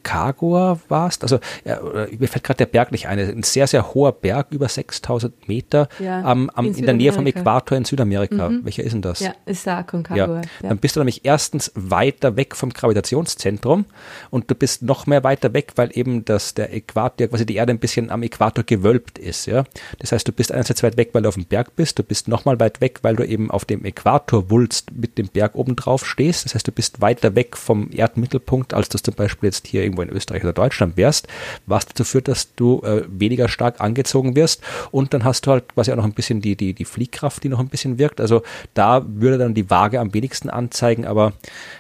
Aconcagua 0.09 0.79
warst. 0.87 1.23
Also 1.23 1.39
ja, 1.65 1.79
mir 2.17 2.27
fällt 2.27 2.43
gerade 2.43 2.57
der 2.57 2.65
Berg 2.65 2.91
nicht 2.91 3.07
ein. 3.07 3.19
Ein 3.19 3.43
sehr, 3.43 3.67
sehr 3.67 3.93
hoher 3.93 4.11
Berg, 4.11 4.47
über 4.51 4.67
6000 4.67 5.47
Meter 5.47 5.87
ja, 5.99 6.23
am, 6.23 6.49
am, 6.51 6.65
in, 6.65 6.75
in 6.75 6.85
der 6.85 6.95
Nähe 6.95 7.13
vom 7.13 7.25
Äquator 7.25 7.77
in 7.77 7.85
Südamerika. 7.85 8.49
Mhm. 8.49 8.65
Welcher 8.65 8.83
ist 8.83 8.93
denn 8.93 9.01
das? 9.01 9.19
Ja, 9.19 9.33
ist 9.45 9.65
der 9.65 9.77
Aconcagua. 9.77 10.41
Ja. 10.41 10.69
Dann 10.69 10.77
bist 10.77 10.95
du 10.95 10.99
nämlich 10.99 11.21
erstens 11.23 11.71
weiter 11.75 12.35
weg 12.35 12.55
vom 12.55 12.71
Gravitationszentrum 12.71 13.85
und 14.29 14.49
du 14.49 14.55
bist 14.55 14.81
noch 14.81 15.07
mehr 15.07 15.23
weiter 15.23 15.53
weg, 15.53 15.73
weil 15.75 15.89
eben 15.93 16.25
das, 16.25 16.53
der 16.53 16.73
Äquator, 16.73 17.27
quasi 17.27 17.45
die 17.45 17.55
Erde 17.55 17.73
ein 17.73 17.79
bisschen 17.79 18.09
am 18.09 18.23
Äquator 18.23 18.63
gewölbt 18.63 19.17
ist. 19.17 19.45
Ja? 19.45 19.63
Das 19.99 20.11
heißt, 20.11 20.27
du 20.27 20.31
bist 20.31 20.51
einerseits 20.51 20.83
weit 20.83 20.97
weg, 20.97 21.09
weil 21.13 21.23
du 21.23 21.29
auf 21.29 21.35
dem 21.35 21.45
Berg 21.45 21.75
bist, 21.75 21.99
du 21.99 22.03
bist 22.03 22.27
nochmal 22.27 22.59
weit 22.59 22.81
weg, 22.81 22.99
weil 23.01 23.15
du 23.15 23.25
eben 23.25 23.51
auf 23.51 23.65
dem 23.65 23.85
Äquatorwulst 23.85 24.91
mit 24.93 25.17
dem 25.17 25.27
Berg 25.27 25.55
oben 25.55 25.75
drauf 25.75 26.05
stehst. 26.05 26.45
Das 26.45 26.55
heißt, 26.55 26.67
du 26.67 26.71
bist 26.71 27.01
weiter 27.01 27.35
weg 27.35 27.57
vom 27.57 27.89
Erdmittelpunkt, 27.91 28.73
als 28.73 28.89
du 28.89 28.97
zum 28.97 29.13
Beispiel 29.13 29.47
jetzt 29.47 29.67
hier 29.67 29.83
irgendwo 29.83 29.98
in 30.01 30.09
Österreich 30.09 30.43
oder 30.43 30.53
Deutschland 30.53 30.97
wärst, 30.97 31.27
was 31.65 31.85
dazu 31.85 32.03
führt, 32.03 32.27
dass 32.27 32.53
du 32.55 32.81
äh, 32.83 33.03
weniger 33.07 33.47
stark 33.47 33.81
angezogen 33.81 34.35
wirst 34.35 34.61
und 34.91 35.13
dann 35.13 35.23
hast 35.23 35.45
du 35.45 35.51
halt 35.51 35.73
quasi 35.73 35.91
auch 35.91 35.97
noch 35.97 36.05
ein 36.05 36.13
bisschen 36.13 36.41
die, 36.41 36.55
die, 36.55 36.73
die 36.73 36.85
Fliehkraft, 36.85 37.43
die 37.43 37.49
noch 37.49 37.59
ein 37.59 37.69
bisschen 37.69 37.97
wirkt. 37.97 38.21
Also 38.21 38.43
da 38.73 39.05
würde 39.07 39.37
dann 39.37 39.53
die 39.53 39.69
Waage 39.69 39.99
am 39.99 40.13
wenigsten 40.13 40.49
anzeigen, 40.49 41.05
aber 41.05 41.33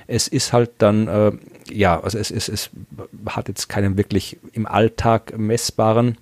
es 0.07 0.27
ist 0.27 0.53
halt 0.53 0.71
dann, 0.79 1.07
äh, 1.07 1.31
ja, 1.71 1.99
also 1.99 2.17
es, 2.17 2.31
es, 2.31 2.49
es 2.49 2.69
hat 3.27 3.47
jetzt 3.47 3.69
keinen 3.69 3.97
wirklich 3.97 4.37
im 4.53 4.65
Alltag 4.65 5.37
messbaren 5.37 6.17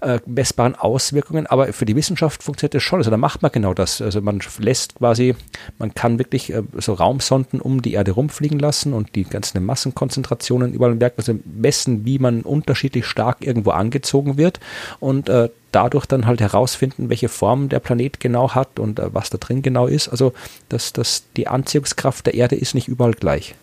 äh, 0.00 0.20
messbaren 0.26 0.74
Auswirkungen, 0.74 1.46
aber 1.46 1.72
für 1.72 1.84
die 1.84 1.96
Wissenschaft 1.96 2.42
funktioniert 2.42 2.74
das 2.74 2.82
schon. 2.82 2.98
Also 2.98 3.10
da 3.10 3.16
macht 3.16 3.42
man 3.42 3.52
genau 3.52 3.74
das. 3.74 4.00
Also 4.00 4.20
man 4.20 4.40
lässt 4.58 4.96
quasi, 4.96 5.34
man 5.78 5.94
kann 5.94 6.18
wirklich 6.18 6.52
äh, 6.52 6.62
so 6.76 6.94
Raumsonden 6.94 7.60
um 7.60 7.82
die 7.82 7.94
Erde 7.94 8.12
rumfliegen 8.12 8.58
lassen 8.58 8.92
und 8.92 9.14
die 9.14 9.24
ganzen 9.24 9.64
Massenkonzentrationen 9.64 10.72
überall 10.72 10.94
merken, 10.94 11.16
also 11.18 11.34
messen, 11.44 12.04
wie 12.04 12.18
man 12.18 12.42
unterschiedlich 12.42 13.06
stark 13.06 13.38
irgendwo 13.44 13.70
angezogen 13.70 14.36
wird 14.36 14.60
und 15.00 15.28
äh, 15.28 15.48
dadurch 15.72 16.06
dann 16.06 16.26
halt 16.26 16.40
herausfinden, 16.40 17.08
welche 17.10 17.28
Form 17.28 17.68
der 17.68 17.80
Planet 17.80 18.20
genau 18.20 18.54
hat 18.54 18.78
und 18.78 18.98
äh, 18.98 19.12
was 19.12 19.30
da 19.30 19.38
drin 19.38 19.62
genau 19.62 19.86
ist. 19.86 20.08
Also 20.08 20.32
dass, 20.68 20.92
dass 20.92 21.24
die 21.36 21.48
Anziehungskraft 21.48 22.26
der 22.26 22.34
Erde 22.34 22.56
ist 22.56 22.74
nicht 22.74 22.88
überall 22.88 23.12
gleich. 23.12 23.54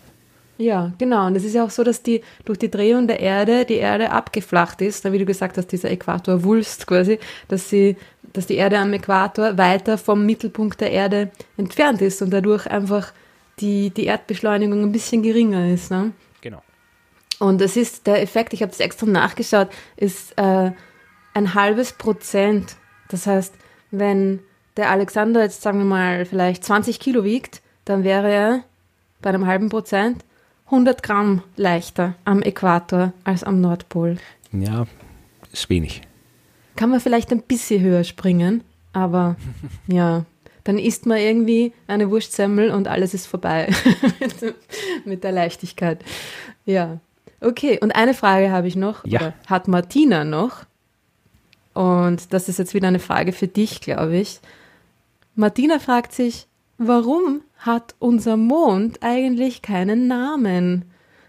Ja, 0.58 0.92
genau. 0.98 1.26
Und 1.26 1.36
es 1.36 1.44
ist 1.44 1.54
ja 1.54 1.64
auch 1.64 1.70
so, 1.70 1.84
dass 1.84 2.02
die 2.02 2.22
durch 2.44 2.58
die 2.58 2.70
Drehung 2.70 3.06
der 3.06 3.20
Erde 3.20 3.64
die 3.64 3.74
Erde 3.74 4.10
abgeflacht 4.10 4.80
ist, 4.80 5.10
wie 5.10 5.18
du 5.18 5.26
gesagt 5.26 5.58
hast, 5.58 5.66
dieser 5.68 5.90
Äquatorwulst 5.90 6.86
quasi, 6.86 7.18
dass 7.48 7.68
sie, 7.68 7.96
dass 8.32 8.46
die 8.46 8.56
Erde 8.56 8.78
am 8.78 8.92
Äquator 8.92 9.58
weiter 9.58 9.98
vom 9.98 10.24
Mittelpunkt 10.24 10.80
der 10.80 10.92
Erde 10.92 11.30
entfernt 11.56 12.00
ist 12.00 12.22
und 12.22 12.30
dadurch 12.30 12.66
einfach 12.66 13.12
die, 13.60 13.90
die 13.90 14.06
Erdbeschleunigung 14.06 14.82
ein 14.82 14.92
bisschen 14.92 15.22
geringer 15.22 15.68
ist. 15.68 15.90
Ne? 15.90 16.12
Genau. 16.40 16.62
Und 17.38 17.60
es 17.60 17.76
ist 17.76 18.06
der 18.06 18.22
Effekt, 18.22 18.52
ich 18.52 18.62
habe 18.62 18.70
das 18.70 18.80
extra 18.80 19.06
nachgeschaut, 19.06 19.68
ist 19.96 20.32
äh, 20.38 20.70
ein 21.34 21.54
halbes 21.54 21.92
Prozent. 21.92 22.76
Das 23.08 23.26
heißt, 23.26 23.54
wenn 23.90 24.40
der 24.76 24.90
Alexander 24.90 25.42
jetzt 25.42 25.62
sagen 25.62 25.78
wir 25.78 25.84
mal 25.84 26.24
vielleicht 26.24 26.64
20 26.64 26.98
Kilo 26.98 27.24
wiegt, 27.24 27.60
dann 27.84 28.04
wäre 28.04 28.30
er 28.30 28.64
bei 29.20 29.30
einem 29.30 29.46
halben 29.46 29.68
Prozent 29.68 30.24
100 30.66 31.02
Gramm 31.02 31.42
leichter 31.56 32.14
am 32.24 32.42
Äquator 32.42 33.12
als 33.24 33.44
am 33.44 33.60
Nordpol. 33.60 34.16
Ja, 34.52 34.86
ist 35.52 35.70
wenig. 35.70 36.02
Kann 36.74 36.90
man 36.90 37.00
vielleicht 37.00 37.32
ein 37.32 37.42
bisschen 37.42 37.82
höher 37.82 38.04
springen, 38.04 38.62
aber 38.92 39.36
ja, 39.86 40.24
dann 40.64 40.78
isst 40.78 41.06
man 41.06 41.18
irgendwie 41.18 41.72
eine 41.86 42.10
Wurstsemmel 42.10 42.70
und 42.70 42.88
alles 42.88 43.14
ist 43.14 43.26
vorbei 43.26 43.72
mit 45.04 45.22
der 45.22 45.32
Leichtigkeit. 45.32 46.04
Ja, 46.64 46.98
okay. 47.40 47.78
Und 47.80 47.94
eine 47.94 48.14
Frage 48.14 48.50
habe 48.50 48.66
ich 48.66 48.74
noch, 48.74 49.04
ja. 49.06 49.32
hat 49.46 49.68
Martina 49.68 50.24
noch. 50.24 50.64
Und 51.72 52.32
das 52.32 52.48
ist 52.48 52.58
jetzt 52.58 52.74
wieder 52.74 52.88
eine 52.88 52.98
Frage 52.98 53.32
für 53.32 53.46
dich, 53.46 53.80
glaube 53.80 54.16
ich. 54.16 54.40
Martina 55.36 55.78
fragt 55.78 56.12
sich, 56.12 56.48
warum 56.78 57.42
hat 57.58 57.94
unser 57.98 58.36
Mond 58.36 58.98
eigentlich 59.02 59.62
keinen 59.62 60.06
Namen? 60.06 60.84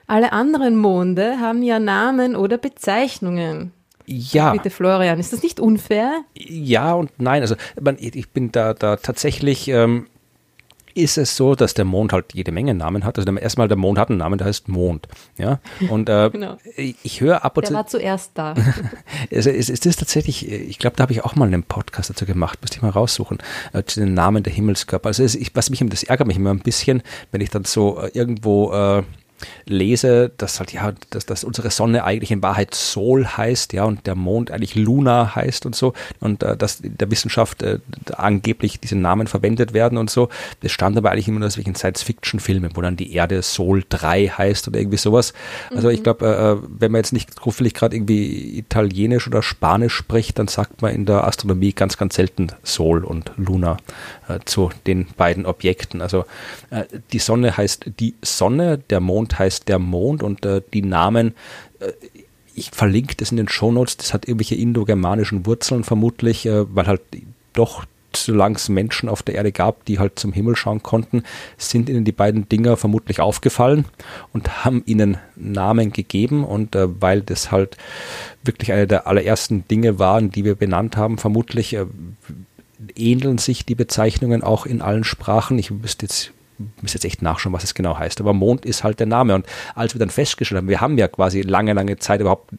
Alle 0.07 0.31
anderen 0.31 0.77
Monde 0.77 1.39
haben 1.39 1.63
ja 1.63 1.79
Namen 1.79 2.35
oder 2.35 2.57
Bezeichnungen. 2.57 3.73
Ja. 4.05 4.53
Bitte, 4.53 4.69
Florian, 4.69 5.19
ist 5.19 5.33
das 5.33 5.43
nicht 5.43 5.59
unfair? 5.59 6.21
Ja 6.33 6.93
und 6.93 7.11
nein. 7.17 7.41
Also 7.41 7.55
ich 7.99 8.29
bin 8.29 8.53
da, 8.53 8.73
da 8.73 8.95
tatsächlich 8.95 9.67
ähm, 9.67 10.07
ist 10.97 11.17
es 11.17 11.35
so, 11.35 11.55
dass 11.55 11.73
der 11.73 11.85
Mond 11.85 12.13
halt 12.13 12.33
jede 12.33 12.51
Menge 12.51 12.73
Namen 12.73 13.03
hat. 13.03 13.17
Also 13.17 13.31
erstmal 13.31 13.67
der 13.67 13.77
Mond 13.77 13.99
hat 13.99 14.09
einen 14.09 14.19
Namen, 14.19 14.37
der 14.37 14.47
heißt 14.47 14.67
Mond. 14.67 15.07
Ja. 15.37 15.59
Und 15.89 16.09
äh, 16.09 16.29
genau. 16.33 16.57
ich 16.75 17.21
höre 17.21 17.45
ab 17.45 17.57
und 17.57 17.65
zu. 17.65 17.73
Der 17.73 17.79
war 17.79 17.87
zuerst 17.87 18.31
da. 18.33 18.55
also 19.31 19.49
es, 19.49 19.69
es 19.69 19.85
ist 19.85 19.99
tatsächlich, 19.99 20.49
ich 20.51 20.79
glaube, 20.79 20.95
da 20.95 21.03
habe 21.03 21.13
ich 21.13 21.23
auch 21.23 21.35
mal 21.35 21.45
einen 21.45 21.63
Podcast 21.63 22.09
dazu 22.09 22.25
gemacht, 22.25 22.59
müsste 22.61 22.77
ich 22.77 22.81
mal 22.81 22.89
raussuchen, 22.89 23.37
äh, 23.73 23.83
zu 23.83 23.99
den 23.99 24.13
Namen 24.13 24.43
der 24.43 24.53
Himmelskörper. 24.53 25.07
Also 25.07 25.23
es, 25.23 25.35
ich, 25.35 25.55
was 25.55 25.69
mich, 25.69 25.83
das 25.87 26.03
ärgert 26.03 26.27
mich 26.27 26.37
immer 26.37 26.51
ein 26.51 26.59
bisschen, 26.59 27.03
wenn 27.31 27.41
ich 27.41 27.49
dann 27.49 27.63
so 27.63 28.01
äh, 28.01 28.09
irgendwo 28.13 28.71
äh, 28.73 29.03
lese, 29.65 30.31
dass 30.37 30.59
halt, 30.59 30.73
ja, 30.73 30.93
dass, 31.09 31.25
dass 31.25 31.43
unsere 31.43 31.69
Sonne 31.69 32.03
eigentlich 32.03 32.31
in 32.31 32.41
Wahrheit 32.41 32.73
Sol 32.73 33.25
heißt, 33.25 33.73
ja, 33.73 33.83
und 33.83 34.07
der 34.07 34.15
Mond 34.15 34.51
eigentlich 34.51 34.75
Luna 34.75 35.35
heißt 35.35 35.65
und 35.65 35.75
so, 35.75 35.93
und 36.19 36.43
äh, 36.43 36.57
dass 36.57 36.79
in 36.79 36.97
der 36.97 37.11
Wissenschaft 37.11 37.63
äh, 37.63 37.79
angeblich 38.13 38.79
diese 38.79 38.95
Namen 38.95 39.27
verwendet 39.27 39.73
werden 39.73 39.97
und 39.97 40.09
so. 40.09 40.29
Das 40.61 40.71
stand 40.71 40.97
aber 40.97 41.11
eigentlich 41.11 41.27
immer 41.27 41.39
nur 41.39 41.49
in 41.57 41.75
Science-Fiction-Filmen, 41.75 42.71
wo 42.75 42.81
dann 42.81 42.97
die 42.97 43.13
Erde 43.13 43.41
Sol 43.41 43.83
3 43.87 44.27
heißt 44.27 44.67
oder 44.67 44.79
irgendwie 44.79 44.97
sowas. 44.97 45.33
Also 45.73 45.87
mhm. 45.87 45.93
ich 45.93 46.03
glaube, 46.03 46.25
äh, 46.25 46.51
äh, 46.51 46.57
wenn 46.67 46.91
man 46.91 46.99
jetzt 46.99 47.13
nicht 47.13 47.39
zufällig 47.39 47.73
gerade 47.73 47.95
irgendwie 47.95 48.57
Italienisch 48.57 49.27
oder 49.27 49.41
Spanisch 49.41 49.93
spricht, 49.93 50.39
dann 50.39 50.47
sagt 50.47 50.81
man 50.81 50.93
in 50.93 51.05
der 51.05 51.25
Astronomie 51.25 51.73
ganz, 51.73 51.97
ganz 51.97 52.15
selten 52.15 52.47
Sol 52.63 53.03
und 53.03 53.31
Luna 53.37 53.77
äh, 54.27 54.39
zu 54.45 54.69
den 54.85 55.07
beiden 55.17 55.45
Objekten. 55.45 56.01
Also 56.01 56.25
äh, 56.69 56.83
die 57.11 57.19
Sonne 57.19 57.57
heißt 57.57 57.91
die 57.99 58.15
Sonne, 58.21 58.77
der 58.77 58.99
Mond 58.99 59.26
Mond 59.27 59.39
heißt 59.39 59.67
der 59.67 59.79
Mond 59.79 60.23
und 60.23 60.45
äh, 60.45 60.61
die 60.73 60.81
Namen, 60.81 61.33
äh, 61.79 61.91
ich 62.55 62.71
verlinke 62.71 63.15
das 63.15 63.31
in 63.31 63.37
den 63.37 63.49
Shownotes, 63.49 63.97
das 63.97 64.13
hat 64.13 64.27
irgendwelche 64.27 64.55
indogermanischen 64.55 65.45
Wurzeln 65.45 65.83
vermutlich, 65.83 66.45
äh, 66.45 66.73
weil 66.73 66.87
halt 66.87 67.01
doch 67.53 67.85
solange 68.15 68.55
es 68.55 68.69
Menschen 68.69 69.09
auf 69.09 69.21
der 69.21 69.35
Erde 69.35 69.51
gab, 69.51 69.85
die 69.85 69.99
halt 69.99 70.17
zum 70.17 70.33
Himmel 70.33 70.55
schauen 70.55 70.81
konnten, 70.81 71.23
sind 71.57 71.87
ihnen 71.87 72.03
die 72.05 72.13
beiden 72.13 72.49
Dinger 72.49 72.75
vermutlich 72.77 73.19
aufgefallen 73.19 73.85
und 74.33 74.65
haben 74.65 74.81
ihnen 74.87 75.17
Namen 75.35 75.91
gegeben. 75.91 76.43
Und 76.43 76.75
äh, 76.75 76.87
weil 76.99 77.21
das 77.21 77.51
halt 77.51 77.77
wirklich 78.43 78.71
eine 78.71 78.87
der 78.87 79.05
allerersten 79.05 79.67
Dinge 79.67 79.99
waren, 79.99 80.31
die 80.31 80.45
wir 80.45 80.55
benannt 80.55 80.97
haben, 80.97 81.19
vermutlich 81.19 81.75
äh, 81.75 81.85
ähneln 82.95 83.37
sich 83.37 83.65
die 83.65 83.75
Bezeichnungen 83.75 84.41
auch 84.41 84.65
in 84.65 84.81
allen 84.81 85.03
Sprachen. 85.03 85.59
Ich 85.59 85.83
wüsste 85.83 86.05
jetzt 86.05 86.31
muss 86.81 86.93
jetzt 86.93 87.05
echt 87.05 87.21
nachschauen, 87.21 87.53
was 87.53 87.63
es 87.63 87.73
genau 87.73 87.97
heißt. 87.97 88.19
Aber 88.19 88.33
Mond 88.33 88.65
ist 88.65 88.83
halt 88.83 88.99
der 88.99 89.07
Name. 89.07 89.35
Und 89.35 89.45
als 89.75 89.93
wir 89.93 89.99
dann 89.99 90.09
festgestellt 90.09 90.57
haben, 90.57 90.69
wir 90.69 90.81
haben 90.81 90.97
ja 90.97 91.07
quasi 91.07 91.41
lange, 91.41 91.73
lange 91.73 91.97
Zeit 91.97 92.21
überhaupt 92.21 92.51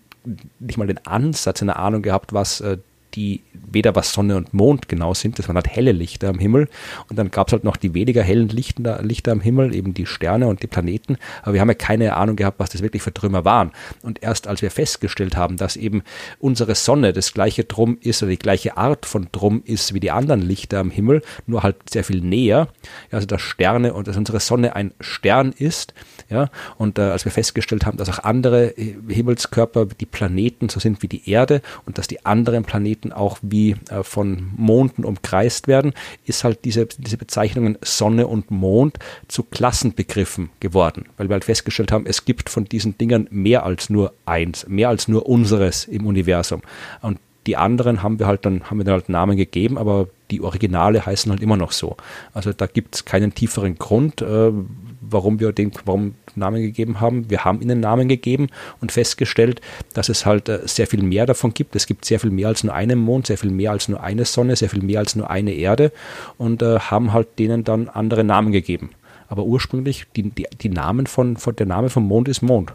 nicht 0.58 0.76
mal 0.76 0.86
den 0.86 1.04
Ansatz 1.06 1.62
einer 1.62 1.78
Ahnung 1.78 2.02
gehabt, 2.02 2.32
was 2.32 2.60
äh, 2.60 2.78
die 3.18 3.42
weder 3.52 3.96
was 3.96 4.12
Sonne 4.12 4.36
und 4.36 4.54
Mond 4.54 4.88
genau 4.88 5.12
sind, 5.12 5.40
das 5.40 5.48
waren 5.48 5.56
halt 5.56 5.66
helle 5.66 5.90
Lichter 5.90 6.28
am 6.28 6.38
Himmel 6.38 6.68
und 7.10 7.18
dann 7.18 7.32
gab 7.32 7.48
es 7.48 7.52
halt 7.52 7.64
noch 7.64 7.76
die 7.76 7.92
weniger 7.92 8.22
hellen 8.22 8.48
Lichter, 8.48 9.02
Lichter 9.02 9.32
am 9.32 9.40
Himmel, 9.40 9.74
eben 9.74 9.92
die 9.92 10.06
Sterne 10.06 10.46
und 10.46 10.62
die 10.62 10.68
Planeten, 10.68 11.16
aber 11.42 11.54
wir 11.54 11.60
haben 11.60 11.68
ja 11.68 11.74
keine 11.74 12.14
Ahnung 12.14 12.36
gehabt, 12.36 12.60
was 12.60 12.70
das 12.70 12.80
wirklich 12.80 13.02
für 13.02 13.12
Trümmer 13.12 13.44
waren. 13.44 13.72
Und 14.02 14.22
erst 14.22 14.46
als 14.46 14.62
wir 14.62 14.70
festgestellt 14.70 15.36
haben, 15.36 15.56
dass 15.56 15.76
eben 15.76 16.02
unsere 16.38 16.76
Sonne 16.76 17.12
das 17.12 17.34
gleiche 17.34 17.64
Drum 17.64 17.98
ist 18.00 18.22
oder 18.22 18.30
die 18.30 18.38
gleiche 18.38 18.76
Art 18.76 19.04
von 19.04 19.26
Drum 19.32 19.62
ist 19.64 19.94
wie 19.94 20.00
die 20.00 20.12
anderen 20.12 20.40
Lichter 20.40 20.78
am 20.78 20.90
Himmel, 20.90 21.22
nur 21.46 21.64
halt 21.64 21.76
sehr 21.90 22.04
viel 22.04 22.20
näher, 22.20 22.68
also 23.10 23.26
dass 23.26 23.42
Sterne 23.42 23.94
und 23.94 24.06
dass 24.06 24.16
unsere 24.16 24.38
Sonne 24.38 24.76
ein 24.76 24.94
Stern 25.00 25.52
ist, 25.58 25.92
ja, 26.30 26.50
und 26.76 26.98
äh, 26.98 27.02
als 27.02 27.24
wir 27.24 27.32
festgestellt 27.32 27.86
haben, 27.86 27.96
dass 27.96 28.10
auch 28.10 28.18
andere 28.18 28.74
Himmelskörper, 29.08 29.86
die 29.86 30.06
Planeten 30.06 30.68
so 30.68 30.78
sind 30.78 31.02
wie 31.02 31.08
die 31.08 31.30
Erde 31.30 31.62
und 31.86 31.96
dass 31.96 32.06
die 32.06 32.26
anderen 32.26 32.64
Planeten 32.64 33.12
auch 33.12 33.38
wie 33.40 33.76
äh, 33.88 34.02
von 34.02 34.50
Monden 34.56 35.04
umkreist 35.04 35.68
werden, 35.68 35.94
ist 36.26 36.44
halt 36.44 36.64
diese, 36.66 36.86
diese 36.86 37.16
Bezeichnungen 37.16 37.78
Sonne 37.80 38.26
und 38.26 38.50
Mond 38.50 38.98
zu 39.28 39.42
Klassenbegriffen 39.42 40.50
geworden, 40.60 41.06
weil 41.16 41.28
wir 41.28 41.34
halt 41.34 41.44
festgestellt 41.44 41.92
haben, 41.92 42.04
es 42.06 42.26
gibt 42.26 42.50
von 42.50 42.66
diesen 42.66 42.98
Dingern 42.98 43.26
mehr 43.30 43.64
als 43.64 43.88
nur 43.88 44.12
eins, 44.26 44.66
mehr 44.68 44.90
als 44.90 45.08
nur 45.08 45.26
unseres 45.26 45.86
im 45.86 46.06
Universum. 46.06 46.60
Und 47.00 47.18
die 47.46 47.56
anderen 47.56 48.02
haben 48.02 48.18
wir 48.18 48.26
halt 48.26 48.44
dann, 48.44 48.64
haben 48.64 48.76
wir 48.76 48.84
dann 48.84 48.94
halt 48.94 49.08
Namen 49.08 49.38
gegeben, 49.38 49.78
aber 49.78 50.08
die 50.30 50.42
Originale 50.42 51.06
heißen 51.06 51.32
halt 51.32 51.40
immer 51.40 51.56
noch 51.56 51.72
so. 51.72 51.96
Also 52.34 52.52
da 52.52 52.66
gibt 52.66 52.96
es 52.96 53.04
keinen 53.06 53.34
tieferen 53.34 53.78
Grund, 53.78 54.20
äh, 54.20 54.52
warum 55.00 55.40
wir 55.40 55.52
den 55.52 55.72
warum 55.84 56.14
Namen 56.34 56.62
gegeben 56.62 57.00
haben. 57.00 57.30
Wir 57.30 57.44
haben 57.44 57.60
ihnen 57.60 57.80
Namen 57.80 58.08
gegeben 58.08 58.48
und 58.80 58.92
festgestellt, 58.92 59.60
dass 59.94 60.08
es 60.08 60.26
halt 60.26 60.48
äh, 60.48 60.60
sehr 60.66 60.86
viel 60.86 61.02
mehr 61.02 61.26
davon 61.26 61.54
gibt. 61.54 61.76
Es 61.76 61.86
gibt 61.86 62.04
sehr 62.04 62.20
viel 62.20 62.30
mehr 62.30 62.48
als 62.48 62.64
nur 62.64 62.74
einen 62.74 62.98
Mond, 62.98 63.26
sehr 63.26 63.38
viel 63.38 63.50
mehr 63.50 63.72
als 63.72 63.88
nur 63.88 64.02
eine 64.02 64.24
Sonne, 64.24 64.56
sehr 64.56 64.70
viel 64.70 64.82
mehr 64.82 65.00
als 65.00 65.16
nur 65.16 65.30
eine 65.30 65.52
Erde 65.52 65.92
und 66.36 66.62
äh, 66.62 66.78
haben 66.78 67.12
halt 67.12 67.38
denen 67.38 67.64
dann 67.64 67.88
andere 67.88 68.24
Namen 68.24 68.52
gegeben. 68.52 68.90
Aber 69.28 69.44
ursprünglich, 69.44 70.06
die, 70.16 70.30
die, 70.30 70.46
die 70.60 70.68
Namen 70.70 71.06
von, 71.06 71.36
von, 71.36 71.54
der 71.54 71.66
Name 71.66 71.90
vom 71.90 72.06
Mond 72.06 72.28
ist 72.28 72.42
Mond. 72.42 72.72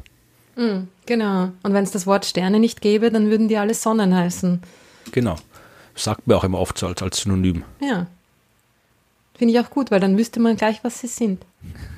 Mhm, 0.56 0.88
genau. 1.06 1.52
Und 1.64 1.74
wenn 1.74 1.84
es 1.84 1.92
das 1.92 2.06
Wort 2.06 2.26
Sterne 2.26 2.60
nicht 2.60 2.82
gäbe, 2.82 3.10
dann 3.12 3.30
würden 3.30 3.48
die 3.48 3.58
alle 3.58 3.74
Sonnen 3.74 4.16
heißen. 4.16 4.62
Genau. 5.12 5.36
Sagt 5.96 6.28
mir 6.28 6.36
auch 6.36 6.44
immer 6.44 6.60
oft 6.60 6.78
so 6.78 6.88
als, 6.88 7.02
als 7.02 7.18
Synonym. 7.22 7.64
Ja. 7.82 8.08
Finde 9.36 9.54
ich 9.54 9.60
auch 9.60 9.72
gut, 9.72 9.90
weil 9.90 10.00
dann 10.00 10.18
wüsste 10.18 10.40
man 10.40 10.56
gleich, 10.56 10.84
was 10.84 11.00
sie 11.00 11.08
sind. 11.08 11.44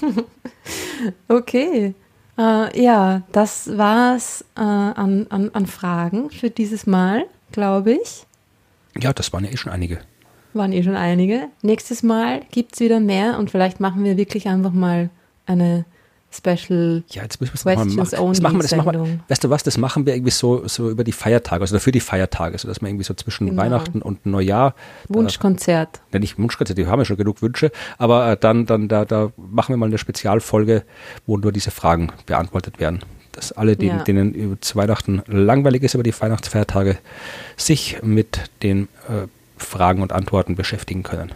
okay. 1.28 1.94
Äh, 2.38 2.82
ja, 2.82 3.22
das 3.32 3.76
war's 3.76 4.44
äh, 4.56 4.60
an, 4.60 5.26
an, 5.30 5.50
an 5.52 5.66
Fragen 5.66 6.30
für 6.30 6.50
dieses 6.50 6.86
Mal, 6.86 7.26
glaube 7.52 7.92
ich. 7.92 8.26
Ja, 8.98 9.12
das 9.12 9.32
waren 9.32 9.44
ja 9.44 9.50
eh 9.50 9.56
schon 9.56 9.72
einige. 9.72 9.98
Waren 10.52 10.72
eh 10.72 10.82
schon 10.82 10.96
einige. 10.96 11.48
Nächstes 11.62 12.02
Mal 12.02 12.42
gibt 12.50 12.74
es 12.74 12.80
wieder 12.80 12.98
mehr 13.00 13.38
und 13.38 13.50
vielleicht 13.50 13.80
machen 13.80 14.04
wir 14.04 14.16
wirklich 14.16 14.48
einfach 14.48 14.72
mal 14.72 15.10
eine 15.46 15.84
Special 16.32 17.02
ja, 17.08 17.22
jetzt 17.22 17.40
müssen 17.40 17.52
wir 17.52 17.58
es 17.58 17.64
machen. 17.64 17.96
Das 17.96 18.40
machen 18.40 18.58
wir, 18.58 18.62
das 18.62 18.76
machen 18.76 18.92
wir, 18.92 19.20
weißt 19.28 19.42
du 19.42 19.50
was, 19.50 19.64
das 19.64 19.78
machen 19.78 20.06
wir 20.06 20.14
irgendwie 20.14 20.30
so, 20.30 20.66
so 20.68 20.88
über 20.88 21.02
die 21.02 21.12
Feiertage, 21.12 21.62
also 21.62 21.78
für 21.80 21.90
die 21.90 22.00
Feiertage, 22.00 22.56
so 22.56 22.68
dass 22.68 22.80
man 22.80 22.90
irgendwie 22.90 23.04
so 23.04 23.14
zwischen 23.14 23.48
genau. 23.48 23.62
Weihnachten 23.62 24.00
und 24.00 24.26
Neujahr. 24.26 24.74
Wunschkonzert. 25.08 26.00
Äh, 26.12 26.20
nicht 26.20 26.38
Wunschkonzert, 26.38 26.78
die 26.78 26.86
haben 26.86 27.00
ja 27.00 27.04
schon 27.04 27.16
genug 27.16 27.42
Wünsche, 27.42 27.72
aber 27.98 28.30
äh, 28.30 28.36
dann, 28.36 28.64
dann 28.64 28.86
da, 28.86 29.04
da 29.04 29.32
machen 29.36 29.72
wir 29.72 29.76
mal 29.76 29.86
eine 29.86 29.98
Spezialfolge, 29.98 30.84
wo 31.26 31.36
nur 31.36 31.50
diese 31.50 31.72
Fragen 31.72 32.12
beantwortet 32.26 32.78
werden. 32.78 33.00
Dass 33.32 33.50
alle, 33.52 33.76
denen, 33.76 33.98
ja. 33.98 34.04
denen 34.04 34.34
über 34.34 34.56
Weihnachten 34.74 35.22
langweilig 35.26 35.82
ist 35.82 35.94
über 35.94 36.02
die 36.04 36.14
Weihnachtsfeiertage, 36.18 36.98
sich 37.56 37.98
mit 38.02 38.50
den 38.62 38.84
äh, 39.08 39.26
Fragen 39.56 40.02
und 40.02 40.12
Antworten 40.12 40.54
beschäftigen 40.54 41.02
können. 41.02 41.32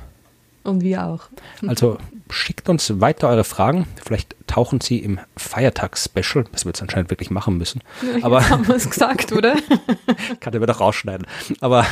Und 0.64 0.82
wir 0.82 1.04
auch. 1.04 1.28
Also 1.66 1.98
schickt 2.30 2.68
uns 2.68 3.00
weiter 3.00 3.28
eure 3.28 3.42
Fragen. 3.44 3.86
Vielleicht 4.04 4.34
tauchen 4.46 4.80
sie 4.80 4.98
im 4.98 5.18
Feiertags-Special, 5.36 6.44
das 6.52 6.64
wir 6.64 6.70
jetzt 6.70 6.80
anscheinend 6.82 7.10
wirklich 7.10 7.30
machen 7.30 7.58
müssen. 7.58 7.80
Ja, 8.02 8.18
Aber 8.24 8.48
haben 8.48 8.68
wir 8.68 8.76
es 8.76 8.88
gesagt, 8.88 9.32
oder? 9.32 9.56
kann 10.40 10.52
wir 10.52 10.60
doch 10.66 10.80
rausschneiden. 10.80 11.26
Aber 11.60 11.84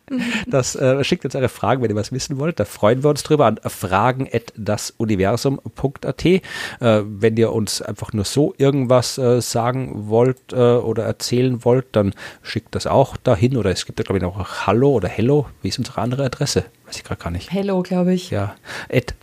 das 0.46 0.76
äh, 0.76 1.02
schickt 1.04 1.24
uns 1.24 1.34
eure 1.34 1.48
Fragen, 1.48 1.82
wenn 1.82 1.90
ihr 1.90 1.96
was 1.96 2.12
wissen 2.12 2.38
wollt. 2.38 2.60
Da 2.60 2.64
freuen 2.64 3.02
wir 3.02 3.10
uns 3.10 3.22
drüber 3.22 3.44
an 3.46 3.58
fragen@dasuniversum.at. 3.64 6.24
Äh, 6.24 6.42
wenn 6.80 7.36
ihr 7.36 7.52
uns 7.52 7.82
einfach 7.82 8.12
nur 8.12 8.24
so 8.24 8.54
irgendwas 8.58 9.18
äh, 9.18 9.40
sagen 9.40 10.08
wollt 10.08 10.52
äh, 10.52 10.56
oder 10.56 11.04
erzählen 11.04 11.64
wollt, 11.64 11.86
dann 11.92 12.12
schickt 12.42 12.74
das 12.74 12.86
auch 12.86 13.16
dahin. 13.16 13.56
Oder 13.56 13.70
es 13.70 13.86
gibt 13.86 13.98
da 13.98 14.02
glaube 14.02 14.18
ich 14.18 14.22
noch 14.22 14.66
Hallo 14.66 14.90
oder 14.90 15.08
Hello. 15.08 15.46
Wie 15.62 15.68
ist 15.68 15.78
unsere 15.78 16.00
andere 16.00 16.24
Adresse? 16.24 16.64
Weiß 16.90 16.96
ich 16.96 17.04
gerade 17.04 17.22
gar 17.22 17.30
nicht. 17.30 17.52
Hello, 17.52 17.82
glaube 17.82 18.14
ich. 18.14 18.30
Ja, 18.30 18.56
at 18.92 19.14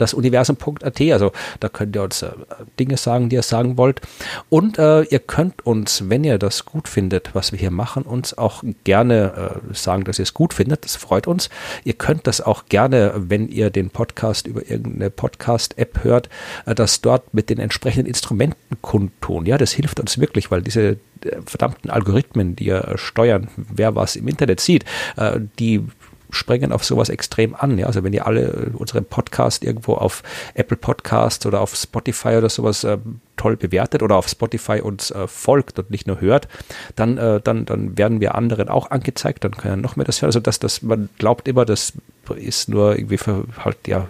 dasuniversum.at. 0.58 1.02
Also 1.12 1.32
da 1.60 1.70
könnt 1.70 1.96
ihr 1.96 2.04
uns 2.04 2.22
äh, 2.22 2.32
Dinge 2.80 2.98
sagen, 2.98 3.30
die 3.30 3.36
ihr 3.36 3.44
sagen 3.44 3.78
wollt. 3.78 4.02
Und 4.50 4.78
äh, 4.78 5.04
ihr 5.04 5.20
könnt 5.20 5.66
uns, 5.66 6.10
wenn 6.10 6.24
ihr 6.24 6.38
das 6.38 6.66
gut 6.66 6.88
findet, 6.88 7.34
was 7.34 7.52
wir 7.52 7.60
hier 7.60 7.72
machen, 7.72 8.04
uns 8.04 8.38
auch 8.38 8.64
gerne 8.84 9.62
äh, 9.72 9.74
sagen, 9.74 10.04
dass 10.04 10.20
ihr 10.20 10.24
es 10.24 10.34
gut 10.34 10.54
findet. 10.54 10.84
Das 10.86 10.96
freut 10.96 11.28
uns. 11.28 11.50
Ihr 11.84 11.94
könnt 11.94 12.28
das 12.28 12.42
auch 12.42 12.66
gerne, 12.66 13.14
wenn 13.16 13.48
ihr 13.48 13.70
den 13.70 13.90
Podcast 13.90 14.48
über 14.48 14.70
irgendeine 14.70 15.10
Podcast-App 15.10 16.04
hört, 16.04 16.30
äh, 16.66 16.76
das 16.76 17.02
dort 17.02 17.34
mit 17.34 17.50
den 17.50 17.60
entsprechenden 17.60 18.08
Instrumenten 18.08 18.78
kundtun. 18.82 19.46
Ja, 19.46 19.58
das 19.58 19.72
hilft 19.72 20.00
uns 20.00 20.18
wirklich, 20.20 20.52
weil 20.52 20.62
diese 20.62 20.98
äh, 21.22 21.42
verdammten 21.46 21.90
Algorithmen, 21.90 22.56
die 22.56 22.66
ja 22.66 22.98
steuern, 22.98 23.48
wer 23.56 23.96
was 23.96 24.16
im 24.16 24.28
Internet 24.28 24.60
sieht, 24.60 24.86
äh, 25.16 25.40
die 25.60 25.84
springen 26.30 26.72
auf 26.72 26.84
sowas 26.84 27.10
extrem 27.10 27.56
an. 27.56 27.78
Ja? 27.78 27.88
Also 27.88 28.04
wenn 28.04 28.14
ihr 28.14 28.26
alle 28.26 28.72
unseren 28.74 29.06
Podcast 29.06 29.64
irgendwo 29.64 29.94
auf 29.94 30.24
Apple 30.54 30.78
Podcasts 30.78 31.46
oder 31.46 31.62
auf 31.62 31.76
Spotify 31.76 32.36
oder 32.38 32.50
sowas 32.50 32.84
äh, 32.84 32.98
toll 33.36 33.56
bewertet 33.56 34.04
oder 34.04 34.16
auf 34.16 34.28
Spotify 34.28 34.82
uns 34.82 35.12
äh, 35.12 35.28
folgt 35.28 35.80
und 35.80 35.92
nicht 35.92 36.08
nur 36.08 36.22
hört, 36.22 36.48
dann, 36.96 37.18
äh, 37.18 37.40
dann, 37.42 37.66
dann 37.66 37.98
werden 37.98 38.20
wir 38.20 38.36
anderen 38.36 38.70
auch 38.70 38.92
angezeigt, 38.92 39.44
dann 39.44 39.52
können 39.52 39.82
noch 39.82 39.96
mehr 39.96 40.06
das 40.06 40.22
hören. 40.22 40.30
Also 40.30 40.40
dass 40.40 40.60
das, 40.60 40.82
man 40.82 41.10
glaubt 41.18 41.48
immer, 41.48 41.66
das 41.66 41.94
ist 42.36 42.70
nur 42.70 42.98
irgendwie 42.98 43.18
für 43.18 43.46
halt 43.64 43.88
ja 43.88 44.08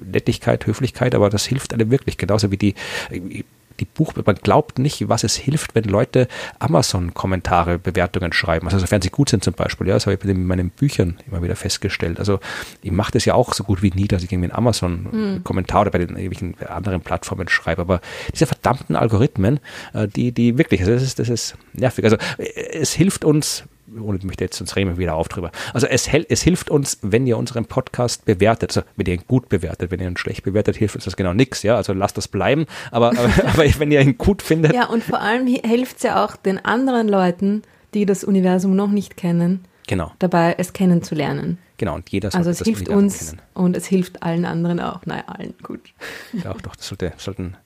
Nettigkeit, 0.00 0.66
Höflichkeit, 0.66 1.14
aber 1.14 1.30
das 1.30 1.46
hilft 1.46 1.72
einem 1.72 1.90
wirklich, 1.90 2.18
genauso 2.18 2.50
wie 2.50 2.56
die 2.56 2.74
die 3.80 3.84
Buch, 3.84 4.12
man 4.24 4.36
glaubt 4.36 4.78
nicht, 4.78 5.08
was 5.08 5.24
es 5.24 5.36
hilft, 5.36 5.74
wenn 5.74 5.84
Leute 5.84 6.28
Amazon-Kommentare, 6.58 7.78
Bewertungen 7.78 8.32
schreiben. 8.32 8.66
Also 8.66 8.78
sofern 8.78 9.02
sie 9.02 9.10
gut 9.10 9.28
sind 9.28 9.44
zum 9.44 9.54
Beispiel. 9.54 9.88
Ja, 9.88 9.94
das 9.94 10.06
habe 10.06 10.16
ich 10.16 10.24
in 10.24 10.46
meinen 10.46 10.70
Büchern 10.70 11.18
immer 11.26 11.42
wieder 11.42 11.56
festgestellt. 11.56 12.18
Also 12.18 12.40
ich 12.82 12.92
mache 12.92 13.12
das 13.12 13.24
ja 13.24 13.34
auch 13.34 13.54
so 13.54 13.64
gut 13.64 13.82
wie 13.82 13.90
nie, 13.90 14.08
dass 14.08 14.22
ich 14.22 14.32
irgendwie 14.32 14.50
einen 14.50 14.58
Amazon-Kommentar 14.58 15.82
oder 15.82 15.90
bei 15.90 15.98
den 15.98 16.16
irgendwelchen 16.16 16.54
anderen 16.68 17.00
Plattformen 17.00 17.48
schreibe. 17.48 17.82
Aber 17.82 18.00
diese 18.32 18.46
verdammten 18.46 18.96
Algorithmen, 18.96 19.60
äh, 19.92 20.06
die, 20.08 20.32
die 20.32 20.58
wirklich, 20.58 20.80
also 20.80 20.92
das 20.92 21.02
ist, 21.02 21.18
das 21.18 21.28
ist 21.28 21.56
nervig. 21.72 22.04
Also 22.04 22.16
äh, 22.38 22.78
es 22.78 22.92
hilft 22.92 23.24
uns, 23.24 23.64
ich 23.96 24.24
möchte 24.24 24.44
jetzt, 24.44 24.56
sonst 24.56 24.76
reden 24.76 24.90
wir 24.90 24.98
wieder 24.98 25.14
auf 25.14 25.28
drüber. 25.28 25.50
Also 25.72 25.86
es, 25.86 26.08
es 26.08 26.42
hilft 26.42 26.70
uns, 26.70 26.98
wenn 27.02 27.26
ihr 27.26 27.36
unseren 27.38 27.66
Podcast 27.66 28.24
bewertet, 28.24 28.70
also 28.70 28.82
wenn 28.96 29.06
ihr 29.06 29.14
ihn 29.14 29.24
gut 29.26 29.48
bewertet, 29.48 29.90
wenn 29.90 30.00
ihr 30.00 30.08
ihn 30.08 30.16
schlecht 30.16 30.44
bewertet, 30.44 30.76
hilft 30.76 30.94
uns 30.94 31.04
das 31.04 31.16
genau 31.16 31.34
nichts, 31.34 31.62
ja, 31.62 31.76
also 31.76 31.92
lasst 31.92 32.16
das 32.16 32.28
bleiben, 32.28 32.66
aber, 32.90 33.10
aber, 33.10 33.30
aber 33.46 33.64
wenn 33.78 33.90
ihr 33.90 34.00
ihn 34.00 34.18
gut 34.18 34.42
findet. 34.42 34.74
Ja, 34.74 34.86
und 34.86 35.02
vor 35.02 35.20
allem 35.20 35.46
hilft 35.46 35.96
es 35.98 36.02
ja 36.02 36.24
auch 36.24 36.36
den 36.36 36.64
anderen 36.64 37.08
Leuten, 37.08 37.62
die 37.94 38.06
das 38.06 38.24
Universum 38.24 38.74
noch 38.74 38.90
nicht 38.90 39.16
kennen, 39.16 39.64
genau. 39.86 40.12
dabei 40.18 40.56
es 40.58 40.72
kennenzulernen. 40.72 41.58
Genau, 41.76 41.96
und 41.96 42.08
jeder 42.10 42.30
sollte 42.30 42.48
Also 42.48 42.62
es 42.62 42.64
hilft 42.64 42.88
uns 42.88 43.30
kennen. 43.30 43.42
und 43.54 43.76
es 43.76 43.86
hilft 43.86 44.22
allen 44.22 44.44
anderen 44.44 44.78
auch. 44.78 45.06
Naja, 45.06 45.24
allen, 45.26 45.54
gut. 45.62 45.80
Ja, 46.32 46.52
auch 46.52 46.60
doch, 46.60 46.76
das 46.76 46.86
sollte, 46.86 47.12
sollten 47.16 47.56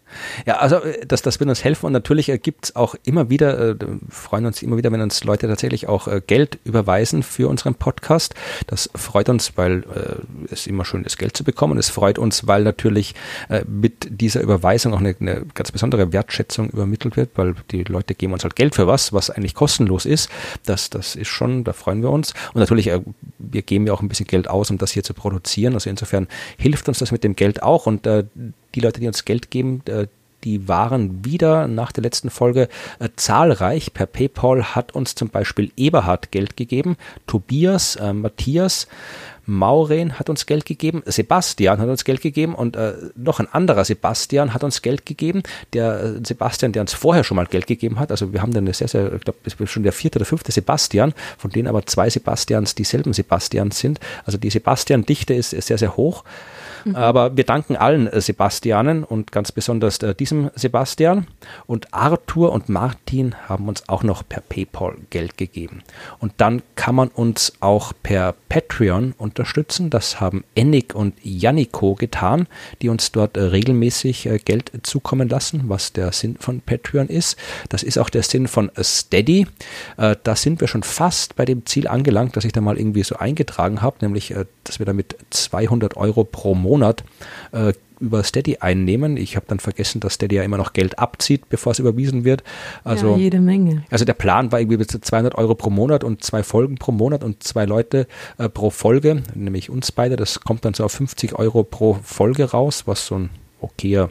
ja, 0.47 0.56
also 0.59 0.76
äh, 0.76 1.06
das, 1.06 1.22
das 1.22 1.40
wird 1.40 1.48
uns 1.48 1.64
helfen 1.64 1.86
und 1.86 1.93
natürlich 1.93 2.28
äh, 2.28 2.39
gibt 2.39 2.66
es 2.66 2.76
auch 2.76 2.94
immer 3.05 3.30
wieder, 3.30 3.70
äh, 3.70 3.76
freuen 4.09 4.47
uns 4.47 4.62
immer 4.62 4.76
wieder, 4.76 4.93
wenn 4.93 5.01
uns 5.01 5.24
Leute 5.24 5.48
tatsächlich 5.48 5.89
auch 5.89 6.09
äh, 6.09 6.20
Geld 6.26 6.59
überweisen 6.64 7.22
für 7.22 7.48
unseren 7.48 7.74
Podcast. 7.74 8.35
Das 8.66 8.90
freut 8.94 9.28
uns, 9.28 9.52
weil 9.56 9.85
äh, 9.94 10.52
es 10.52 10.66
immer 10.66 10.85
schön 10.85 11.05
ist, 11.05 11.18
Geld 11.18 11.36
zu 11.36 11.44
bekommen. 11.44 11.78
Es 11.78 11.89
freut 11.90 12.18
uns, 12.18 12.47
weil 12.47 12.64
natürlich 12.64 13.14
äh, 13.48 13.62
mit 13.66 14.09
dieser 14.09 14.40
Überweisung 14.40 14.94
auch 14.94 15.01
eine, 15.01 15.14
eine 15.20 15.44
ganz 15.55 15.72
besondere 15.72 16.12
Wertschätzung 16.12 16.70
übermittelt 16.70 17.16
wird, 17.16 17.30
weil 17.36 17.55
die 17.70 17.85
Leute 17.85 18.14
geben 18.14 18.32
uns 18.32 18.44
halt 18.44 18.56
Geld 18.56 18.74
für 18.74 18.86
was, 18.86 19.12
was 19.12 19.30
eigentlich 19.30 19.55
kostenlos 19.55 20.06
ist. 20.06 20.30
Das, 20.64 20.90
das 20.90 21.16
ist 21.16 21.28
schon, 21.28 21.64
da 21.64 21.72
freuen 21.72 22.02
wir 22.02 22.10
uns. 22.10 22.35
Und 22.55 22.60
natürlich, 22.60 22.89
äh, 22.89 23.01
wir 23.39 23.62
geben 23.62 23.86
ja 23.86 23.93
auch 23.93 24.02
ein 24.02 24.09
bisschen 24.09 24.26
Geld 24.26 24.48
aus, 24.48 24.70
um 24.70 24.78
das 24.78 24.93
hier 24.93 25.02
zu 25.02 25.14
produzieren. 25.14 25.74
Also 25.74 25.90
insofern 25.90 26.28
hilft 26.56 26.89
uns 26.89 26.98
das 26.98 27.12
mit 27.12 27.24
dem 27.24 27.36
Geld 27.36 27.62
auch 27.62 27.86
und 27.86 28.06
äh, 28.06 28.24
die 28.78 28.84
Leute, 28.84 29.00
die 29.00 29.06
uns 29.06 29.24
Geld 29.24 29.50
geben, 29.50 29.82
äh, 29.86 30.06
die 30.44 30.68
waren 30.68 31.24
wieder 31.24 31.66
nach 31.66 31.90
der 31.90 32.02
letzten 32.02 32.30
Folge 32.30 32.68
äh, 33.00 33.09
zahlreich. 33.16 33.92
Per 33.92 34.06
PayPal 34.06 34.74
hat 34.74 34.94
uns 34.94 35.14
zum 35.14 35.30
Beispiel 35.30 35.72
Eberhard 35.76 36.30
Geld 36.30 36.56
gegeben, 36.56 36.96
Tobias, 37.26 37.96
äh, 37.96 38.12
Matthias, 38.12 38.86
Maureen 39.46 40.18
hat 40.18 40.28
uns 40.28 40.44
Geld 40.44 40.66
gegeben, 40.66 41.02
Sebastian 41.06 41.80
hat 41.80 41.88
uns 41.88 42.05
Geld 42.05 42.20
gegeben 42.20 42.55
und 42.55 42.76
äh, 42.76 42.92
noch 43.16 43.40
ein 43.40 43.48
anderer 43.50 43.84
Sebastian 43.84 44.52
hat 44.52 44.62
uns 44.62 44.82
Geld 44.82 45.06
gegeben. 45.06 45.42
Der 45.72 46.00
äh, 46.02 46.20
Sebastian, 46.22 46.72
der 46.72 46.82
uns 46.82 46.92
vorher 46.92 47.24
schon 47.24 47.36
mal 47.36 47.46
Geld 47.46 47.66
gegeben 47.66 47.98
hat, 47.98 48.10
also 48.10 48.32
wir 48.34 48.42
haben 48.42 48.52
dann 48.52 48.64
eine 48.64 48.74
sehr, 48.74 48.88
sehr, 48.88 49.12
ich 49.14 49.22
glaube, 49.22 49.38
das 49.44 49.55
ist 49.55 49.70
schon 49.70 49.84
der 49.84 49.92
vierte 49.92 50.18
oder 50.18 50.26
fünfte 50.26 50.52
Sebastian, 50.52 51.14
von 51.38 51.50
denen 51.50 51.66
aber 51.66 51.86
zwei 51.86 52.10
Sebastians 52.10 52.74
dieselben 52.74 53.14
Sebastians 53.14 53.78
sind. 53.78 54.00
Also 54.26 54.36
die 54.36 54.50
Sebastian-Dichte 54.50 55.32
ist, 55.32 55.55
ist 55.55 55.68
sehr, 55.68 55.78
sehr 55.78 55.96
hoch. 55.96 56.24
Mhm. 56.89 56.97
Aber 56.97 57.36
wir 57.36 57.44
danken 57.44 57.77
allen 57.77 58.06
äh, 58.06 58.20
Sebastianen 58.20 59.05
und 59.05 59.32
ganz 59.32 59.52
besonders 59.52 59.98
äh, 59.98 60.15
diesem 60.15 60.51
Sebastian. 60.55 61.27
Und 61.66 61.93
Arthur 61.93 62.52
und 62.52 62.69
Martin 62.69 63.35
haben 63.48 63.69
uns 63.69 63.89
auch 63.89 64.02
noch 64.02 64.23
per 64.28 64.40
PayPal 64.40 64.97
Geld 65.10 65.36
gegeben. 65.36 65.82
Und 66.19 66.32
dann 66.39 66.62
kann 66.74 66.94
man 66.94 67.09
uns 67.09 67.52
auch 67.60 67.93
per 68.02 68.35
Patreon 68.48 69.15
unterstützen. 69.19 69.90
Das 69.90 70.20
haben 70.20 70.44
Ennik 70.55 70.94
und 70.94 71.15
Janiko 71.23 71.94
getan, 71.94 72.47
die 72.82 72.89
uns 72.89 73.12
dort 73.12 73.36
äh, 73.36 73.43
regelmäßig 73.43 74.28
Geld 74.44 74.73
zukommen 74.82 75.28
lassen, 75.28 75.65
was 75.66 75.93
der 75.93 76.12
Sinn 76.12 76.36
von 76.39 76.60
Patreon 76.60 77.09
ist. 77.09 77.36
Das 77.69 77.82
ist 77.82 77.98
auch 77.98 78.10
der 78.10 78.23
Sinn 78.23 78.48
von 78.48 78.70
Steady. 78.81 79.47
Da 79.97 80.36
sind 80.36 80.60
wir 80.60 80.69
schon 80.69 80.82
fast 80.82 81.36
bei 81.36 81.44
dem 81.44 81.66
Ziel 81.66 81.89
angelangt, 81.89 82.36
das 82.36 82.44
ich 82.44 82.52
da 82.52 82.60
mal 82.60 82.78
irgendwie 82.78 83.02
so 83.02 83.16
eingetragen 83.16 83.82
habe, 83.82 83.97
nämlich, 84.01 84.35
dass 84.65 84.78
wir 84.78 84.86
damit 84.86 85.16
200 85.31 85.97
Euro 85.97 86.24
pro 86.24 86.55
Monat 86.55 86.77
Monat 86.78 87.05
äh, 87.52 87.72
über 88.00 88.22
Steady 88.22 88.59
einnehmen. 88.60 89.16
Ich 89.16 89.34
habe 89.34 89.46
dann 89.48 89.59
vergessen, 89.59 90.00
dass 90.00 90.14
Steady 90.14 90.36
ja 90.36 90.44
immer 90.44 90.56
noch 90.56 90.72
Geld 90.72 90.98
abzieht, 91.00 91.48
bevor 91.48 91.72
es 91.72 91.80
überwiesen 91.80 92.24
wird. 92.24 92.44
Also, 92.84 93.12
ja, 93.12 93.16
jede 93.16 93.40
Menge. 93.40 93.82
Also 93.90 94.05
der 94.05 94.14
Plan 94.14 94.52
war 94.52 94.60
irgendwie 94.60 94.76
bis 94.76 94.86
zu 94.86 95.00
200 95.00 95.34
Euro 95.34 95.56
pro 95.56 95.70
Monat 95.70 96.05
und 96.05 96.22
zwei 96.22 96.44
Folgen 96.44 96.76
pro 96.76 96.92
Monat 96.92 97.24
und 97.24 97.42
zwei 97.42 97.64
Leute 97.64 98.06
äh, 98.38 98.48
pro 98.48 98.70
Folge, 98.70 99.22
nämlich 99.34 99.68
uns 99.68 99.90
beide. 99.90 100.14
Das 100.16 100.40
kommt 100.40 100.64
dann 100.64 100.74
so 100.74 100.84
auf 100.84 100.92
50 100.92 101.36
Euro 101.38 101.64
pro 101.64 101.98
Folge 102.02 102.44
raus, 102.44 102.84
was 102.86 103.06
so 103.06 103.16
ein 103.16 103.30
okayer 103.60 104.10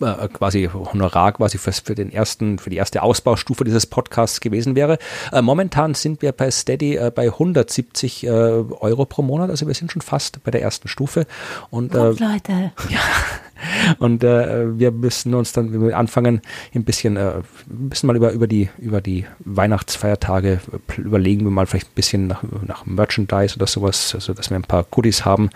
äh, 0.00 0.28
quasi 0.28 0.68
Honorar 0.72 1.32
quasi 1.32 1.58
für, 1.58 1.72
für, 1.72 1.94
den 1.94 2.12
ersten, 2.12 2.58
für 2.58 2.70
die 2.70 2.76
erste 2.76 3.02
Ausbaustufe 3.02 3.64
dieses 3.64 3.86
Podcasts 3.86 4.40
gewesen 4.40 4.74
wäre. 4.74 4.98
Äh, 5.32 5.42
momentan 5.42 5.94
sind 5.94 6.22
wir 6.22 6.32
bei 6.32 6.50
Steady 6.50 6.96
äh, 6.96 7.12
bei 7.14 7.26
170 7.26 8.24
äh, 8.24 8.28
Euro 8.28 9.04
pro 9.04 9.22
Monat, 9.22 9.50
also 9.50 9.66
wir 9.66 9.74
sind 9.74 9.92
schon 9.92 10.02
fast 10.02 10.42
bei 10.44 10.50
der 10.50 10.62
ersten 10.62 10.88
Stufe. 10.88 11.26
Und, 11.70 11.94
äh, 11.94 11.98
Leute. 11.98 12.72
Ja, 12.88 13.00
und 13.98 14.22
äh, 14.24 14.78
wir 14.78 14.90
müssen 14.90 15.34
uns 15.34 15.52
dann 15.52 15.72
wir 15.72 15.96
anfangen, 15.96 16.40
ein 16.74 16.84
bisschen, 16.84 17.16
äh, 17.16 17.42
ein 17.70 17.88
bisschen 17.88 18.06
mal 18.06 18.16
über, 18.16 18.32
über, 18.32 18.46
die, 18.46 18.68
über 18.78 19.00
die 19.00 19.24
Weihnachtsfeiertage 19.40 20.60
überlegen 20.96 21.44
wir 21.44 21.50
mal 21.50 21.66
vielleicht 21.66 21.88
ein 21.88 21.94
bisschen 21.94 22.26
nach, 22.26 22.42
nach 22.66 22.86
Merchandise 22.86 23.56
oder 23.56 23.66
sowas, 23.66 24.14
also 24.14 24.34
dass 24.34 24.50
wir 24.50 24.56
ein 24.56 24.62
paar 24.62 24.84
Goodies 24.84 25.24
haben, 25.24 25.50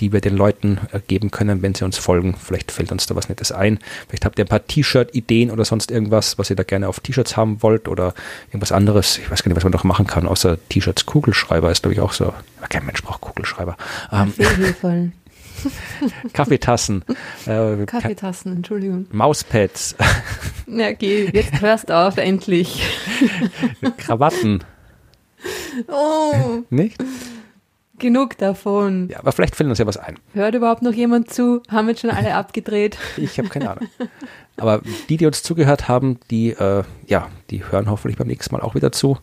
die 0.00 0.12
wir 0.12 0.20
den 0.20 0.36
Leuten 0.36 0.78
äh, 0.92 1.00
geben 1.06 1.30
können, 1.30 1.62
wenn 1.62 1.74
sie 1.74 1.84
uns 1.84 1.98
folgen. 1.98 2.34
Vielleicht 2.36 2.72
fällt 2.72 2.92
uns 2.92 3.06
da 3.06 3.16
was 3.16 3.28
Nettes 3.28 3.52
ein. 3.52 3.78
Vielleicht 4.08 4.24
habt 4.24 4.38
ihr 4.38 4.44
ein 4.44 4.48
paar 4.48 4.66
T-Shirt-Ideen 4.66 5.50
oder 5.50 5.64
sonst 5.64 5.90
irgendwas, 5.90 6.38
was 6.38 6.50
ihr 6.50 6.56
da 6.56 6.62
gerne 6.62 6.88
auf 6.88 7.00
T-Shirts 7.00 7.36
haben 7.36 7.62
wollt 7.62 7.88
oder 7.88 8.14
irgendwas 8.48 8.72
anderes. 8.72 9.18
Ich 9.18 9.30
weiß 9.30 9.42
gar 9.42 9.48
nicht, 9.48 9.56
was 9.56 9.64
man 9.64 9.72
noch 9.72 9.84
machen 9.84 10.06
kann, 10.06 10.26
außer 10.26 10.58
T-Shirts. 10.68 11.06
Kugelschreiber 11.06 11.70
ist, 11.70 11.82
glaube 11.82 11.94
ich, 11.94 12.00
auch 12.00 12.12
so. 12.12 12.32
Kein 12.68 12.86
Mensch 12.86 13.02
braucht 13.02 13.20
Kugelschreiber. 13.20 13.76
Ähm, 14.12 14.32
Kaffeetassen. 16.32 17.04
Äh, 17.46 17.84
Kaffeetassen, 17.86 18.56
Entschuldigung. 18.56 19.06
Mauspads. 19.12 19.96
Ja, 20.72 20.92
geh, 20.92 21.28
jetzt 21.32 21.60
hörst 21.62 21.90
auf, 21.90 22.16
endlich. 22.16 22.80
Krawatten. 23.96 24.62
Oh. 25.88 26.62
Nicht? 26.70 26.96
Genug 27.98 28.38
davon. 28.38 29.08
Ja, 29.10 29.18
aber 29.18 29.32
vielleicht 29.32 29.56
fällt 29.56 29.68
uns 29.68 29.80
ja 29.80 29.86
was 29.86 29.96
ein. 29.96 30.16
Hört 30.32 30.54
überhaupt 30.54 30.82
noch 30.82 30.92
jemand 30.92 31.32
zu? 31.32 31.60
Haben 31.68 31.88
jetzt 31.88 32.02
schon 32.02 32.10
alle 32.10 32.34
abgedreht? 32.36 32.96
Ich 33.16 33.36
habe 33.38 33.48
keine 33.48 33.70
Ahnung. 33.72 33.88
Aber 34.60 34.82
die, 35.08 35.16
die 35.16 35.26
uns 35.26 35.42
zugehört 35.42 35.88
haben, 35.88 36.18
die, 36.30 36.50
äh, 36.50 36.82
ja, 37.06 37.28
die 37.50 37.64
hören 37.64 37.90
hoffentlich 37.90 38.18
beim 38.18 38.28
nächsten 38.28 38.54
Mal 38.54 38.62
auch 38.62 38.74
wieder 38.74 38.92
zu. 38.92 39.18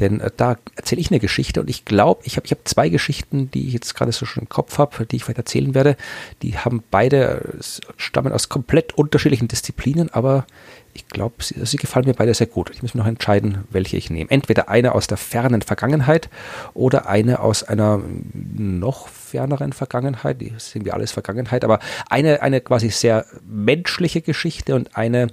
Denn 0.00 0.20
äh, 0.20 0.30
da 0.36 0.56
erzähle 0.76 1.00
ich 1.00 1.10
eine 1.10 1.20
Geschichte 1.20 1.60
und 1.60 1.70
ich 1.70 1.84
glaube, 1.84 2.22
ich 2.24 2.36
habe 2.36 2.46
ich 2.46 2.52
hab 2.52 2.66
zwei 2.68 2.88
Geschichten, 2.88 3.50
die 3.50 3.66
ich 3.66 3.72
jetzt 3.72 3.94
gerade 3.94 4.12
so 4.12 4.26
schon 4.26 4.42
im 4.42 4.48
Kopf 4.48 4.78
habe, 4.78 5.06
die 5.06 5.16
ich 5.16 5.24
vielleicht 5.24 5.38
erzählen 5.38 5.74
werde. 5.74 5.96
Die 6.42 6.58
haben 6.58 6.82
beide, 6.90 7.58
stammen 7.96 8.32
aus 8.32 8.48
komplett 8.48 8.92
unterschiedlichen 8.94 9.48
Disziplinen, 9.48 10.12
aber 10.12 10.46
ich 10.94 11.08
glaube, 11.08 11.42
sie, 11.42 11.54
sie, 11.66 11.76
gefallen 11.76 12.06
mir 12.06 12.14
beide 12.14 12.32
sehr 12.34 12.46
gut. 12.46 12.70
Ich 12.70 12.82
muss 12.82 12.94
mir 12.94 13.00
noch 13.00 13.08
entscheiden, 13.08 13.64
welche 13.70 13.96
ich 13.96 14.10
nehme. 14.10 14.30
Entweder 14.30 14.68
eine 14.68 14.94
aus 14.94 15.08
der 15.08 15.16
fernen 15.16 15.62
Vergangenheit 15.62 16.28
oder 16.72 17.08
eine 17.08 17.40
aus 17.40 17.64
einer 17.64 18.00
noch 18.32 19.08
ferneren 19.34 19.72
Vergangenheit. 19.72 20.40
Die 20.40 20.52
sind 20.58 20.84
wir 20.84 20.94
alles 20.94 21.10
Vergangenheit, 21.10 21.64
aber 21.64 21.80
eine, 22.08 22.40
eine 22.40 22.60
quasi 22.60 22.90
sehr 22.90 23.26
menschliche 23.44 24.20
Geschichte 24.20 24.76
und 24.76 24.96
eine, 24.96 25.26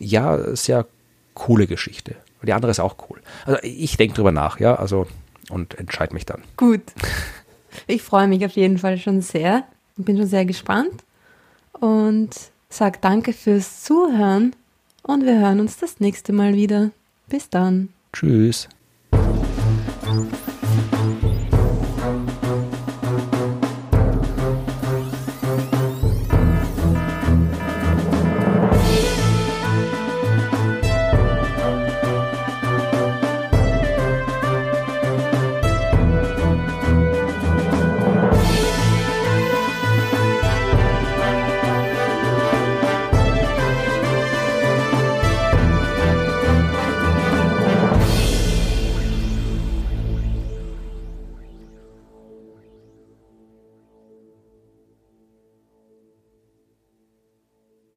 ja, 0.00 0.56
sehr 0.56 0.86
coole 1.34 1.68
Geschichte. 1.68 2.16
Die 2.42 2.52
andere 2.52 2.72
ist 2.72 2.80
auch 2.80 2.96
cool. 3.08 3.20
Also 3.46 3.60
ich 3.62 3.96
denke 3.96 4.16
drüber 4.16 4.32
nach, 4.32 4.58
ja, 4.58 4.74
also 4.74 5.06
und 5.50 5.78
entscheide 5.78 6.14
mich 6.14 6.26
dann. 6.26 6.42
Gut. 6.56 6.82
Ich 7.86 8.02
freue 8.02 8.26
mich 8.26 8.44
auf 8.44 8.52
jeden 8.52 8.78
Fall 8.78 8.98
schon 8.98 9.20
sehr. 9.20 9.62
Bin 9.96 10.16
schon 10.16 10.26
sehr 10.26 10.44
gespannt 10.44 11.04
und 11.72 12.30
sage 12.68 12.98
danke 13.00 13.32
fürs 13.32 13.84
Zuhören 13.84 14.56
und 15.02 15.24
wir 15.24 15.38
hören 15.38 15.60
uns 15.60 15.76
das 15.76 16.00
nächste 16.00 16.32
Mal 16.32 16.54
wieder. 16.54 16.90
Bis 17.28 17.50
dann. 17.50 17.90
Tschüss. 18.12 18.68